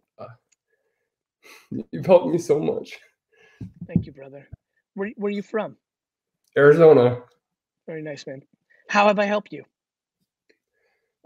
You've 1.92 2.06
helped 2.06 2.28
me 2.28 2.38
so 2.38 2.58
much. 2.58 2.98
Thank 3.86 4.06
you, 4.06 4.12
brother. 4.12 4.48
Where 4.94 5.10
where 5.16 5.28
are 5.28 5.34
you 5.34 5.42
from? 5.42 5.76
Arizona. 6.56 7.22
Very 7.86 8.02
nice, 8.02 8.26
man. 8.26 8.42
How 8.88 9.06
have 9.06 9.18
I 9.18 9.24
helped 9.24 9.52
you? 9.52 9.64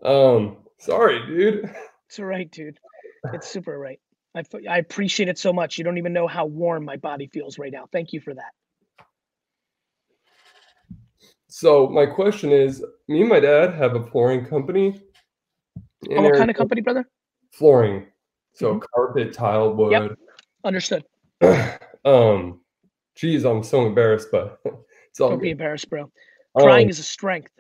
Um, 0.05 0.59
sorry, 0.79 1.25
dude. 1.27 1.71
It's 2.09 2.19
all 2.19 2.25
right, 2.25 2.51
dude. 2.51 2.79
It's 3.33 3.49
super 3.49 3.79
right. 3.79 4.01
I, 4.35 4.43
I 4.69 4.79
appreciate 4.79 5.29
it 5.29 5.39
so 5.39 5.53
much. 5.53 5.79
You 5.79 5.85
don't 5.85 5.99
even 5.99 6.13
know 6.13 6.27
how 6.27 6.47
warm 6.47 6.85
my 6.85 6.97
body 6.97 7.29
feels 7.33 7.59
right 7.59 7.73
now. 7.73 7.89
Thank 7.93 8.13
you 8.13 8.21
for 8.21 8.35
that. 8.35 8.53
So 11.49 11.89
my 11.89 12.07
question 12.07 12.53
is, 12.53 12.85
me 13.09 13.21
and 13.21 13.29
my 13.29 13.41
dad 13.41 13.75
have 13.75 13.97
a 13.97 14.07
flooring 14.07 14.47
company. 14.47 15.01
Oh, 16.11 16.23
what 16.23 16.35
kind 16.35 16.51
of 16.51 16.57
company, 16.57 16.81
brother? 16.81 17.09
Flooring. 17.53 18.07
So 18.53 18.81
carpet, 18.95 19.33
tile, 19.33 19.75
wood. 19.75 19.93
Yep. 19.93 20.19
Understood. 20.65 21.05
Um, 22.03 22.61
geez, 23.15 23.45
I'm 23.45 23.63
so 23.63 23.87
embarrassed, 23.87 24.29
but 24.33 24.59
it's 25.11 25.21
all 25.21 25.29
Don't 25.31 25.43
be 25.43 25.51
embarrassed, 25.51 25.91
bro. 25.91 26.11
Crying 26.57 26.87
Um, 26.87 26.91
is 26.91 26.99
a 26.99 27.03
strength. 27.03 27.53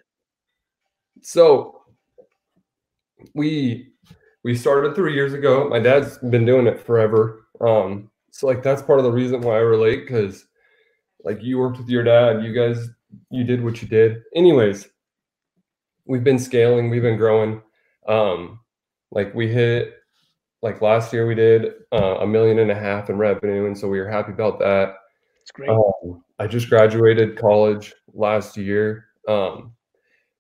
So 1.21 1.83
we 3.35 3.93
we 4.43 4.57
started 4.57 4.95
three 4.95 5.13
years 5.13 5.35
ago. 5.35 5.69
My 5.69 5.79
dad's 5.79 6.17
been 6.19 6.47
doing 6.47 6.67
it 6.67 6.81
forever. 6.81 7.47
Um, 7.61 8.11
so 8.31 8.47
like 8.47 8.63
that's 8.63 8.81
part 8.81 8.99
of 8.99 9.05
the 9.05 9.13
reason 9.13 9.43
why 9.43 9.57
I 9.57 9.61
relate 9.61 10.07
because 10.07 10.47
like 11.23 11.43
you 11.43 11.59
worked 11.59 11.79
with 11.79 11.89
your 11.91 12.03
dad, 12.03 12.43
you 12.43 12.55
guys 12.55 12.89
you 13.31 13.45
did 13.45 13.63
what 13.63 13.83
you 13.83 13.89
did. 13.89 14.23
Anyways, 14.35 14.89
we've 16.07 16.25
been 16.25 16.39
scaling, 16.39 16.89
we've 16.89 17.03
been 17.03 17.19
growing. 17.19 17.61
Um, 18.09 18.61
like 19.11 19.35
we 19.35 19.49
hit 19.49 19.95
like 20.63 20.83
last 20.83 21.13
year 21.13 21.27
we 21.27 21.35
did 21.35 21.73
uh, 21.93 22.19
a 22.19 22.27
million 22.27 22.59
and 22.59 22.71
a 22.71 22.75
half 22.75 23.11
in 23.11 23.17
revenue, 23.17 23.67
and 23.67 23.77
so 23.77 23.89
we 23.89 23.99
were 23.99 24.09
happy 24.09 24.33
about 24.33 24.59
that. 24.59 24.95
It's 25.43 25.51
great. 25.51 25.71
Um, 25.71 26.23
I 26.39 26.47
just 26.47 26.69
graduated 26.69 27.39
college 27.39 27.95
last 28.13 28.57
year. 28.57 29.07
Um, 29.27 29.73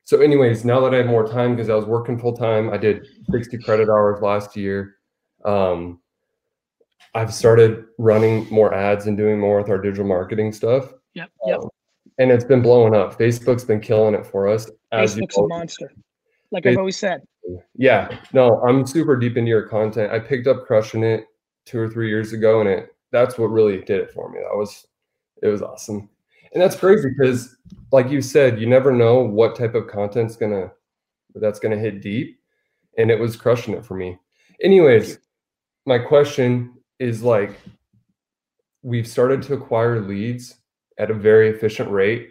so, 0.04 0.20
anyways, 0.20 0.64
now 0.64 0.80
that 0.80 0.94
I 0.94 0.98
have 0.98 1.06
more 1.06 1.26
time 1.26 1.54
because 1.54 1.70
I 1.70 1.74
was 1.74 1.84
working 1.84 2.18
full 2.18 2.36
time, 2.36 2.70
I 2.70 2.76
did 2.76 3.06
60 3.30 3.58
credit 3.58 3.88
hours 3.88 4.20
last 4.20 4.56
year. 4.56 4.96
Um, 5.44 6.00
I've 7.14 7.32
started 7.32 7.84
running 7.98 8.48
more 8.50 8.74
ads 8.74 9.06
and 9.06 9.16
doing 9.16 9.38
more 9.38 9.58
with 9.60 9.70
our 9.70 9.78
digital 9.78 10.06
marketing 10.06 10.52
stuff. 10.52 10.92
Yep. 11.14 11.30
Yep. 11.46 11.60
Um, 11.60 11.68
and 12.18 12.30
it's 12.30 12.44
been 12.44 12.60
blowing 12.60 12.94
up. 12.94 13.18
Facebook's 13.18 13.64
been 13.64 13.80
killing 13.80 14.14
it 14.14 14.26
for 14.26 14.48
us. 14.48 14.70
As 14.92 15.16
you 15.16 15.22
Facebook's 15.22 15.38
a 15.38 15.46
monster. 15.46 15.92
Like 16.50 16.66
I've 16.66 16.78
always 16.78 16.98
said. 16.98 17.22
Yeah, 17.74 18.18
no, 18.32 18.60
I'm 18.62 18.86
super 18.86 19.16
deep 19.16 19.36
into 19.36 19.48
your 19.48 19.68
content. 19.68 20.12
I 20.12 20.18
picked 20.18 20.46
up 20.46 20.66
crushing 20.66 21.02
it 21.02 21.26
two 21.64 21.78
or 21.78 21.88
three 21.88 22.08
years 22.08 22.32
ago, 22.32 22.60
and 22.60 22.68
it 22.68 22.94
that's 23.12 23.38
what 23.38 23.46
really 23.46 23.78
did 23.78 24.00
it 24.00 24.10
for 24.12 24.30
me. 24.30 24.38
That 24.40 24.56
was 24.56 24.86
it 25.42 25.48
was 25.48 25.62
awesome, 25.62 26.08
and 26.52 26.62
that's 26.62 26.76
crazy 26.76 27.08
because, 27.16 27.56
like 27.92 28.10
you 28.10 28.20
said, 28.22 28.60
you 28.60 28.66
never 28.68 28.92
know 28.92 29.20
what 29.20 29.56
type 29.56 29.74
of 29.74 29.88
content's 29.88 30.36
gonna 30.36 30.70
that's 31.34 31.58
gonna 31.60 31.78
hit 31.78 32.02
deep, 32.02 32.38
and 32.98 33.10
it 33.10 33.18
was 33.18 33.36
crushing 33.36 33.74
it 33.74 33.84
for 33.84 33.94
me. 33.94 34.18
Anyways, 34.62 35.18
my 35.86 35.98
question 35.98 36.74
is 36.98 37.22
like, 37.22 37.58
we've 38.82 39.08
started 39.08 39.42
to 39.42 39.54
acquire 39.54 40.00
leads 40.00 40.56
at 40.98 41.10
a 41.10 41.14
very 41.14 41.48
efficient 41.48 41.90
rate. 41.90 42.30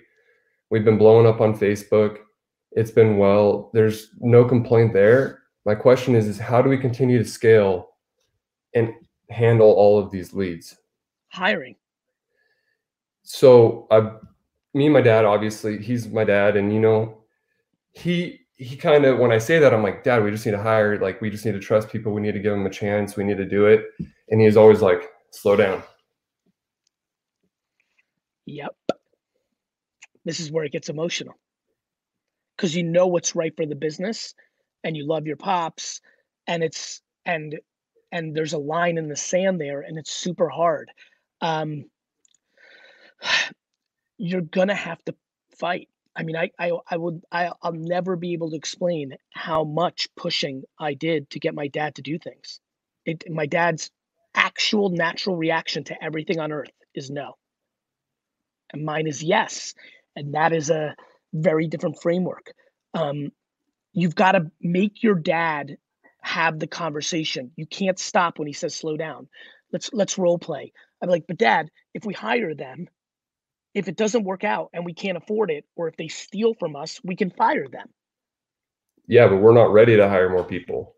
We've 0.70 0.86
been 0.86 1.00
blowing 1.00 1.26
up 1.26 1.42
on 1.42 1.58
Facebook 1.58 2.20
it's 2.72 2.92
been 2.92 3.18
well 3.18 3.70
there's 3.74 4.10
no 4.20 4.46
complaint 4.46 4.94
there 4.94 5.44
my 5.66 5.76
question 5.76 6.16
is 6.16 6.28
is 6.28 6.38
how 6.38 6.62
do 6.62 6.70
we 6.70 6.78
continue 6.78 7.18
to 7.18 7.26
scale 7.26 7.90
and 8.76 8.94
handle 9.30 9.72
all 9.72 10.00
of 10.00 10.12
these 10.12 10.34
leads 10.34 10.78
Hiring. 11.30 11.76
so 13.24 13.88
i 13.92 14.00
me 14.74 14.86
and 14.86 14.94
my 14.94 15.02
dad 15.02 15.26
obviously 15.26 15.82
he's 15.82 16.08
my 16.08 16.24
dad 16.24 16.56
and 16.56 16.74
you 16.74 16.80
know 16.80 17.24
he 17.92 18.40
he 18.56 18.76
kind 18.76 19.06
of 19.06 19.18
when 19.18 19.32
i 19.32 19.38
say 19.38 19.60
that 19.60 19.74
i'm 19.74 19.84
like 19.84 20.04
dad 20.04 20.24
we 20.24 20.32
just 20.32 20.46
need 20.46 20.52
to 20.52 20.62
hire 20.62 21.00
like 21.00 21.22
we 21.22 21.30
just 21.30 21.46
need 21.46 21.54
to 21.54 21.60
trust 21.60 21.90
people 21.90 22.12
we 22.12 22.22
need 22.22 22.34
to 22.34 22.40
give 22.40 22.52
them 22.52 22.66
a 22.66 22.70
chance 22.70 23.16
we 23.16 23.24
need 23.24 23.38
to 23.38 23.46
do 23.46 23.66
it 23.66 23.86
and 24.30 24.42
he's 24.42 24.58
always 24.58 24.82
like 24.82 25.10
slow 25.32 25.56
down 25.56 25.82
Yep. 28.50 28.76
This 30.26 30.40
is 30.40 30.52
where 30.52 30.64
it 30.64 30.72
gets 30.72 30.90
emotional. 30.90 31.36
Because 32.60 32.76
you 32.76 32.84
know 32.84 33.08
what's 33.08 33.36
right 33.38 33.56
for 33.56 33.66
the 33.66 33.74
business 33.74 34.36
and 34.84 34.98
you 34.98 35.08
love 35.08 35.26
your 35.26 35.38
pops 35.38 36.02
and 36.46 36.62
it's 36.62 37.02
and 37.26 37.58
and 38.12 38.36
there's 38.36 38.52
a 38.52 38.58
line 38.58 38.98
in 38.98 39.08
the 39.08 39.16
sand 39.16 39.62
there 39.62 39.80
and 39.80 39.98
it's 39.98 40.12
super 40.12 40.50
hard. 40.50 40.92
Um 41.40 41.86
you're 44.18 44.42
gonna 44.42 44.76
have 44.76 45.02
to 45.06 45.16
fight. 45.58 45.88
I 46.18 46.24
mean, 46.24 46.36
I 46.36 46.52
I 46.60 46.74
I 46.92 46.98
would 46.98 47.22
I 47.32 47.54
I'll 47.62 47.72
never 47.72 48.18
be 48.18 48.34
able 48.34 48.50
to 48.50 48.58
explain 48.58 49.14
how 49.30 49.64
much 49.64 50.10
pushing 50.18 50.64
I 50.78 50.96
did 50.96 51.30
to 51.30 51.40
get 51.40 51.56
my 51.56 51.70
dad 51.70 51.96
to 51.96 52.02
do 52.02 52.20
things. 52.20 52.60
It 53.06 53.24
my 53.32 53.46
dad's 53.46 53.90
actual 54.36 54.90
natural 54.90 55.38
reaction 55.38 55.86
to 55.86 56.04
everything 56.04 56.40
on 56.40 56.52
earth 56.52 56.72
is 56.94 57.10
no 57.10 57.36
and 58.72 58.84
mine 58.84 59.08
is 59.08 59.24
yes 59.24 59.74
and 60.16 60.34
that 60.34 60.54
is 60.54 60.70
a 60.70 60.94
very 61.34 61.68
different 61.68 62.02
framework. 62.02 62.54
Um, 62.94 63.32
you've 63.94 64.16
got 64.16 64.34
to 64.34 64.52
make 64.62 65.04
your 65.04 65.16
dad 65.16 65.78
have 66.22 66.60
the 66.60 66.68
conversation. 66.68 67.52
You 67.56 67.66
can't 67.66 68.00
stop 68.00 68.40
when 68.40 68.48
he 68.48 68.54
says 68.54 68.76
slow 68.76 68.98
down. 68.98 69.28
Let's 69.72 69.92
let's 69.94 70.18
role 70.18 70.40
play 70.40 70.74
i'm 71.02 71.10
like 71.10 71.26
but 71.28 71.38
dad 71.38 71.70
if 71.94 72.06
we 72.06 72.14
hire 72.14 72.54
them 72.54 72.88
if 73.74 73.88
it 73.88 73.96
doesn't 73.96 74.24
work 74.24 74.44
out 74.44 74.70
and 74.74 74.86
we 74.86 74.94
can't 74.94 75.18
afford 75.18 75.52
it 75.52 75.64
or 75.76 75.88
if 75.88 75.96
they 75.98 76.08
steal 76.08 76.54
from 76.54 76.76
us 76.76 77.00
we 77.04 77.16
can 77.16 77.30
fire 77.30 77.68
them. 77.68 77.88
Yeah 79.08 79.28
but 79.28 79.38
we're 79.38 79.54
not 79.54 79.72
ready 79.72 79.96
to 79.98 80.10
hire 80.10 80.30
more 80.30 80.44
people. 80.44 80.96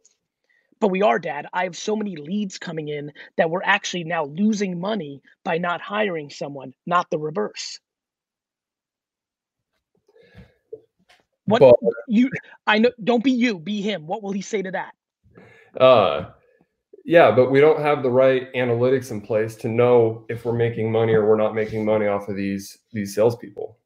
But 0.80 0.90
we 0.90 1.04
are 1.04 1.20
dad. 1.20 1.46
I 1.54 1.66
have 1.66 1.78
so 1.78 1.96
many 1.96 2.16
leads 2.16 2.58
coming 2.58 2.88
in 2.88 3.12
that 3.38 3.52
we're 3.52 3.62
actually 3.64 4.04
now 4.04 4.26
losing 4.26 4.80
money 4.80 5.22
by 5.44 5.60
not 5.60 5.80
hiring 5.80 6.30
someone 6.30 6.74
not 6.86 7.10
the 7.10 7.20
reverse 7.20 7.80
What 11.52 11.60
But 11.60 11.76
you? 12.08 12.30
I 12.68 12.80
know. 12.80 12.92
Don't 13.04 13.24
be 13.24 13.32
you. 13.32 13.60
Be 13.60 13.82
him. 13.82 14.08
What 14.08 14.24
will 14.24 14.32
he 14.32 14.42
say 14.42 14.62
to 14.62 14.72
that? 14.72 14.94
uh 15.80 16.32
yeah, 17.04 17.32
but 17.32 17.50
we 17.50 17.60
don't 17.60 17.82
have 17.82 18.04
the 18.04 18.12
right 18.12 18.52
analytics 18.54 19.12
in 19.12 19.22
place 19.22 19.56
to 19.58 19.68
know 19.68 20.26
if 20.30 20.46
we're 20.46 20.54
making 20.54 20.92
money 20.92 21.14
or 21.14 21.28
we're 21.28 21.38
not 21.38 21.56
making 21.56 21.86
money 21.86 22.08
off 22.08 22.28
of 22.28 22.36
these 22.36 22.78
these 22.92 23.16
salespeople. 23.16 23.78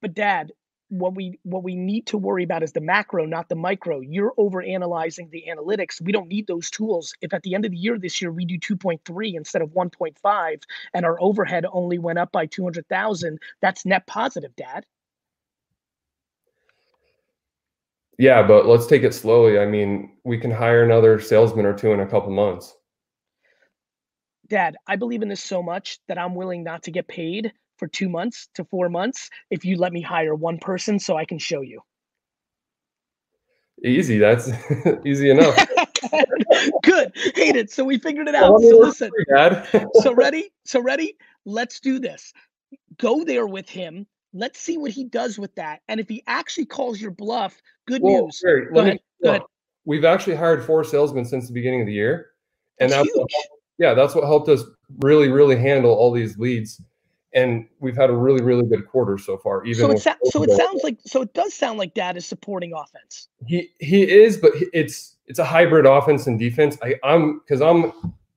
But 0.00 0.14
Dad, 0.14 0.52
what 0.88 1.14
we 1.14 1.38
what 1.42 1.62
we 1.62 1.74
need 1.74 2.06
to 2.06 2.18
worry 2.18 2.44
about 2.44 2.62
is 2.62 2.72
the 2.72 2.80
macro, 2.80 3.26
not 3.26 3.48
the 3.48 3.56
micro. 3.56 4.00
You're 4.00 4.32
over 4.38 4.62
analyzing 4.62 5.28
the 5.30 5.44
analytics. 5.48 6.00
We 6.00 6.12
don't 6.12 6.28
need 6.28 6.46
those 6.46 6.70
tools. 6.70 7.12
If 7.20 7.34
at 7.34 7.42
the 7.42 7.54
end 7.54 7.64
of 7.64 7.72
the 7.72 7.76
year 7.76 7.98
this 7.98 8.22
year 8.22 8.32
we 8.32 8.44
do 8.44 8.58
2.3 8.58 9.34
instead 9.34 9.62
of 9.62 9.70
1.5 9.70 10.62
and 10.94 11.04
our 11.04 11.20
overhead 11.20 11.66
only 11.70 11.98
went 11.98 12.18
up 12.18 12.32
by 12.32 12.46
200,000, 12.46 13.38
that's 13.60 13.84
net 13.84 14.06
positive, 14.06 14.54
Dad. 14.56 14.86
Yeah, 18.18 18.42
but 18.42 18.66
let's 18.66 18.86
take 18.86 19.04
it 19.04 19.14
slowly. 19.14 19.58
I 19.60 19.66
mean, 19.66 20.16
we 20.24 20.38
can 20.38 20.50
hire 20.50 20.82
another 20.82 21.20
salesman 21.20 21.64
or 21.64 21.72
two 21.72 21.92
in 21.92 22.00
a 22.00 22.06
couple 22.06 22.30
months. 22.30 22.74
Dad, 24.48 24.76
I 24.86 24.96
believe 24.96 25.22
in 25.22 25.28
this 25.28 25.42
so 25.42 25.62
much 25.62 26.00
that 26.08 26.18
I'm 26.18 26.34
willing 26.34 26.64
not 26.64 26.82
to 26.84 26.90
get 26.90 27.06
paid 27.06 27.52
for 27.76 27.86
two 27.86 28.08
months 28.08 28.48
to 28.54 28.64
four 28.64 28.88
months 28.88 29.30
if 29.50 29.64
you 29.64 29.76
let 29.76 29.92
me 29.92 30.00
hire 30.00 30.34
one 30.34 30.58
person 30.58 30.98
so 30.98 31.16
I 31.16 31.24
can 31.24 31.38
show 31.38 31.60
you. 31.60 31.80
Easy. 33.84 34.18
That's 34.18 34.50
easy 35.04 35.30
enough. 35.30 35.56
Good. 36.82 37.12
Hate 37.36 37.54
it. 37.54 37.70
So 37.70 37.84
we 37.84 37.98
figured 37.98 38.26
it 38.26 38.34
out. 38.34 38.60
So 38.60 38.78
listen. 38.78 39.10
so 40.02 40.12
ready? 40.14 40.50
So 40.64 40.80
ready? 40.80 41.16
Let's 41.44 41.78
do 41.78 42.00
this. 42.00 42.32
Go 42.98 43.22
there 43.22 43.46
with 43.46 43.68
him. 43.68 44.06
Let's 44.32 44.58
see 44.58 44.78
what 44.78 44.90
he 44.90 45.04
does 45.04 45.38
with 45.38 45.54
that. 45.54 45.80
And 45.88 46.00
if 46.00 46.08
he 46.08 46.22
actually 46.26 46.66
calls 46.66 47.00
your 47.00 47.10
bluff, 47.10 47.60
good 47.86 48.02
Well, 48.02 48.24
news. 48.24 48.42
Go 48.44 48.80
ahead. 48.80 49.00
Go 49.22 49.30
ahead. 49.30 49.42
We've 49.84 50.04
actually 50.04 50.36
hired 50.36 50.64
four 50.64 50.84
salesmen 50.84 51.24
since 51.24 51.46
the 51.46 51.54
beginning 51.54 51.80
of 51.80 51.86
the 51.86 51.94
year, 51.94 52.32
and 52.78 52.90
That's 52.90 53.06
that's, 53.08 53.16
what, 53.16 53.30
yeah, 53.78 53.94
that's 53.94 54.14
what 54.14 54.24
helped 54.24 54.50
us 54.50 54.62
really, 54.98 55.28
really 55.28 55.56
handle 55.56 55.92
all 55.92 56.12
these 56.12 56.36
leads. 56.36 56.82
And 57.32 57.66
we've 57.80 57.96
had 57.96 58.10
a 58.10 58.14
really, 58.14 58.42
really 58.42 58.66
good 58.66 58.86
quarter 58.86 59.16
so 59.16 59.38
far. 59.38 59.64
Even 59.64 59.86
So 59.86 59.90
it 59.92 59.98
sa- 60.00 60.14
so 60.24 60.42
it 60.42 60.50
sounds 60.50 60.82
like 60.82 60.98
so 61.06 61.22
it 61.22 61.32
does 61.34 61.54
sound 61.54 61.78
like 61.78 61.94
Dad 61.94 62.16
is 62.16 62.26
supporting 62.26 62.72
offense. 62.74 63.28
he 63.46 63.70
he 63.80 64.10
is, 64.10 64.36
but 64.36 64.52
it's 64.72 65.16
it's 65.26 65.38
a 65.38 65.44
hybrid 65.44 65.86
offense 65.86 66.26
and 66.26 66.38
defense. 66.38 66.76
I 66.82 66.96
I'm 67.02 67.38
because 67.40 67.60
I'm 67.60 67.92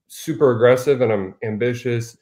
super 0.08 0.54
aggressive 0.54 1.00
and 1.00 1.10
I'm 1.12 1.34
ambitious, 1.42 2.16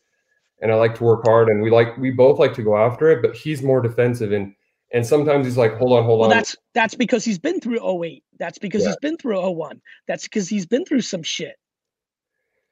and 0.60 0.70
I 0.70 0.74
like 0.76 0.94
to 0.96 1.04
work 1.04 1.24
hard, 1.24 1.48
and 1.48 1.62
we 1.62 1.70
like 1.70 1.96
we 1.96 2.10
both 2.10 2.38
like 2.38 2.54
to 2.54 2.62
go 2.62 2.76
after 2.76 3.08
it. 3.10 3.22
But 3.22 3.36
he's 3.36 3.62
more 3.62 3.80
defensive, 3.80 4.32
and 4.32 4.54
and 4.92 5.06
sometimes 5.06 5.46
he's 5.46 5.56
like, 5.56 5.76
hold 5.76 5.92
on, 5.92 6.04
hold 6.04 6.20
Well, 6.20 6.30
on. 6.30 6.36
that's 6.36 6.56
that's 6.74 6.94
because 6.94 7.24
he's 7.24 7.38
been 7.38 7.60
through 7.60 7.80
08. 8.04 8.24
That's 8.38 8.58
because 8.58 8.82
Yeah. 8.82 8.88
he's 8.88 8.96
been 8.96 9.16
through 9.16 9.38
01. 9.40 9.80
That's 10.08 10.24
because 10.24 10.48
he's 10.48 10.66
been 10.66 10.84
through 10.84 11.02
some 11.02 11.22
shit. 11.22 11.56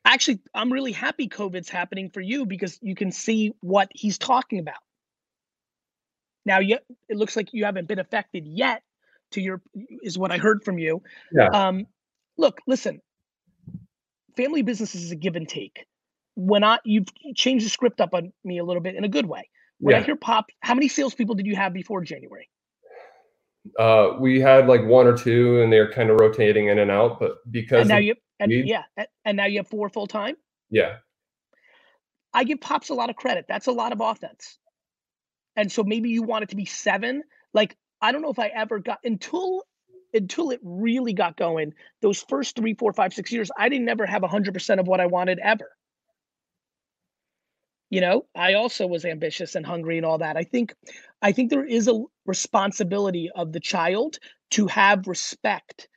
Actually, 0.04 0.40
I'm 0.54 0.72
really 0.72 0.92
happy 0.92 1.28
COVID's 1.28 1.68
happening 1.68 2.10
for 2.10 2.20
you 2.20 2.46
because 2.46 2.78
you 2.82 2.94
can 2.94 3.12
see 3.12 3.52
what 3.60 3.88
he's 3.94 4.18
talking 4.18 4.58
about. 4.58 4.80
Now, 6.46 6.60
yet 6.60 6.82
it 7.08 7.16
looks 7.16 7.36
like 7.36 7.52
you 7.52 7.64
haven't 7.66 7.88
been 7.88 7.98
affected 7.98 8.46
yet. 8.46 8.82
To 9.32 9.42
your 9.42 9.60
is 10.02 10.16
what 10.16 10.32
I 10.32 10.38
heard 10.38 10.64
from 10.64 10.78
you. 10.78 11.02
Yeah. 11.30 11.48
Um, 11.48 11.86
look, 12.38 12.60
listen. 12.66 13.02
Family 14.38 14.62
business 14.62 14.94
is 14.94 15.10
a 15.10 15.16
give 15.16 15.36
and 15.36 15.46
take. 15.46 15.84
When 16.38 16.62
I 16.62 16.78
you've 16.84 17.08
changed 17.34 17.66
the 17.66 17.70
script 17.70 18.00
up 18.00 18.14
on 18.14 18.32
me 18.44 18.58
a 18.58 18.64
little 18.64 18.80
bit 18.80 18.94
in 18.94 19.02
a 19.02 19.08
good 19.08 19.26
way. 19.26 19.50
When 19.80 19.96
I 19.96 20.00
hear 20.02 20.16
pop, 20.16 20.46
how 20.60 20.74
many 20.74 20.88
salespeople 20.88 21.34
did 21.34 21.46
you 21.46 21.56
have 21.56 21.72
before 21.72 22.02
January? 22.02 22.48
uh, 23.78 24.16
we 24.18 24.40
had 24.40 24.66
like 24.66 24.84
one 24.84 25.06
or 25.06 25.16
two, 25.16 25.60
and 25.62 25.72
they're 25.72 25.90
kind 25.90 26.10
of 26.10 26.20
rotating 26.20 26.68
in 26.68 26.78
and 26.78 26.90
out. 26.90 27.18
But 27.20 27.32
because 27.50 27.80
and 27.80 27.88
now 27.88 27.98
you 27.98 28.14
and 28.40 28.50
leads- 28.50 28.68
yeah, 28.68 28.84
and 29.24 29.36
now 29.36 29.46
you 29.46 29.58
have 29.58 29.68
four 29.68 29.88
full 29.88 30.06
time. 30.06 30.36
yeah, 30.70 30.96
I 32.32 32.44
give 32.44 32.60
Pops 32.60 32.90
a 32.90 32.94
lot 32.94 33.10
of 33.10 33.16
credit. 33.16 33.46
That's 33.48 33.66
a 33.66 33.72
lot 33.72 33.92
of 33.92 34.00
offense. 34.00 34.58
And 35.56 35.70
so 35.70 35.82
maybe 35.82 36.10
you 36.10 36.22
want 36.22 36.44
it 36.44 36.50
to 36.50 36.56
be 36.56 36.64
seven. 36.64 37.22
Like 37.52 37.76
I 38.00 38.12
don't 38.12 38.22
know 38.22 38.30
if 38.30 38.38
I 38.38 38.48
ever 38.48 38.78
got 38.78 38.98
until 39.04 39.64
until 40.14 40.50
it 40.50 40.60
really 40.62 41.12
got 41.12 41.36
going. 41.36 41.74
Those 42.00 42.24
first 42.28 42.56
three, 42.56 42.74
four, 42.74 42.92
five, 42.92 43.12
six 43.12 43.30
years, 43.32 43.50
I 43.58 43.68
didn't 43.68 43.88
ever 43.88 44.06
have 44.06 44.22
a 44.22 44.28
hundred 44.28 44.54
percent 44.54 44.80
of 44.80 44.86
what 44.86 45.00
I 45.00 45.06
wanted 45.06 45.38
ever. 45.42 45.70
You 47.90 48.00
know, 48.00 48.26
I 48.34 48.54
also 48.54 48.86
was 48.86 49.04
ambitious 49.04 49.54
and 49.54 49.64
hungry 49.64 49.96
and 49.96 50.04
all 50.04 50.18
that. 50.18 50.36
I 50.36 50.44
think, 50.44 50.74
I 51.22 51.32
think 51.32 51.50
there 51.50 51.64
is 51.64 51.88
a 51.88 52.02
responsibility 52.26 53.30
of 53.34 53.52
the 53.52 53.60
child 53.60 54.18
to 54.50 54.66
have 54.66 55.06
respect 55.08 55.88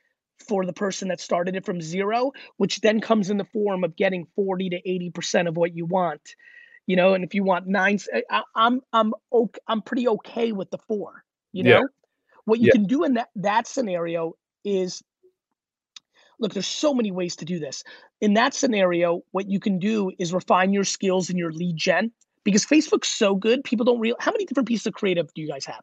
for 0.48 0.64
the 0.64 0.72
person 0.72 1.08
that 1.08 1.20
started 1.20 1.54
it 1.54 1.64
from 1.64 1.80
zero, 1.80 2.32
which 2.56 2.80
then 2.80 3.00
comes 3.00 3.30
in 3.30 3.36
the 3.36 3.44
form 3.44 3.84
of 3.84 3.96
getting 3.96 4.26
40 4.34 4.70
to 4.70 4.80
80% 4.88 5.48
of 5.48 5.56
what 5.56 5.74
you 5.76 5.84
want. 5.84 6.34
You 6.86 6.96
know, 6.96 7.14
and 7.14 7.22
if 7.24 7.34
you 7.34 7.44
want 7.44 7.66
nine, 7.68 7.98
I'm, 8.56 8.80
I'm 8.92 9.14
okay, 9.32 9.60
I'm 9.68 9.82
pretty 9.82 10.08
okay 10.08 10.52
with 10.52 10.70
the 10.70 10.78
four. 10.78 11.24
You 11.52 11.62
Yeah. 11.62 11.80
know, 11.80 11.88
what 12.44 12.60
you 12.60 12.68
Yeah. 12.68 12.70
can 12.70 12.84
do 12.86 13.04
in 13.04 13.14
that 13.14 13.28
that 13.36 13.66
scenario 13.66 14.34
is 14.64 15.02
look, 16.42 16.52
there's 16.52 16.66
so 16.66 16.92
many 16.92 17.10
ways 17.10 17.36
to 17.36 17.44
do 17.44 17.58
this. 17.58 17.82
In 18.20 18.34
that 18.34 18.52
scenario, 18.52 19.22
what 19.30 19.48
you 19.48 19.60
can 19.60 19.78
do 19.78 20.10
is 20.18 20.34
refine 20.34 20.72
your 20.72 20.84
skills 20.84 21.30
in 21.30 21.38
your 21.38 21.52
lead 21.52 21.76
gen 21.76 22.10
because 22.44 22.66
Facebook's 22.66 23.08
so 23.08 23.34
good, 23.34 23.62
people 23.64 23.84
don't 23.86 24.00
real 24.00 24.16
how 24.18 24.32
many 24.32 24.44
different 24.44 24.68
pieces 24.68 24.86
of 24.88 24.92
creative 24.92 25.32
do 25.34 25.40
you 25.40 25.48
guys 25.48 25.64
have? 25.64 25.82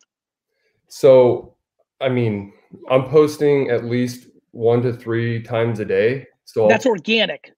So, 0.89 1.55
I 2.01 2.09
mean, 2.09 2.53
I'm 2.91 3.05
posting 3.05 3.69
at 3.69 3.85
least 3.85 4.27
one 4.51 4.81
to 4.81 4.93
three 4.93 5.41
times 5.41 5.79
a 5.79 5.85
day. 5.85 6.27
So 6.43 6.63
I'll- 6.63 6.69
That's 6.69 6.85
organic 6.85 7.53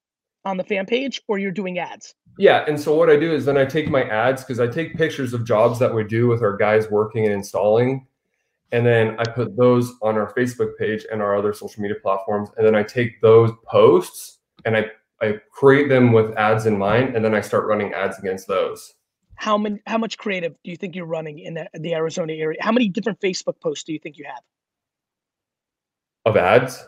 on 0.46 0.58
the 0.58 0.64
fan 0.64 0.86
page, 0.86 1.22
or 1.28 1.38
you're 1.40 1.52
doing 1.52 1.80
ads. 1.80 2.16
yeah. 2.38 2.66
And 2.68 2.80
so 2.80 2.96
what 2.96 3.10
I 3.10 3.18
do 3.18 3.34
is 3.34 3.46
then 3.46 3.58
I 3.58 3.66
take 3.66 3.90
my 3.90 4.04
ads 4.04 4.44
because 4.44 4.60
I 4.60 4.68
take 4.68 4.96
pictures 4.96 5.34
of 5.34 5.46
jobs 5.46 5.80
that 5.80 5.94
we 5.94 6.04
do 6.04 6.28
with 6.28 6.42
our 6.42 6.56
guys 6.56 6.90
working 6.90 7.26
and 7.26 7.34
installing. 7.34 8.08
And 8.72 8.86
then 8.86 9.16
I 9.20 9.24
put 9.26 9.56
those 9.58 9.94
on 10.02 10.16
our 10.18 10.34
Facebook 10.34 10.78
page 10.78 11.06
and 11.12 11.22
our 11.22 11.36
other 11.36 11.54
social 11.54 11.82
media 11.82 11.98
platforms. 12.02 12.50
And 12.58 12.66
then 12.66 12.76
I 12.76 12.84
take 12.84 13.20
those 13.22 13.52
posts 13.66 14.40
and 14.66 14.78
I, 14.78 14.86
I 15.22 15.40
create 15.52 15.90
them 15.90 16.14
with 16.14 16.34
ads 16.38 16.66
in 16.66 16.78
mind. 16.78 17.16
And 17.16 17.24
then 17.26 17.36
I 17.36 17.42
start 17.42 17.66
running 17.66 17.94
ads 17.94 18.18
against 18.18 18.48
those. 18.48 18.94
How 19.36 19.58
many 19.58 19.82
how 19.88 19.98
much 19.98 20.18
creative 20.18 20.54
do 20.64 20.70
you 20.72 20.78
think 20.78 20.96
you're 20.96 21.06
running 21.06 21.40
in 21.40 21.56
the, 21.56 21.68
the 21.74 21.96
Arizona 21.96 22.34
area? 22.34 22.60
How 22.62 22.72
many 22.72 22.88
different 22.90 23.20
Facebook 23.20 23.60
posts 23.60 23.84
do 23.84 23.92
you 23.92 24.00
think 24.00 24.18
you 24.18 24.26
have? 24.26 24.44
Of 26.26 26.38
ads? 26.38 26.86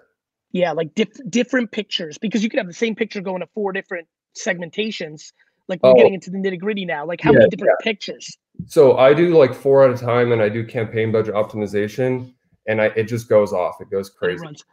Yeah, 0.51 0.71
like 0.71 0.93
diff- 0.93 1.19
different 1.29 1.71
pictures 1.71 2.19
because 2.19 2.43
you 2.43 2.49
could 2.49 2.59
have 2.59 2.67
the 2.67 2.73
same 2.73 2.93
picture 2.95 3.21
going 3.21 3.39
to 3.41 3.47
four 3.55 3.71
different 3.73 4.07
segmentations. 4.37 5.33
Like 5.67 5.81
we're 5.81 5.91
Oh. 5.91 5.95
getting 5.95 6.13
into 6.13 6.29
the 6.29 6.37
nitty 6.37 6.59
gritty 6.59 6.85
now. 6.85 7.05
Like 7.07 7.21
how 7.21 7.31
Yeah, 7.31 7.39
many 7.39 7.49
different 7.49 7.79
pictures? 7.81 8.37
So 8.67 8.97
I 8.97 9.13
do 9.13 9.37
like 9.37 9.53
four 9.53 9.83
at 9.87 9.93
a 9.93 9.97
time 9.97 10.31
and 10.31 10.41
I 10.41 10.49
do 10.49 10.65
campaign 10.65 11.11
budget 11.11 11.33
optimization 11.35 12.33
and 12.67 12.81
I 12.81 12.85
it 12.87 13.03
just 13.03 13.27
goes 13.29 13.53
off. 13.53 13.81
It 13.81 13.89
goes 13.89 14.09
crazy. 14.09 14.41
runs. 14.41 14.63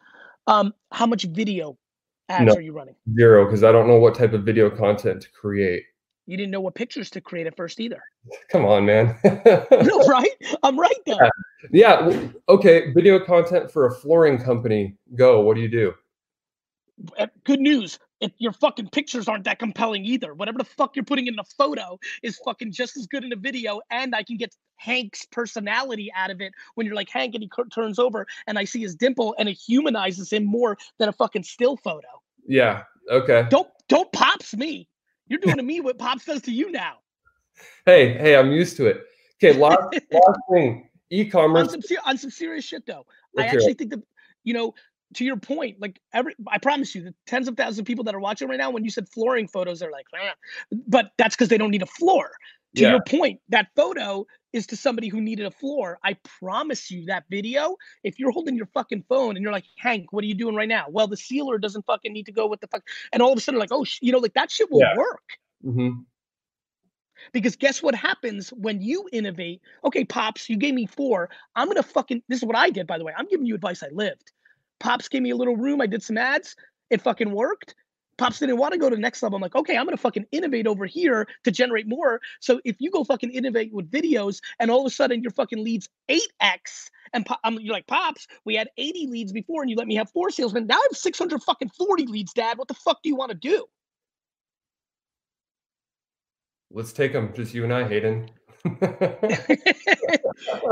Um, 0.47 0.75
how 0.93 1.07
much 1.07 1.25
video 1.25 1.77
ads 2.29 2.47
No. 2.47 2.55
are 2.55 2.61
you 2.61 2.73
running? 2.73 2.95
Zero, 3.17 3.45
because 3.45 3.63
I 3.65 3.73
don't 3.73 3.87
know 3.89 3.99
what 3.99 4.15
type 4.15 4.33
of 4.33 4.45
video 4.45 4.71
content 4.71 5.23
to 5.23 5.29
create. 5.33 5.85
You 6.27 6.37
didn't 6.37 6.53
know 6.53 6.61
what 6.61 6.75
pictures 6.75 7.11
to 7.11 7.21
create 7.21 7.47
at 7.47 7.57
first 7.57 7.81
either. 7.81 8.01
Come 8.51 8.65
on, 8.65 8.85
man. 8.87 9.19
no, 9.25 10.07
right? 10.09 10.31
I'm 10.63 10.79
right 10.79 10.95
though. 11.07 11.19
Yeah. 11.73 12.11
Yeah. 12.11 12.29
Okay. 12.49 12.93
Video 12.93 13.19
content 13.25 13.71
for 13.71 13.87
a 13.87 13.91
flooring 13.91 14.39
company. 14.39 14.97
Go. 15.15 15.41
What 15.41 15.57
do 15.57 15.61
you 15.63 15.69
do? 15.69 15.95
Uh, 17.19 17.27
Good 17.45 17.61
news. 17.61 17.99
If 18.21 18.33
your 18.39 18.53
fucking 18.53 18.91
pictures 18.91 19.29
aren't 19.29 19.45
that 19.45 19.59
compelling 19.59 20.05
either, 20.05 20.35
whatever 20.35 20.59
the 20.59 20.65
fuck 20.65 20.95
you're 20.95 21.05
putting 21.05 21.27
in 21.27 21.37
the 21.37 21.45
photo 21.57 21.99
is 22.23 22.39
fucking 22.45 22.73
just 22.73 22.97
as 22.99 23.07
good 23.07 23.25
in 23.25 23.33
a 23.33 23.37
video, 23.37 23.81
and 23.91 24.15
I 24.15 24.23
can 24.23 24.37
get 24.37 24.55
Hank's 24.77 25.27
personality 25.27 26.13
out 26.15 26.31
of 26.31 26.41
it 26.41 26.53
when 26.75 26.87
you're 26.87 26.95
like 26.95 27.09
Hank 27.09 27.35
and 27.35 27.43
he 27.43 27.51
turns 27.73 27.99
over 27.99 28.27
and 28.47 28.59
I 28.59 28.65
see 28.65 28.81
his 28.81 28.95
dimple 28.95 29.35
and 29.39 29.49
it 29.49 29.55
humanizes 29.55 30.33
him 30.33 30.45
more 30.45 30.77
than 30.99 31.09
a 31.09 31.13
fucking 31.13 31.45
still 31.45 31.77
photo. 31.77 32.09
Yeah. 32.47 32.83
Okay. 33.11 33.47
Don't 33.51 33.69
don't 33.89 34.11
pops 34.13 34.55
me. 34.55 34.89
You're 35.27 35.41
doing 35.41 35.57
to 35.57 35.63
me 35.63 35.81
what 35.81 35.99
pops 35.99 36.25
does 36.25 36.43
to 36.43 36.53
you 36.53 36.71
now. 36.71 36.97
Hey, 37.87 38.15
hey, 38.15 38.37
I'm 38.37 38.53
used 38.53 38.77
to 38.79 38.87
it. 38.87 39.05
Okay. 39.43 39.59
Last, 39.59 39.81
last 40.13 40.41
thing. 40.53 40.75
on 40.75 40.89
E-commerce. 41.11 41.73
some, 41.73 41.83
on 42.05 42.19
some 42.19 42.31
serious 42.31 42.65
shit 42.65 42.85
though. 42.87 43.07
I 43.39 43.43
Let's 43.43 43.51
hear 43.53 43.61
actually 43.61 43.75
think 43.75 43.91
that 43.91 44.03
you 44.45 44.55
know, 44.55 44.75
to 45.15 45.25
your 45.25 45.37
point, 45.37 45.81
like 45.81 46.01
every 46.13 46.35
I 46.49 46.59
promise 46.59 46.95
you, 46.95 47.03
the 47.03 47.15
tens 47.27 47.49
of 47.49 47.57
thousands 47.57 47.81
of 47.81 47.85
people 47.85 48.05
that 48.05 48.15
are 48.15 48.21
watching 48.21 48.49
right 48.49 48.59
now, 48.59 48.71
when 48.71 48.85
you 48.85 48.91
said 48.91 49.09
flooring 49.09 49.49
photos, 49.49 49.81
they're 49.81 49.91
like, 49.91 50.07
"Ah." 50.15 50.35
but 50.87 51.13
that's 51.19 51.35
because 51.35 51.49
they 51.49 51.59
don't 51.59 51.71
need 51.71 51.83
a 51.83 51.87
floor. 51.87 52.31
To 52.77 52.83
Yeah. 52.83 52.91
your 52.91 53.01
point, 53.01 53.41
that 53.49 53.69
photo 53.75 54.25
is 54.53 54.67
to 54.69 54.77
somebody 54.77 55.09
who 55.09 55.21
needed 55.21 55.45
a 55.47 55.51
floor. 55.51 55.99
I 56.05 56.15
promise 56.39 56.89
you 56.91 57.05
that 57.07 57.25
video, 57.29 57.77
if 58.05 58.19
you're 58.19 58.31
holding 58.31 58.55
your 58.57 58.67
fucking 58.67 59.05
phone 59.09 59.37
and 59.37 59.43
you're 59.43 59.53
like, 59.53 59.65
Hank, 59.77 60.13
what 60.13 60.23
are 60.23 60.29
you 60.29 60.35
doing 60.35 60.55
right 60.55 60.69
now? 60.69 60.87
Well, 60.89 61.09
the 61.09 61.17
sealer 61.17 61.59
doesn't 61.59 61.85
fucking 61.87 62.13
need 62.13 62.27
to 62.27 62.33
go 62.33 62.47
with 62.47 62.61
the 62.61 62.69
fuck. 62.69 62.83
And 63.13 63.23
all 63.23 63.33
of 63.33 63.39
a 63.39 63.41
sudden, 63.41 63.59
like, 63.59 63.73
oh, 63.73 63.83
sh-, 63.83 63.99
you 64.03 64.13
know, 64.13 64.19
like 64.19 64.35
that 64.35 64.51
shit 64.53 64.71
will 64.71 64.81
Yeah. 64.81 64.97
work. 64.97 65.39
hmm 65.63 65.91
Because 67.33 67.57
guess 67.57 67.83
what 67.83 67.95
happens 67.95 68.51
when 68.51 68.81
you 68.81 69.09
innovate? 69.13 69.63
Okay, 69.85 70.05
Pops, 70.05 70.49
you 70.49 70.57
gave 70.57 70.75
me 70.75 70.87
four. 70.87 71.29
I'm 71.57 71.69
gonna 71.69 71.83
fucking 71.83 72.23
this 72.29 72.39
is 72.39 72.45
what 72.45 72.57
I 72.57 72.71
did, 72.71 72.87
by 72.87 72.99
the 72.99 73.05
way. 73.05 73.13
I'm 73.17 73.27
giving 73.27 73.47
you 73.47 73.55
advice 73.55 73.83
I 73.83 73.89
lived. 73.93 74.33
Pops 74.81 75.09
gave 75.09 75.23
me 75.23 75.31
a 75.31 75.37
little 75.37 75.57
room, 75.57 75.81
I 75.81 75.87
did 75.87 76.03
some 76.03 76.19
ads, 76.19 76.57
it 76.91 77.01
fucking 77.01 77.31
worked. 77.31 77.75
Pops 78.19 78.39
didn't 78.39 78.59
want 78.59 78.73
to 78.73 78.79
go 78.79 78.91
to 78.91 78.97
the 78.97 79.01
next 79.01 79.23
level. 79.23 79.37
I'm 79.37 79.43
like, 79.43 79.55
okay, 79.55 79.79
I'm 79.79 79.87
gonna 79.87 79.97
fucking 79.97 80.27
innovate 80.31 80.67
over 80.67 80.85
here 80.85 81.27
to 81.45 81.51
generate 81.51 81.87
more. 81.87 82.21
So 82.41 82.61
if 82.65 82.77
you 82.79 82.91
go 82.91 83.03
fucking 83.03 83.31
innovate 83.31 83.73
with 83.73 83.91
videos 83.91 84.41
and 84.59 84.71
all 84.71 84.81
of 84.81 84.87
a 84.87 84.91
sudden 84.91 85.23
your 85.23 85.31
fucking 85.33 85.65
leads 85.65 85.89
8x 86.11 86.91
and 87.15 87.25
Pop, 87.25 87.41
I'm, 87.45 87.59
you're 87.61 87.73
like, 87.73 87.87
Pops, 87.87 88.27
we 88.45 88.55
had 88.57 88.69
80 88.77 89.07
leads 89.07 89.33
before 89.33 89.63
and 89.63 89.71
you 89.71 89.77
let 89.77 89.87
me 89.87 89.95
have 89.95 90.11
four 90.11 90.31
salesmen. 90.31 90.67
Now 90.67 90.75
I 90.75 90.87
have 90.91 90.99
600 90.99 91.43
fucking 91.43 91.71
40 91.71 92.07
leads, 92.07 92.35
Dad. 92.35 92.59
What 92.59 92.69
the 92.69 92.75
fuck 92.75 93.03
do 93.03 93.09
you 93.09 93.17
want 93.17 93.31
to 93.31 93.39
do? 93.39 93.65
Let's 96.73 96.93
take 96.93 97.13
them, 97.13 97.33
just 97.35 97.55
you 97.55 97.65
and 97.65 97.73
I, 97.73 97.89
Hayden. 97.89 98.31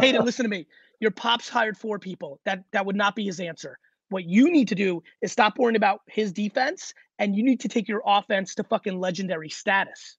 Hayden, 0.00 0.24
listen 0.24 0.44
to 0.44 0.48
me. 0.48 0.66
Your 1.00 1.10
pops 1.10 1.48
hired 1.48 1.76
four 1.76 1.98
people. 1.98 2.40
That 2.44 2.62
that 2.72 2.84
would 2.84 2.96
not 2.96 3.16
be 3.16 3.24
his 3.24 3.40
answer. 3.40 3.78
What 4.10 4.24
you 4.24 4.50
need 4.50 4.68
to 4.68 4.74
do 4.74 5.02
is 5.20 5.32
stop 5.32 5.58
worrying 5.58 5.76
about 5.76 6.00
his 6.06 6.32
defense 6.32 6.94
and 7.18 7.36
you 7.36 7.42
need 7.42 7.60
to 7.60 7.68
take 7.68 7.88
your 7.88 8.02
offense 8.06 8.54
to 8.54 8.64
fucking 8.64 8.98
legendary 8.98 9.50
status. 9.50 10.16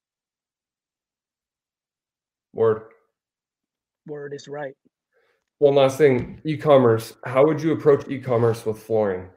Word. 2.53 2.83
Word 4.05 4.33
is 4.33 4.47
right. 4.47 4.75
One 5.59 5.75
last 5.75 5.97
thing, 5.97 6.39
e-commerce. 6.45 7.13
How 7.25 7.45
would 7.45 7.61
you 7.61 7.73
approach 7.73 8.07
e-commerce 8.07 8.65
with 8.65 8.81
flooring? 8.81 9.29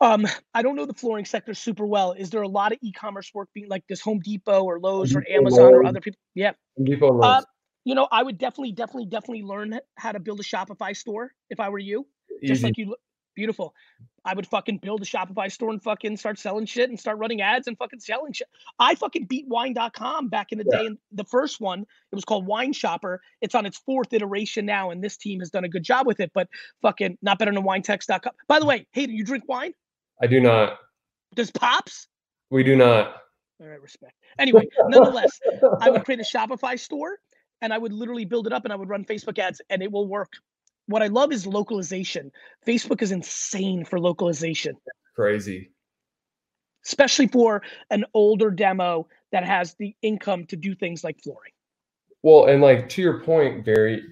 Um, 0.00 0.26
I 0.54 0.62
don't 0.62 0.76
know 0.76 0.86
the 0.86 0.94
flooring 0.94 1.24
sector 1.24 1.54
super 1.54 1.84
well. 1.84 2.12
Is 2.12 2.30
there 2.30 2.42
a 2.42 2.48
lot 2.48 2.70
of 2.72 2.78
e-commerce 2.82 3.32
work 3.34 3.48
being 3.52 3.68
like 3.68 3.82
this 3.88 4.00
Home 4.02 4.20
Depot 4.20 4.62
or 4.62 4.78
Lowe's 4.78 5.14
or 5.14 5.22
Depot, 5.22 5.34
Amazon 5.34 5.74
or 5.74 5.84
other 5.84 6.00
people? 6.00 6.20
Yeah. 6.34 6.52
Home 6.76 6.84
Depot 6.84 7.08
and 7.14 7.24
Uh, 7.24 7.28
Lowe's. 7.34 7.44
you 7.84 7.94
know, 7.96 8.06
I 8.12 8.22
would 8.22 8.38
definitely, 8.38 8.72
definitely, 8.72 9.06
definitely 9.06 9.42
learn 9.42 9.80
how 9.96 10.12
to 10.12 10.20
build 10.20 10.38
a 10.38 10.44
Shopify 10.44 10.96
store 10.96 11.32
if 11.50 11.58
I 11.58 11.68
were 11.68 11.80
you. 11.80 12.06
Just 12.44 12.62
like 12.62 12.78
you, 12.78 12.94
beautiful. 13.38 13.72
I 14.24 14.34
would 14.34 14.48
fucking 14.48 14.78
build 14.78 15.00
a 15.00 15.04
Shopify 15.04 15.50
store 15.50 15.70
and 15.70 15.80
fucking 15.80 16.16
start 16.16 16.40
selling 16.40 16.66
shit 16.66 16.90
and 16.90 16.98
start 16.98 17.18
running 17.18 17.40
ads 17.40 17.68
and 17.68 17.78
fucking 17.78 18.00
selling 18.00 18.32
shit. 18.32 18.48
I 18.80 18.96
fucking 18.96 19.26
beat 19.26 19.46
wine.com 19.46 20.28
back 20.28 20.50
in 20.50 20.58
the 20.58 20.66
Yeah. 20.70 20.78
day. 20.80 20.86
And 20.86 20.98
the 21.12 21.24
first 21.24 21.60
one, 21.60 21.82
it 21.82 22.14
was 22.16 22.24
called 22.24 22.44
Wine 22.44 22.72
Shopper. 22.72 23.22
It's 23.40 23.54
on 23.54 23.64
its 23.64 23.78
fourth 23.78 24.12
iteration 24.12 24.66
now, 24.66 24.90
and 24.90 25.02
this 25.02 25.16
team 25.16 25.38
has 25.38 25.50
done 25.50 25.62
a 25.62 25.68
good 25.68 25.84
job 25.84 26.04
with 26.04 26.18
it, 26.18 26.32
but 26.34 26.48
fucking 26.82 27.16
not 27.22 27.38
better 27.38 27.52
than 27.52 27.62
winetext.com. 27.62 28.32
By 28.48 28.58
the 28.58 28.66
way, 28.66 28.88
hey, 28.90 29.06
do 29.06 29.12
you 29.12 29.24
drink 29.24 29.44
wine? 29.46 29.72
I 30.20 30.26
do 30.26 30.40
not. 30.40 30.80
Does 31.36 31.52
Pops? 31.52 32.08
We 32.50 32.64
do 32.64 32.74
not. 32.74 33.22
All 33.60 33.68
right, 33.68 33.80
respect. 33.80 34.14
Anyway, 34.40 34.66
nonetheless, 34.88 35.38
I 35.80 35.90
would 35.90 36.04
create 36.04 36.18
a 36.20 36.24
Shopify 36.24 36.76
store 36.78 37.18
and 37.62 37.72
I 37.72 37.78
would 37.78 37.92
literally 37.92 38.24
build 38.24 38.48
it 38.48 38.52
up 38.52 38.64
and 38.64 38.72
I 38.72 38.76
would 38.76 38.88
run 38.88 39.04
Facebook 39.04 39.38
ads 39.38 39.62
and 39.70 39.80
it 39.80 39.92
will 39.92 40.08
work. 40.08 40.32
What 40.88 41.02
I 41.02 41.08
love 41.08 41.32
is 41.32 41.46
localization. 41.46 42.32
Facebook 42.66 43.02
is 43.02 43.12
insane 43.12 43.84
for 43.84 44.00
localization, 44.00 44.74
Crazy. 45.14 45.70
especially 46.86 47.28
for 47.28 47.62
an 47.90 48.06
older 48.14 48.50
demo 48.50 49.06
that 49.30 49.44
has 49.44 49.74
the 49.74 49.94
income 50.00 50.46
to 50.46 50.56
do 50.56 50.74
things 50.74 51.04
like 51.04 51.20
flooring. 51.22 51.52
Well, 52.22 52.46
and 52.46 52.62
like 52.62 52.88
to 52.90 53.02
your 53.02 53.20
point, 53.20 53.66
Gary, 53.66 54.02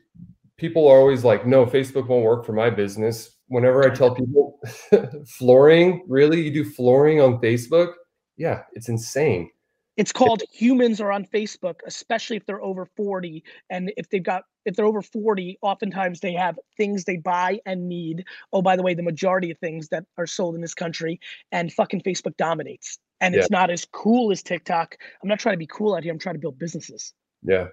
people 0.58 0.86
are 0.86 0.98
always 0.98 1.24
like, 1.24 1.46
no, 1.46 1.64
Facebook 1.64 2.08
won't 2.08 2.24
work 2.24 2.44
for 2.44 2.52
my 2.52 2.68
business. 2.68 3.36
Whenever 3.48 3.90
I 3.90 3.94
tell 3.94 4.14
people 4.14 4.60
flooring, 5.26 6.04
really, 6.06 6.42
you 6.42 6.52
do 6.52 6.64
flooring 6.64 7.22
on 7.22 7.40
Facebook? 7.40 7.94
Yeah, 8.36 8.64
it's 8.74 8.90
insane. 8.90 9.50
It's 9.96 10.12
called 10.12 10.42
humans 10.52 11.00
are 11.00 11.10
on 11.10 11.24
Facebook, 11.24 11.76
especially 11.86 12.36
if 12.36 12.44
they're 12.44 12.62
over 12.62 12.84
40. 12.96 13.42
And 13.70 13.92
if 13.96 14.10
they've 14.10 14.22
got, 14.22 14.42
if 14.66 14.76
they're 14.76 14.84
over 14.84 15.00
40, 15.00 15.58
oftentimes 15.62 16.20
they 16.20 16.34
have 16.34 16.58
things 16.76 17.04
they 17.04 17.16
buy 17.16 17.60
and 17.64 17.88
need. 17.88 18.24
Oh, 18.52 18.60
by 18.60 18.76
the 18.76 18.82
way, 18.82 18.92
the 18.94 19.02
majority 19.02 19.50
of 19.50 19.58
things 19.58 19.88
that 19.88 20.04
are 20.18 20.26
sold 20.26 20.54
in 20.54 20.60
this 20.60 20.74
country 20.74 21.18
and 21.50 21.72
fucking 21.72 22.02
Facebook 22.02 22.36
dominates. 22.36 22.98
And 23.20 23.34
it's 23.34 23.48
Yeah. 23.50 23.58
not 23.58 23.70
as 23.70 23.86
cool 23.86 24.30
as 24.30 24.42
TikTok. 24.42 24.96
I'm 25.22 25.28
not 25.28 25.38
trying 25.38 25.54
to 25.54 25.58
be 25.58 25.66
cool 25.66 25.94
out 25.94 26.04
here. 26.04 26.12
I'm 26.12 26.18
trying 26.18 26.34
to 26.34 26.40
build 26.40 26.58
businesses. 26.58 27.14
Yeah. 27.42 27.68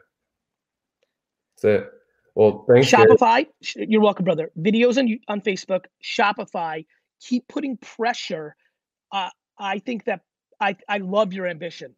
That's 1.61 1.83
it. 1.83 1.91
Well, 2.35 2.65
thanks. 2.67 2.89
Shopify, 2.89 3.47
sh- 3.61 3.75
you're 3.77 4.01
welcome, 4.01 4.25
brother. 4.25 4.51
Videos 4.57 4.97
on 4.97 5.19
on 5.27 5.41
Facebook, 5.41 5.85
Shopify. 6.03 6.85
Keep 7.21 7.47
putting 7.47 7.77
pressure. 7.77 8.55
Uh, 9.11 9.29
I 9.59 9.79
think 9.79 10.05
that 10.05 10.21
I 10.59 10.75
I 10.87 10.97
love 10.97 11.33
your 11.33 11.47
ambition. 11.47 11.95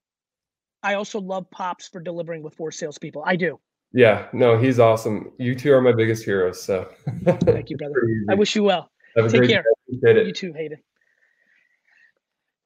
I 0.85 0.93
also 0.93 1.19
love 1.19 1.49
Pops 1.49 1.87
for 1.87 1.99
delivering 1.99 2.43
with 2.43 2.53
four 2.53 2.71
salespeople. 2.71 3.23
I 3.25 3.35
do. 3.35 3.59
Yeah, 3.91 4.27
no, 4.33 4.55
he's 4.59 4.79
awesome. 4.79 5.31
You 5.39 5.55
two 5.55 5.73
are 5.73 5.81
my 5.81 5.93
biggest 5.93 6.23
heroes. 6.23 6.61
So 6.61 6.87
Thank 7.25 7.71
you, 7.71 7.77
brother. 7.77 7.95
I 8.29 8.35
wish 8.35 8.55
you 8.55 8.63
well. 8.63 8.91
Have 9.17 9.31
Take 9.31 9.49
care. 9.49 9.63
day. 9.63 9.69
Appreciate 9.87 10.17
it. 10.17 10.27
You 10.27 10.33
too, 10.33 10.53
Hayden. 10.53 10.77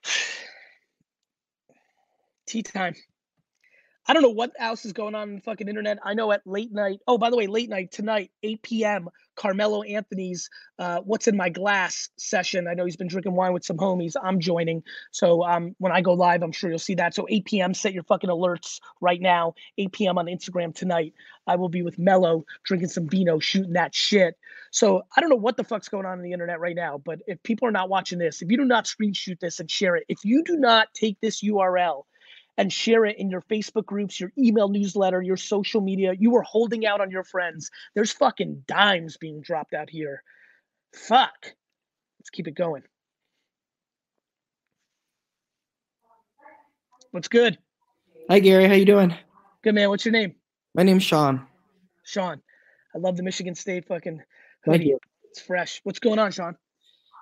Tea 2.46 2.62
time. 2.62 2.94
I 4.10 4.14
don't 4.14 4.24
know 4.24 4.30
what 4.30 4.54
else 4.58 4.86
is 4.86 4.94
going 4.94 5.14
on 5.14 5.30
in 5.30 5.36
the 5.36 5.42
fucking 5.42 5.68
internet. 5.68 6.00
I 6.04 6.16
know 6.16 6.32
at 6.32 6.42
late 6.44 6.74
night. 6.74 7.00
Oh, 7.06 7.20
by 7.20 7.30
the 7.30 7.38
way, 7.38 7.46
late 7.46 7.70
night 7.70 7.92
tonight, 7.92 8.32
8 8.42 8.64
p.m. 8.64 9.10
Carmelo 9.36 9.84
Anthony's 9.84 10.50
uh, 10.80 11.02
"What's 11.02 11.28
in 11.28 11.38
My 11.38 11.50
Glass" 11.50 12.10
session. 12.18 12.68
I 12.68 12.74
know 12.74 12.86
he's 12.86 12.96
been 12.96 13.08
drinking 13.08 13.36
wine 13.36 13.54
with 13.54 13.64
some 13.64 13.78
homies. 13.78 14.16
I'm 14.24 14.40
joining, 14.40 14.82
so 15.12 15.44
um, 15.44 15.76
when 15.78 15.92
I 15.92 16.02
go 16.02 16.14
live, 16.14 16.42
I'm 16.42 16.52
sure 16.52 16.72
you'll 16.72 16.80
see 16.80 16.96
that. 16.96 17.14
So 17.14 17.28
8 17.30 17.46
p.m. 17.46 17.74
Set 17.76 17.94
your 17.94 18.02
fucking 18.02 18.32
alerts 18.32 18.80
right 19.00 19.22
now. 19.22 19.54
8 19.78 19.92
p.m. 19.92 20.18
on 20.18 20.26
Instagram 20.26 20.74
tonight. 20.74 21.14
I 21.46 21.56
will 21.58 21.70
be 21.70 21.84
with 21.84 22.00
Melo 22.00 22.46
drinking 22.64 22.90
some 22.90 23.08
vino, 23.08 23.38
shooting 23.38 23.74
that 23.74 23.94
shit. 23.94 24.34
So 24.72 25.04
I 25.16 25.22
don't 25.22 25.30
know 25.30 25.36
what 25.36 25.56
the 25.56 25.64
fuck's 25.64 25.88
going 25.88 26.08
on 26.08 26.18
in 26.18 26.24
the 26.24 26.34
internet 26.34 26.60
right 26.60 26.76
now, 26.76 26.98
but 26.98 27.20
if 27.28 27.44
people 27.44 27.68
are 27.68 27.72
not 27.72 27.90
watching 27.90 28.18
this, 28.18 28.42
if 28.42 28.50
you 28.50 28.58
do 28.58 28.66
not 28.66 28.86
screenshot 28.86 29.40
this 29.40 29.60
and 29.60 29.70
share 29.70 29.96
it, 29.96 30.06
if 30.10 30.26
you 30.26 30.44
do 30.44 30.58
not 30.58 30.88
take 30.96 31.22
this 31.22 31.44
URL 31.44 32.06
and 32.58 32.72
share 32.72 33.06
it 33.06 33.18
in 33.18 33.30
your 33.30 33.42
Facebook 33.42 33.86
groups, 33.86 34.20
your 34.20 34.32
email 34.38 34.68
newsletter, 34.68 35.22
your 35.22 35.38
social 35.38 35.82
media, 35.82 36.14
you 36.18 36.36
are 36.36 36.42
holding 36.42 36.86
out 36.86 37.02
on 37.02 37.10
your 37.10 37.24
friends. 37.24 37.72
There's 37.96 38.12
fucking 38.12 38.64
dimes 38.68 39.18
being 39.18 39.42
dropped 39.42 39.74
out 39.74 39.90
here. 39.90 40.24
Fuck. 40.94 41.54
Let's 42.20 42.30
keep 42.32 42.48
it 42.48 42.56
going. 42.56 42.84
What's 47.12 47.28
good? 47.28 47.58
Hi 48.30 48.40
Gary, 48.40 48.68
how 48.68 48.76
you 48.76 48.86
doing? 48.86 49.16
Good 49.64 49.74
man. 49.74 49.90
What's 49.90 50.06
your 50.06 50.12
name? 50.12 50.36
My 50.76 50.84
name's 50.84 51.04
Sean. 51.04 51.48
Sean. 52.04 52.42
I 52.94 52.98
love 53.00 53.18
the 53.18 53.24
Michigan 53.24 53.56
State 53.56 53.88
fucking 53.88 54.22
Thank 54.66 54.84
you. 54.84 55.00
It's 55.32 55.42
fresh. 55.42 55.80
What's 55.84 56.00
going 56.00 56.20
on, 56.20 56.32
Sean? 56.32 56.56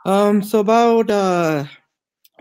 Um, 0.06 0.42
so 0.42 0.60
about 0.60 1.10
uh 1.10 1.66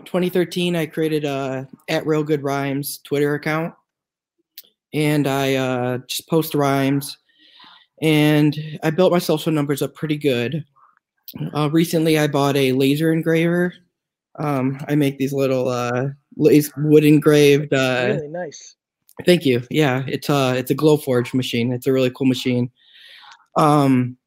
2013, 0.05 0.75
I 0.75 0.85
created 0.85 1.25
a 1.25 1.67
at 1.89 2.05
Real 2.05 2.23
Good 2.23 2.43
Rhymes 2.43 2.99
Twitter 2.99 3.35
account, 3.35 3.73
and 4.93 5.27
I 5.27 5.55
uh, 5.55 5.97
just 6.07 6.29
post 6.29 6.55
rhymes, 6.55 7.17
and 8.01 8.57
I 8.83 8.89
built 8.91 9.11
my 9.11 9.19
social 9.19 9.51
numbers 9.51 9.81
up 9.81 9.95
pretty 9.95 10.17
good. 10.17 10.63
Uh, 11.53 11.69
recently, 11.71 12.17
I 12.17 12.27
bought 12.27 12.55
a 12.55 12.71
laser 12.73 13.11
engraver. 13.11 13.73
Um, 14.39 14.79
I 14.87 14.95
make 14.95 15.17
these 15.17 15.33
little 15.33 15.67
uh, 15.67 16.09
wood 16.35 17.03
engraved. 17.03 17.73
Uh, 17.73 18.15
really 18.15 18.27
nice. 18.27 18.75
Thank 19.25 19.45
you. 19.45 19.63
Yeah, 19.71 20.03
it's 20.07 20.29
a 20.29 20.55
it's 20.55 20.71
a 20.71 20.75
Glowforge 20.75 21.33
machine. 21.33 21.73
It's 21.73 21.87
a 21.87 21.91
really 21.91 22.11
cool 22.11 22.27
machine. 22.27 22.71
Um, 23.57 24.17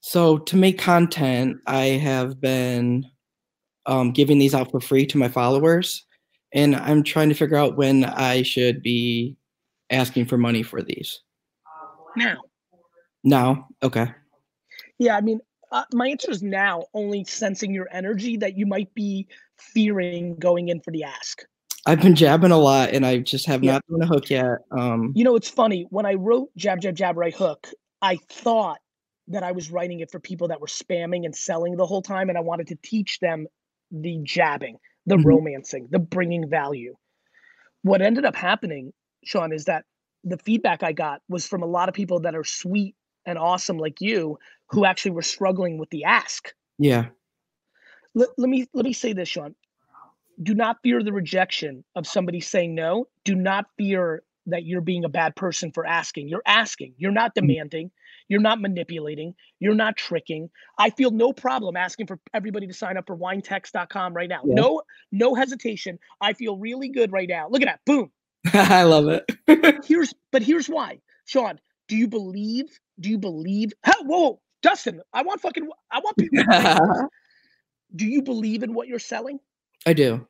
so 0.00 0.38
to 0.38 0.56
make 0.56 0.78
content, 0.78 1.56
I 1.66 1.84
have 1.84 2.40
been 2.40 3.04
um, 3.86 4.12
giving 4.12 4.38
these 4.38 4.54
out 4.54 4.70
for 4.70 4.80
free 4.80 5.06
to 5.06 5.18
my 5.18 5.28
followers, 5.28 6.06
and 6.52 6.76
I'm 6.76 7.02
trying 7.02 7.28
to 7.28 7.34
figure 7.34 7.56
out 7.56 7.76
when 7.76 8.04
I 8.04 8.42
should 8.42 8.82
be 8.82 9.36
asking 9.90 10.26
for 10.26 10.38
money 10.38 10.62
for 10.62 10.82
these. 10.82 11.20
Now. 12.16 12.36
Now, 13.22 13.68
okay. 13.82 14.08
Yeah, 14.98 15.16
I 15.16 15.20
mean, 15.20 15.40
uh, 15.72 15.84
my 15.92 16.08
answer 16.08 16.30
is 16.30 16.42
now, 16.42 16.84
only 16.94 17.24
sensing 17.24 17.72
your 17.72 17.88
energy 17.90 18.36
that 18.36 18.56
you 18.56 18.66
might 18.66 18.92
be 18.94 19.26
fearing 19.58 20.36
going 20.36 20.68
in 20.68 20.80
for 20.80 20.90
the 20.90 21.02
ask. 21.04 21.42
I've 21.86 22.00
been 22.00 22.14
jabbing 22.14 22.50
a 22.50 22.58
lot, 22.58 22.90
and 22.90 23.04
I 23.04 23.18
just 23.18 23.46
have 23.46 23.62
Yeah. 23.62 23.72
not 23.72 23.82
done 23.90 24.02
a 24.02 24.06
hook 24.06 24.30
yet. 24.30 24.58
Um, 24.70 25.12
You 25.14 25.24
know, 25.24 25.36
it's 25.36 25.50
funny. 25.50 25.86
When 25.90 26.06
I 26.06 26.14
wrote 26.14 26.50
Jab, 26.56 26.80
Jab, 26.80 26.94
Jab, 26.94 27.16
Right 27.16 27.34
Hook, 27.34 27.68
I 28.00 28.16
thought 28.30 28.78
that 29.28 29.42
I 29.42 29.52
was 29.52 29.70
writing 29.70 30.00
it 30.00 30.10
for 30.10 30.20
people 30.20 30.48
that 30.48 30.60
were 30.60 30.66
spamming 30.66 31.24
and 31.24 31.34
selling 31.34 31.76
the 31.76 31.86
whole 31.86 32.02
time, 32.02 32.28
and 32.28 32.38
I 32.38 32.42
wanted 32.42 32.68
to 32.68 32.76
teach 32.82 33.18
them 33.20 33.46
the 34.02 34.20
jabbing, 34.24 34.78
the 35.06 35.16
Mhm. 35.16 35.24
romancing, 35.24 35.88
the 35.90 35.98
bringing 36.00 36.48
value. 36.48 36.96
What 37.82 38.02
ended 38.02 38.24
up 38.24 38.36
happening, 38.36 38.92
Sean, 39.24 39.52
is 39.52 39.66
that 39.66 39.84
the 40.24 40.38
feedback 40.38 40.82
I 40.82 40.92
got 40.92 41.22
was 41.28 41.46
from 41.46 41.62
a 41.62 41.66
lot 41.66 41.88
of 41.88 41.94
people 41.94 42.20
that 42.20 42.34
are 42.34 42.44
sweet 42.44 42.96
and 43.26 43.38
awesome 43.38 43.78
like 43.78 44.00
you 44.00 44.38
who 44.70 44.84
actually 44.84 45.12
were 45.12 45.22
struggling 45.22 45.78
with 45.78 45.90
the 45.90 46.04
ask. 46.04 46.52
yeah, 46.78 47.08
let, 48.14 48.28
let 48.38 48.48
me 48.48 48.66
let 48.74 48.84
me 48.84 48.92
say 48.92 49.12
this 49.12 49.28
sean 49.28 49.54
do 50.42 50.54
not 50.54 50.78
fear 50.82 51.02
the 51.02 51.12
rejection 51.12 51.84
of 51.94 52.06
somebody 52.06 52.40
saying 52.40 52.74
no 52.74 53.08
do 53.24 53.34
not 53.34 53.66
fear 53.78 54.22
that 54.46 54.64
you're 54.64 54.80
being 54.82 55.04
a 55.04 55.08
bad 55.08 55.34
person 55.36 55.72
for 55.72 55.86
asking. 55.86 56.28
You're 56.28 56.42
asking. 56.44 56.94
You're 56.98 57.12
not 57.12 57.34
demanding. 57.34 57.90
You're 58.28 58.40
not 58.40 58.60
manipulating. 58.60 59.34
You're 59.60 59.74
not 59.74 59.96
tricking. 59.96 60.50
I 60.78 60.90
feel 60.90 61.10
no 61.10 61.32
problem 61.32 61.76
asking 61.76 62.06
for 62.06 62.18
everybody 62.32 62.66
to 62.66 62.74
sign 62.74 62.96
up 62.96 63.06
for 63.06 63.16
winetext.com 63.16 64.14
right 64.14 64.28
now. 64.28 64.40
Yeah. 64.44 64.54
No, 64.54 64.82
no 65.12 65.34
hesitation. 65.34 65.98
I 66.20 66.32
feel 66.32 66.56
really 66.56 66.88
good 66.88 67.12
right 67.12 67.28
now. 67.28 67.48
Look 67.48 67.62
at 67.62 67.66
that. 67.66 67.80
Boom. 67.84 68.10
I 68.52 68.82
love 68.84 69.08
it. 69.08 69.84
here's 69.84 70.14
but 70.32 70.42
here's 70.42 70.68
why. 70.68 71.00
Sean, 71.26 71.58
do 71.88 71.96
you 71.96 72.08
believe? 72.08 72.66
Do 73.00 73.10
you 73.10 73.18
believe? 73.18 73.72
Whoa, 73.86 74.02
whoa, 74.04 74.40
Dustin, 74.62 75.00
I 75.12 75.22
want 75.22 75.40
fucking 75.40 75.68
I 75.90 76.00
want 76.00 76.16
people. 76.16 76.44
do 77.96 78.06
you 78.06 78.22
believe 78.22 78.62
in 78.62 78.74
what 78.74 78.88
you're 78.88 78.98
selling? 78.98 79.38
I 79.86 79.92
do. 79.92 80.26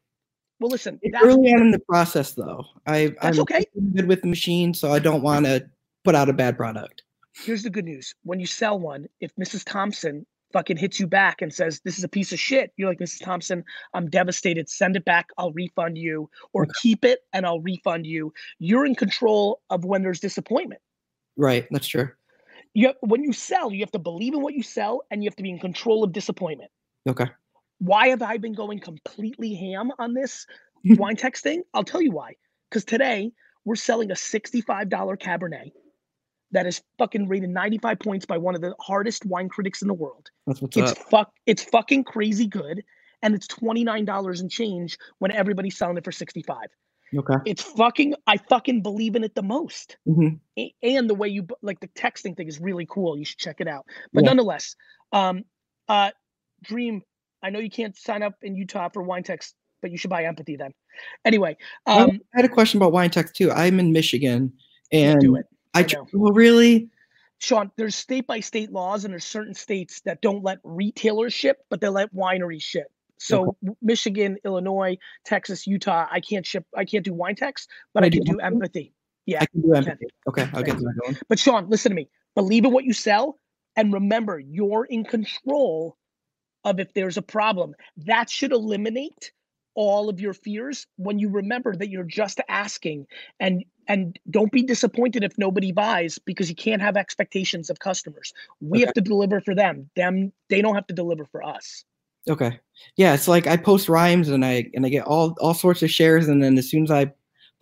Well, 0.60 0.70
listen, 0.70 0.98
It's 1.02 1.12
that's 1.12 1.24
early 1.24 1.52
on 1.52 1.60
in 1.60 1.70
the 1.72 1.80
process, 1.80 2.32
though. 2.32 2.64
I, 2.86 3.14
That's 3.20 3.38
I'm 3.38 3.42
okay. 3.42 3.64
good 3.94 4.06
with 4.06 4.22
the 4.22 4.28
machine, 4.28 4.72
so 4.72 4.92
I 4.92 4.98
don't 4.98 5.22
want 5.22 5.46
to 5.46 5.68
put 6.04 6.14
out 6.14 6.28
a 6.28 6.32
bad 6.32 6.56
product. 6.56 7.02
Here's 7.34 7.62
the 7.62 7.70
good 7.70 7.84
news. 7.84 8.14
When 8.22 8.40
you 8.40 8.46
sell 8.46 8.78
one, 8.78 9.06
if 9.20 9.34
Mrs. 9.36 9.64
Thompson 9.64 10.26
fucking 10.52 10.76
hits 10.76 11.00
you 11.00 11.06
back 11.06 11.42
and 11.42 11.52
says, 11.52 11.80
This 11.84 11.98
is 11.98 12.04
a 12.04 12.08
piece 12.08 12.32
of 12.32 12.38
shit, 12.38 12.72
you're 12.76 12.88
like, 12.88 13.00
Mrs. 13.00 13.22
Thompson, 13.22 13.64
I'm 13.92 14.08
devastated. 14.08 14.68
Send 14.68 14.96
it 14.96 15.04
back. 15.04 15.28
I'll 15.36 15.52
refund 15.52 15.98
you. 15.98 16.30
Or 16.52 16.66
keep 16.80 17.04
it 17.04 17.20
and 17.32 17.44
I'll 17.44 17.60
refund 17.60 18.06
you. 18.06 18.32
You're 18.58 18.86
in 18.86 18.94
control 18.94 19.60
of 19.70 19.84
when 19.84 20.02
there's 20.02 20.20
disappointment. 20.20 20.80
Right, 21.36 21.66
that's 21.70 21.88
true. 21.88 22.08
You 22.74 22.88
have, 22.88 22.96
when 23.00 23.22
you 23.22 23.32
sell, 23.32 23.72
you 23.72 23.80
have 23.80 23.92
to 23.92 23.98
believe 23.98 24.34
in 24.34 24.42
what 24.42 24.54
you 24.54 24.62
sell 24.62 25.02
and 25.10 25.22
you 25.22 25.28
have 25.28 25.36
to 25.36 25.42
be 25.42 25.50
in 25.50 25.58
control 25.58 26.04
of 26.04 26.12
disappointment. 26.12 26.70
Okay. 27.08 27.28
Why 27.78 28.08
have 28.08 28.22
I 28.22 28.38
been 28.38 28.54
going 28.54 28.78
completely 28.78 29.54
ham 29.54 29.90
on 29.98 30.14
this 30.14 30.46
wine 30.84 31.16
text 31.16 31.42
thing? 31.42 31.64
I'll 31.74 31.84
tell 31.84 32.00
you 32.00 32.12
why. 32.12 32.34
Because 32.70 32.84
today 32.84 33.32
we're 33.64 33.76
selling 33.76 34.10
a 34.10 34.14
$65 34.14 34.88
Cabernet 34.88 35.70
that 36.54 36.66
is 36.66 36.82
fucking 36.98 37.28
rated 37.28 37.50
95 37.50 37.98
points 37.98 38.24
by 38.26 38.38
one 38.38 38.54
of 38.54 38.60
the 38.60 38.74
hardest 38.80 39.26
wine 39.26 39.48
critics 39.48 39.82
in 39.82 39.88
the 39.88 39.94
world. 39.94 40.30
That's 40.46 40.62
what's 40.62 40.76
It's 40.76 40.92
up. 40.92 40.98
fuck 41.10 41.32
it's 41.46 41.62
fucking 41.64 42.04
crazy 42.04 42.46
good. 42.46 42.82
And 43.22 43.34
it's 43.34 43.46
$29 43.46 44.40
and 44.40 44.50
change 44.50 44.98
when 45.18 45.30
everybody's 45.32 45.76
selling 45.78 45.96
it 45.96 46.04
for 46.04 46.12
65. 46.12 46.56
Okay. 47.16 47.34
It's 47.46 47.62
fucking 47.62 48.14
I 48.26 48.36
fucking 48.36 48.82
believe 48.82 49.14
in 49.16 49.24
it 49.24 49.34
the 49.34 49.42
most. 49.42 49.96
Mhm. 50.06 50.40
A- 50.58 50.74
And 50.82 51.08
the 51.08 51.14
way 51.14 51.28
you 51.28 51.46
like 51.62 51.80
the 51.80 51.88
texting 51.88 52.36
thing 52.36 52.48
is 52.48 52.60
really 52.60 52.86
cool. 52.88 53.16
You 53.18 53.24
should 53.24 53.38
check 53.38 53.60
it 53.60 53.68
out. 53.68 53.86
But 54.12 54.24
Yeah. 54.24 54.30
nonetheless, 54.30 54.76
um 55.12 55.44
uh 55.88 56.10
Dream, 56.62 57.02
I 57.42 57.50
know 57.50 57.58
you 57.58 57.70
can't 57.70 57.96
sign 57.96 58.22
up 58.22 58.34
in 58.42 58.54
Utah 58.56 58.88
for 58.88 59.02
wine 59.02 59.22
text, 59.22 59.54
but 59.82 59.90
you 59.90 59.98
should 59.98 60.10
buy 60.10 60.24
empathy 60.24 60.56
then. 60.56 60.72
Anyway, 61.24 61.56
um 61.86 62.20
I 62.34 62.36
had 62.38 62.44
a 62.44 62.48
question 62.48 62.78
about 62.78 62.92
wine 62.92 63.10
text 63.10 63.34
too. 63.36 63.50
I'm 63.50 63.80
in 63.80 63.92
Michigan, 63.92 64.52
and 64.92 65.20
do 65.20 65.36
it. 65.36 65.46
I, 65.74 65.80
I 65.80 65.86
well, 66.12 66.32
really, 66.32 66.88
Sean, 67.38 67.70
there's 67.76 67.94
state 67.94 68.26
by 68.26 68.40
state 68.40 68.70
laws, 68.70 69.04
and 69.04 69.12
there's 69.12 69.24
certain 69.24 69.54
states 69.54 70.00
that 70.02 70.22
don't 70.22 70.42
let 70.42 70.58
retailers 70.64 71.32
ship, 71.32 71.58
but 71.68 71.80
they 71.80 71.88
let 71.88 72.14
wineries 72.14 72.62
ship. 72.62 72.86
So 73.18 73.56
Michigan, 73.80 74.36
Illinois, 74.44 74.98
Texas, 75.24 75.66
Utah, 75.66 76.06
I 76.10 76.20
can't 76.20 76.44
ship. 76.44 76.66
I 76.76 76.84
can't 76.84 77.04
do 77.04 77.14
wine 77.14 77.36
text, 77.36 77.70
but 77.92 78.02
I 78.02 78.06
I 78.06 78.08
do 78.10 78.18
can 78.18 78.34
do 78.34 78.40
empathy? 78.40 78.54
empathy. 78.56 78.94
Yeah, 79.26 79.38
I 79.42 79.46
can 79.46 79.62
do 79.62 79.74
empathy. 79.74 80.06
Okay, 80.28 80.48
I'll 80.52 80.62
get 80.62 80.76
that 80.76 81.00
going. 81.02 81.16
But 81.28 81.38
Sean, 81.38 81.68
listen 81.70 81.90
to 81.90 81.96
me. 81.96 82.08
Believe 82.34 82.64
in 82.64 82.72
what 82.72 82.84
you 82.84 82.92
sell, 82.92 83.38
and 83.76 83.92
remember, 83.92 84.38
you're 84.38 84.84
in 84.84 85.04
control 85.04 85.96
of 86.64 86.80
if 86.80 86.92
there's 86.94 87.16
a 87.16 87.22
problem. 87.22 87.74
That 87.98 88.28
should 88.28 88.52
eliminate 88.52 89.32
all 89.74 90.08
of 90.08 90.20
your 90.20 90.34
fears 90.34 90.86
when 90.96 91.18
you 91.18 91.28
remember 91.28 91.74
that 91.74 91.88
you're 91.88 92.04
just 92.04 92.40
asking 92.48 93.06
and 93.40 93.64
and 93.88 94.18
don't 94.30 94.52
be 94.52 94.62
disappointed 94.62 95.24
if 95.24 95.36
nobody 95.38 95.72
buys 95.72 96.18
because 96.18 96.48
you 96.48 96.56
can't 96.56 96.82
have 96.82 96.96
expectations 96.96 97.70
of 97.70 97.78
customers. 97.78 98.32
We 98.60 98.80
have 98.80 98.92
to 98.94 99.00
deliver 99.00 99.40
for 99.40 99.54
them. 99.54 99.90
Them 99.96 100.32
they 100.48 100.62
don't 100.62 100.74
have 100.74 100.86
to 100.88 100.94
deliver 100.94 101.24
for 101.26 101.42
us. 101.42 101.84
Okay. 102.28 102.58
Yeah, 102.96 103.14
it's 103.14 103.28
like 103.28 103.46
I 103.46 103.56
post 103.56 103.88
rhymes 103.88 104.28
and 104.28 104.44
I 104.44 104.70
and 104.74 104.86
I 104.86 104.88
get 104.88 105.04
all 105.04 105.36
all 105.40 105.54
sorts 105.54 105.82
of 105.82 105.90
shares, 105.90 106.28
and 106.28 106.42
then 106.42 106.56
as 106.56 106.70
soon 106.70 106.84
as 106.84 106.90
I 106.90 107.12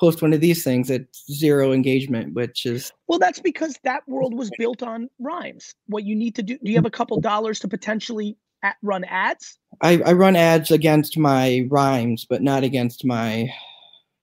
post 0.00 0.22
one 0.22 0.32
of 0.32 0.40
these 0.40 0.64
things, 0.64 0.90
it's 0.90 1.24
zero 1.32 1.72
engagement, 1.72 2.34
which 2.34 2.66
is 2.66 2.92
well 3.08 3.18
that's 3.18 3.40
because 3.40 3.76
that 3.84 4.06
world 4.06 4.34
was 4.34 4.50
built 4.58 4.82
on 4.82 5.08
rhymes. 5.18 5.74
What 5.86 6.04
you 6.04 6.14
need 6.14 6.34
to 6.36 6.42
do 6.42 6.58
do 6.58 6.70
you 6.70 6.76
have 6.76 6.86
a 6.86 6.90
couple 6.90 7.20
dollars 7.20 7.58
to 7.60 7.68
potentially 7.68 8.36
at, 8.62 8.76
run 8.82 9.04
ads? 9.04 9.58
I, 9.80 10.00
I 10.06 10.12
run 10.12 10.36
ads 10.36 10.70
against 10.70 11.18
my 11.18 11.66
rhymes, 11.68 12.24
but 12.28 12.42
not 12.42 12.62
against 12.62 13.04
my 13.04 13.52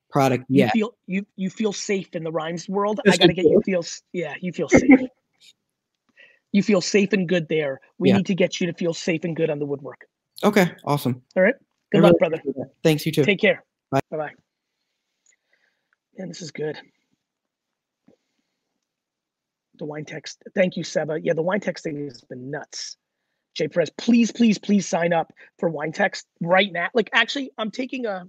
product 0.09 0.45
you 0.49 0.59
yet. 0.63 0.71
feel 0.73 0.93
you 1.07 1.25
you 1.35 1.49
feel 1.49 1.71
safe 1.73 2.15
in 2.15 2.23
the 2.23 2.31
rhymes 2.31 2.67
world. 2.67 2.99
I 3.07 3.15
gotta 3.17 3.33
get 3.33 3.45
you 3.45 3.61
feel 3.65 3.83
yeah 4.13 4.33
you 4.41 4.51
feel 4.51 4.69
safe. 4.69 4.89
You 6.51 6.63
feel 6.63 6.81
safe 6.81 7.13
and 7.13 7.29
good 7.29 7.47
there. 7.47 7.79
We 7.99 8.09
Yeah. 8.09 8.17
need 8.17 8.25
to 8.25 8.35
get 8.35 8.59
you 8.59 8.67
to 8.67 8.73
feel 8.73 8.93
safe 8.93 9.23
and 9.23 9.35
good 9.35 9.49
on 9.51 9.59
the 9.59 9.65
woodwork. 9.67 10.07
Okay, 10.43 10.71
awesome. 10.83 11.21
all 11.35 11.43
right. 11.43 11.53
Good 11.91 11.99
I 12.03 12.07
luck 12.09 12.15
really 12.21 12.39
brother. 12.39 12.69
Thanks, 12.83 13.05
you 13.05 13.11
too. 13.11 13.23
take 13.23 13.39
care. 13.39 13.63
Bye. 13.91 13.99
bye-bye. 14.09 14.31
Man 16.17 16.27
this 16.27 16.41
is 16.41 16.51
good. 16.51 16.77
The 19.75 19.85
wine 19.85 20.05
text 20.05 20.43
thank 20.55 20.75
you 20.75 20.83
seba. 20.83 21.19
Yeah 21.21 21.33
the 21.33 21.41
wine 21.41 21.59
text 21.61 21.83
thing 21.83 22.03
has 22.05 22.21
been 22.21 22.49
nuts. 22.51 22.97
Jay 23.55 23.67
perez 23.67 23.89
please 23.91 24.31
please 24.31 24.57
please 24.57 24.87
sign 24.87 25.13
up 25.13 25.31
for 25.57 25.69
wine 25.69 25.91
text 25.91 26.27
right 26.41 26.71
now. 26.71 26.89
Like 26.93 27.09
actually 27.13 27.51
i'm 27.57 27.71
taking 27.71 28.05
a 28.05 28.25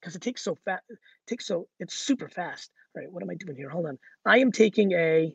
because 0.00 0.14
it 0.16 0.22
takes 0.22 0.42
so 0.42 0.56
fast 0.64 0.82
so 1.40 1.68
it's 1.78 1.94
super 1.94 2.28
fast. 2.28 2.70
All 2.94 3.02
right 3.02 3.10
what 3.10 3.22
am 3.22 3.30
i 3.30 3.34
doing 3.34 3.56
here? 3.56 3.70
Hold 3.70 3.86
on. 3.86 3.98
I 4.26 4.38
am 4.38 4.52
taking 4.52 4.92
a 4.92 5.34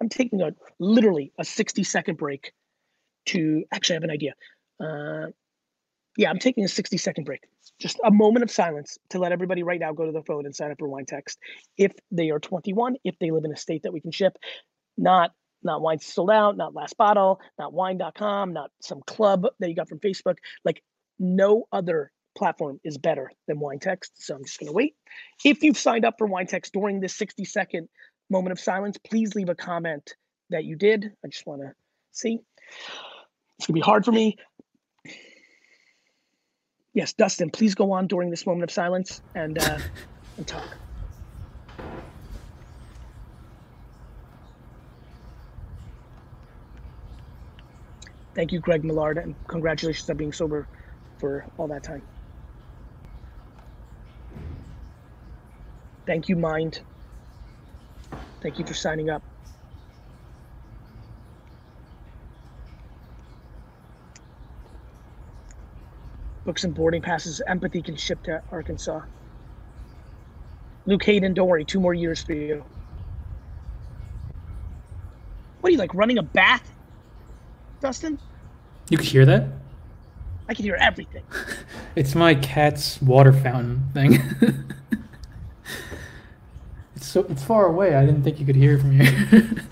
i'm 0.00 0.08
taking 0.08 0.40
a 0.40 0.52
literally 0.78 1.32
a 1.38 1.44
60 1.44 1.84
second 1.84 2.16
break 2.16 2.52
to 3.26 3.64
actually 3.72 3.94
i 3.94 3.96
have 3.96 4.04
an 4.04 4.10
idea. 4.10 4.34
Uh 4.82 5.26
yeah 6.16 6.30
i'm 6.30 6.38
taking 6.38 6.64
a 6.64 6.68
60 6.68 6.96
second 6.96 7.24
break. 7.24 7.40
Just 7.78 7.98
a 8.04 8.10
moment 8.10 8.42
of 8.42 8.50
silence 8.50 8.98
to 9.10 9.18
let 9.18 9.32
everybody 9.32 9.62
right 9.62 9.80
now 9.80 9.92
go 9.92 10.06
to 10.06 10.12
the 10.12 10.22
phone 10.22 10.46
and 10.46 10.54
sign 10.54 10.70
up 10.70 10.78
for 10.78 10.88
wine 10.88 11.06
text. 11.06 11.38
If 11.76 11.92
they 12.10 12.30
are 12.30 12.38
21 12.38 12.96
if 13.04 13.18
they 13.18 13.30
live 13.30 13.44
in 13.44 13.52
a 13.52 13.56
state 13.56 13.82
that 13.82 13.92
we 13.92 14.00
can 14.00 14.12
ship 14.12 14.36
not 14.96 15.32
not 15.62 15.82
wine 15.82 15.98
sold 15.98 16.30
out 16.30 16.56
not 16.56 16.74
last 16.74 16.96
bottle 16.96 17.40
not 17.58 17.72
wine.com 17.72 18.52
not 18.52 18.70
some 18.80 19.00
club 19.06 19.46
that 19.58 19.68
you 19.68 19.74
got 19.74 19.88
from 19.88 19.98
facebook 19.98 20.36
like 20.64 20.82
no 21.18 21.66
other 21.72 22.10
platform 22.36 22.80
is 22.84 22.98
better 22.98 23.30
than 23.48 23.58
wine 23.58 23.78
text 23.78 24.12
so 24.22 24.34
i'm 24.34 24.44
just 24.44 24.58
going 24.58 24.68
to 24.68 24.72
wait. 24.72 24.94
If 25.44 25.62
you've 25.62 25.78
signed 25.78 26.04
up 26.04 26.14
for 26.18 26.26
wine 26.26 26.46
text 26.46 26.72
during 26.72 27.00
this 27.00 27.16
60 27.16 27.44
second 27.44 27.88
moment 28.30 28.52
of 28.52 28.60
silence 28.60 28.98
please 28.98 29.34
leave 29.34 29.48
a 29.48 29.54
comment 29.54 30.14
that 30.50 30.64
you 30.64 30.76
did. 30.76 31.12
I 31.24 31.28
just 31.28 31.46
want 31.46 31.62
to 31.62 31.72
see. 32.12 32.40
It's 33.58 33.66
going 33.66 33.74
to 33.74 33.80
be 33.80 33.80
hard 33.80 34.04
for 34.04 34.12
me. 34.12 34.36
Yes 36.94 37.12
dustin 37.12 37.50
please 37.50 37.74
go 37.74 37.92
on 37.92 38.06
during 38.06 38.30
this 38.30 38.46
moment 38.46 38.64
of 38.64 38.70
silence 38.70 39.20
and 39.34 39.58
uh 39.58 39.78
and 40.36 40.46
talk. 40.46 40.76
Thank 48.34 48.52
you, 48.52 48.60
Greg 48.60 48.84
Millard, 48.84 49.18
and 49.18 49.36
congratulations 49.48 50.08
on 50.08 50.16
being 50.16 50.32
sober 50.32 50.68
for 51.18 51.44
all 51.58 51.68
that 51.68 51.82
time. 51.82 52.04
Thank 56.06 56.28
you, 56.28 56.36
Mind. 56.36 56.80
Thank 58.42 58.58
you 58.58 58.64
for 58.64 58.74
signing 58.74 59.10
up. 59.10 59.22
Books 66.44 66.64
and 66.64 66.74
boarding 66.74 67.02
passes. 67.02 67.42
Empathy 67.46 67.82
can 67.82 67.96
ship 67.96 68.22
to 68.24 68.42
Arkansas. 68.50 69.02
Luke 70.86 71.04
Hayden, 71.04 71.34
don't 71.34 71.46
worry, 71.46 71.64
two 71.64 71.78
more 71.78 71.94
years 71.94 72.22
for 72.22 72.32
you. 72.32 72.64
What 75.60 75.68
are 75.68 75.72
you 75.72 75.78
like 75.78 75.94
running 75.94 76.18
a 76.18 76.22
bath, 76.22 76.72
Dustin? 77.80 78.18
You 78.88 78.96
could 78.96 79.06
hear 79.06 79.26
that? 79.26 79.46
I 80.48 80.54
can 80.54 80.64
hear 80.64 80.76
everything. 80.80 81.22
It's 81.96 82.14
my 82.14 82.36
cat's 82.36 83.02
water 83.02 83.32
fountain 83.32 83.82
thing. 83.92 84.22
so 87.10 87.26
it's 87.28 87.42
far 87.42 87.66
away. 87.66 87.94
I 87.94 88.06
didn't 88.06 88.22
think 88.22 88.38
you 88.38 88.46
could 88.46 88.56
hear 88.56 88.78
from 88.78 88.92
here. 88.92 89.42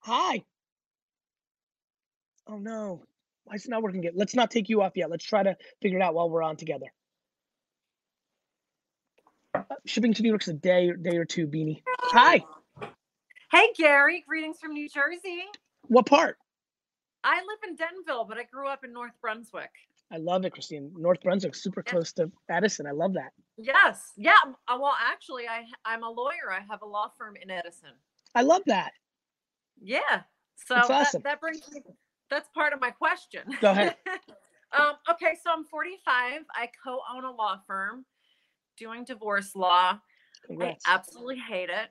Hi. 0.02 0.44
Oh 2.48 2.57
no. 2.57 3.03
Why 3.44 3.56
is 3.56 3.65
it 3.65 3.69
not 3.69 3.81
working 3.81 4.03
yet? 4.03 4.14
Let's 4.15 4.35
not 4.35 4.52
take 4.52 4.69
you 4.69 4.81
off 4.81 4.94
yet. 4.95 5.10
Let's 5.10 5.26
try 5.26 5.44
to 5.44 5.57
figure 5.81 5.99
it 5.99 6.02
out 6.02 6.14
while 6.14 6.30
we're 6.30 6.44
on 6.44 6.56
together. 6.56 6.85
Uh, 9.53 9.64
shipping 9.85 10.14
to 10.14 10.22
New 10.22 10.30
York's 10.30 10.48
a 10.48 10.53
day 10.53 10.91
day 11.02 11.18
or 11.18 11.26
two, 11.26 11.48
Beanie. 11.48 11.81
Hi. 11.99 12.44
Hey, 13.52 13.69
Gary. 13.77 14.23
Greetings 14.27 14.60
from 14.60 14.73
New 14.73 14.88
Jersey. 14.88 15.44
What 15.84 16.06
part? 16.06 16.38
I 17.23 17.35
live 17.35 17.69
in 17.69 17.76
Denville, 17.76 18.26
but 18.26 18.38
I 18.38 18.44
grew 18.44 18.68
up 18.68 18.85
in 18.85 18.94
North 18.94 19.14
Brunswick. 19.22 19.72
I 20.11 20.18
love 20.18 20.45
it, 20.45 20.53
Christine. 20.53 20.94
North 20.95 21.22
Brunswick, 21.22 21.56
super 21.56 21.84
close 21.84 22.14
to 22.14 22.31
Edison. 22.49 22.88
I 22.88 22.91
love 22.91 23.14
that. 23.14 23.34
Yes. 23.57 24.11
Yeah. 24.17 24.34
uh, 24.67 24.77
Well, 24.79 24.95
actually, 24.99 25.47
I 25.47 25.63
I'm 25.85 26.03
a 26.03 26.09
lawyer. 26.09 26.51
I 26.51 26.61
have 26.69 26.81
a 26.81 26.85
law 26.85 27.11
firm 27.17 27.35
in 27.41 27.49
Edison. 27.49 27.89
I 28.35 28.43
love 28.43 28.61
that. 28.67 28.91
Yeah. 29.81 30.21
So 30.55 30.75
That's 30.88 31.11
that, 31.11 31.23
that 31.23 31.41
brings 31.41 31.61
me. 31.71 31.81
That's 32.29 32.49
part 32.53 32.73
of 32.73 32.81
my 32.81 32.91
question. 32.91 33.41
Go 33.61 33.71
ahead. 33.71 33.95
um, 34.77 34.93
okay, 35.09 35.38
so 35.43 35.51
I'm 35.51 35.63
45. 35.65 36.41
I 36.53 36.69
co-own 36.84 37.23
a 37.23 37.31
law 37.31 37.59
firm 37.65 38.05
doing 38.77 39.05
divorce 39.05 39.55
law. 39.55 39.99
Congrats. 40.45 40.84
I 40.85 40.93
absolutely 40.93 41.39
hate 41.39 41.69
it. 41.69 41.89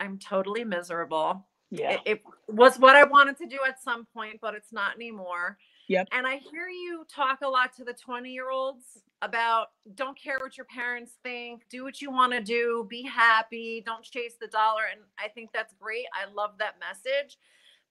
I'm 0.00 0.18
totally 0.18 0.64
miserable. 0.64 1.46
Yeah. 1.70 1.92
It, 1.92 2.00
it 2.04 2.22
was 2.48 2.78
what 2.78 2.96
I 2.96 3.04
wanted 3.04 3.38
to 3.38 3.46
do 3.46 3.58
at 3.66 3.82
some 3.82 4.06
point, 4.14 4.38
but 4.40 4.54
it's 4.54 4.72
not 4.72 4.94
anymore. 4.94 5.58
Yep. 5.88 6.08
And 6.12 6.26
I 6.26 6.36
hear 6.36 6.68
you 6.68 7.04
talk 7.14 7.40
a 7.42 7.48
lot 7.48 7.74
to 7.76 7.84
the 7.84 7.92
20 7.92 8.30
year 8.30 8.50
olds 8.50 8.84
about 9.20 9.68
don't 9.94 10.18
care 10.18 10.38
what 10.40 10.56
your 10.56 10.66
parents 10.66 11.12
think, 11.22 11.62
do 11.70 11.84
what 11.84 12.00
you 12.00 12.10
want 12.10 12.32
to 12.32 12.40
do, 12.40 12.86
be 12.88 13.02
happy, 13.02 13.82
don't 13.84 14.02
chase 14.04 14.34
the 14.40 14.48
dollar. 14.48 14.82
And 14.90 15.00
I 15.18 15.28
think 15.28 15.50
that's 15.52 15.74
great. 15.80 16.06
I 16.14 16.32
love 16.32 16.52
that 16.58 16.74
message. 16.80 17.38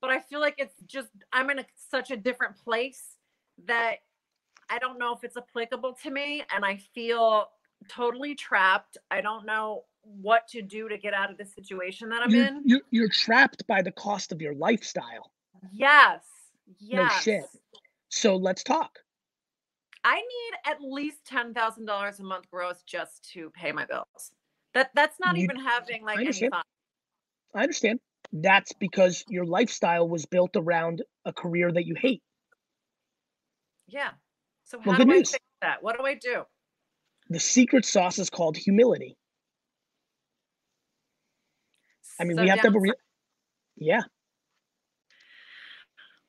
But 0.02 0.10
I 0.10 0.20
feel 0.20 0.40
like 0.40 0.56
it's 0.58 0.76
just, 0.88 1.10
I'm 1.32 1.50
in 1.50 1.60
a, 1.60 1.66
such 1.92 2.12
a 2.12 2.18
different 2.18 2.58
place 2.58 3.18
that 3.66 3.98
I 4.70 4.80
don't 4.80 4.98
know 4.98 5.14
if 5.14 5.24
it's 5.24 5.38
applicable 5.38 5.98
to 6.04 6.12
me. 6.12 6.44
And 6.54 6.66
I 6.66 6.78
feel 6.96 7.50
totally 7.88 8.36
trapped. 8.36 8.98
I 9.12 9.22
don't 9.22 9.46
know 9.46 9.84
what 10.04 10.48
to 10.50 10.62
do 10.62 10.90
to 10.90 10.98
get 10.98 11.14
out 11.14 11.32
of 11.32 11.38
the 11.38 11.46
situation 11.46 12.10
that 12.10 12.24
I'm 12.24 12.32
You're, 12.32 12.46
in. 12.48 12.64
you're, 12.66 12.82
you're 12.90 13.10
trapped 13.10 13.68
by 13.68 13.82
the 13.82 13.92
cost 13.92 14.32
of 14.32 14.42
your 14.42 14.56
lifestyle. 14.56 15.32
Yes. 15.72 16.22
No 16.92 17.04
Yes. 17.04 17.24
shit. 17.24 17.44
So 18.12 18.36
let's 18.36 18.64
talk. 18.64 19.00
I 20.04 20.16
need 20.16 20.54
at 20.72 20.78
least 20.82 21.26
ten 21.26 21.54
thousand 21.54 21.86
dollars 21.86 22.20
a 22.20 22.24
month 22.24 22.50
gross 22.52 22.84
just 22.84 23.30
to 23.34 23.50
pay 23.52 23.72
my 23.72 23.86
bills. 23.86 24.34
That 24.74 24.92
that's 24.96 25.20
not 25.20 25.38
You- 25.38 25.44
even 25.44 25.56
having 25.58 26.04
like 26.04 26.18
I 26.18 26.22
any 26.22 26.28
understand. 26.28 26.52
fun. 26.52 26.64
I 27.56 27.62
understand. 27.64 28.00
That's 28.34 28.74
because 28.74 29.24
your 29.28 29.46
lifestyle 29.46 30.08
was 30.08 30.26
built 30.26 30.52
around 30.56 31.02
a 31.26 31.34
career 31.34 31.72
that 31.72 31.86
you 31.86 31.96
hate. 31.96 32.24
Yeah. 33.88 34.12
So 34.64 34.78
Well, 34.78 34.94
how 34.94 34.98
good 35.00 35.08
do 35.08 35.14
I 35.14 35.18
news. 35.18 35.32
fix 35.32 35.44
that? 35.62 35.84
What 35.84 35.98
do 35.98 36.06
I 36.06 36.14
do? 36.16 36.44
The 37.30 37.40
secret 37.40 37.86
sauce 37.86 38.20
is 38.20 38.30
called 38.30 38.58
humility. 38.58 39.18
I 42.20 42.24
mean, 42.24 42.38
So 42.38 42.44
we 42.44 42.50
have 42.50 42.60
to 42.62 42.68
have 42.68 42.76
a 42.76 42.80
real. 42.80 42.94
Yeah. 43.76 44.02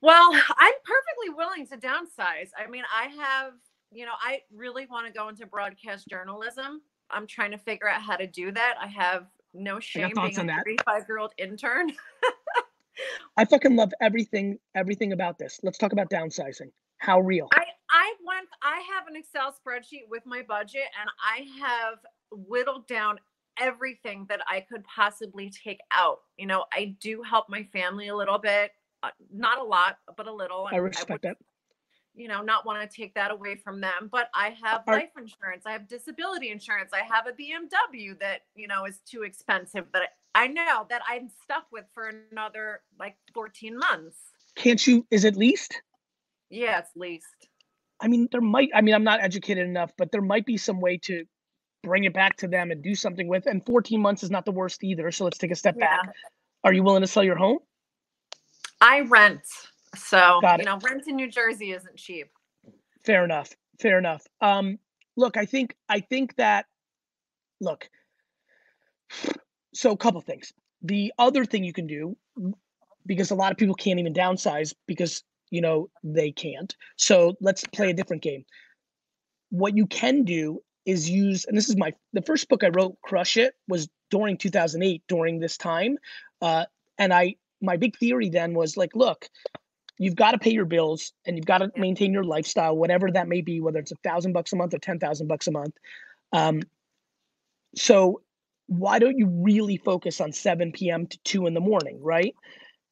Well, 0.03 0.33
I'm 0.59 0.75
perfectly 0.85 1.35
willing 1.35 1.67
to 1.69 1.77
downsize. 1.77 2.51
I 2.59 2.69
mean, 2.69 2.83
I 2.95 3.07
have, 3.23 3.53
you 3.91 4.05
know, 4.05 4.13
I 4.21 4.41
really 4.55 4.87
want 4.91 5.07
to 5.07 5.13
go 5.13 5.29
into 5.29 5.47
broadcast 5.47 6.09
journalism. 6.09 6.83
I'm 7.11 7.27
trying 7.27 7.53
to 7.53 7.59
figure 7.59 7.89
out 7.89 8.03
how 8.03 8.17
to 8.17 8.27
do 8.27 8.53
that. 8.53 8.75
I 8.81 8.89
have 8.89 9.27
no 9.55 9.81
shame 9.81 10.13
being 10.15 10.39
on 10.39 10.49
a 10.49 10.53
that. 10.53 10.65
35 10.65 11.05
year 11.09 11.19
old 11.19 11.33
intern. 11.39 11.93
I 13.37 13.45
fucking 13.45 13.77
love 13.77 13.93
everything, 14.01 14.59
everything 14.75 15.13
about 15.13 15.39
this. 15.39 15.61
Let's 15.63 15.79
talk 15.79 15.93
about 15.93 16.11
downsizing. 16.11 16.71
How 16.99 17.21
real? 17.21 17.49
I 17.53 17.65
I 17.91 18.15
went 18.25 18.49
I 18.63 18.83
have 18.95 19.07
an 19.09 19.17
Excel 19.17 19.55
spreadsheet 19.55 20.09
with 20.09 20.23
my 20.25 20.43
budget 20.47 20.85
and 21.01 21.11
I 21.21 21.47
have 21.67 21.99
whittled 22.31 22.87
down 22.87 23.19
everything 23.61 24.27
that 24.29 24.41
I 24.49 24.61
could 24.61 24.85
possibly 24.85 25.51
take 25.51 25.81
out. 25.91 26.19
You 26.37 26.47
know, 26.47 26.65
I 26.73 26.97
do 27.01 27.23
help 27.23 27.49
my 27.49 27.65
family 27.73 28.09
a 28.09 28.17
little 28.17 28.39
bit, 28.39 28.71
uh, 29.03 29.11
not 29.33 29.59
a 29.59 29.65
lot, 29.65 29.99
but 30.17 30.27
a 30.27 30.33
little. 30.33 30.69
I 30.71 30.77
respect 30.77 31.11
would, 31.11 31.23
that. 31.23 31.37
You 32.15 32.29
know, 32.29 32.43
not 32.43 32.67
want 32.67 32.89
to 32.89 32.97
take 32.97 33.15
that 33.15 33.31
away 33.31 33.57
from 33.57 33.81
them, 33.81 34.11
but 34.11 34.29
I 34.35 34.55
have 34.63 34.83
life 34.87 35.11
insurance, 35.17 35.65
I 35.65 35.73
have 35.73 35.89
disability 35.89 36.51
insurance, 36.51 36.91
I 36.93 37.01
have 37.01 37.27
a 37.27 37.33
BMW 37.33 38.19
that, 38.21 38.41
you 38.55 38.69
know, 38.69 38.85
is 38.85 39.01
too 39.07 39.23
expensive 39.23 39.87
that 39.95 40.03
I 40.35 40.47
know 40.47 40.87
that 40.91 41.03
I'm 41.09 41.31
stuck 41.43 41.67
with 41.73 41.85
for 41.95 42.13
another 42.31 42.81
like 42.99 43.17
14 43.35 43.79
months. 43.79 44.17
Can't 44.57 44.87
you? 44.87 45.07
Is 45.11 45.25
it 45.25 45.37
leased? 45.37 45.81
Yeah, 46.51 46.81
it's 46.81 46.91
leased. 46.95 47.49
I 48.01 48.09
mean, 48.09 48.29
there 48.31 48.41
might. 48.41 48.69
I 48.75 48.83
mean, 48.83 48.95
I'm 48.95 49.05
not 49.05 49.23
educated 49.23 49.67
enough, 49.67 49.93
but 49.97 50.13
there 50.13 50.21
might 50.21 50.45
be 50.45 50.57
some 50.57 50.81
way 50.81 50.99
to 51.05 51.25
bring 51.83 52.05
it 52.05 52.13
back 52.13 52.37
to 52.39 52.49
them 52.49 52.71
and 52.71 52.83
do 52.83 52.95
something 52.95 53.29
with. 53.29 53.47
And 53.47 53.65
14 53.65 54.01
months 54.01 54.23
is 54.23 54.31
not 54.31 54.45
the 54.45 54.53
worst 54.53 54.85
either. 54.85 55.11
So 55.11 55.25
let's 55.25 55.39
take 55.39 55.51
a 55.51 55.57
step 55.57 55.79
back. 55.79 56.09
Are 56.65 56.73
you 56.73 56.83
willing 56.83 57.03
to 57.03 57.07
sell 57.07 57.25
your 57.25 57.37
home? 57.37 57.59
I 58.83 59.03
rent. 59.03 59.47
So, 59.95 60.41
you 60.59 60.65
know, 60.65 60.79
rent 60.83 61.05
in 61.07 61.15
New 61.15 61.31
Jersey 61.31 61.71
isn't 61.71 61.97
cheap. 61.97 62.29
Fair 63.05 63.25
enough. 63.25 63.51
Fair 63.81 63.97
enough. 63.97 64.27
Um, 64.41 64.79
look, 65.17 65.37
I 65.37 65.47
think 65.47 65.77
I 65.89 66.01
think 66.01 66.35
that 66.37 66.67
look. 67.61 67.89
So 69.73 69.93
a 69.93 69.97
couple 69.97 70.21
things. 70.21 70.53
The 70.83 71.13
other 71.17 71.45
thing 71.45 71.63
you 71.63 71.73
can 71.73 71.87
do, 71.87 72.17
because 73.07 73.31
a 73.31 73.37
lot 73.37 73.53
of 73.53 73.59
people 73.59 73.77
can't 73.77 74.01
even 74.01 74.13
downsize 74.13 74.75
because 74.87 75.23
you 75.51 75.61
know 75.61 75.89
they 76.03 76.33
can't. 76.33 76.75
So 76.97 77.37
let's 77.41 77.65
play 77.69 77.91
a 77.91 77.95
different 77.95 78.23
game. 78.23 78.45
What 79.51 79.77
you 79.77 79.87
can 79.87 80.25
do 80.25 80.61
is 80.87 81.09
use, 81.09 81.45
and 81.45 81.57
this 81.57 81.69
is 81.69 81.77
my 81.77 81.93
the 82.15 82.23
first 82.23 82.49
book 82.49 82.65
I 82.65 82.69
wrote, 82.69 82.97
Crush 83.03 83.37
It, 83.37 83.55
was 83.69 83.89
during 84.11 84.39
2008, 84.39 85.05
during 85.07 85.39
this 85.39 85.57
time, 85.57 85.99
uh, 86.41 86.65
and 86.99 87.13
I 87.13 87.37
my 87.63 87.77
big 87.77 87.97
theory 87.97 88.29
then 88.29 88.55
was 88.55 88.77
like, 88.77 88.95
look, 88.95 89.29
you've 89.99 90.17
got 90.17 90.33
to 90.33 90.39
pay 90.39 90.51
your 90.53 90.65
bills 90.65 91.13
and 91.27 91.37
you've 91.37 91.47
got 91.47 91.59
to 91.59 91.71
maintain 91.77 92.13
your 92.13 92.25
lifestyle, 92.25 92.77
whatever 92.77 93.11
that 93.11 93.29
may 93.29 93.41
be, 93.41 93.61
whether 93.61 93.79
it's 93.79 93.93
a 93.93 93.97
thousand 93.97 94.33
bucks 94.33 94.53
a 94.53 94.57
month 94.57 94.75
or 94.75 94.79
ten 94.79 94.99
thousand 94.99 95.29
bucks 95.29 95.47
a 95.47 95.53
month. 95.53 95.75
Um, 96.33 96.63
so 97.77 98.23
why 98.67 98.99
don't 98.99 99.19
you 99.19 99.27
really 99.27 99.77
focus 99.77 100.21
on 100.21 100.33
7 100.33 100.73
p.m. 100.73 101.07
to 101.07 101.19
2 101.25 101.47
in 101.47 101.55
the 101.55 101.61
morning, 101.61 101.99
right? 102.03 102.35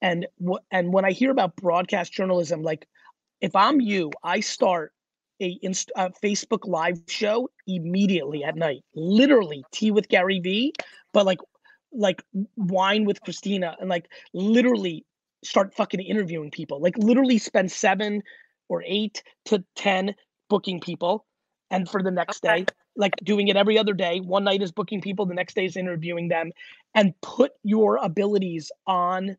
And 0.02 0.26
what 0.38 0.62
and 0.70 0.92
when 0.92 1.04
I 1.04 1.12
hear 1.12 1.30
about 1.30 1.56
broadcast 1.56 2.12
journalism, 2.12 2.62
like 2.62 2.86
if 3.40 3.54
I'm 3.54 3.80
you, 3.80 4.10
I 4.22 4.40
start 4.40 4.92
a, 5.40 5.58
inst- 5.62 5.92
a 5.96 6.10
Facebook 6.22 6.66
live 6.66 7.00
show 7.08 7.50
immediately 7.66 8.44
at 8.44 8.56
night, 8.56 8.82
literally 8.94 9.64
tea 9.72 9.90
with 9.90 10.08
Gary 10.08 10.40
Vee, 10.40 10.72
but 11.12 11.26
like 11.26 11.38
like 11.92 12.22
wine 12.56 13.04
with 13.04 13.20
Christina, 13.22 13.76
and 13.80 13.88
like 13.88 14.08
literally 14.32 15.04
start 15.44 15.74
fucking 15.74 16.00
interviewing 16.00 16.50
people. 16.50 16.80
Like 16.80 16.96
literally 16.98 17.38
spend 17.38 17.70
seven 17.72 18.22
or 18.68 18.82
eight 18.86 19.22
to 19.46 19.64
ten 19.74 20.14
booking 20.48 20.80
people, 20.80 21.26
and 21.70 21.88
for 21.88 22.02
the 22.02 22.10
next 22.10 22.42
day, 22.42 22.66
like 22.96 23.14
doing 23.22 23.48
it 23.48 23.56
every 23.56 23.78
other 23.78 23.94
day. 23.94 24.20
One 24.20 24.44
night 24.44 24.62
is 24.62 24.72
booking 24.72 25.00
people, 25.00 25.26
the 25.26 25.34
next 25.34 25.54
day 25.54 25.64
is 25.64 25.76
interviewing 25.76 26.28
them, 26.28 26.52
and 26.94 27.14
put 27.22 27.52
your 27.62 27.96
abilities 27.96 28.70
on 28.86 29.36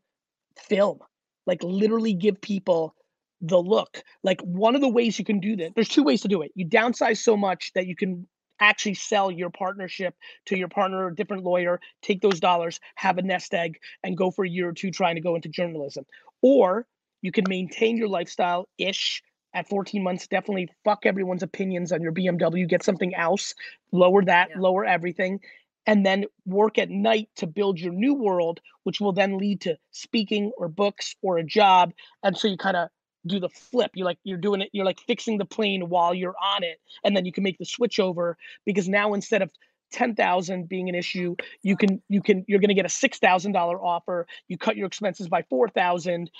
film. 0.56 0.98
Like 1.46 1.62
literally 1.62 2.14
give 2.14 2.40
people 2.40 2.94
the 3.40 3.58
look. 3.58 4.02
Like 4.22 4.40
one 4.42 4.74
of 4.74 4.80
the 4.80 4.88
ways 4.88 5.18
you 5.18 5.24
can 5.24 5.40
do 5.40 5.56
that, 5.56 5.74
there's 5.74 5.88
two 5.88 6.04
ways 6.04 6.22
to 6.22 6.28
do 6.28 6.42
it. 6.42 6.52
You 6.54 6.66
downsize 6.66 7.18
so 7.18 7.36
much 7.36 7.72
that 7.74 7.86
you 7.86 7.96
can 7.96 8.26
actually 8.60 8.94
sell 8.94 9.30
your 9.30 9.50
partnership 9.50 10.14
to 10.46 10.56
your 10.56 10.68
partner 10.68 11.04
or 11.04 11.08
a 11.08 11.14
different 11.14 11.44
lawyer, 11.44 11.80
take 12.02 12.20
those 12.20 12.40
dollars, 12.40 12.80
have 12.94 13.18
a 13.18 13.22
nest 13.22 13.52
egg, 13.54 13.78
and 14.02 14.16
go 14.16 14.30
for 14.30 14.44
a 14.44 14.48
year 14.48 14.68
or 14.68 14.72
two 14.72 14.90
trying 14.90 15.16
to 15.16 15.20
go 15.20 15.34
into 15.34 15.48
journalism. 15.48 16.04
Or 16.42 16.86
you 17.22 17.32
can 17.32 17.44
maintain 17.48 17.96
your 17.96 18.08
lifestyle 18.08 18.68
ish 18.78 19.22
at 19.54 19.68
14 19.68 20.02
months. 20.02 20.26
Definitely 20.26 20.68
fuck 20.84 21.06
everyone's 21.06 21.42
opinions 21.42 21.92
on 21.92 22.02
your 22.02 22.12
BMW, 22.12 22.68
get 22.68 22.82
something 22.82 23.14
else, 23.14 23.54
lower 23.92 24.24
that, 24.24 24.56
lower 24.56 24.84
everything, 24.84 25.40
and 25.86 26.06
then 26.06 26.24
work 26.46 26.78
at 26.78 26.90
night 26.90 27.28
to 27.36 27.46
build 27.46 27.78
your 27.78 27.92
new 27.92 28.14
world, 28.14 28.60
which 28.84 29.00
will 29.00 29.12
then 29.12 29.38
lead 29.38 29.60
to 29.62 29.76
speaking 29.90 30.52
or 30.56 30.68
books 30.68 31.16
or 31.22 31.38
a 31.38 31.44
job. 31.44 31.92
And 32.22 32.36
so 32.36 32.48
you 32.48 32.56
kind 32.56 32.76
of 32.76 32.88
do 33.26 33.40
the 33.40 33.48
flip. 33.48 33.92
You're 33.94 34.06
like 34.06 34.18
you're 34.24 34.38
doing 34.38 34.62
it, 34.62 34.70
you're 34.72 34.84
like 34.84 35.00
fixing 35.00 35.38
the 35.38 35.44
plane 35.44 35.88
while 35.88 36.14
you're 36.14 36.34
on 36.42 36.62
it, 36.62 36.80
and 37.04 37.16
then 37.16 37.24
you 37.24 37.32
can 37.32 37.44
make 37.44 37.58
the 37.58 37.64
switch 37.64 38.00
over 38.00 38.36
because 38.64 38.88
now 38.88 39.14
instead 39.14 39.42
of 39.42 39.50
ten 39.92 40.14
thousand 40.14 40.68
being 40.68 40.88
an 40.88 40.94
issue, 40.94 41.36
you 41.62 41.76
can 41.76 42.02
you 42.08 42.20
can 42.20 42.44
you're 42.48 42.58
going 42.58 42.68
to 42.68 42.74
get 42.74 42.86
a 42.86 42.90
six 42.90 43.18
thousand 43.18 43.52
dollar 43.52 43.80
offer. 43.80 44.26
You 44.48 44.58
cut 44.58 44.76
your 44.76 44.86
expenses 44.86 45.28
by 45.28 45.42
four 45.42 45.68
thousand, 45.68 46.30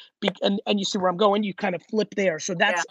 and 0.42 0.60
and 0.66 0.78
you 0.78 0.84
see 0.84 0.98
where 0.98 1.10
I'm 1.10 1.16
going. 1.16 1.44
You 1.44 1.54
kind 1.54 1.74
of 1.74 1.82
flip 1.84 2.14
there. 2.16 2.38
So 2.38 2.54
that's, 2.54 2.84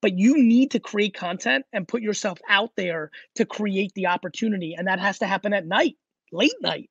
but 0.00 0.16
you 0.16 0.36
need 0.42 0.70
to 0.72 0.78
create 0.80 1.14
content 1.14 1.64
and 1.72 1.88
put 1.88 2.02
yourself 2.02 2.38
out 2.48 2.70
there 2.76 3.10
to 3.34 3.44
create 3.44 3.92
the 3.94 4.06
opportunity, 4.06 4.74
and 4.74 4.86
that 4.86 5.00
has 5.00 5.18
to 5.18 5.26
happen 5.26 5.52
at 5.52 5.66
night, 5.66 5.96
late 6.30 6.52
night. 6.60 6.90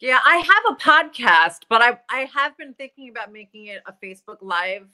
Yeah, 0.00 0.18
I 0.24 0.36
have 0.38 0.76
a 0.76 0.76
podcast, 0.76 1.60
but 1.68 1.82
I 1.82 1.98
I 2.08 2.28
have 2.34 2.56
been 2.56 2.74
thinking 2.74 3.10
about 3.10 3.30
making 3.32 3.66
it 3.66 3.82
a 3.86 3.92
Facebook 4.04 4.38
Live 4.40 4.88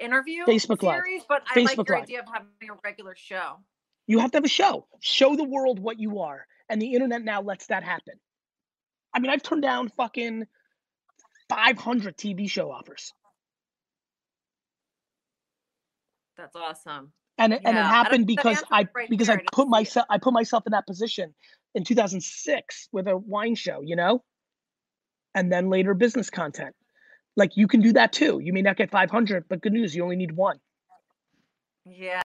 interview 0.00 0.44
Facebook 0.44 0.82
Live. 0.82 0.96
series, 0.96 1.22
but 1.28 1.42
I 1.54 1.60
like 1.60 1.76
your 1.76 1.84
Live. 1.88 2.02
idea 2.02 2.20
of 2.20 2.26
having 2.26 2.48
a 2.70 2.74
regular 2.84 3.14
show. 3.16 3.58
You 4.06 4.18
have 4.20 4.30
to 4.32 4.38
have 4.38 4.44
a 4.44 4.48
show. 4.48 4.86
Show 5.00 5.36
the 5.36 5.44
world 5.44 5.78
what 5.78 5.98
you 5.98 6.20
are. 6.20 6.46
And 6.68 6.80
the 6.80 6.94
internet 6.94 7.22
now 7.22 7.42
lets 7.42 7.66
that 7.66 7.84
happen. 7.84 8.14
I 9.14 9.20
mean, 9.20 9.30
I've 9.30 9.42
turned 9.42 9.62
down 9.62 9.88
fucking 9.96 10.46
500 11.48 12.16
TV 12.16 12.50
show 12.50 12.70
offers. 12.70 13.12
That's 16.36 16.54
awesome. 16.54 17.12
And 17.38 17.52
it, 17.52 17.62
and 17.64 17.76
it 17.76 17.84
happened 17.84 18.26
because 18.26 18.62
I 18.70 18.88
right 18.94 19.10
because 19.10 19.28
I 19.28 19.38
put 19.52 19.68
myself 19.68 20.06
I 20.08 20.18
put 20.18 20.32
myself 20.32 20.64
in 20.66 20.72
that 20.72 20.86
position 20.86 21.34
in 21.74 21.84
2006 21.84 22.88
with 22.92 23.06
a 23.08 23.16
wine 23.16 23.54
show, 23.54 23.80
you 23.82 23.96
know? 23.96 24.22
And 25.34 25.52
then 25.52 25.68
later 25.68 25.92
business 25.92 26.30
content. 26.30 26.74
Like 27.36 27.56
you 27.56 27.68
can 27.68 27.80
do 27.80 27.92
that 27.92 28.12
too. 28.12 28.40
You 28.42 28.52
may 28.52 28.62
not 28.62 28.76
get 28.76 28.90
500, 28.90 29.44
but 29.48 29.60
good 29.60 29.72
news, 29.72 29.94
you 29.94 30.02
only 30.02 30.16
need 30.16 30.32
one. 30.32 30.58
Yeah. 31.84 32.22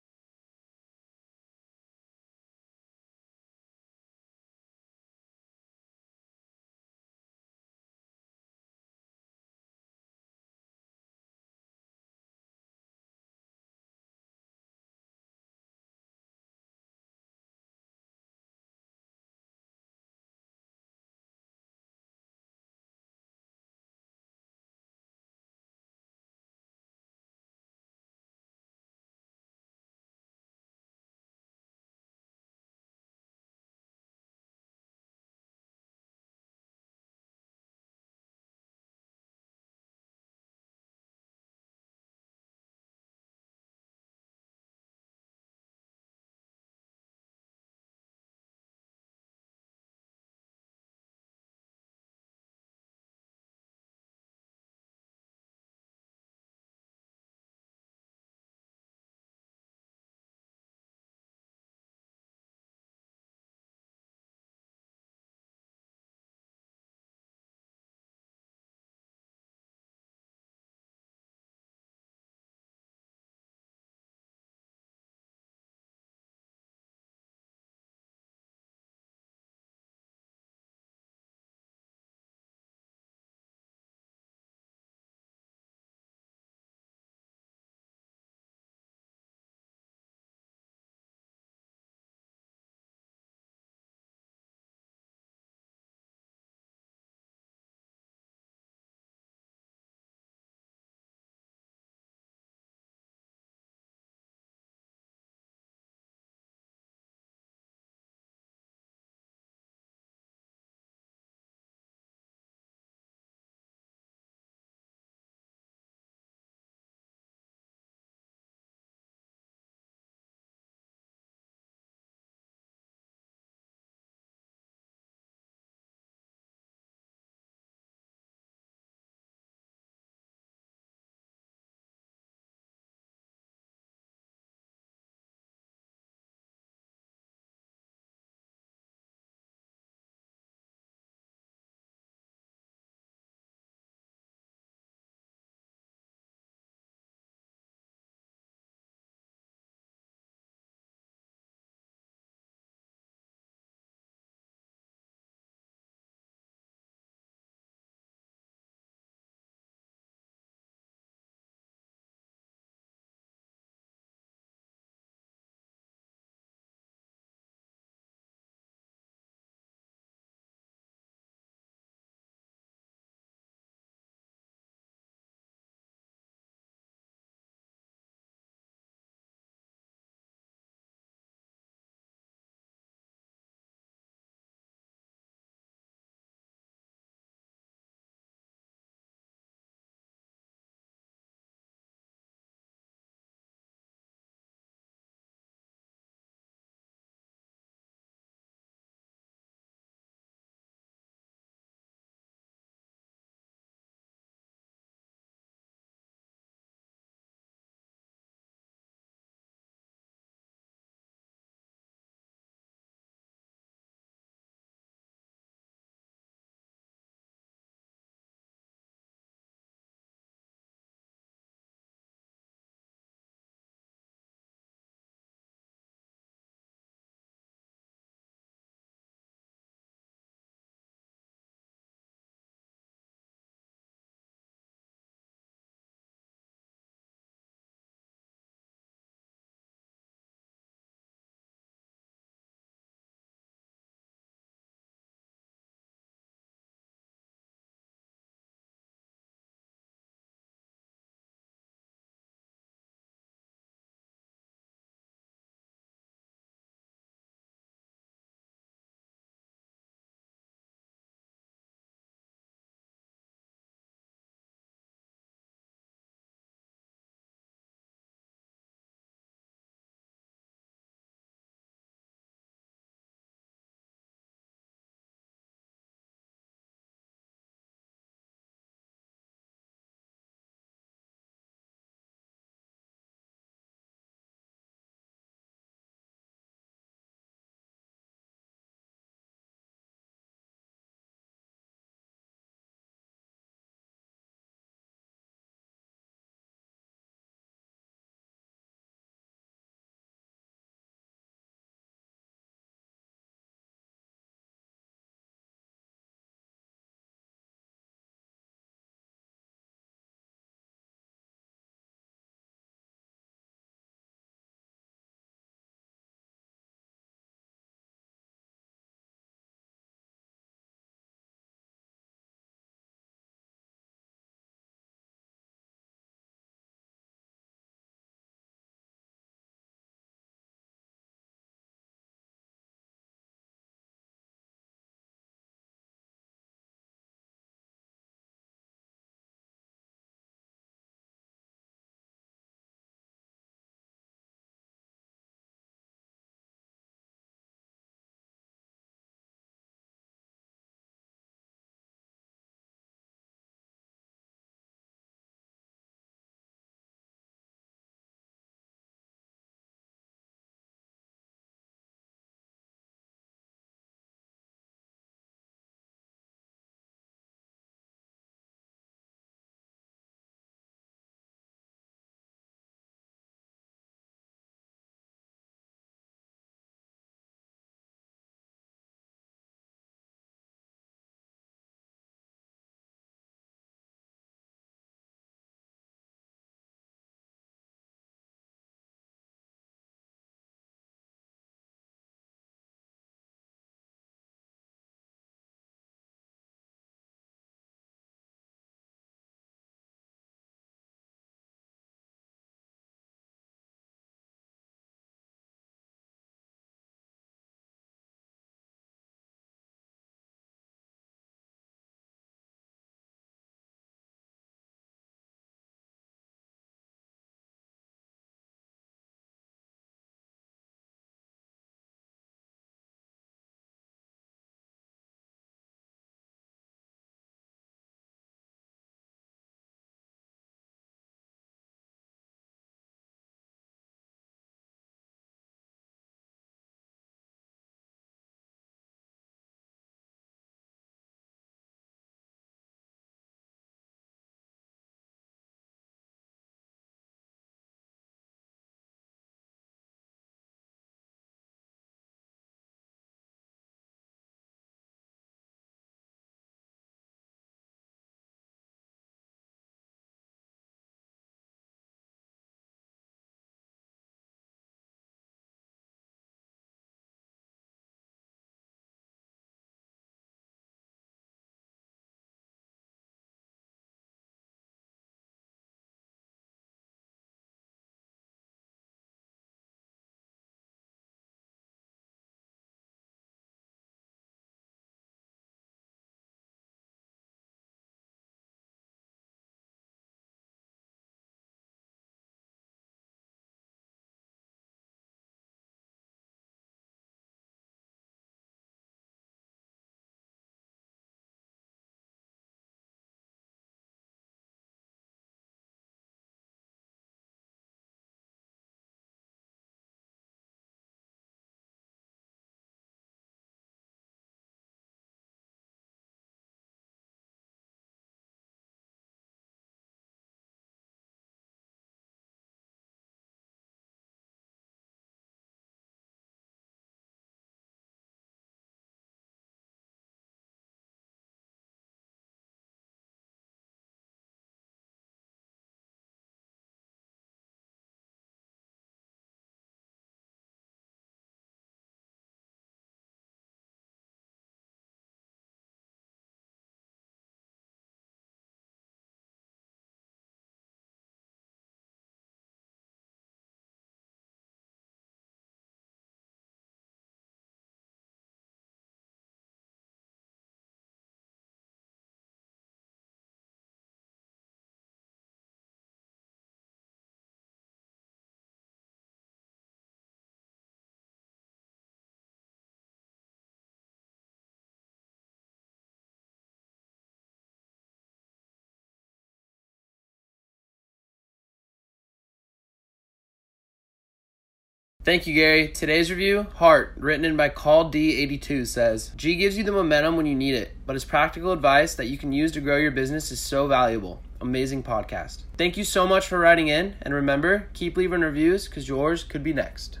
Thank 585.02 585.26
you, 585.26 585.32
Gary. 585.32 585.68
Today's 585.68 586.10
review, 586.10 586.46
Heart, 586.56 586.92
written 586.98 587.24
in 587.24 587.34
by 587.34 587.48
Call 587.48 587.90
D82, 587.90 588.66
says 588.66 589.12
G 589.16 589.34
gives 589.34 589.56
you 589.56 589.64
the 589.64 589.72
momentum 589.72 590.14
when 590.14 590.26
you 590.26 590.34
need 590.34 590.54
it, 590.54 590.72
but 590.84 590.92
his 590.92 591.06
practical 591.06 591.52
advice 591.52 591.94
that 591.94 592.08
you 592.08 592.18
can 592.18 592.32
use 592.32 592.52
to 592.52 592.60
grow 592.60 592.76
your 592.76 592.90
business 592.90 593.32
is 593.32 593.40
so 593.40 593.66
valuable. 593.66 594.20
Amazing 594.42 594.82
podcast. 594.82 595.44
Thank 595.56 595.78
you 595.78 595.84
so 595.84 596.06
much 596.06 596.26
for 596.28 596.38
writing 596.38 596.68
in, 596.68 596.96
and 597.00 597.14
remember, 597.14 597.68
keep 597.72 597.96
leaving 597.96 598.20
reviews 598.20 598.68
because 598.68 598.88
yours 598.88 599.24
could 599.24 599.42
be 599.42 599.54
next. 599.54 600.00